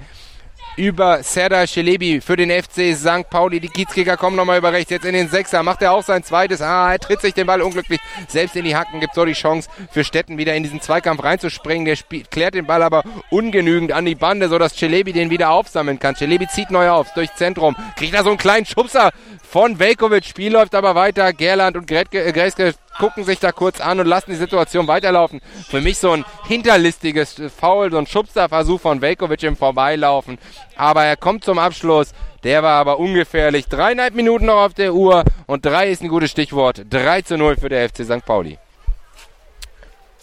über 0.78 1.24
Serdar 1.24 1.68
Celebi 1.68 2.22
für 2.22 2.36
den 2.36 2.52
FC 2.52 2.96
St. 2.96 3.30
Pauli. 3.30 3.60
Die 3.60 3.70
Kiezkicker 3.70 4.18
kommen 4.18 4.36
nochmal 4.36 4.58
über 4.58 4.74
rechts. 4.74 4.92
Jetzt 4.92 5.06
in 5.06 5.14
den 5.14 5.30
Sechser. 5.30 5.64
Macht 5.64 5.82
er 5.82 5.92
auch 5.92 6.04
sein 6.04 6.24
zweites. 6.24 6.62
Ah, 6.62 6.92
er 6.92 7.00
tritt 7.00 7.22
sich 7.22 7.34
den 7.34 7.48
Ball 7.48 7.62
unglücklich 7.62 8.00
selbst 8.28 8.56
in 8.56 8.66
die 8.66 8.76
Hacken. 8.76 9.00
Gibt 9.00 9.16
so 9.16 9.26
die 9.26 9.34
Chance 9.34 9.70
für 9.92 10.04
Stetten 10.04 10.38
wieder 10.38 10.56
in 10.56 10.64
diesen 10.64 10.82
Zweikampf 10.82 11.24
reinzuspringen. 11.24 11.86
Der 11.86 11.96
spielt, 11.96 12.32
klärt 12.32 12.56
den 12.56 12.66
Ball 12.66 12.84
aber 12.84 13.04
ungenügend 13.30 13.92
an 13.92 14.06
die 14.06 14.16
Bande, 14.16 14.50
sodass 14.50 14.76
Celebi 14.76 15.14
den 15.14 15.30
wieder 15.30 15.52
aufsammeln 15.52 16.00
kann. 16.00 16.16
Celebi 16.16 16.48
zieht 16.48 16.72
neu 16.72 16.90
auf 16.90 17.14
durch 17.14 17.34
Zentrum. 17.36 17.76
Kriegt 17.96 18.14
da 18.14 18.24
so 18.24 18.30
einen 18.30 18.38
kleinen 18.38 18.66
Schubser 18.66 19.12
von 19.48 19.80
Velkovic. 19.80 20.26
Spiel 20.26 20.52
läuft 20.52 20.76
aber 20.76 20.96
weiter. 20.96 21.32
Gerland 21.34 21.78
und 21.78 21.88
Gretke, 21.88 22.24
äh, 22.24 22.32
Greske 22.32 22.74
gucken 22.98 23.24
sich 23.24 23.40
da 23.40 23.52
kurz 23.52 23.82
an 23.82 24.00
und 24.00 24.08
lassen 24.08 24.32
die 24.32 24.38
Situation 24.38 24.88
weiterlaufen. 24.88 25.42
Für 25.68 25.82
mich 25.82 25.98
so 25.98 26.12
ein 26.12 26.26
hinterlistiges 26.46 27.42
Foul, 27.56 27.92
so 27.92 27.98
ein 27.98 28.08
Schubsterversuch 28.08 28.82
von 28.82 29.02
Velkovic 29.02 29.44
im 29.44 29.58
Vorbeilaufen. 29.58 30.38
Aber 30.76 31.04
er 31.04 31.18
kommt 31.18 31.44
zum 31.44 31.60
Abschluss. 31.60 32.14
Der 32.44 32.64
war 32.64 32.80
aber 32.80 33.00
ungefährlich. 33.00 33.68
Dreieinhalb 33.68 34.14
Minuten 34.14 34.46
noch 34.46 34.64
auf 34.64 34.74
der 34.74 34.94
Uhr 34.94 35.24
und 35.48 35.66
drei 35.66 35.90
ist 35.90 36.02
ein 36.04 36.10
gutes 36.10 36.32
Stichwort. 36.32 36.84
3 36.90 37.24
zu 37.24 37.38
0 37.38 37.58
für 37.58 37.70
der 37.70 37.90
FC 37.90 38.06
St. 38.06 38.26
Pauli. 38.26 38.60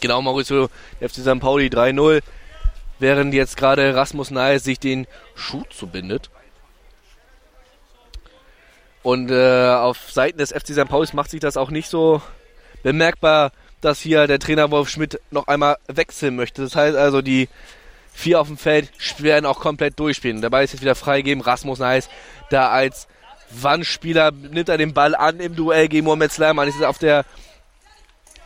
Genau, 0.01 0.23
Maurizio, 0.23 0.68
der 1.01 1.09
FC 1.09 1.16
St. 1.16 1.41
Pauli 1.41 1.66
3-0. 1.66 2.23
Während 2.99 3.35
jetzt 3.35 3.57
gerade 3.57 3.97
Rasmus 3.97 4.31
Nahe 4.31 4.61
sich 4.61 4.79
den 4.79 5.09
Schuh 5.35 5.64
zubindet. 5.70 6.31
Und 9.03 9.31
äh, 9.33 9.70
auf 9.70 10.12
Seiten 10.12 10.39
des 10.39 10.53
FC 10.53 10.68
St. 10.68 10.89
Paulis 10.89 11.12
macht 11.12 11.31
sich 11.31 11.41
das 11.41 11.57
auch 11.57 11.70
nicht 11.70 11.89
so 11.89 12.23
bemerkbar, 12.83 13.53
dass 13.80 14.01
hier 14.01 14.26
der 14.26 14.39
Trainer 14.39 14.70
Wolf 14.70 14.89
Schmidt 14.89 15.20
noch 15.30 15.49
einmal 15.49 15.76
wechseln 15.89 16.37
möchte. 16.37 16.62
Das 16.62 16.76
heißt 16.76 16.97
also, 16.97 17.22
die 17.22 17.49
vier 18.12 18.41
auf 18.41 18.47
dem 18.47 18.59
Feld 18.59 18.91
werden 19.18 19.47
auch 19.47 19.61
komplett 19.61 19.99
durchspielen. 19.99 20.43
Dabei 20.43 20.64
ist 20.64 20.72
jetzt 20.72 20.83
wieder 20.83 20.95
freigegeben. 20.95 21.43
Rasmus 21.43 21.78
Neis 21.78 22.09
da 22.51 22.68
als 22.68 23.09
Wandspieler 23.51 24.30
nimmt 24.30 24.68
er 24.68 24.78
den 24.78 24.95
Ball 24.95 25.14
an 25.14 25.41
im 25.41 25.57
Duell 25.57 25.89
gegen 25.89 26.05
Mohamed 26.05 26.33
Sleiman. 26.33 26.68
Ist 26.68 26.83
auf 26.83 26.99
der 26.99 27.24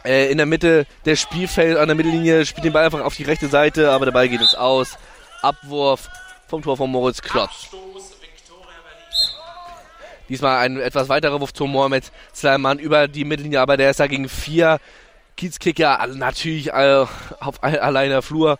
äh, 0.04 0.30
in 0.30 0.38
der 0.38 0.46
Mitte 0.46 0.86
des 1.04 1.20
Spielfelds, 1.20 1.78
an 1.78 1.88
der 1.88 1.96
Mittellinie, 1.96 2.46
spielt 2.46 2.64
den 2.64 2.72
Ball 2.72 2.84
einfach 2.84 3.00
auf 3.00 3.16
die 3.16 3.24
rechte 3.24 3.48
Seite, 3.48 3.90
aber 3.90 4.10
Ball 4.12 4.28
geht 4.28 4.40
ins 4.40 4.54
Aus. 4.54 4.96
Abwurf 5.42 6.08
vom 6.48 6.62
Tor 6.62 6.76
von 6.76 6.90
Moritz 6.90 7.20
Klotz. 7.20 7.68
Diesmal 10.28 10.58
ein 10.58 10.78
etwas 10.80 11.08
weiterer 11.08 11.40
Wurf 11.40 11.52
zu 11.52 11.66
Mohamed 11.66 12.10
Sleiman 12.34 12.78
über 12.78 13.08
die 13.08 13.24
Mittellinie, 13.24 13.60
aber 13.60 13.76
der 13.76 13.90
ist 13.90 14.00
da 14.00 14.06
gegen 14.06 14.28
vier 14.28 14.80
Kiezkicker 15.36 16.04
natürlich 16.14 16.68
äh, 16.72 17.04
auf 17.40 17.62
alleiner 17.62 18.22
Flur 18.22 18.58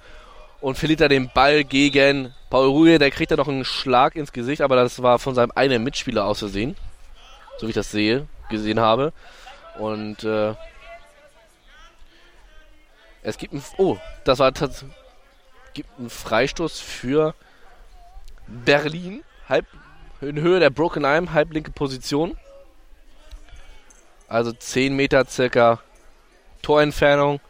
und 0.60 0.76
verliert 0.76 1.00
er 1.00 1.08
den 1.08 1.30
Ball 1.32 1.64
gegen 1.64 2.34
Paul 2.50 2.68
Ruhe. 2.68 2.98
Der 2.98 3.10
kriegt 3.10 3.30
da 3.30 3.36
noch 3.36 3.48
einen 3.48 3.64
Schlag 3.64 4.16
ins 4.16 4.32
Gesicht, 4.32 4.62
aber 4.62 4.76
das 4.76 5.02
war 5.02 5.18
von 5.18 5.34
seinem 5.34 5.52
einen 5.54 5.82
Mitspieler 5.82 6.24
aus 6.24 6.40
Versehen. 6.40 6.76
So 7.58 7.66
wie 7.66 7.70
ich 7.70 7.74
das 7.76 7.90
sehe, 7.90 8.26
gesehen 8.50 8.80
habe. 8.80 9.12
Und 9.78 10.24
äh, 10.24 10.54
es 13.22 13.38
gibt 13.38 13.54
ein. 13.54 13.62
Oh, 13.78 13.96
das 14.24 14.38
war 14.38 14.52
tatsächlich. 14.52 14.94
gibt 15.74 15.88
einen 15.98 16.10
Freistoß 16.10 16.80
für 16.80 17.34
Berlin. 18.46 19.22
Halb 19.48 19.66
in 20.20 20.40
Höhe 20.40 20.60
der 20.60 20.70
Broken 20.70 21.04
Arm, 21.04 21.32
halblinke 21.32 21.70
Position. 21.70 22.36
Also 24.28 24.52
10 24.52 24.94
Meter 24.96 25.24
circa 25.26 25.80
Torentfernung. 26.62 27.40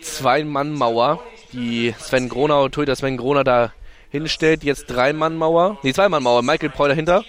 Zwei-Mann-Mauer, 0.00 1.20
die 1.52 1.94
Sven 1.98 2.28
Gronau, 2.28 2.68
Torhüter 2.68 2.96
Sven 2.96 3.16
Gronau 3.16 3.42
da 3.42 3.72
hinstellt. 4.10 4.64
Jetzt 4.64 4.86
Drei-Mann-Mauer, 4.86 5.78
nee, 5.82 5.92
Zwei-Mann-Mauer, 5.92 6.42
Michael 6.42 6.70
Preu 6.70 6.88
dahinter. 6.88 7.24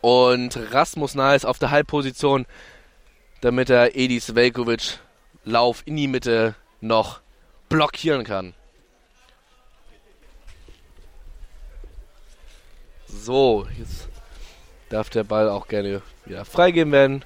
Und 0.00 0.58
Rasmus 0.72 1.14
Nahles 1.14 1.44
auf 1.44 1.58
der 1.58 1.70
Halbposition, 1.70 2.46
damit 3.40 3.70
er 3.70 3.94
Edis 3.96 4.34
Velkovic 4.34 4.98
Lauf 5.44 5.82
in 5.84 5.96
die 5.96 6.08
Mitte 6.08 6.54
noch 6.80 7.20
blockieren 7.68 8.24
kann. 8.24 8.54
So, 13.12 13.66
jetzt 13.78 14.08
darf 14.88 15.10
der 15.10 15.24
Ball 15.24 15.48
auch 15.48 15.68
gerne 15.68 16.02
wieder 16.24 16.44
freigeben 16.44 16.92
werden. 16.92 17.24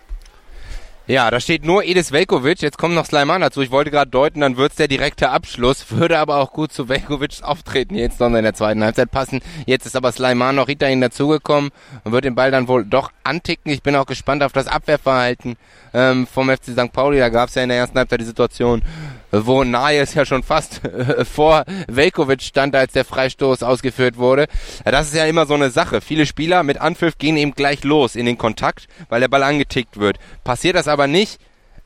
Ja, 1.09 1.31
da 1.31 1.39
steht 1.39 1.65
nur 1.65 1.85
Edis 1.85 2.11
Velkovic, 2.11 2.63
jetzt 2.63 2.79
kommt 2.79 2.97
noch 2.97 3.07
Sleiman 3.07 3.41
dazu. 3.41 3.63
Ich 3.63 3.71
wollte 3.71 3.93
gerade 3.93 4.11
deuten, 4.11 4.41
dann 4.41 4.57
wird's 4.57 4.75
der 4.75 4.89
direkte 4.89 5.31
Abschluss, 5.31 5.93
würde 5.93 6.19
aber 6.19 6.39
auch 6.39 6.53
gut 6.53 6.73
zu 6.73 6.89
Velkovics 6.89 7.43
Auftreten 7.43 7.95
jetzt 7.95 8.19
noch 8.19 8.27
in 8.27 8.43
der 8.43 8.55
zweiten 8.55 8.83
Halbzeit 8.83 9.13
passen. 9.13 9.41
Jetzt 9.67 9.87
ist 9.87 9.95
aber 9.95 10.11
Sleiman 10.11 10.57
noch 10.57 10.67
hinter 10.67 10.91
ihn 10.91 11.01
dazugekommen 11.01 11.71
und 12.03 12.11
wird 12.11 12.25
den 12.25 12.35
Ball 12.35 12.51
dann 12.51 12.67
wohl 12.67 12.85
doch 12.85 13.13
anticken. 13.23 13.71
Ich 13.71 13.85
bin 13.85 13.95
auch 13.95 14.07
gespannt 14.07 14.43
auf 14.43 14.53
das 14.53 14.67
Abwehrverhalten 14.67 15.57
ähm, 15.95 16.27
vom 16.27 16.51
FC 16.51 16.73
St. 16.73 16.93
Pauli. 16.93 17.21
Da 17.21 17.29
gab's 17.29 17.55
ja 17.55 17.63
in 17.63 17.69
der 17.69 17.79
ersten 17.79 17.97
Halbzeit 17.97 18.21
die 18.21 18.25
Situation, 18.25 18.83
wo 19.33 19.65
Nayes 19.65 20.15
ja 20.15 20.25
schon 20.25 20.43
fast 20.43 20.85
äh, 20.85 21.25
vor 21.25 21.65
Velkovic 21.89 22.43
stand, 22.43 22.75
als 22.75 22.93
der 22.93 23.05
Freistoß 23.05 23.63
ausgeführt 23.63 24.17
wurde. 24.17 24.47
Das 24.85 25.09
ist 25.09 25.15
ja 25.15 25.27
immer 25.27 25.47
so 25.47 25.55
eine 25.55 25.71
Sache. 25.71 26.01
Viele 26.01 26.27
Spieler 26.27 26.63
mit 26.63 26.79
Anpfiff 26.79 27.19
gehen 27.19 27.37
eben 27.37 27.53
gleich 27.53 27.85
los 27.85 28.17
in 28.17 28.27
den 28.27 28.39
Kontakt, 28.39 28.89
weil 29.09 29.21
der 29.21 29.29
Ball 29.29 29.43
angetickt 29.43 29.99
wird. 29.99 30.19
Passiert 30.45 30.77
das 30.77 30.89
aber 30.89 31.07
nicht, 31.07 31.39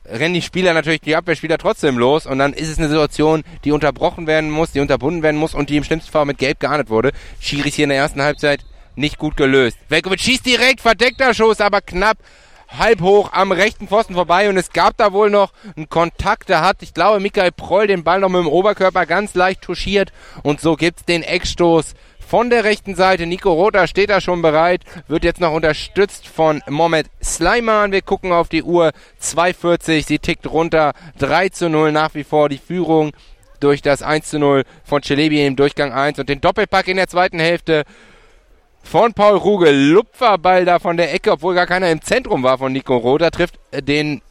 rennen 0.05 0.33
die 0.33 0.41
Spieler 0.41 0.73
natürlich, 0.73 1.01
die 1.01 1.15
Abwehrspieler 1.15 1.57
trotzdem 1.57 1.97
los 1.97 2.25
und 2.25 2.39
dann 2.39 2.53
ist 2.53 2.69
es 2.69 2.77
eine 2.77 2.89
Situation, 2.89 3.43
die 3.63 3.71
unterbrochen 3.71 4.27
werden 4.27 4.49
muss, 4.49 4.71
die 4.71 4.79
unterbunden 4.79 5.23
werden 5.23 5.37
muss 5.37 5.53
und 5.53 5.69
die 5.69 5.77
im 5.77 5.83
schlimmsten 5.83 6.11
Fall 6.11 6.25
mit 6.25 6.37
Gelb 6.37 6.59
geahndet 6.59 6.89
wurde. 6.89 7.11
Schiris 7.39 7.75
hier 7.75 7.83
in 7.83 7.89
der 7.89 7.99
ersten 7.99 8.21
Halbzeit 8.21 8.65
nicht 8.95 9.17
gut 9.17 9.37
gelöst. 9.37 9.77
Velkovic 9.89 10.19
schießt 10.19 10.45
direkt, 10.45 10.81
verdeckter 10.81 11.33
Schuss, 11.33 11.61
aber 11.61 11.81
knapp 11.81 12.17
halb 12.77 13.01
hoch 13.01 13.31
am 13.33 13.51
rechten 13.51 13.87
Pfosten 13.87 14.13
vorbei 14.13 14.49
und 14.49 14.57
es 14.57 14.71
gab 14.71 14.97
da 14.97 15.13
wohl 15.13 15.29
noch 15.29 15.51
einen 15.75 15.89
Kontakt. 15.89 16.49
Da 16.49 16.61
hat, 16.61 16.81
ich 16.81 16.93
glaube, 16.93 17.19
Michael 17.19 17.51
Proll 17.51 17.87
den 17.87 18.03
Ball 18.03 18.19
noch 18.19 18.29
mit 18.29 18.41
dem 18.41 18.47
Oberkörper 18.47 19.05
ganz 19.05 19.35
leicht 19.35 19.61
touchiert 19.61 20.11
und 20.43 20.61
so 20.61 20.75
gibt's 20.75 21.05
den 21.05 21.23
Eckstoß 21.23 21.93
von 22.31 22.49
der 22.49 22.63
rechten 22.63 22.95
Seite. 22.95 23.25
Nico 23.25 23.51
Rother 23.51 23.87
steht 23.87 24.09
da 24.09 24.21
schon 24.21 24.41
bereit, 24.41 24.83
wird 25.09 25.25
jetzt 25.25 25.41
noch 25.41 25.51
unterstützt 25.51 26.27
von 26.27 26.61
Mohamed 26.69 27.07
Sleiman. 27.21 27.91
Wir 27.91 28.01
gucken 28.01 28.31
auf 28.31 28.47
die 28.47 28.63
Uhr 28.63 28.91
2.40, 29.21 30.07
sie 30.07 30.19
tickt 30.19 30.49
runter, 30.49 30.93
3 31.19 31.49
zu 31.49 31.69
0 31.69 31.91
nach 31.91 32.15
wie 32.15 32.23
vor 32.23 32.47
die 32.47 32.57
Führung 32.57 33.11
durch 33.59 33.81
das 33.81 34.01
1 34.01 34.29
zu 34.29 34.39
0 34.39 34.63
von 34.83 35.03
Celebi 35.03 35.45
im 35.45 35.55
Durchgang 35.55 35.91
1 35.91 36.19
und 36.19 36.29
den 36.29 36.41
Doppelpack 36.41 36.87
in 36.87 36.97
der 36.97 37.07
zweiten 37.07 37.39
Hälfte 37.39 37.83
von 38.83 39.13
Paul 39.13 39.37
Ruge. 39.37 39.71
Lupferball 39.71 40.65
da 40.65 40.79
von 40.79 40.97
der 40.97 41.13
Ecke, 41.13 41.31
obwohl 41.31 41.55
gar 41.55 41.67
keiner 41.67 41.89
im 41.89 42.01
Zentrum 42.01 42.43
war 42.43 42.57
von 42.57 42.71
Nico 42.71 42.97
Roder, 42.97 43.31
trifft 43.31 43.59
den 43.73 44.21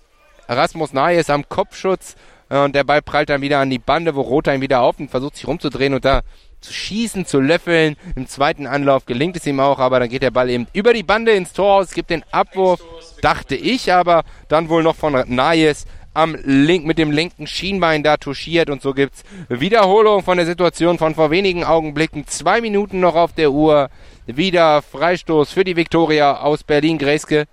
Rasmus 0.48 0.92
Nayes 0.92 1.30
am 1.30 1.48
Kopfschutz 1.48 2.16
und 2.48 2.74
der 2.74 2.84
Ball 2.84 3.00
prallt 3.00 3.28
dann 3.28 3.42
wieder 3.42 3.60
an 3.60 3.70
die 3.70 3.78
Bande, 3.78 4.16
wo 4.16 4.22
Rother 4.22 4.54
ihn 4.54 4.60
wieder 4.60 4.80
auf 4.80 4.98
und 4.98 5.10
versucht 5.10 5.36
sich 5.36 5.46
rumzudrehen 5.46 5.94
und 5.94 6.04
da 6.04 6.22
zu 6.60 6.72
schießen, 6.72 7.24
zu 7.24 7.40
löffeln. 7.40 7.96
Im 8.16 8.26
zweiten 8.26 8.66
Anlauf 8.66 9.06
gelingt 9.06 9.36
es 9.36 9.46
ihm 9.46 9.60
auch, 9.60 9.78
aber 9.78 10.00
dann 10.00 10.08
geht 10.08 10.22
der 10.22 10.32
Ball 10.32 10.50
eben 10.50 10.66
über 10.72 10.92
die 10.92 11.04
Bande 11.04 11.32
ins 11.32 11.52
Tor 11.52 11.74
aus, 11.74 11.92
gibt 11.92 12.10
den 12.10 12.24
Abwurf, 12.32 12.80
dachte 13.22 13.54
ich, 13.54 13.92
aber 13.92 14.24
dann 14.48 14.68
wohl 14.68 14.82
noch 14.82 14.96
von 14.96 15.12
Nayes 15.26 15.86
am 16.12 16.36
Link 16.42 16.84
mit 16.86 16.98
dem 16.98 17.12
linken 17.12 17.46
Schienbein 17.46 18.02
da 18.02 18.16
touchiert 18.16 18.68
und 18.68 18.82
so 18.82 18.94
gibt's 18.94 19.22
Wiederholung 19.48 20.24
von 20.24 20.36
der 20.36 20.46
Situation 20.46 20.98
von 20.98 21.14
vor 21.14 21.30
wenigen 21.30 21.62
Augenblicken. 21.62 22.26
Zwei 22.26 22.60
Minuten 22.60 22.98
noch 22.98 23.14
auf 23.14 23.32
der 23.32 23.52
Uhr. 23.52 23.90
Wieder 24.36 24.82
Freistoß 24.82 25.50
für 25.50 25.64
die 25.64 25.76
Viktoria 25.76 26.40
aus 26.40 26.62
Berlin-Gräske 26.62 27.46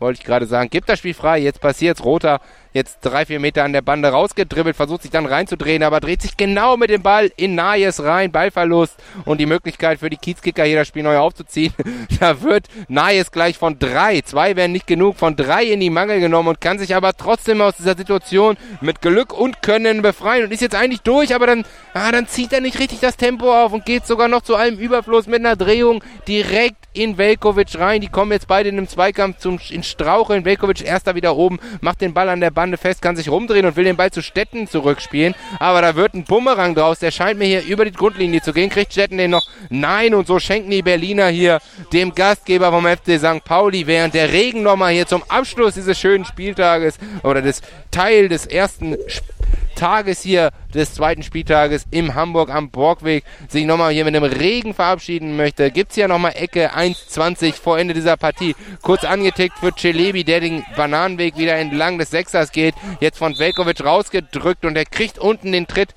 wollte 0.00 0.20
ich 0.20 0.26
gerade 0.26 0.46
sagen. 0.46 0.70
Gibt 0.70 0.88
das 0.88 0.98
Spiel 0.98 1.14
frei, 1.14 1.38
jetzt 1.38 1.60
passiert's. 1.60 2.04
Roter 2.04 2.40
jetzt 2.74 2.98
drei, 3.02 3.24
vier 3.24 3.38
Meter 3.38 3.62
an 3.62 3.72
der 3.72 3.82
Bande 3.82 4.08
rausgedribbelt, 4.08 4.74
versucht 4.74 5.02
sich 5.02 5.10
dann 5.12 5.26
reinzudrehen, 5.26 5.84
aber 5.84 6.00
dreht 6.00 6.20
sich 6.20 6.36
genau 6.36 6.76
mit 6.76 6.90
dem 6.90 7.02
Ball 7.02 7.30
in 7.36 7.54
Nayes 7.54 8.02
rein. 8.02 8.32
Ballverlust 8.32 8.96
und 9.24 9.38
die 9.40 9.46
Möglichkeit 9.46 10.00
für 10.00 10.10
die 10.10 10.16
Kiezkicker 10.16 10.64
hier 10.64 10.78
das 10.78 10.88
Spiel 10.88 11.04
neu 11.04 11.16
aufzuziehen. 11.18 11.72
da 12.20 12.42
wird 12.42 12.66
Nayes 12.88 13.30
gleich 13.30 13.56
von 13.56 13.78
drei, 13.78 14.20
zwei 14.22 14.56
wären 14.56 14.72
nicht 14.72 14.88
genug, 14.88 15.16
von 15.16 15.36
drei 15.36 15.64
in 15.64 15.80
die 15.80 15.88
Mangel 15.88 16.18
genommen 16.18 16.48
und 16.48 16.60
kann 16.60 16.80
sich 16.80 16.96
aber 16.96 17.14
trotzdem 17.16 17.60
aus 17.60 17.76
dieser 17.76 17.96
Situation 17.96 18.56
mit 18.80 19.00
Glück 19.00 19.32
und 19.32 19.62
Können 19.62 20.02
befreien 20.02 20.44
und 20.44 20.52
ist 20.52 20.60
jetzt 20.60 20.74
eigentlich 20.74 21.02
durch, 21.02 21.32
aber 21.32 21.46
dann, 21.46 21.64
ah, 21.94 22.10
dann 22.10 22.26
zieht 22.26 22.52
er 22.52 22.60
nicht 22.60 22.80
richtig 22.80 22.98
das 22.98 23.16
Tempo 23.16 23.54
auf 23.54 23.72
und 23.72 23.86
geht 23.86 24.04
sogar 24.04 24.26
noch 24.26 24.42
zu 24.42 24.56
einem 24.56 24.78
Überfluss 24.78 25.28
mit 25.28 25.40
einer 25.40 25.54
Drehung 25.54 26.02
direkt 26.26 26.84
in 26.92 27.18
Velkovic 27.18 27.78
rein. 27.78 28.00
Die 28.00 28.08
kommen 28.08 28.32
jetzt 28.32 28.48
beide 28.48 28.68
in 28.68 28.78
einem 28.78 28.88
Zweikampf 28.88 29.38
zum, 29.38 29.60
in 29.70 29.82
Straucheln. 29.82 30.44
Velkovic 30.44 30.82
erster 30.82 31.14
wieder 31.14 31.36
oben, 31.36 31.58
macht 31.80 32.00
den 32.00 32.14
Ball 32.14 32.28
an 32.28 32.40
der 32.40 32.50
Bande 32.64 32.78
fest, 32.78 33.02
kann 33.02 33.14
sich 33.14 33.28
rumdrehen 33.28 33.66
und 33.66 33.76
will 33.76 33.84
den 33.84 33.96
Ball 33.96 34.10
zu 34.10 34.22
Stetten 34.22 34.66
zurückspielen. 34.66 35.34
Aber 35.58 35.82
da 35.82 35.96
wird 35.96 36.14
ein 36.14 36.24
Bumerang 36.24 36.74
draus. 36.74 36.98
Der 36.98 37.10
scheint 37.10 37.38
mir 37.38 37.44
hier 37.44 37.62
über 37.62 37.84
die 37.84 37.92
Grundlinie 37.92 38.40
zu 38.40 38.54
gehen. 38.54 38.70
Kriegt 38.70 38.92
Stetten 38.92 39.18
den 39.18 39.32
noch? 39.32 39.46
Nein. 39.68 40.14
Und 40.14 40.26
so 40.26 40.38
schenken 40.38 40.70
die 40.70 40.80
Berliner 40.80 41.26
hier 41.26 41.60
dem 41.92 42.14
Gastgeber 42.14 42.70
vom 42.70 42.86
FC 42.86 43.18
St. 43.18 43.44
Pauli, 43.44 43.86
während 43.86 44.14
der 44.14 44.32
Regen 44.32 44.62
nochmal 44.62 44.94
hier 44.94 45.06
zum 45.06 45.22
Abschluss 45.28 45.74
dieses 45.74 46.00
schönen 46.00 46.24
Spieltages 46.24 46.96
oder 47.22 47.42
des 47.42 47.60
Teil 47.90 48.30
des 48.30 48.46
ersten 48.46 48.96
Spiels 49.08 49.33
Tages 49.74 50.22
hier 50.22 50.50
des 50.72 50.94
zweiten 50.94 51.22
Spieltages 51.22 51.86
im 51.90 52.14
Hamburg 52.14 52.50
am 52.50 52.70
Borgweg 52.70 53.24
sich 53.48 53.64
nochmal 53.64 53.92
hier 53.92 54.04
mit 54.04 54.16
einem 54.16 54.24
Regen 54.24 54.74
verabschieden 54.74 55.36
möchte. 55.36 55.70
Gibt's 55.70 55.94
hier 55.94 56.08
nochmal 56.08 56.32
Ecke 56.36 56.74
1,20 56.74 57.54
vor 57.54 57.78
Ende 57.78 57.94
dieser 57.94 58.16
Partie. 58.16 58.56
Kurz 58.82 59.04
angetickt 59.04 59.58
für 59.58 59.74
Celebi, 59.74 60.24
der 60.24 60.40
den 60.40 60.64
Bananenweg 60.76 61.36
wieder 61.36 61.56
entlang 61.56 61.98
des 61.98 62.10
Sechsers 62.10 62.52
geht. 62.52 62.74
Jetzt 63.00 63.18
von 63.18 63.38
Velkovic 63.38 63.84
rausgedrückt 63.84 64.64
und 64.64 64.76
er 64.76 64.84
kriegt 64.84 65.18
unten 65.18 65.52
den 65.52 65.66
Tritt. 65.66 65.94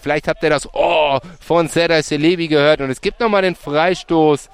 Vielleicht 0.00 0.28
habt 0.28 0.42
ihr 0.42 0.50
das 0.50 0.68
Oh 0.72 1.20
von 1.40 1.68
Serdar 1.68 2.02
Celebi 2.02 2.48
gehört 2.48 2.80
und 2.80 2.90
es 2.90 3.00
gibt 3.00 3.20
nochmal 3.20 3.42
den 3.42 3.54
Freistoß. 3.54 4.48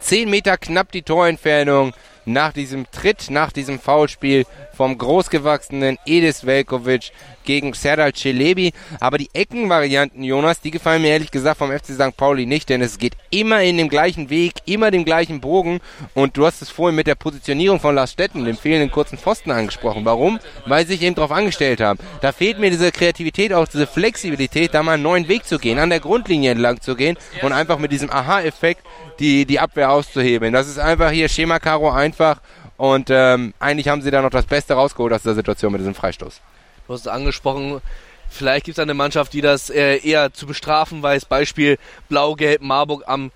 10 0.00 0.30
Meter 0.30 0.56
knapp 0.56 0.92
die 0.92 1.02
Torentfernung 1.02 1.92
nach 2.28 2.52
diesem 2.52 2.90
Tritt, 2.90 3.30
nach 3.30 3.52
diesem 3.52 3.80
Foulspiel 3.80 4.44
vom 4.76 4.96
großgewachsenen 4.96 5.98
Edis 6.06 6.46
Velkovic 6.46 7.10
gegen 7.44 7.72
Serdal 7.72 8.12
Celebi. 8.12 8.72
Aber 9.00 9.18
die 9.18 9.30
Eckenvarianten, 9.32 10.22
Jonas, 10.22 10.60
die 10.60 10.70
gefallen 10.70 11.02
mir 11.02 11.08
ehrlich 11.08 11.30
gesagt 11.30 11.58
vom 11.58 11.72
FC 11.72 11.86
St. 11.94 12.16
Pauli 12.16 12.46
nicht, 12.46 12.68
denn 12.68 12.82
es 12.82 12.98
geht 12.98 13.14
immer 13.30 13.62
in 13.62 13.78
dem 13.78 13.88
gleichen 13.88 14.30
Weg, 14.30 14.52
immer 14.66 14.90
dem 14.90 15.04
gleichen 15.04 15.40
Bogen. 15.40 15.80
Und 16.14 16.36
du 16.36 16.46
hast 16.46 16.62
es 16.62 16.70
vorhin 16.70 16.94
mit 16.94 17.06
der 17.06 17.14
Positionierung 17.14 17.80
von 17.80 17.94
Lars 17.94 18.12
Stetten, 18.12 18.44
dem 18.44 18.56
fehlenden 18.56 18.90
kurzen 18.90 19.18
Pfosten 19.18 19.50
angesprochen. 19.50 20.04
Warum? 20.04 20.38
Weil 20.66 20.86
sie 20.86 20.92
sich 20.92 21.02
eben 21.02 21.14
darauf 21.14 21.32
angestellt 21.32 21.80
haben. 21.80 21.98
Da 22.20 22.32
fehlt 22.32 22.58
mir 22.58 22.70
diese 22.70 22.92
Kreativität, 22.92 23.52
auch 23.52 23.66
diese 23.66 23.86
Flexibilität, 23.86 24.74
da 24.74 24.82
mal 24.82 24.92
einen 24.92 25.02
neuen 25.02 25.28
Weg 25.28 25.46
zu 25.46 25.58
gehen, 25.58 25.78
an 25.78 25.90
der 25.90 26.00
Grundlinie 26.00 26.52
entlang 26.52 26.80
zu 26.80 26.94
gehen 26.94 27.16
und 27.42 27.52
einfach 27.52 27.78
mit 27.78 27.90
diesem 27.90 28.10
Aha-Effekt 28.10 28.82
die, 29.18 29.46
die 29.46 29.58
Abwehr 29.58 29.90
auszuhebeln. 29.90 30.52
Das 30.52 30.68
ist 30.68 30.78
einfach 30.78 31.10
hier 31.10 31.28
Schema 31.28 31.58
Karo 31.58 31.92
einfach 32.18 32.40
und 32.76 33.10
ähm, 33.10 33.54
eigentlich 33.58 33.88
haben 33.88 34.02
sie 34.02 34.10
da 34.10 34.22
noch 34.22 34.30
das 34.30 34.46
Beste 34.46 34.74
rausgeholt 34.74 35.12
aus 35.12 35.22
der 35.22 35.34
Situation 35.34 35.72
mit 35.72 35.80
diesem 35.80 35.94
Freistoß. 35.94 36.40
Du 36.86 36.92
hast 36.92 37.00
es 37.00 37.06
angesprochen, 37.06 37.80
vielleicht 38.28 38.66
gibt 38.66 38.78
es 38.78 38.82
eine 38.82 38.94
Mannschaft, 38.94 39.32
die 39.32 39.40
das 39.40 39.70
äh, 39.70 39.96
eher 39.98 40.32
zu 40.32 40.46
bestrafen 40.46 41.02
weiß. 41.02 41.26
Beispiel 41.26 41.78
Blau-Gelb 42.08 42.62
Marburg 42.62 43.04
am 43.06 43.30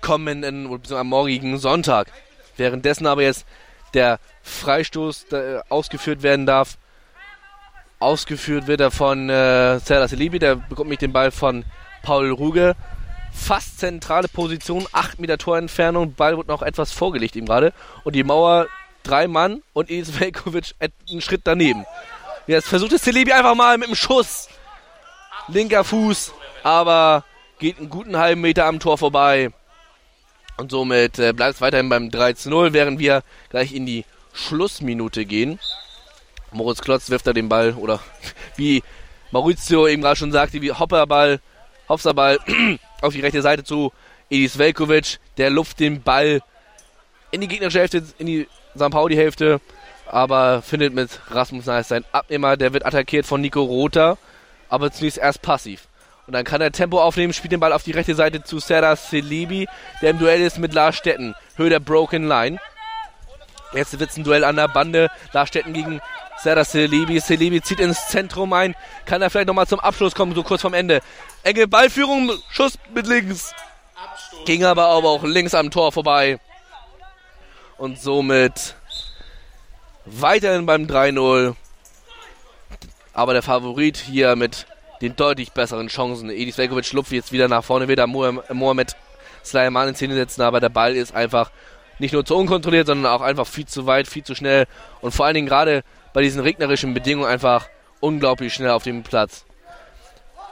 kommenden 0.00 0.66
oder 0.66 0.98
am 0.98 1.08
morgigen 1.08 1.58
Sonntag. 1.58 2.08
Währenddessen 2.56 3.06
aber 3.06 3.22
jetzt 3.22 3.46
der 3.94 4.20
Freistoß 4.42 5.32
äh, 5.32 5.60
ausgeführt 5.68 6.22
werden 6.22 6.46
darf. 6.46 6.78
Ausgeführt 8.00 8.68
wird 8.68 8.80
er 8.80 8.92
von 8.92 9.28
äh, 9.28 9.80
Serdar 9.80 10.06
Selibi, 10.06 10.38
der 10.38 10.54
bekommt 10.54 10.88
mich 10.88 11.00
den 11.00 11.12
Ball 11.12 11.32
von 11.32 11.64
Paul 12.02 12.30
Ruge 12.30 12.76
fast 13.32 13.78
zentrale 13.78 14.28
Position, 14.28 14.86
8 14.92 15.20
Meter 15.20 15.38
Torentfernung, 15.38 16.14
Ball 16.14 16.36
wird 16.36 16.48
noch 16.48 16.62
etwas 16.62 16.92
vorgelegt 16.92 17.36
ihm 17.36 17.46
gerade 17.46 17.72
und 18.04 18.14
die 18.14 18.24
Mauer 18.24 18.66
drei 19.02 19.26
Mann 19.26 19.62
und 19.72 19.90
Edis 19.90 20.18
Velkovic 20.18 20.74
einen 21.10 21.20
Schritt 21.20 21.42
daneben. 21.44 21.84
Jetzt 22.46 22.68
versucht 22.68 22.92
es 22.92 23.02
Celebi 23.02 23.32
einfach 23.32 23.54
mal 23.54 23.78
mit 23.78 23.88
dem 23.88 23.94
Schuss. 23.94 24.48
Linker 25.48 25.84
Fuß, 25.84 26.32
aber 26.62 27.24
geht 27.58 27.78
einen 27.78 27.88
guten 27.88 28.16
halben 28.16 28.40
Meter 28.40 28.66
am 28.66 28.80
Tor 28.80 28.98
vorbei. 28.98 29.50
Und 30.56 30.70
somit 30.70 31.18
äh, 31.18 31.32
bleibt 31.32 31.54
es 31.54 31.60
weiterhin 31.60 31.88
beim 31.88 32.10
3 32.10 32.32
zu 32.34 32.50
0, 32.50 32.72
während 32.72 32.98
wir 32.98 33.22
gleich 33.50 33.72
in 33.72 33.86
die 33.86 34.04
Schlussminute 34.32 35.24
gehen. 35.24 35.58
Moritz 36.52 36.80
Klotz 36.80 37.10
wirft 37.10 37.26
da 37.26 37.32
den 37.32 37.48
Ball, 37.48 37.74
oder 37.74 38.00
wie 38.56 38.82
Maurizio 39.30 39.86
eben 39.86 40.02
gerade 40.02 40.16
schon 40.16 40.32
sagte, 40.32 40.60
wie 40.62 40.72
Hopperball, 40.72 41.40
Hopserball 41.88 42.38
auf 43.00 43.12
die 43.12 43.20
rechte 43.20 43.42
Seite 43.42 43.64
zu 43.64 43.92
Edis 44.30 44.58
Velkovic. 44.58 45.18
Der 45.36 45.50
luft 45.50 45.80
den 45.80 46.02
Ball 46.02 46.40
in 47.30 47.40
die 47.40 47.48
gegnerische 47.48 47.80
Hälfte, 47.80 48.02
in 48.18 48.26
die 48.26 48.48
St. 48.76 48.90
Pauli-Hälfte, 48.90 49.60
aber 50.06 50.62
findet 50.62 50.94
mit 50.94 51.20
Rasmus 51.30 51.66
Neis 51.66 51.88
seinen 51.88 52.04
Abnehmer. 52.12 52.56
Der 52.56 52.72
wird 52.72 52.86
attackiert 52.86 53.26
von 53.26 53.40
Nico 53.40 53.62
Rother, 53.62 54.18
aber 54.68 54.90
zunächst 54.90 55.18
erst 55.18 55.42
passiv. 55.42 55.88
Und 56.26 56.34
dann 56.34 56.44
kann 56.44 56.60
er 56.60 56.72
Tempo 56.72 57.00
aufnehmen, 57.00 57.32
spielt 57.32 57.52
den 57.52 57.60
Ball 57.60 57.72
auf 57.72 57.84
die 57.84 57.92
rechte 57.92 58.14
Seite 58.14 58.42
zu 58.42 58.58
Serdar 58.58 58.96
Selibi, 58.96 59.66
der 60.02 60.10
im 60.10 60.18
Duell 60.18 60.42
ist 60.42 60.58
mit 60.58 60.74
Lars 60.74 60.96
Stetten. 60.96 61.34
Höhe 61.56 61.70
der 61.70 61.80
Broken 61.80 62.28
Line. 62.28 62.58
Jetzt 63.72 63.98
wird 63.98 64.10
es 64.10 64.16
ein 64.16 64.24
Duell 64.24 64.44
an 64.44 64.56
der 64.56 64.68
Bande. 64.68 65.10
Lars 65.32 65.48
Stetten 65.48 65.72
gegen 65.72 66.00
Serdar 66.42 66.64
Selibi. 66.64 67.20
Selibi 67.20 67.60
zieht 67.62 67.80
ins 67.80 68.08
Zentrum 68.08 68.52
ein. 68.52 68.74
Kann 69.04 69.22
er 69.22 69.30
vielleicht 69.30 69.48
nochmal 69.48 69.66
zum 69.66 69.80
Abschluss 69.80 70.14
kommen, 70.14 70.34
so 70.34 70.42
kurz 70.42 70.62
vorm 70.62 70.74
Ende. 70.74 71.00
Enge 71.42 71.66
Ballführung, 71.68 72.32
Schuss 72.50 72.78
mit 72.94 73.06
links. 73.06 73.54
Ging 74.44 74.64
aber, 74.64 74.86
aber 74.86 75.08
auch 75.08 75.24
links 75.24 75.54
am 75.54 75.70
Tor 75.70 75.92
vorbei. 75.92 76.38
Und 77.76 78.00
somit 78.00 78.76
weiterhin 80.04 80.66
beim 80.66 80.86
3-0. 80.86 81.54
Aber 83.12 83.32
der 83.32 83.42
Favorit 83.42 83.96
hier 83.96 84.36
mit 84.36 84.66
den 85.00 85.16
deutlich 85.16 85.52
besseren 85.52 85.88
Chancen. 85.88 86.30
Edis 86.30 86.58
Velkovic 86.58 86.84
schlupft 86.84 87.12
jetzt 87.12 87.32
wieder 87.32 87.48
nach 87.48 87.64
vorne, 87.64 87.88
wieder 87.88 88.06
Mohamed 88.06 88.96
Sleiman 89.44 89.88
in 89.88 89.94
Szene 89.94 90.14
setzen, 90.14 90.42
aber 90.42 90.60
der 90.60 90.68
Ball 90.68 90.94
ist 90.94 91.14
einfach 91.14 91.50
nicht 91.98 92.12
nur 92.12 92.24
zu 92.24 92.36
unkontrolliert, 92.36 92.86
sondern 92.86 93.12
auch 93.12 93.20
einfach 93.20 93.46
viel 93.46 93.66
zu 93.66 93.86
weit, 93.86 94.08
viel 94.08 94.24
zu 94.24 94.34
schnell 94.34 94.66
und 95.00 95.12
vor 95.12 95.26
allen 95.26 95.34
Dingen 95.34 95.48
gerade 95.48 95.82
bei 96.18 96.22
diesen 96.22 96.40
regnerischen 96.40 96.94
Bedingungen 96.94 97.28
einfach 97.28 97.68
unglaublich 98.00 98.52
schnell 98.52 98.70
auf 98.70 98.82
dem 98.82 99.04
Platz. 99.04 99.44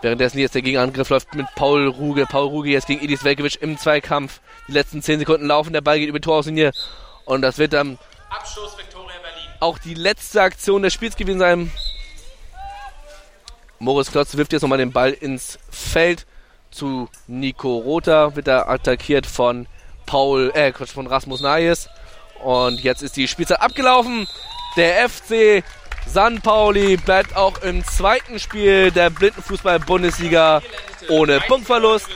Währenddessen 0.00 0.38
jetzt 0.38 0.54
der 0.54 0.62
Gegenangriff 0.62 1.08
läuft 1.08 1.34
mit 1.34 1.46
Paul 1.56 1.88
Ruge. 1.88 2.24
Paul 2.24 2.46
Ruge 2.46 2.70
jetzt 2.70 2.86
gegen 2.86 3.02
Edis 3.02 3.24
Velkovic 3.24 3.60
im 3.60 3.76
Zweikampf. 3.76 4.38
Die 4.68 4.72
letzten 4.72 5.02
10 5.02 5.18
Sekunden 5.18 5.44
laufen, 5.44 5.72
der 5.72 5.80
Ball 5.80 5.98
geht 5.98 6.08
über 6.08 6.20
die 6.20 6.24
Torauslinie. 6.24 6.70
Und 7.24 7.42
das 7.42 7.58
wird 7.58 7.72
dann 7.72 7.98
Abstoß 8.30 8.76
auch 9.58 9.78
die 9.78 9.94
letzte 9.94 10.40
Aktion 10.40 10.82
des 10.82 10.94
Spiels 10.94 11.16
gewesen 11.16 11.40
sein. 11.40 11.72
Moritz 13.80 14.12
Klotz 14.12 14.36
wirft 14.36 14.52
jetzt 14.52 14.62
nochmal 14.62 14.78
den 14.78 14.92
Ball 14.92 15.10
ins 15.10 15.58
Feld 15.68 16.26
zu 16.70 17.08
Nico 17.26 17.78
Rother. 17.78 18.36
Wird 18.36 18.46
da 18.46 18.68
attackiert 18.68 19.26
von 19.26 19.66
Paul, 20.06 20.52
äh, 20.54 20.72
von 20.72 21.08
Rasmus 21.08 21.40
Nayes. 21.40 21.88
Und 22.44 22.84
jetzt 22.84 23.02
ist 23.02 23.16
die 23.16 23.26
Spielzeit 23.26 23.60
abgelaufen. 23.60 24.28
Der 24.76 25.08
FC 25.08 25.64
San 26.06 26.42
Pauli 26.42 26.98
bleibt 26.98 27.34
auch 27.34 27.62
im 27.62 27.82
zweiten 27.82 28.38
Spiel 28.38 28.90
der 28.90 29.08
Blindenfußball-Bundesliga 29.08 30.60
ohne 31.08 31.40
Punktverlust. 31.40 32.08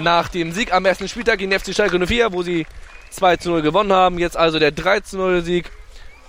Nach 0.00 0.28
dem 0.28 0.50
Sieg 0.50 0.72
am 0.72 0.84
ersten 0.84 1.06
Spieltag 1.08 1.38
gegen 1.38 1.52
FC 1.52 1.72
Schalke 1.72 2.04
04, 2.04 2.32
wo 2.32 2.42
sie 2.42 2.66
2 3.10 3.36
zu 3.36 3.50
0 3.50 3.62
gewonnen 3.62 3.92
haben. 3.92 4.18
Jetzt 4.18 4.36
also 4.36 4.58
der 4.58 4.72
3 4.72 5.00
zu 5.00 5.16
0 5.16 5.42
Sieg. 5.42 5.70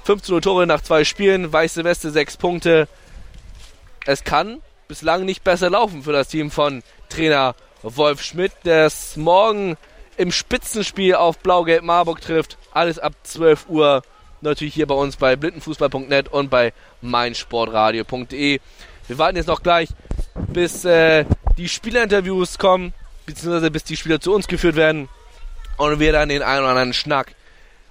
5 0.03 0.21
zu 0.21 0.33
0 0.33 0.41
Tore 0.41 0.67
nach 0.67 0.81
zwei 0.81 1.03
Spielen. 1.05 1.51
Weiße 1.51 1.83
Weste 1.83 2.11
6 2.11 2.37
Punkte. 2.37 2.87
Es 4.05 4.23
kann 4.23 4.61
bislang 4.87 5.25
nicht 5.25 5.43
besser 5.43 5.71
laufen 5.71 6.03
für 6.03 6.13
das 6.13 6.27
Team 6.27 6.51
von 6.51 6.83
Trainer 7.09 7.55
Wolf 7.81 8.21
Schmidt, 8.21 8.51
der 8.63 8.85
es 8.85 9.17
morgen 9.17 9.75
im 10.17 10.31
Spitzenspiel 10.31 11.15
auf 11.15 11.39
Blau-Gelb 11.39 11.83
Marburg 11.83 12.21
trifft. 12.21 12.57
Alles 12.73 12.99
ab 12.99 13.13
12 13.23 13.69
Uhr 13.69 14.03
natürlich 14.44 14.74
hier 14.74 14.88
bei 14.88 14.95
uns 14.95 15.15
bei 15.15 15.36
blindenfußball.net 15.36 16.30
und 16.30 16.49
bei 16.49 16.74
meinsportradio.de. 17.02 18.60
Wir 19.07 19.18
warten 19.18 19.38
jetzt 19.38 19.48
noch 19.48 19.64
gleich, 19.64 19.90
bis 20.53 20.86
äh, 20.86 21.26
die 21.57 21.68
Spielerinterviews 21.68 22.57
kommen, 22.57 22.94
beziehungsweise 23.26 23.72
bis 23.72 23.84
die 23.84 23.98
Spieler 23.98 24.20
zu 24.20 24.34
uns 24.34 24.48
geführt 24.48 24.76
werden 24.76 25.10
und 25.78 25.99
wir 25.99 26.11
dann 26.11 26.30
den 26.30 26.41
einen 26.41 26.61
oder 26.61 26.70
anderen 26.70 26.94
Schnack 26.94 27.34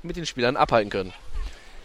mit 0.02 0.16
den 0.16 0.26
Spielern 0.26 0.56
abhalten 0.56 0.90
können. 0.90 1.12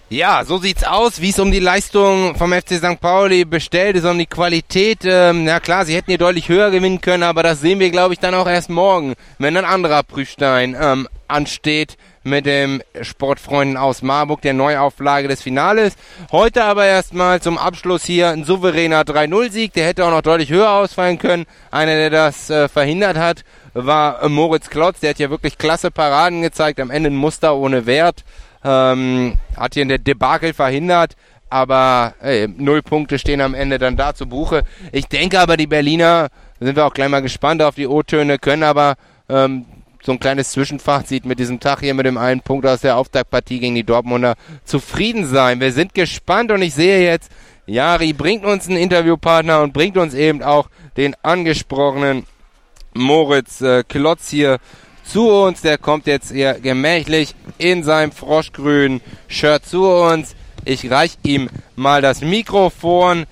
Ja, 0.09 0.45
so 0.45 0.57
sieht's 0.57 0.85
aus, 0.85 1.19
wie 1.19 1.31
es 1.31 1.39
um 1.39 1.51
die 1.51 1.59
Leistung 1.59 2.35
vom 2.37 2.53
FC 2.53 2.75
St. 2.75 3.01
Pauli 3.01 3.43
bestellt 3.43 3.97
ist, 3.97 4.05
um 4.05 4.17
die 4.17 4.25
Qualität. 4.25 4.99
Ähm, 5.03 5.43
na 5.43 5.59
klar, 5.59 5.83
sie 5.83 5.95
hätten 5.95 6.11
hier 6.11 6.17
deutlich 6.17 6.47
höher 6.47 6.71
gewinnen 6.71 7.01
können, 7.01 7.23
aber 7.23 7.43
das 7.43 7.59
sehen 7.59 7.81
wir, 7.81 7.89
glaube 7.89 8.13
ich, 8.13 8.19
dann 8.19 8.33
auch 8.33 8.47
erst 8.47 8.69
morgen, 8.69 9.15
wenn 9.37 9.57
ein 9.57 9.65
anderer 9.65 10.03
Prüfstein 10.03 10.77
ähm, 10.79 11.09
ansteht 11.27 11.97
mit 12.27 12.45
dem 12.45 12.81
Sportfreunden 13.01 13.77
aus 13.77 14.01
Marburg, 14.01 14.41
der 14.41 14.53
Neuauflage 14.53 15.27
des 15.27 15.41
Finales. 15.41 15.95
Heute 16.31 16.63
aber 16.65 16.85
erstmal 16.85 17.41
zum 17.41 17.57
Abschluss 17.57 18.03
hier 18.03 18.29
ein 18.29 18.43
souveräner 18.43 19.01
3-0-Sieg. 19.01 19.73
Der 19.73 19.85
hätte 19.85 20.05
auch 20.05 20.11
noch 20.11 20.21
deutlich 20.21 20.49
höher 20.49 20.69
ausfallen 20.69 21.17
können. 21.17 21.45
Einer, 21.71 21.95
der 21.95 22.09
das 22.09 22.49
äh, 22.49 22.67
verhindert 22.67 23.17
hat, 23.17 23.43
war 23.73 24.21
äh, 24.21 24.29
Moritz 24.29 24.69
Klotz. 24.69 24.99
Der 24.99 25.11
hat 25.11 25.19
ja 25.19 25.29
wirklich 25.29 25.57
klasse 25.57 25.89
Paraden 25.89 26.41
gezeigt. 26.41 26.79
Am 26.79 26.91
Ende 26.91 27.09
ein 27.09 27.15
Muster 27.15 27.55
ohne 27.55 27.85
Wert. 27.85 28.23
Ähm, 28.63 29.37
hat 29.55 29.75
hier 29.75 29.83
in 29.83 29.89
der 29.89 29.99
Debakel 29.99 30.53
verhindert. 30.53 31.15
Aber 31.49 32.13
ey, 32.21 32.47
null 32.47 32.81
Punkte 32.81 33.19
stehen 33.19 33.39
am 33.39 33.53
Ende 33.53 33.77
dann 33.77 33.95
da 33.95 34.13
zu 34.13 34.27
Buche. 34.27 34.63
Ich 34.91 35.07
denke 35.07 35.39
aber, 35.39 35.55
die 35.55 35.67
Berliner, 35.67 36.27
sind 36.59 36.75
wir 36.75 36.85
auch 36.85 36.93
gleich 36.93 37.09
mal 37.09 37.21
gespannt 37.21 37.61
auf 37.61 37.75
die 37.75 37.87
O-Töne, 37.87 38.37
können 38.37 38.63
aber 38.63 38.95
ähm, 39.29 39.65
so 40.03 40.11
ein 40.11 40.19
kleines 40.19 40.51
Zwischenfazit 40.51 41.25
mit 41.25 41.39
diesem 41.39 41.59
Tag 41.59 41.79
hier 41.81 41.93
mit 41.93 42.05
dem 42.05 42.17
einen 42.17 42.41
Punkt 42.41 42.65
aus 42.65 42.81
der 42.81 42.97
Auftaktpartie 42.97 43.59
gegen 43.59 43.75
die 43.75 43.83
Dortmunder 43.83 44.35
zufrieden 44.63 45.25
sein. 45.25 45.59
Wir 45.59 45.71
sind 45.71 45.93
gespannt 45.93 46.51
und 46.51 46.61
ich 46.61 46.73
sehe 46.73 47.03
jetzt, 47.03 47.31
Jari 47.65 48.13
bringt 48.13 48.45
uns 48.45 48.67
einen 48.67 48.77
Interviewpartner 48.77 49.61
und 49.61 49.73
bringt 49.73 49.97
uns 49.97 50.13
eben 50.13 50.41
auch 50.41 50.69
den 50.95 51.15
angesprochenen 51.21 52.25
Moritz 52.93 53.61
äh, 53.61 53.83
Klotz 53.87 54.29
hier 54.29 54.57
zu 55.03 55.29
uns. 55.29 55.61
Der 55.61 55.77
kommt 55.77 56.07
jetzt 56.07 56.31
hier 56.31 56.53
gemächlich 56.53 57.35
in 57.57 57.83
seinem 57.83 58.11
froschgrünen 58.11 59.01
Shirt 59.27 59.65
zu 59.65 59.85
uns. 59.85 60.35
Ich 60.65 60.89
reich 60.89 61.17
ihm 61.23 61.49
mal 61.75 62.01
das 62.01 62.21
Mikrofon. 62.21 63.25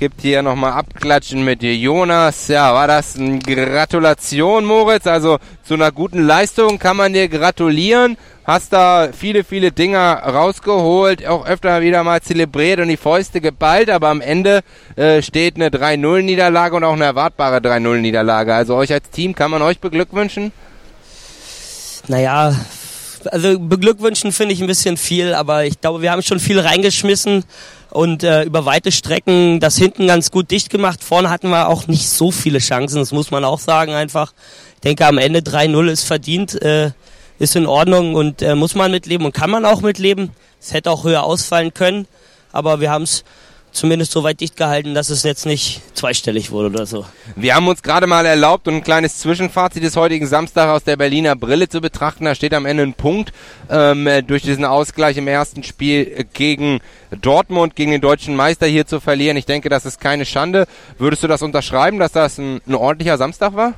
Gibt 0.00 0.22
hier 0.22 0.40
nochmal 0.40 0.72
Abklatschen 0.72 1.44
mit 1.44 1.60
dir, 1.60 1.76
Jonas. 1.76 2.48
Ja, 2.48 2.72
war 2.72 2.86
das 2.86 3.18
eine 3.18 3.38
Gratulation, 3.38 4.64
Moritz? 4.64 5.06
Also 5.06 5.36
zu 5.62 5.74
einer 5.74 5.92
guten 5.92 6.22
Leistung 6.22 6.78
kann 6.78 6.96
man 6.96 7.12
dir 7.12 7.28
gratulieren. 7.28 8.16
Hast 8.44 8.72
da 8.72 9.10
viele, 9.12 9.44
viele 9.44 9.72
Dinger 9.72 10.14
rausgeholt, 10.14 11.26
auch 11.26 11.44
öfter 11.44 11.82
wieder 11.82 12.02
mal 12.02 12.22
zelebriert 12.22 12.80
und 12.80 12.88
die 12.88 12.96
Fäuste 12.96 13.42
geballt, 13.42 13.90
aber 13.90 14.08
am 14.08 14.22
Ende 14.22 14.62
äh, 14.96 15.20
steht 15.20 15.56
eine 15.56 15.68
3-0-Niederlage 15.68 16.76
und 16.76 16.84
auch 16.84 16.94
eine 16.94 17.04
erwartbare 17.04 17.58
3-0-Niederlage. 17.58 18.54
Also 18.54 18.76
euch 18.76 18.94
als 18.94 19.10
Team 19.10 19.34
kann 19.34 19.50
man 19.50 19.60
euch 19.60 19.80
beglückwünschen? 19.80 20.50
Naja, 22.08 22.56
also 23.26 23.58
beglückwünschen 23.58 24.32
finde 24.32 24.54
ich 24.54 24.62
ein 24.62 24.66
bisschen 24.66 24.96
viel, 24.96 25.34
aber 25.34 25.66
ich 25.66 25.78
glaube, 25.82 26.00
wir 26.00 26.10
haben 26.10 26.22
schon 26.22 26.40
viel 26.40 26.58
reingeschmissen 26.58 27.44
und 27.90 28.22
äh, 28.22 28.44
über 28.44 28.64
weite 28.64 28.92
Strecken 28.92 29.60
das 29.60 29.76
hinten 29.76 30.06
ganz 30.06 30.30
gut 30.30 30.50
dicht 30.50 30.70
gemacht. 30.70 31.02
Vorne 31.02 31.30
hatten 31.30 31.50
wir 31.50 31.68
auch 31.68 31.86
nicht 31.86 32.08
so 32.08 32.30
viele 32.30 32.58
Chancen, 32.58 32.98
das 32.98 33.12
muss 33.12 33.30
man 33.30 33.44
auch 33.44 33.58
sagen 33.58 33.92
einfach. 33.92 34.32
Ich 34.76 34.80
denke, 34.80 35.06
am 35.06 35.18
Ende 35.18 35.40
3-0 35.40 35.88
ist 35.88 36.04
verdient, 36.04 36.60
äh, 36.62 36.92
ist 37.38 37.56
in 37.56 37.66
Ordnung 37.66 38.14
und 38.14 38.42
äh, 38.42 38.54
muss 38.54 38.74
man 38.74 38.90
mitleben 38.90 39.26
und 39.26 39.34
kann 39.34 39.50
man 39.50 39.64
auch 39.64 39.80
mitleben. 39.80 40.30
Es 40.60 40.72
hätte 40.72 40.90
auch 40.90 41.04
höher 41.04 41.24
ausfallen 41.24 41.74
können, 41.74 42.06
aber 42.52 42.80
wir 42.80 42.90
haben 42.90 43.04
es 43.04 43.24
zumindest 43.72 44.12
so 44.12 44.22
weit 44.22 44.40
dicht 44.40 44.56
gehalten, 44.56 44.94
dass 44.94 45.10
es 45.10 45.22
jetzt 45.22 45.46
nicht 45.46 45.80
zweistellig 45.94 46.50
wurde 46.50 46.68
oder 46.68 46.86
so. 46.86 47.06
Wir 47.36 47.54
haben 47.54 47.68
uns 47.68 47.82
gerade 47.82 48.06
mal 48.06 48.26
erlaubt, 48.26 48.68
ein 48.68 48.82
kleines 48.82 49.18
Zwischenfazit 49.18 49.82
des 49.82 49.96
heutigen 49.96 50.26
Samstag 50.26 50.68
aus 50.68 50.84
der 50.84 50.96
Berliner 50.96 51.36
Brille 51.36 51.68
zu 51.68 51.80
betrachten. 51.80 52.24
Da 52.24 52.34
steht 52.34 52.54
am 52.54 52.66
Ende 52.66 52.82
ein 52.82 52.94
Punkt 52.94 53.32
ähm, 53.68 54.08
durch 54.26 54.42
diesen 54.42 54.64
Ausgleich 54.64 55.16
im 55.16 55.28
ersten 55.28 55.62
Spiel 55.62 56.26
gegen 56.32 56.80
Dortmund, 57.20 57.76
gegen 57.76 57.92
den 57.92 58.00
deutschen 58.00 58.36
Meister 58.36 58.66
hier 58.66 58.86
zu 58.86 59.00
verlieren. 59.00 59.36
Ich 59.36 59.46
denke, 59.46 59.68
das 59.68 59.86
ist 59.86 60.00
keine 60.00 60.24
Schande. 60.26 60.66
Würdest 60.98 61.22
du 61.22 61.28
das 61.28 61.42
unterschreiben, 61.42 61.98
dass 61.98 62.12
das 62.12 62.38
ein, 62.38 62.60
ein 62.66 62.74
ordentlicher 62.74 63.18
Samstag 63.18 63.54
war? 63.54 63.74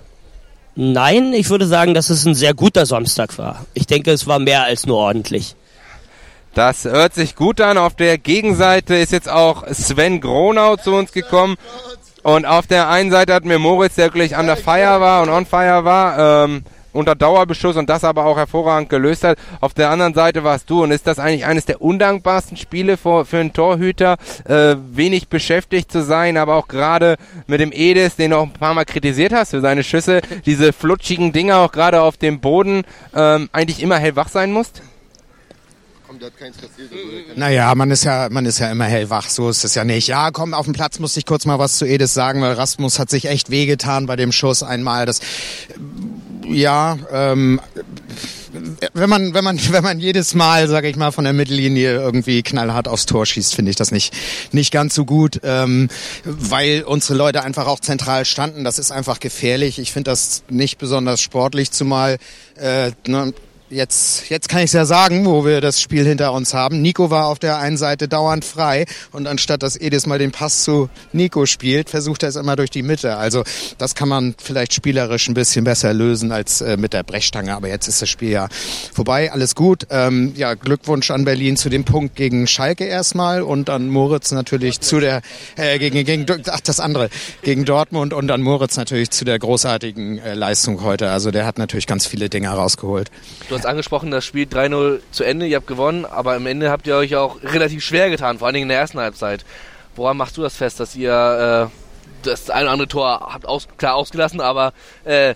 Nein, 0.74 1.34
ich 1.34 1.50
würde 1.50 1.66
sagen, 1.66 1.92
dass 1.92 2.08
es 2.08 2.24
ein 2.24 2.34
sehr 2.34 2.54
guter 2.54 2.86
Samstag 2.86 3.36
war. 3.36 3.66
Ich 3.74 3.86
denke, 3.86 4.10
es 4.10 4.26
war 4.26 4.38
mehr 4.38 4.64
als 4.64 4.86
nur 4.86 4.96
ordentlich. 4.96 5.54
Das 6.54 6.84
hört 6.84 7.14
sich 7.14 7.34
gut 7.34 7.62
an. 7.62 7.78
Auf 7.78 7.94
der 7.94 8.18
Gegenseite 8.18 8.96
ist 8.96 9.10
jetzt 9.10 9.28
auch 9.28 9.66
Sven 9.68 10.20
Gronau 10.20 10.76
zu 10.76 10.92
uns 10.92 11.12
gekommen. 11.12 11.56
Und 12.22 12.44
auf 12.44 12.66
der 12.66 12.88
einen 12.88 13.10
Seite 13.10 13.32
hatten 13.32 13.48
wir 13.48 13.58
Moritz, 13.58 13.94
der 13.94 14.06
wirklich 14.06 14.36
an 14.36 14.46
der 14.46 14.56
Feier 14.56 15.00
war 15.00 15.22
und 15.22 15.30
on 15.30 15.46
fire 15.46 15.84
war, 15.84 16.44
ähm, 16.44 16.62
unter 16.92 17.14
Dauerbeschuss 17.14 17.76
und 17.76 17.88
das 17.88 18.04
aber 18.04 18.26
auch 18.26 18.36
hervorragend 18.36 18.90
gelöst 18.90 19.24
hat. 19.24 19.38
Auf 19.60 19.72
der 19.72 19.90
anderen 19.90 20.12
Seite 20.12 20.44
warst 20.44 20.68
du 20.68 20.82
und 20.82 20.90
ist 20.90 21.06
das 21.06 21.18
eigentlich 21.18 21.46
eines 21.46 21.64
der 21.64 21.80
undankbarsten 21.80 22.58
Spiele 22.58 22.98
für, 22.98 23.24
für 23.24 23.38
einen 23.38 23.54
Torhüter, 23.54 24.18
äh, 24.44 24.76
wenig 24.92 25.28
beschäftigt 25.28 25.90
zu 25.90 26.02
sein, 26.02 26.36
aber 26.36 26.54
auch 26.54 26.68
gerade 26.68 27.16
mit 27.46 27.60
dem 27.60 27.72
Edis, 27.72 28.16
den 28.16 28.32
du 28.32 28.36
auch 28.36 28.42
ein 28.42 28.52
paar 28.52 28.74
Mal 28.74 28.84
kritisiert 28.84 29.32
hast 29.32 29.52
für 29.52 29.62
seine 29.62 29.82
Schüsse, 29.82 30.20
diese 30.44 30.74
flutschigen 30.74 31.32
Dinger 31.32 31.58
auch 31.58 31.72
gerade 31.72 32.02
auf 32.02 32.18
dem 32.18 32.40
Boden, 32.40 32.84
ähm, 33.16 33.48
eigentlich 33.52 33.82
immer 33.82 33.96
hellwach 33.96 34.28
sein 34.28 34.52
musst? 34.52 34.82
Der 36.18 36.28
hat 36.28 36.38
keins 36.38 36.56
kassiert. 36.56 36.90
Naja, 37.36 37.74
man 37.74 37.90
ist 37.90 38.04
ja, 38.04 38.28
man 38.30 38.46
ist 38.46 38.58
ja 38.58 38.70
immer 38.70 38.84
hellwach, 38.84 39.28
so 39.28 39.48
ist 39.48 39.64
es 39.64 39.74
ja 39.74 39.84
nicht. 39.84 40.08
Ja, 40.08 40.30
komm, 40.30 40.54
auf 40.54 40.66
dem 40.66 40.74
Platz 40.74 40.98
musste 40.98 41.18
ich 41.20 41.26
kurz 41.26 41.44
mal 41.46 41.58
was 41.58 41.78
zu 41.78 41.86
Edis 41.86 42.14
sagen, 42.14 42.40
weil 42.42 42.52
Rasmus 42.52 42.98
hat 42.98 43.10
sich 43.10 43.26
echt 43.26 43.50
wehgetan 43.50 44.06
bei 44.06 44.16
dem 44.16 44.32
Schuss 44.32 44.62
einmal. 44.62 45.06
Das, 45.06 45.20
ja, 46.46 46.98
ähm, 47.10 47.60
wenn 48.94 49.08
man, 49.08 49.34
wenn 49.34 49.44
man, 49.44 49.58
wenn 49.72 49.82
man 49.82 49.98
jedes 49.98 50.34
Mal, 50.34 50.68
sage 50.68 50.88
ich 50.88 50.96
mal, 50.96 51.10
von 51.10 51.24
der 51.24 51.32
Mittellinie 51.32 51.94
irgendwie 51.94 52.42
knallhart 52.42 52.88
aufs 52.88 53.06
Tor 53.06 53.24
schießt, 53.26 53.54
finde 53.54 53.70
ich 53.70 53.76
das 53.76 53.90
nicht, 53.90 54.14
nicht 54.52 54.72
ganz 54.72 54.94
so 54.94 55.04
gut, 55.04 55.40
ähm, 55.42 55.88
weil 56.24 56.82
unsere 56.82 57.14
Leute 57.14 57.42
einfach 57.42 57.66
auch 57.66 57.80
zentral 57.80 58.24
standen. 58.24 58.64
Das 58.64 58.78
ist 58.78 58.90
einfach 58.90 59.20
gefährlich. 59.20 59.78
Ich 59.78 59.92
finde 59.92 60.10
das 60.10 60.44
nicht 60.48 60.78
besonders 60.78 61.20
sportlich, 61.20 61.70
zumal 61.70 62.18
äh, 62.56 62.92
ne, 63.06 63.32
jetzt, 63.72 64.28
jetzt 64.28 64.48
kann 64.48 64.60
ich 64.60 64.66
es 64.66 64.72
ja 64.72 64.84
sagen, 64.84 65.24
wo 65.24 65.44
wir 65.44 65.60
das 65.60 65.80
Spiel 65.80 66.04
hinter 66.04 66.32
uns 66.32 66.54
haben. 66.54 66.82
Nico 66.82 67.10
war 67.10 67.26
auf 67.26 67.38
der 67.38 67.58
einen 67.58 67.76
Seite 67.76 68.06
dauernd 68.06 68.44
frei 68.44 68.84
und 69.10 69.26
anstatt 69.26 69.62
dass 69.62 69.76
Edis 69.76 70.06
mal 70.06 70.18
den 70.18 70.30
Pass 70.30 70.62
zu 70.62 70.88
Nico 71.12 71.46
spielt, 71.46 71.90
versucht 71.90 72.22
er 72.22 72.28
es 72.28 72.36
immer 72.36 72.56
durch 72.56 72.70
die 72.70 72.82
Mitte. 72.82 73.16
Also 73.16 73.42
das 73.78 73.94
kann 73.94 74.08
man 74.08 74.34
vielleicht 74.42 74.74
spielerisch 74.74 75.28
ein 75.28 75.34
bisschen 75.34 75.64
besser 75.64 75.92
lösen 75.94 76.32
als 76.32 76.60
äh, 76.60 76.76
mit 76.76 76.92
der 76.92 77.02
Brechstange. 77.02 77.54
Aber 77.54 77.68
jetzt 77.68 77.88
ist 77.88 78.02
das 78.02 78.08
Spiel 78.08 78.30
ja 78.30 78.48
vorbei, 78.92 79.32
alles 79.32 79.54
gut. 79.54 79.86
Ähm, 79.90 80.34
ja, 80.36 80.54
Glückwunsch 80.54 81.10
an 81.10 81.24
Berlin 81.24 81.56
zu 81.56 81.70
dem 81.70 81.84
Punkt 81.84 82.14
gegen 82.16 82.46
Schalke 82.46 82.84
erstmal 82.84 83.42
und 83.42 83.70
an 83.70 83.88
Moritz 83.88 84.32
natürlich 84.32 84.80
zu 84.80 85.00
der 85.00 85.22
äh, 85.56 85.78
gegen 85.78 86.04
gegen 86.04 86.26
ach 86.50 86.60
das 86.60 86.80
andere 86.80 87.08
gegen 87.42 87.64
Dortmund 87.64 88.12
und 88.12 88.30
an 88.30 88.42
Moritz 88.42 88.76
natürlich 88.76 89.10
zu 89.10 89.24
der 89.24 89.38
großartigen 89.38 90.18
äh, 90.18 90.34
Leistung 90.34 90.82
heute. 90.82 91.10
Also 91.10 91.30
der 91.30 91.46
hat 91.46 91.58
natürlich 91.58 91.86
ganz 91.86 92.06
viele 92.06 92.28
Dinge 92.28 92.48
rausgeholt. 92.48 93.10
Hast 93.62 93.68
angesprochen, 93.68 94.10
das 94.10 94.24
Spiel 94.24 94.48
3-0 94.48 94.98
zu 95.12 95.22
Ende, 95.22 95.46
ihr 95.46 95.54
habt 95.54 95.68
gewonnen, 95.68 96.04
aber 96.04 96.34
am 96.34 96.46
Ende 96.48 96.68
habt 96.68 96.88
ihr 96.88 96.96
euch 96.96 97.14
auch 97.14 97.40
relativ 97.44 97.84
schwer 97.84 98.10
getan, 98.10 98.38
vor 98.38 98.48
allen 98.48 98.54
Dingen 98.54 98.64
in 98.64 98.70
der 98.70 98.80
ersten 98.80 98.98
Halbzeit. 98.98 99.44
Woran 99.94 100.16
machst 100.16 100.36
du 100.36 100.42
das 100.42 100.56
fest, 100.56 100.80
dass 100.80 100.96
ihr 100.96 101.70
äh, 101.70 102.26
das 102.26 102.50
ein 102.50 102.64
oder 102.64 102.72
andere 102.72 102.88
Tor 102.88 103.20
habt 103.32 103.46
aus, 103.46 103.68
klar 103.76 103.94
ausgelassen, 103.94 104.40
aber 104.40 104.72
äh, 105.04 105.34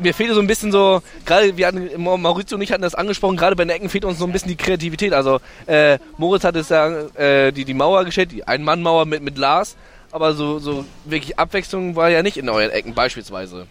mir 0.00 0.12
fehlt 0.12 0.34
so 0.34 0.40
ein 0.40 0.48
bisschen 0.48 0.70
so, 0.70 1.00
gerade 1.24 1.56
wir 1.56 1.66
hatten, 1.66 1.88
Maurizio 1.96 2.58
und 2.58 2.62
ich 2.62 2.72
hatten 2.72 2.82
das 2.82 2.94
angesprochen, 2.94 3.38
gerade 3.38 3.56
bei 3.56 3.64
den 3.64 3.70
Ecken 3.70 3.88
fehlt 3.88 4.04
uns 4.04 4.18
so 4.18 4.26
ein 4.26 4.32
bisschen 4.32 4.50
die 4.50 4.56
Kreativität. 4.56 5.14
Also 5.14 5.40
äh, 5.64 5.98
Moritz 6.18 6.44
hat 6.44 6.56
es 6.56 6.68
ja 6.68 6.88
äh, 7.14 7.52
die, 7.52 7.64
die 7.64 7.72
Mauer 7.72 8.04
gestellt, 8.04 8.32
die 8.32 8.46
Ein-Mann-Mauer 8.46 9.06
mit, 9.06 9.22
mit 9.22 9.38
Lars, 9.38 9.78
aber 10.12 10.34
so, 10.34 10.58
so 10.58 10.84
wirklich 11.06 11.38
Abwechslung 11.38 11.96
war 11.96 12.10
ja 12.10 12.22
nicht 12.22 12.36
in 12.36 12.50
euren 12.50 12.70
Ecken 12.70 12.92
beispielsweise. 12.92 13.66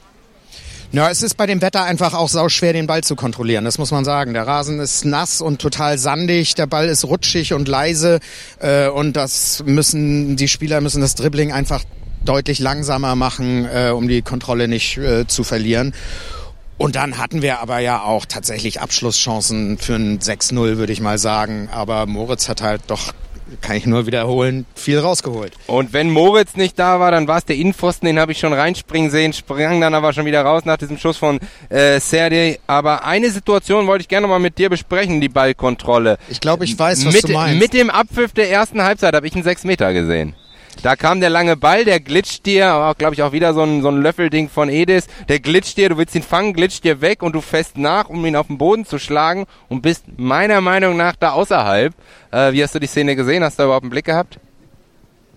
Ja, 0.92 1.08
es 1.12 1.22
ist 1.22 1.38
bei 1.38 1.46
dem 1.46 1.62
Wetter 1.62 1.84
einfach 1.84 2.16
auch 2.16 2.30
sau 2.30 2.50
schwer, 2.50 2.74
den 2.74 2.88
Ball 2.88 3.04
zu 3.04 3.16
kontrollieren. 3.16 3.64
Das 3.64 3.78
muss 3.78 3.92
man 3.92 4.06
sagen. 4.06 4.34
Der 4.34 4.48
Rasen 4.48 4.80
ist 4.80 5.06
nass 5.06 5.40
und 5.40 5.62
total 5.62 6.00
sandig. 6.00 6.56
Der 6.56 6.66
Ball 6.66 6.90
ist 6.90 7.06
rutschig 7.06 7.54
und 7.54 7.68
leise. 7.68 8.20
Äh, 8.60 8.88
und 8.88 9.16
das 9.16 9.64
müssen, 9.68 10.36
die 10.36 10.48
Spieler 10.48 10.82
müssen 10.82 11.02
das 11.02 11.14
Dribbling 11.14 11.52
einfach 11.52 11.84
deutlich 12.26 12.58
langsamer 12.58 13.16
machen, 13.16 13.66
äh, 13.66 13.92
um 13.92 14.08
die 14.08 14.24
Kontrolle 14.24 14.68
nicht 14.68 14.98
äh, 14.98 15.28
zu 15.28 15.44
verlieren. 15.44 15.94
Und 16.80 16.96
dann 16.96 17.20
hatten 17.20 17.44
wir 17.44 17.60
aber 17.60 17.80
ja 17.80 18.02
auch 18.02 18.26
tatsächlich 18.26 18.82
Abschlusschancen 18.82 19.78
für 19.78 19.94
ein 19.94 20.20
6-0, 20.20 20.78
würde 20.78 20.92
ich 20.92 21.02
mal 21.02 21.20
sagen. 21.20 21.70
Aber 21.72 22.08
Moritz 22.08 22.50
hat 22.50 22.64
halt 22.64 22.82
doch 22.88 23.14
kann 23.62 23.76
ich 23.76 23.86
nur 23.86 24.06
wiederholen, 24.06 24.66
viel 24.76 25.00
rausgeholt. 25.00 25.54
Und 25.68 25.94
wenn 25.94 26.10
Moritz 26.10 26.56
nicht 26.56 26.78
da 26.78 27.00
war, 27.00 27.12
dann 27.12 27.28
war 27.28 27.38
es 27.38 27.46
der 27.46 27.56
Innenpfosten, 27.56 28.06
den 28.06 28.20
habe 28.20 28.32
ich 28.32 28.40
schon 28.40 28.54
reinspringen 28.54 29.12
sehen, 29.12 29.34
sprang 29.34 29.82
dann 29.82 29.94
aber 29.94 30.14
schon 30.14 30.26
wieder 30.26 30.42
raus 30.42 30.66
nach 30.66 30.78
diesem 30.78 30.98
Schuss 30.98 31.18
von 31.18 31.40
äh, 31.70 32.00
Serdi. 32.00 32.60
Aber 32.68 33.06
eine 33.06 33.30
Situation 33.30 33.88
wollte 33.88 34.04
ich 34.04 34.08
gerne 34.08 34.28
mal 34.28 34.40
mit 34.40 34.58
dir 34.58 34.70
besprechen, 34.70 35.22
die 35.22 35.30
Ballkontrolle. 35.30 36.18
Ich 36.30 36.40
glaube, 36.40 36.66
ich 36.66 36.78
weiß, 36.78 37.06
was 37.06 37.14
mit, 37.14 37.30
du 37.30 37.34
meinst. 37.34 37.60
Mit 37.60 37.74
dem 37.74 37.90
Abpfiff 37.90 38.34
der 38.34 38.50
ersten 38.50 38.82
Halbzeit 38.82 39.14
habe 39.14 39.28
ich 39.28 39.34
einen 39.34 39.44
6 39.44 39.64
Meter 39.64 39.94
gesehen. 39.94 40.36
Da 40.82 40.96
kam 40.96 41.20
der 41.20 41.30
lange 41.30 41.58
Ball, 41.58 41.84
der 41.84 42.00
glitscht 42.00 42.46
dir, 42.46 42.94
glaube 42.98 43.14
ich 43.14 43.22
auch 43.22 43.34
wieder 43.34 43.54
so 43.54 43.64
ein, 43.64 43.82
so 43.82 43.90
ein 43.90 44.02
Löffelding 44.02 44.50
von 44.50 44.70
Edis. 44.70 45.08
Der 45.28 45.40
glitscht 45.40 45.78
dir, 45.78 45.90
du 45.90 45.98
willst 45.98 46.16
ihn 46.16 46.24
fangen, 46.24 46.54
glitscht 46.54 46.84
dir 46.86 47.02
weg 47.02 47.22
und 47.22 47.34
du 47.34 47.42
fährst 47.42 47.78
nach, 47.78 48.08
um 48.08 48.26
ihn 48.26 48.36
auf 48.36 48.48
den 48.48 48.58
Boden 48.58 48.86
zu 48.86 48.98
schlagen 48.98 49.46
und 49.68 49.82
bist 49.82 50.06
meiner 50.18 50.62
Meinung 50.62 50.96
nach 50.96 51.16
da 51.18 51.32
außerhalb. 51.32 51.94
Äh, 52.32 52.54
wie 52.54 52.64
hast 52.64 52.76
du 52.76 52.80
die 52.80 52.88
Szene 52.88 53.16
gesehen? 53.16 53.44
Hast 53.44 53.60
du 53.60 53.64
da 53.64 53.66
überhaupt 53.66 53.84
einen 53.84 53.92
Blick 53.92 54.06
gehabt? 54.06 54.40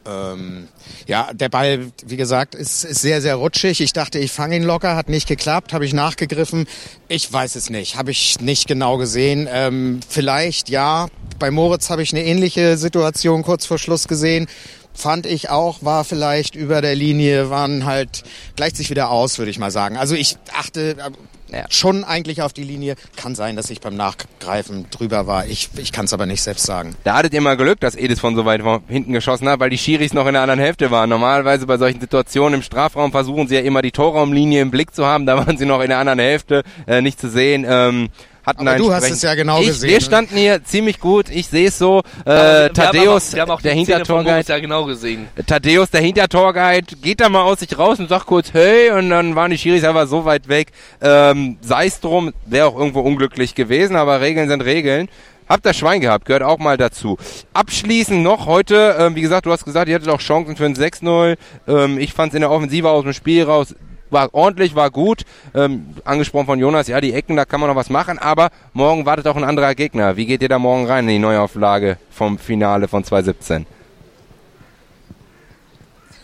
Ähm, 0.04 0.68
ja, 1.06 1.30
der 1.32 1.48
Ball, 1.48 1.92
wie 2.04 2.16
gesagt, 2.16 2.54
ist, 2.54 2.84
ist 2.84 3.02
sehr, 3.02 3.20
sehr 3.20 3.36
rutschig. 3.36 3.80
Ich 3.80 3.92
dachte, 3.92 4.18
ich 4.18 4.32
fange 4.32 4.56
ihn 4.56 4.64
locker, 4.64 4.96
hat 4.96 5.08
nicht 5.08 5.28
geklappt, 5.28 5.72
habe 5.72 5.84
ich 5.84 5.92
nachgegriffen. 5.92 6.66
Ich 7.08 7.32
weiß 7.32 7.56
es 7.56 7.70
nicht, 7.70 7.96
habe 7.96 8.10
ich 8.10 8.40
nicht 8.40 8.66
genau 8.66 8.96
gesehen. 8.96 9.48
Ähm, 9.50 10.00
vielleicht 10.08 10.68
ja, 10.68 11.08
bei 11.38 11.50
Moritz 11.50 11.90
habe 11.90 12.02
ich 12.02 12.12
eine 12.12 12.24
ähnliche 12.24 12.76
Situation 12.76 13.42
kurz 13.42 13.66
vor 13.66 13.78
Schluss 13.78 14.08
gesehen 14.08 14.48
fand 14.94 15.26
ich 15.26 15.50
auch, 15.50 15.82
war 15.82 16.04
vielleicht 16.04 16.54
über 16.54 16.80
der 16.80 16.94
Linie, 16.94 17.50
waren 17.50 17.84
halt, 17.84 18.24
gleicht 18.56 18.76
sich 18.76 18.90
wieder 18.90 19.10
aus, 19.10 19.38
würde 19.38 19.50
ich 19.50 19.58
mal 19.58 19.70
sagen. 19.70 19.96
Also 19.96 20.14
ich 20.14 20.36
achte 20.56 20.96
äh, 20.98 21.10
ja. 21.52 21.64
schon 21.68 22.04
eigentlich 22.04 22.42
auf 22.42 22.52
die 22.52 22.64
Linie. 22.64 22.96
Kann 23.16 23.34
sein, 23.34 23.56
dass 23.56 23.70
ich 23.70 23.80
beim 23.80 23.96
Nachgreifen 23.96 24.86
drüber 24.90 25.26
war. 25.26 25.46
Ich, 25.46 25.70
ich 25.76 25.92
kann 25.92 26.06
es 26.06 26.12
aber 26.12 26.26
nicht 26.26 26.42
selbst 26.42 26.64
sagen. 26.64 26.96
Da 27.04 27.16
hattet 27.16 27.34
ihr 27.34 27.40
mal 27.40 27.56
Glück, 27.56 27.80
dass 27.80 27.94
Edis 27.94 28.20
von 28.20 28.34
so 28.36 28.44
weit 28.44 28.62
hinten 28.88 29.12
geschossen 29.12 29.48
hat, 29.48 29.60
weil 29.60 29.70
die 29.70 29.78
Schiris 29.78 30.12
noch 30.12 30.26
in 30.26 30.32
der 30.32 30.42
anderen 30.42 30.60
Hälfte 30.60 30.90
waren. 30.90 31.10
Normalerweise 31.10 31.66
bei 31.66 31.78
solchen 31.78 32.00
Situationen 32.00 32.54
im 32.54 32.62
Strafraum 32.62 33.12
versuchen 33.12 33.48
sie 33.48 33.56
ja 33.56 33.60
immer 33.60 33.82
die 33.82 33.92
Torraumlinie 33.92 34.62
im 34.62 34.70
Blick 34.70 34.94
zu 34.94 35.06
haben. 35.06 35.26
Da 35.26 35.36
waren 35.36 35.56
sie 35.56 35.66
noch 35.66 35.80
in 35.80 35.88
der 35.88 35.98
anderen 35.98 36.18
Hälfte 36.18 36.62
äh, 36.86 37.00
nicht 37.00 37.20
zu 37.20 37.28
sehen. 37.28 37.64
Ähm, 37.68 38.08
hatten 38.44 38.66
Aber 38.66 38.76
du 38.76 38.92
hast 38.92 39.10
es 39.10 39.22
ja 39.22 39.34
genau 39.34 39.60
ich, 39.60 39.68
gesehen. 39.68 39.90
Wir 39.90 39.98
ne? 39.98 40.04
standen 40.04 40.36
hier 40.36 40.64
ziemlich 40.64 40.98
gut. 40.98 41.28
Ich 41.30 41.48
sehe 41.48 41.68
es 41.68 41.78
so. 41.78 42.02
Äh, 42.24 42.70
Thaddeus, 42.70 43.30
der 43.30 43.74
Hintertorguide. 43.74 44.48
ja 44.48 44.58
genau 44.58 44.84
gesehen. 44.84 45.28
Thaddeus, 45.46 45.90
der 45.90 46.00
Hintertorguide, 46.00 46.96
geht 46.96 47.20
da 47.20 47.28
mal 47.28 47.42
aus 47.42 47.60
sich 47.60 47.78
raus 47.78 47.98
und 48.00 48.08
sagt 48.08 48.26
kurz, 48.26 48.52
hey, 48.52 48.90
und 48.90 49.10
dann 49.10 49.36
waren 49.36 49.50
die 49.50 49.58
Schiris 49.58 49.84
aber 49.84 50.06
so 50.06 50.24
weit 50.24 50.48
weg. 50.48 50.68
Ähm, 51.00 51.58
Sei 51.60 51.86
es 51.86 52.00
drum, 52.00 52.32
wäre 52.46 52.66
auch 52.66 52.76
irgendwo 52.76 53.00
unglücklich 53.00 53.54
gewesen, 53.54 53.96
aber 53.96 54.20
Regeln 54.20 54.48
sind 54.48 54.62
Regeln. 54.62 55.08
Habt 55.48 55.66
das 55.66 55.76
Schwein 55.76 56.00
gehabt, 56.00 56.24
gehört 56.24 56.42
auch 56.42 56.58
mal 56.58 56.76
dazu. 56.76 57.18
Abschließend 57.52 58.22
noch 58.22 58.46
heute, 58.46 58.96
ähm, 58.98 59.16
wie 59.16 59.20
gesagt, 59.20 59.46
du 59.46 59.52
hast 59.52 59.64
gesagt, 59.64 59.88
ihr 59.88 59.94
hattet 59.94 60.08
auch 60.08 60.20
Chancen 60.20 60.56
für 60.56 60.64
ein 60.64 60.74
6-0. 60.74 61.36
Ähm, 61.68 61.98
ich 61.98 62.14
fand 62.14 62.32
es 62.32 62.36
in 62.36 62.40
der 62.40 62.50
Offensive 62.50 62.88
aus 62.88 63.02
dem 63.02 63.12
Spiel 63.12 63.44
raus 63.44 63.74
war 64.12 64.32
ordentlich, 64.32 64.74
war 64.74 64.90
gut. 64.90 65.22
Ähm, 65.54 65.86
angesprochen 66.04 66.46
von 66.46 66.58
Jonas, 66.58 66.88
ja, 66.88 67.00
die 67.00 67.12
Ecken, 67.12 67.36
da 67.36 67.44
kann 67.44 67.60
man 67.60 67.68
noch 67.68 67.76
was 67.76 67.90
machen, 67.90 68.18
aber 68.18 68.50
morgen 68.72 69.06
wartet 69.06 69.26
auch 69.26 69.36
ein 69.36 69.44
anderer 69.44 69.74
Gegner. 69.74 70.16
Wie 70.16 70.26
geht 70.26 70.42
ihr 70.42 70.48
da 70.48 70.58
morgen 70.58 70.86
rein 70.86 71.04
in 71.04 71.14
die 71.14 71.18
Neuauflage 71.18 71.96
vom 72.10 72.38
Finale 72.38 72.88
von 72.88 73.04
2017? 73.04 73.66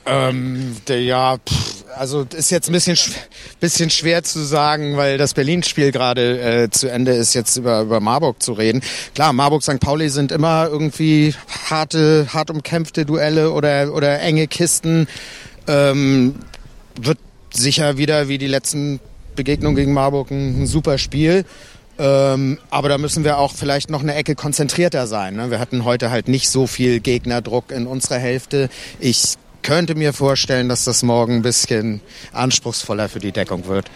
Ähm, 0.06 0.77
der, 0.86 1.02
ja, 1.02 1.36
pff, 1.36 1.85
also 1.98 2.27
ist 2.35 2.51
jetzt 2.51 2.69
ein 2.69 2.73
bisschen, 2.73 2.97
bisschen 3.60 3.90
schwer 3.90 4.23
zu 4.23 4.40
sagen, 4.40 4.97
weil 4.97 5.19
das 5.19 5.35
Berlin-Spiel 5.35 5.93
gerade 5.93 6.40
äh, 6.40 6.70
zu 6.70 6.90
Ende 6.90 7.12
ist, 7.12 7.35
jetzt 7.35 7.56
über, 7.56 7.82
über 7.82 8.01
Marburg 8.01 8.43
zu 8.43 8.52
reden. 8.52 8.82
Klar, 9.15 9.32
Marburg, 9.32 9.62
St. 9.62 9.81
Pauli 9.81 10.09
sind 10.09 10.32
immer 10.32 10.69
irgendwie 10.70 11.35
harte, 11.69 12.28
hart 12.32 12.51
umkämpfte 12.51 13.05
Duelle 13.05 13.51
oder, 13.52 13.93
oder 13.93 14.20
enge 14.20 14.47
Kisten. 14.47 15.09
Ähm, 15.66 16.36
wird 17.01 17.19
sicher 17.59 17.99
wieder 17.99 18.29
wie 18.29 18.39
die 18.39 18.47
letzten 18.47 19.01
Begegnungen 19.37 19.77
gegen 19.77 19.93
Marburg 19.93 20.31
ein, 20.31 20.63
ein 20.63 20.67
super 20.67 20.99
Spiel. 20.99 21.45
Ähm, 21.99 22.59
aber 22.71 22.89
da 22.89 22.99
müssen 22.99 23.25
wir 23.25 23.39
auch 23.39 23.53
vielleicht 23.53 23.91
noch 23.91 24.03
eine 24.03 24.15
Ecke 24.15 24.35
konzentrierter 24.35 25.07
sein. 25.07 25.35
Ne? 25.35 25.51
Wir 25.51 25.59
hatten 25.59 25.85
heute 25.85 26.11
halt 26.11 26.29
nicht 26.29 26.49
so 26.49 26.67
viel 26.67 27.01
Gegnerdruck 27.01 27.73
in 27.73 27.87
unserer 27.87 28.19
Hälfte. 28.19 28.69
Ich 29.01 29.35
könnte 29.63 29.97
mir 29.97 30.13
vorstellen, 30.13 30.69
dass 30.69 30.85
das 30.85 31.03
morgen 31.03 31.37
ein 31.37 31.43
bisschen 31.43 32.01
anspruchsvoller 32.33 33.09
für 33.09 33.19
die 33.19 33.33
Deckung 33.33 33.67
wird. 33.67 33.87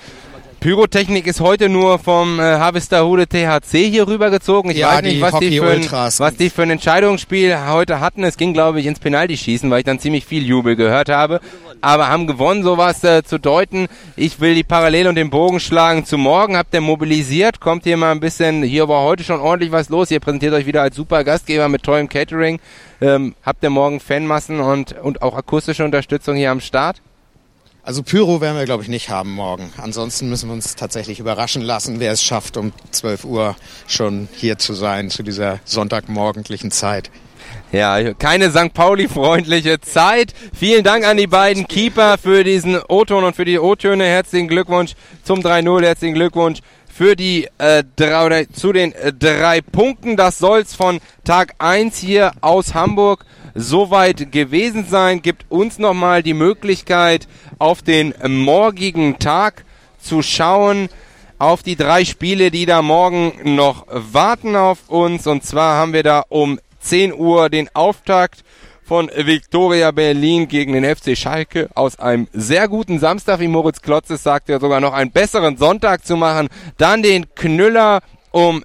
Pyrotechnik 0.63 1.27
ist 1.27 1.41
heute 1.41 1.69
nur 1.69 1.99
vom 1.99 2.39
äh, 2.39 2.43
Harvesterhude 2.43 3.27
THC 3.27 3.89
hier 3.89 4.07
rübergezogen. 4.07 4.71
Ich 4.71 4.77
ja, 4.77 4.91
weiß 4.91 5.03
nicht, 5.03 5.21
was 5.21 5.41
die, 5.41 5.61
ein, 5.61 5.91
was 5.91 6.37
die 6.37 6.51
für 6.51 6.63
ein 6.63 6.71
Entscheidungsspiel 6.71 7.67
heute 7.67 7.99
hatten. 7.99 8.23
Es 8.23 8.37
ging, 8.37 8.53
glaube 8.53 8.79
ich, 8.79 8.87
ins 8.87 9.01
Penaltyschießen, 9.01 9.69
weil 9.71 9.81
ich 9.81 9.85
dann 9.85 9.99
ziemlich 9.99 10.25
viel 10.25 10.45
Jubel 10.45 10.77
gehört 10.77 11.09
habe. 11.09 11.41
Aber 11.83 12.09
haben 12.09 12.27
gewonnen, 12.27 12.63
sowas 12.63 13.03
äh, 13.05 13.25
zu 13.25 13.39
deuten. 13.39 13.89
Ich 14.17 14.41
will 14.41 14.55
die 14.55 14.63
Parallele 14.63 15.09
und 15.09 15.17
den 15.17 15.31
Bogen 15.31 15.61
schlagen 15.61 16.07
zu 16.07 16.17
morgen. 16.17 16.57
Habt 16.57 16.73
ihr 16.73 16.81
mobilisiert? 16.81 17.61
Kommt 17.61 17.83
hier 17.83 17.97
mal 17.97 18.13
ein 18.13 18.21
bisschen, 18.21 18.63
hier 18.63 18.89
war 18.89 19.03
heute 19.03 19.25
schon 19.25 19.41
ordentlich 19.41 19.73
was 19.73 19.89
los. 19.89 20.11
Ihr 20.13 20.21
präsentiert 20.21 20.55
euch 20.55 20.65
wieder 20.65 20.83
als 20.83 20.97
super 20.97 21.25
Gastgeber 21.25 21.69
mit 21.69 21.83
tollem 21.83 22.09
Catering. 22.09 22.61
Ähm, 23.01 23.35
habt 23.43 23.65
ihr 23.65 23.71
morgen 23.71 23.99
Fanmassen 23.99 24.61
und, 24.61 24.93
und 24.93 25.23
auch 25.23 25.37
akustische 25.37 25.85
Unterstützung 25.85 26.37
hier 26.37 26.53
am 26.53 26.61
Start? 26.61 27.03
Also 27.85 28.05
Pyro 28.05 28.41
werden 28.41 28.57
wir, 28.57 28.65
glaube 28.65 28.85
ich, 28.85 28.89
nicht 28.89 29.11
haben 29.11 29.33
morgen. 29.33 29.73
Ansonsten 29.77 30.29
müssen 30.29 30.49
wir 30.49 30.55
uns 30.55 30.77
tatsächlich 30.77 31.19
überraschen 31.19 31.63
lassen, 31.63 31.99
wer 31.99 32.13
es 32.13 32.23
schafft, 32.23 32.57
um 32.57 32.73
12 32.93 33.25
Uhr 33.25 33.57
schon 33.89 34.29
hier 34.37 34.57
zu 34.57 34.73
sein, 34.73 35.11
zu 35.11 35.25
dieser 35.25 35.59
sonntagmorgendlichen 35.65 36.71
Zeit. 36.71 37.11
Ja, 37.73 38.13
keine 38.13 38.51
St. 38.51 38.75
Pauli-freundliche 38.75 39.81
Zeit. 39.81 40.35
Vielen 40.53 40.85
Dank 40.85 41.07
an 41.07 41.17
die 41.17 41.27
beiden 41.27 41.67
Keeper 41.67 42.19
für 42.19 42.45
diesen 42.45 42.79
O-Ton 42.87 43.25
und 43.25 43.35
für 43.35 43.47
die 43.47 43.59
O-Töne. 43.59 44.05
Herzlichen 44.05 44.49
Glückwunsch 44.49 44.93
zum 45.25 45.41
3-0. 45.41 45.83
Herzlichen 45.83 46.15
Glückwunsch 46.15 46.59
für 46.87 47.17
die 47.17 47.49
äh, 47.57 47.83
drei, 47.97 48.27
oder 48.27 48.53
zu 48.53 48.75
den 48.75 48.93
äh, 48.93 49.11
drei 49.11 49.63
Punkten. 49.63 50.19
Das 50.19 50.39
soll's 50.39 50.75
von 50.75 51.01
Tag 51.25 51.55
1 51.61 51.97
hier 51.97 52.33
aus 52.43 52.75
Hamburg 52.75 53.25
soweit 53.55 54.31
gewesen 54.31 54.85
sein, 54.87 55.23
gibt 55.23 55.47
uns 55.51 55.79
nochmal 55.79 56.23
die 56.23 56.35
Möglichkeit, 56.35 57.27
auf 57.59 57.81
den 57.81 58.13
morgigen 58.29 59.19
Tag 59.19 59.65
zu 59.99 60.21
schauen, 60.21 60.91
auf 61.39 61.63
die 61.63 61.77
drei 61.77 62.05
Spiele, 62.05 62.51
die 62.51 62.67
da 62.67 62.83
morgen 62.83 63.57
noch 63.57 63.87
warten 63.89 64.57
auf 64.57 64.91
uns. 64.91 65.27
Und 65.27 65.43
zwar 65.43 65.77
haben 65.77 65.95
wir 65.95 66.03
da 66.03 66.25
um 66.29 66.59
10 66.83 67.15
Uhr 67.15 67.49
den 67.49 67.69
Auftakt 67.75 68.45
von 68.85 69.11
Viktoria 69.15 69.91
Berlin 69.91 70.49
gegen 70.49 70.75
den 70.75 70.85
FC 70.85 71.17
Schalke 71.17 71.71
aus 71.75 71.99
einem 71.99 72.29
sehr 72.33 72.69
guten 72.69 72.99
Samstag, 72.99 73.41
wie 73.41 73.49
Moritz 73.49 73.81
Klotzes 73.81 74.23
sagt, 74.23 74.49
ja 74.49 74.61
sogar 74.61 74.81
noch 74.81 74.93
einen 74.93 75.13
besseren 75.13 75.57
Sonntag 75.57 76.05
zu 76.05 76.17
machen. 76.17 76.49
Dann 76.77 77.03
den 77.03 77.35
Knüller 77.35 78.01
um 78.33 78.65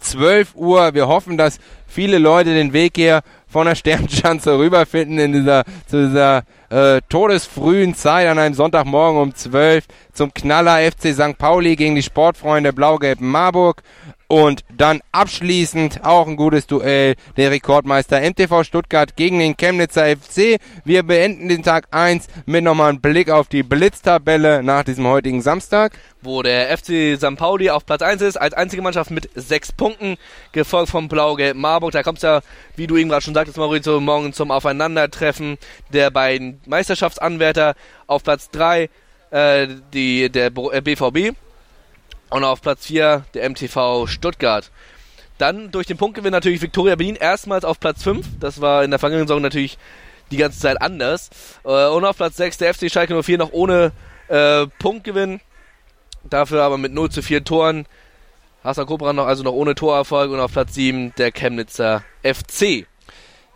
12 0.00 0.54
Uhr. 0.54 0.94
Wir 0.94 1.06
hoffen, 1.06 1.36
dass 1.36 1.58
viele 1.86 2.18
Leute 2.18 2.54
den 2.54 2.72
Weg 2.72 2.94
hier 2.96 3.22
von 3.46 3.66
der 3.66 3.74
Sternschanze 3.74 4.58
rüberfinden 4.58 5.18
in 5.18 5.32
dieser, 5.32 5.64
zu 5.86 6.06
dieser 6.06 6.42
äh, 6.70 7.00
todesfrühen 7.08 7.94
Zeit 7.94 8.28
an 8.28 8.38
einem 8.38 8.54
Sonntagmorgen 8.54 9.20
um 9.20 9.34
12 9.34 9.84
zum 10.12 10.34
Knaller 10.34 10.80
FC 10.90 11.14
St. 11.14 11.38
Pauli 11.38 11.76
gegen 11.76 11.94
die 11.94 12.02
Sportfreunde 12.02 12.72
Blau-Gelb 12.72 13.20
Marburg. 13.20 13.82
Und 14.30 14.62
dann 14.76 15.00
abschließend 15.10 16.04
auch 16.04 16.26
ein 16.26 16.36
gutes 16.36 16.66
Duell 16.66 17.14
der 17.38 17.50
Rekordmeister 17.50 18.20
MTV 18.20 18.62
Stuttgart 18.62 19.16
gegen 19.16 19.38
den 19.38 19.56
Chemnitzer 19.56 20.04
FC. 20.04 20.60
Wir 20.84 21.02
beenden 21.02 21.48
den 21.48 21.62
Tag 21.62 21.88
1 21.92 22.26
mit 22.44 22.62
nochmal 22.62 22.90
einem 22.90 23.00
Blick 23.00 23.30
auf 23.30 23.48
die 23.48 23.62
Blitztabelle 23.62 24.62
nach 24.62 24.84
diesem 24.84 25.06
heutigen 25.06 25.40
Samstag. 25.40 25.98
Wo 26.20 26.42
der 26.42 26.76
FC 26.76 27.16
St. 27.16 27.36
Pauli 27.36 27.70
auf 27.70 27.86
Platz 27.86 28.02
1 28.02 28.20
ist, 28.20 28.36
als 28.36 28.52
einzige 28.52 28.82
Mannschaft 28.82 29.10
mit 29.10 29.30
6 29.34 29.72
Punkten, 29.72 30.18
gefolgt 30.52 30.90
vom 30.90 31.08
Blau-Gelb 31.08 31.56
Marburg. 31.56 31.92
Da 31.92 32.02
kommt 32.02 32.18
es 32.18 32.22
ja, 32.22 32.42
wie 32.76 32.86
du 32.86 32.98
eben 32.98 33.08
gerade 33.08 33.22
schon 33.22 33.34
sagtest, 33.34 33.56
Maurizio, 33.56 33.98
morgen 33.98 34.34
zum 34.34 34.50
Aufeinandertreffen 34.50 35.56
der 35.90 36.10
beiden 36.10 36.60
Meisterschaftsanwärter 36.66 37.76
auf 38.06 38.24
Platz 38.24 38.50
3, 38.50 38.90
äh, 39.30 39.68
die, 39.94 40.28
der 40.28 40.50
BVB 40.50 41.16
äh, 41.16 41.32
und 42.30 42.44
auf 42.44 42.60
Platz 42.60 42.86
4 42.86 43.24
der 43.34 43.48
MTV 43.48 44.06
Stuttgart. 44.06 44.70
Dann 45.38 45.70
durch 45.70 45.86
den 45.86 45.96
Punktgewinn 45.96 46.32
natürlich 46.32 46.62
Viktoria 46.62 46.96
Berlin 46.96 47.16
erstmals 47.16 47.64
auf 47.64 47.78
Platz 47.78 48.02
5. 48.02 48.26
Das 48.40 48.60
war 48.60 48.84
in 48.84 48.90
der 48.90 48.98
vergangenen 48.98 49.28
Saison 49.28 49.42
natürlich 49.42 49.78
die 50.30 50.36
ganze 50.36 50.58
Zeit 50.58 50.82
anders. 50.82 51.30
Äh, 51.64 51.86
und 51.86 52.04
auf 52.04 52.16
Platz 52.16 52.36
6 52.36 52.58
der 52.58 52.74
FC 52.74 52.90
Schalke 52.90 53.20
04 53.22 53.38
noch 53.38 53.52
ohne 53.52 53.92
äh, 54.28 54.66
Punktgewinn. 54.78 55.40
Dafür 56.24 56.62
aber 56.64 56.76
mit 56.76 56.92
0 56.92 57.10
zu 57.10 57.22
4 57.22 57.44
Toren. 57.44 57.86
Hassan 58.64 58.86
Kobra 58.86 59.12
noch 59.12 59.26
also 59.26 59.44
noch 59.44 59.52
ohne 59.52 59.74
Torerfolg 59.74 60.32
und 60.32 60.40
auf 60.40 60.52
Platz 60.52 60.74
7 60.74 61.14
der 61.16 61.30
Chemnitzer 61.30 62.02
FC. 62.22 62.86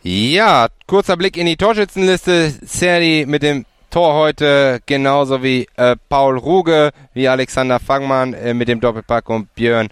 Ja, 0.03 0.69
kurzer 0.87 1.17
Blick 1.17 1.37
in 1.37 1.47
die 1.47 1.57
Torschützenliste. 1.57 2.55
Serdi 2.63 3.25
mit 3.27 3.43
dem 3.43 3.67
Tor 3.93 4.15
heute, 4.15 4.81
genauso 4.87 5.43
wie 5.43 5.67
äh, 5.77 5.97
Paul 6.09 6.39
Ruge, 6.39 6.93
wie 7.13 7.29
Alexander 7.29 7.79
Fangmann 7.79 8.33
äh, 8.33 8.55
mit 8.55 8.69
dem 8.69 8.81
Doppelpack 8.81 9.29
und 9.29 9.55
Björn 9.55 9.91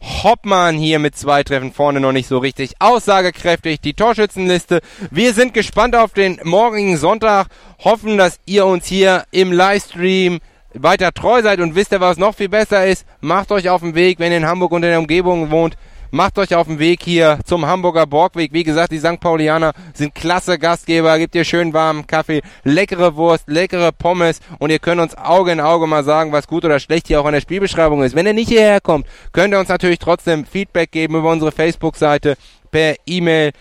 Hoppmann 0.00 0.76
hier 0.76 0.98
mit 0.98 1.18
zwei 1.18 1.42
Treffen 1.42 1.70
vorne 1.70 2.00
noch 2.00 2.12
nicht 2.12 2.28
so 2.28 2.38
richtig 2.38 2.76
aussagekräftig. 2.78 3.82
Die 3.82 3.92
Torschützenliste. 3.92 4.80
Wir 5.10 5.34
sind 5.34 5.52
gespannt 5.52 5.94
auf 5.94 6.14
den 6.14 6.40
morgigen 6.44 6.96
Sonntag. 6.96 7.48
Hoffen, 7.84 8.16
dass 8.16 8.40
ihr 8.46 8.64
uns 8.64 8.86
hier 8.86 9.24
im 9.32 9.52
Livestream 9.52 10.40
weiter 10.72 11.12
treu 11.12 11.42
seid 11.42 11.60
und 11.60 11.74
wisst 11.74 11.92
ihr, 11.92 12.00
was 12.00 12.16
noch 12.16 12.34
viel 12.34 12.48
besser 12.48 12.86
ist. 12.86 13.04
Macht 13.20 13.52
euch 13.52 13.68
auf 13.68 13.82
den 13.82 13.94
Weg, 13.94 14.18
wenn 14.18 14.32
ihr 14.32 14.38
in 14.38 14.46
Hamburg 14.46 14.72
und 14.72 14.82
in 14.82 14.88
der 14.88 14.98
Umgebung 14.98 15.50
wohnt. 15.50 15.76
Macht 16.10 16.38
euch 16.38 16.54
auf 16.54 16.66
den 16.66 16.78
Weg 16.78 17.02
hier 17.02 17.38
zum 17.44 17.66
Hamburger 17.66 18.06
Borgweg. 18.06 18.52
Wie 18.52 18.62
gesagt, 18.62 18.92
die 18.92 18.98
St. 18.98 19.20
Paulianer 19.20 19.72
sind 19.92 20.14
klasse 20.14 20.58
Gastgeber. 20.58 21.18
Gebt 21.18 21.34
ihr 21.34 21.44
schön 21.44 21.72
warmen 21.72 22.06
Kaffee, 22.06 22.42
leckere 22.64 23.16
Wurst, 23.16 23.48
leckere 23.48 23.92
Pommes 23.92 24.40
und 24.58 24.70
ihr 24.70 24.78
könnt 24.78 25.00
uns 25.00 25.16
Auge 25.16 25.52
in 25.52 25.60
Auge 25.60 25.86
mal 25.86 26.04
sagen, 26.04 26.32
was 26.32 26.46
gut 26.46 26.64
oder 26.64 26.80
schlecht 26.80 27.08
hier 27.08 27.20
auch 27.20 27.26
an 27.26 27.34
der 27.34 27.40
Spielbeschreibung 27.40 28.02
ist. 28.02 28.14
Wenn 28.14 28.26
ihr 28.26 28.34
nicht 28.34 28.48
hierher 28.48 28.80
kommt, 28.80 29.06
könnt 29.32 29.52
ihr 29.52 29.58
uns 29.58 29.68
natürlich 29.68 29.98
trotzdem 29.98 30.46
Feedback 30.46 30.92
geben 30.92 31.16
über 31.16 31.30
unsere 31.30 31.52
Facebook-Seite 31.52 32.36
per 32.70 32.94
E-Mail 33.06 33.52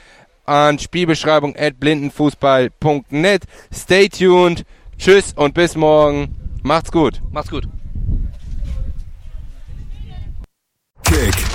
an 0.45 0.79
Spielbeschreibung 0.79 1.55
at 1.55 1.79
blindenfußball.net. 1.79 3.43
Stay 3.73 4.09
tuned. 4.09 4.65
Tschüss 4.97 5.33
und 5.33 5.53
bis 5.53 5.75
morgen. 5.75 6.35
Macht's 6.63 6.91
gut. 6.91 7.21
Macht's 7.31 7.49
gut. 7.49 7.67
Kick 11.03 11.54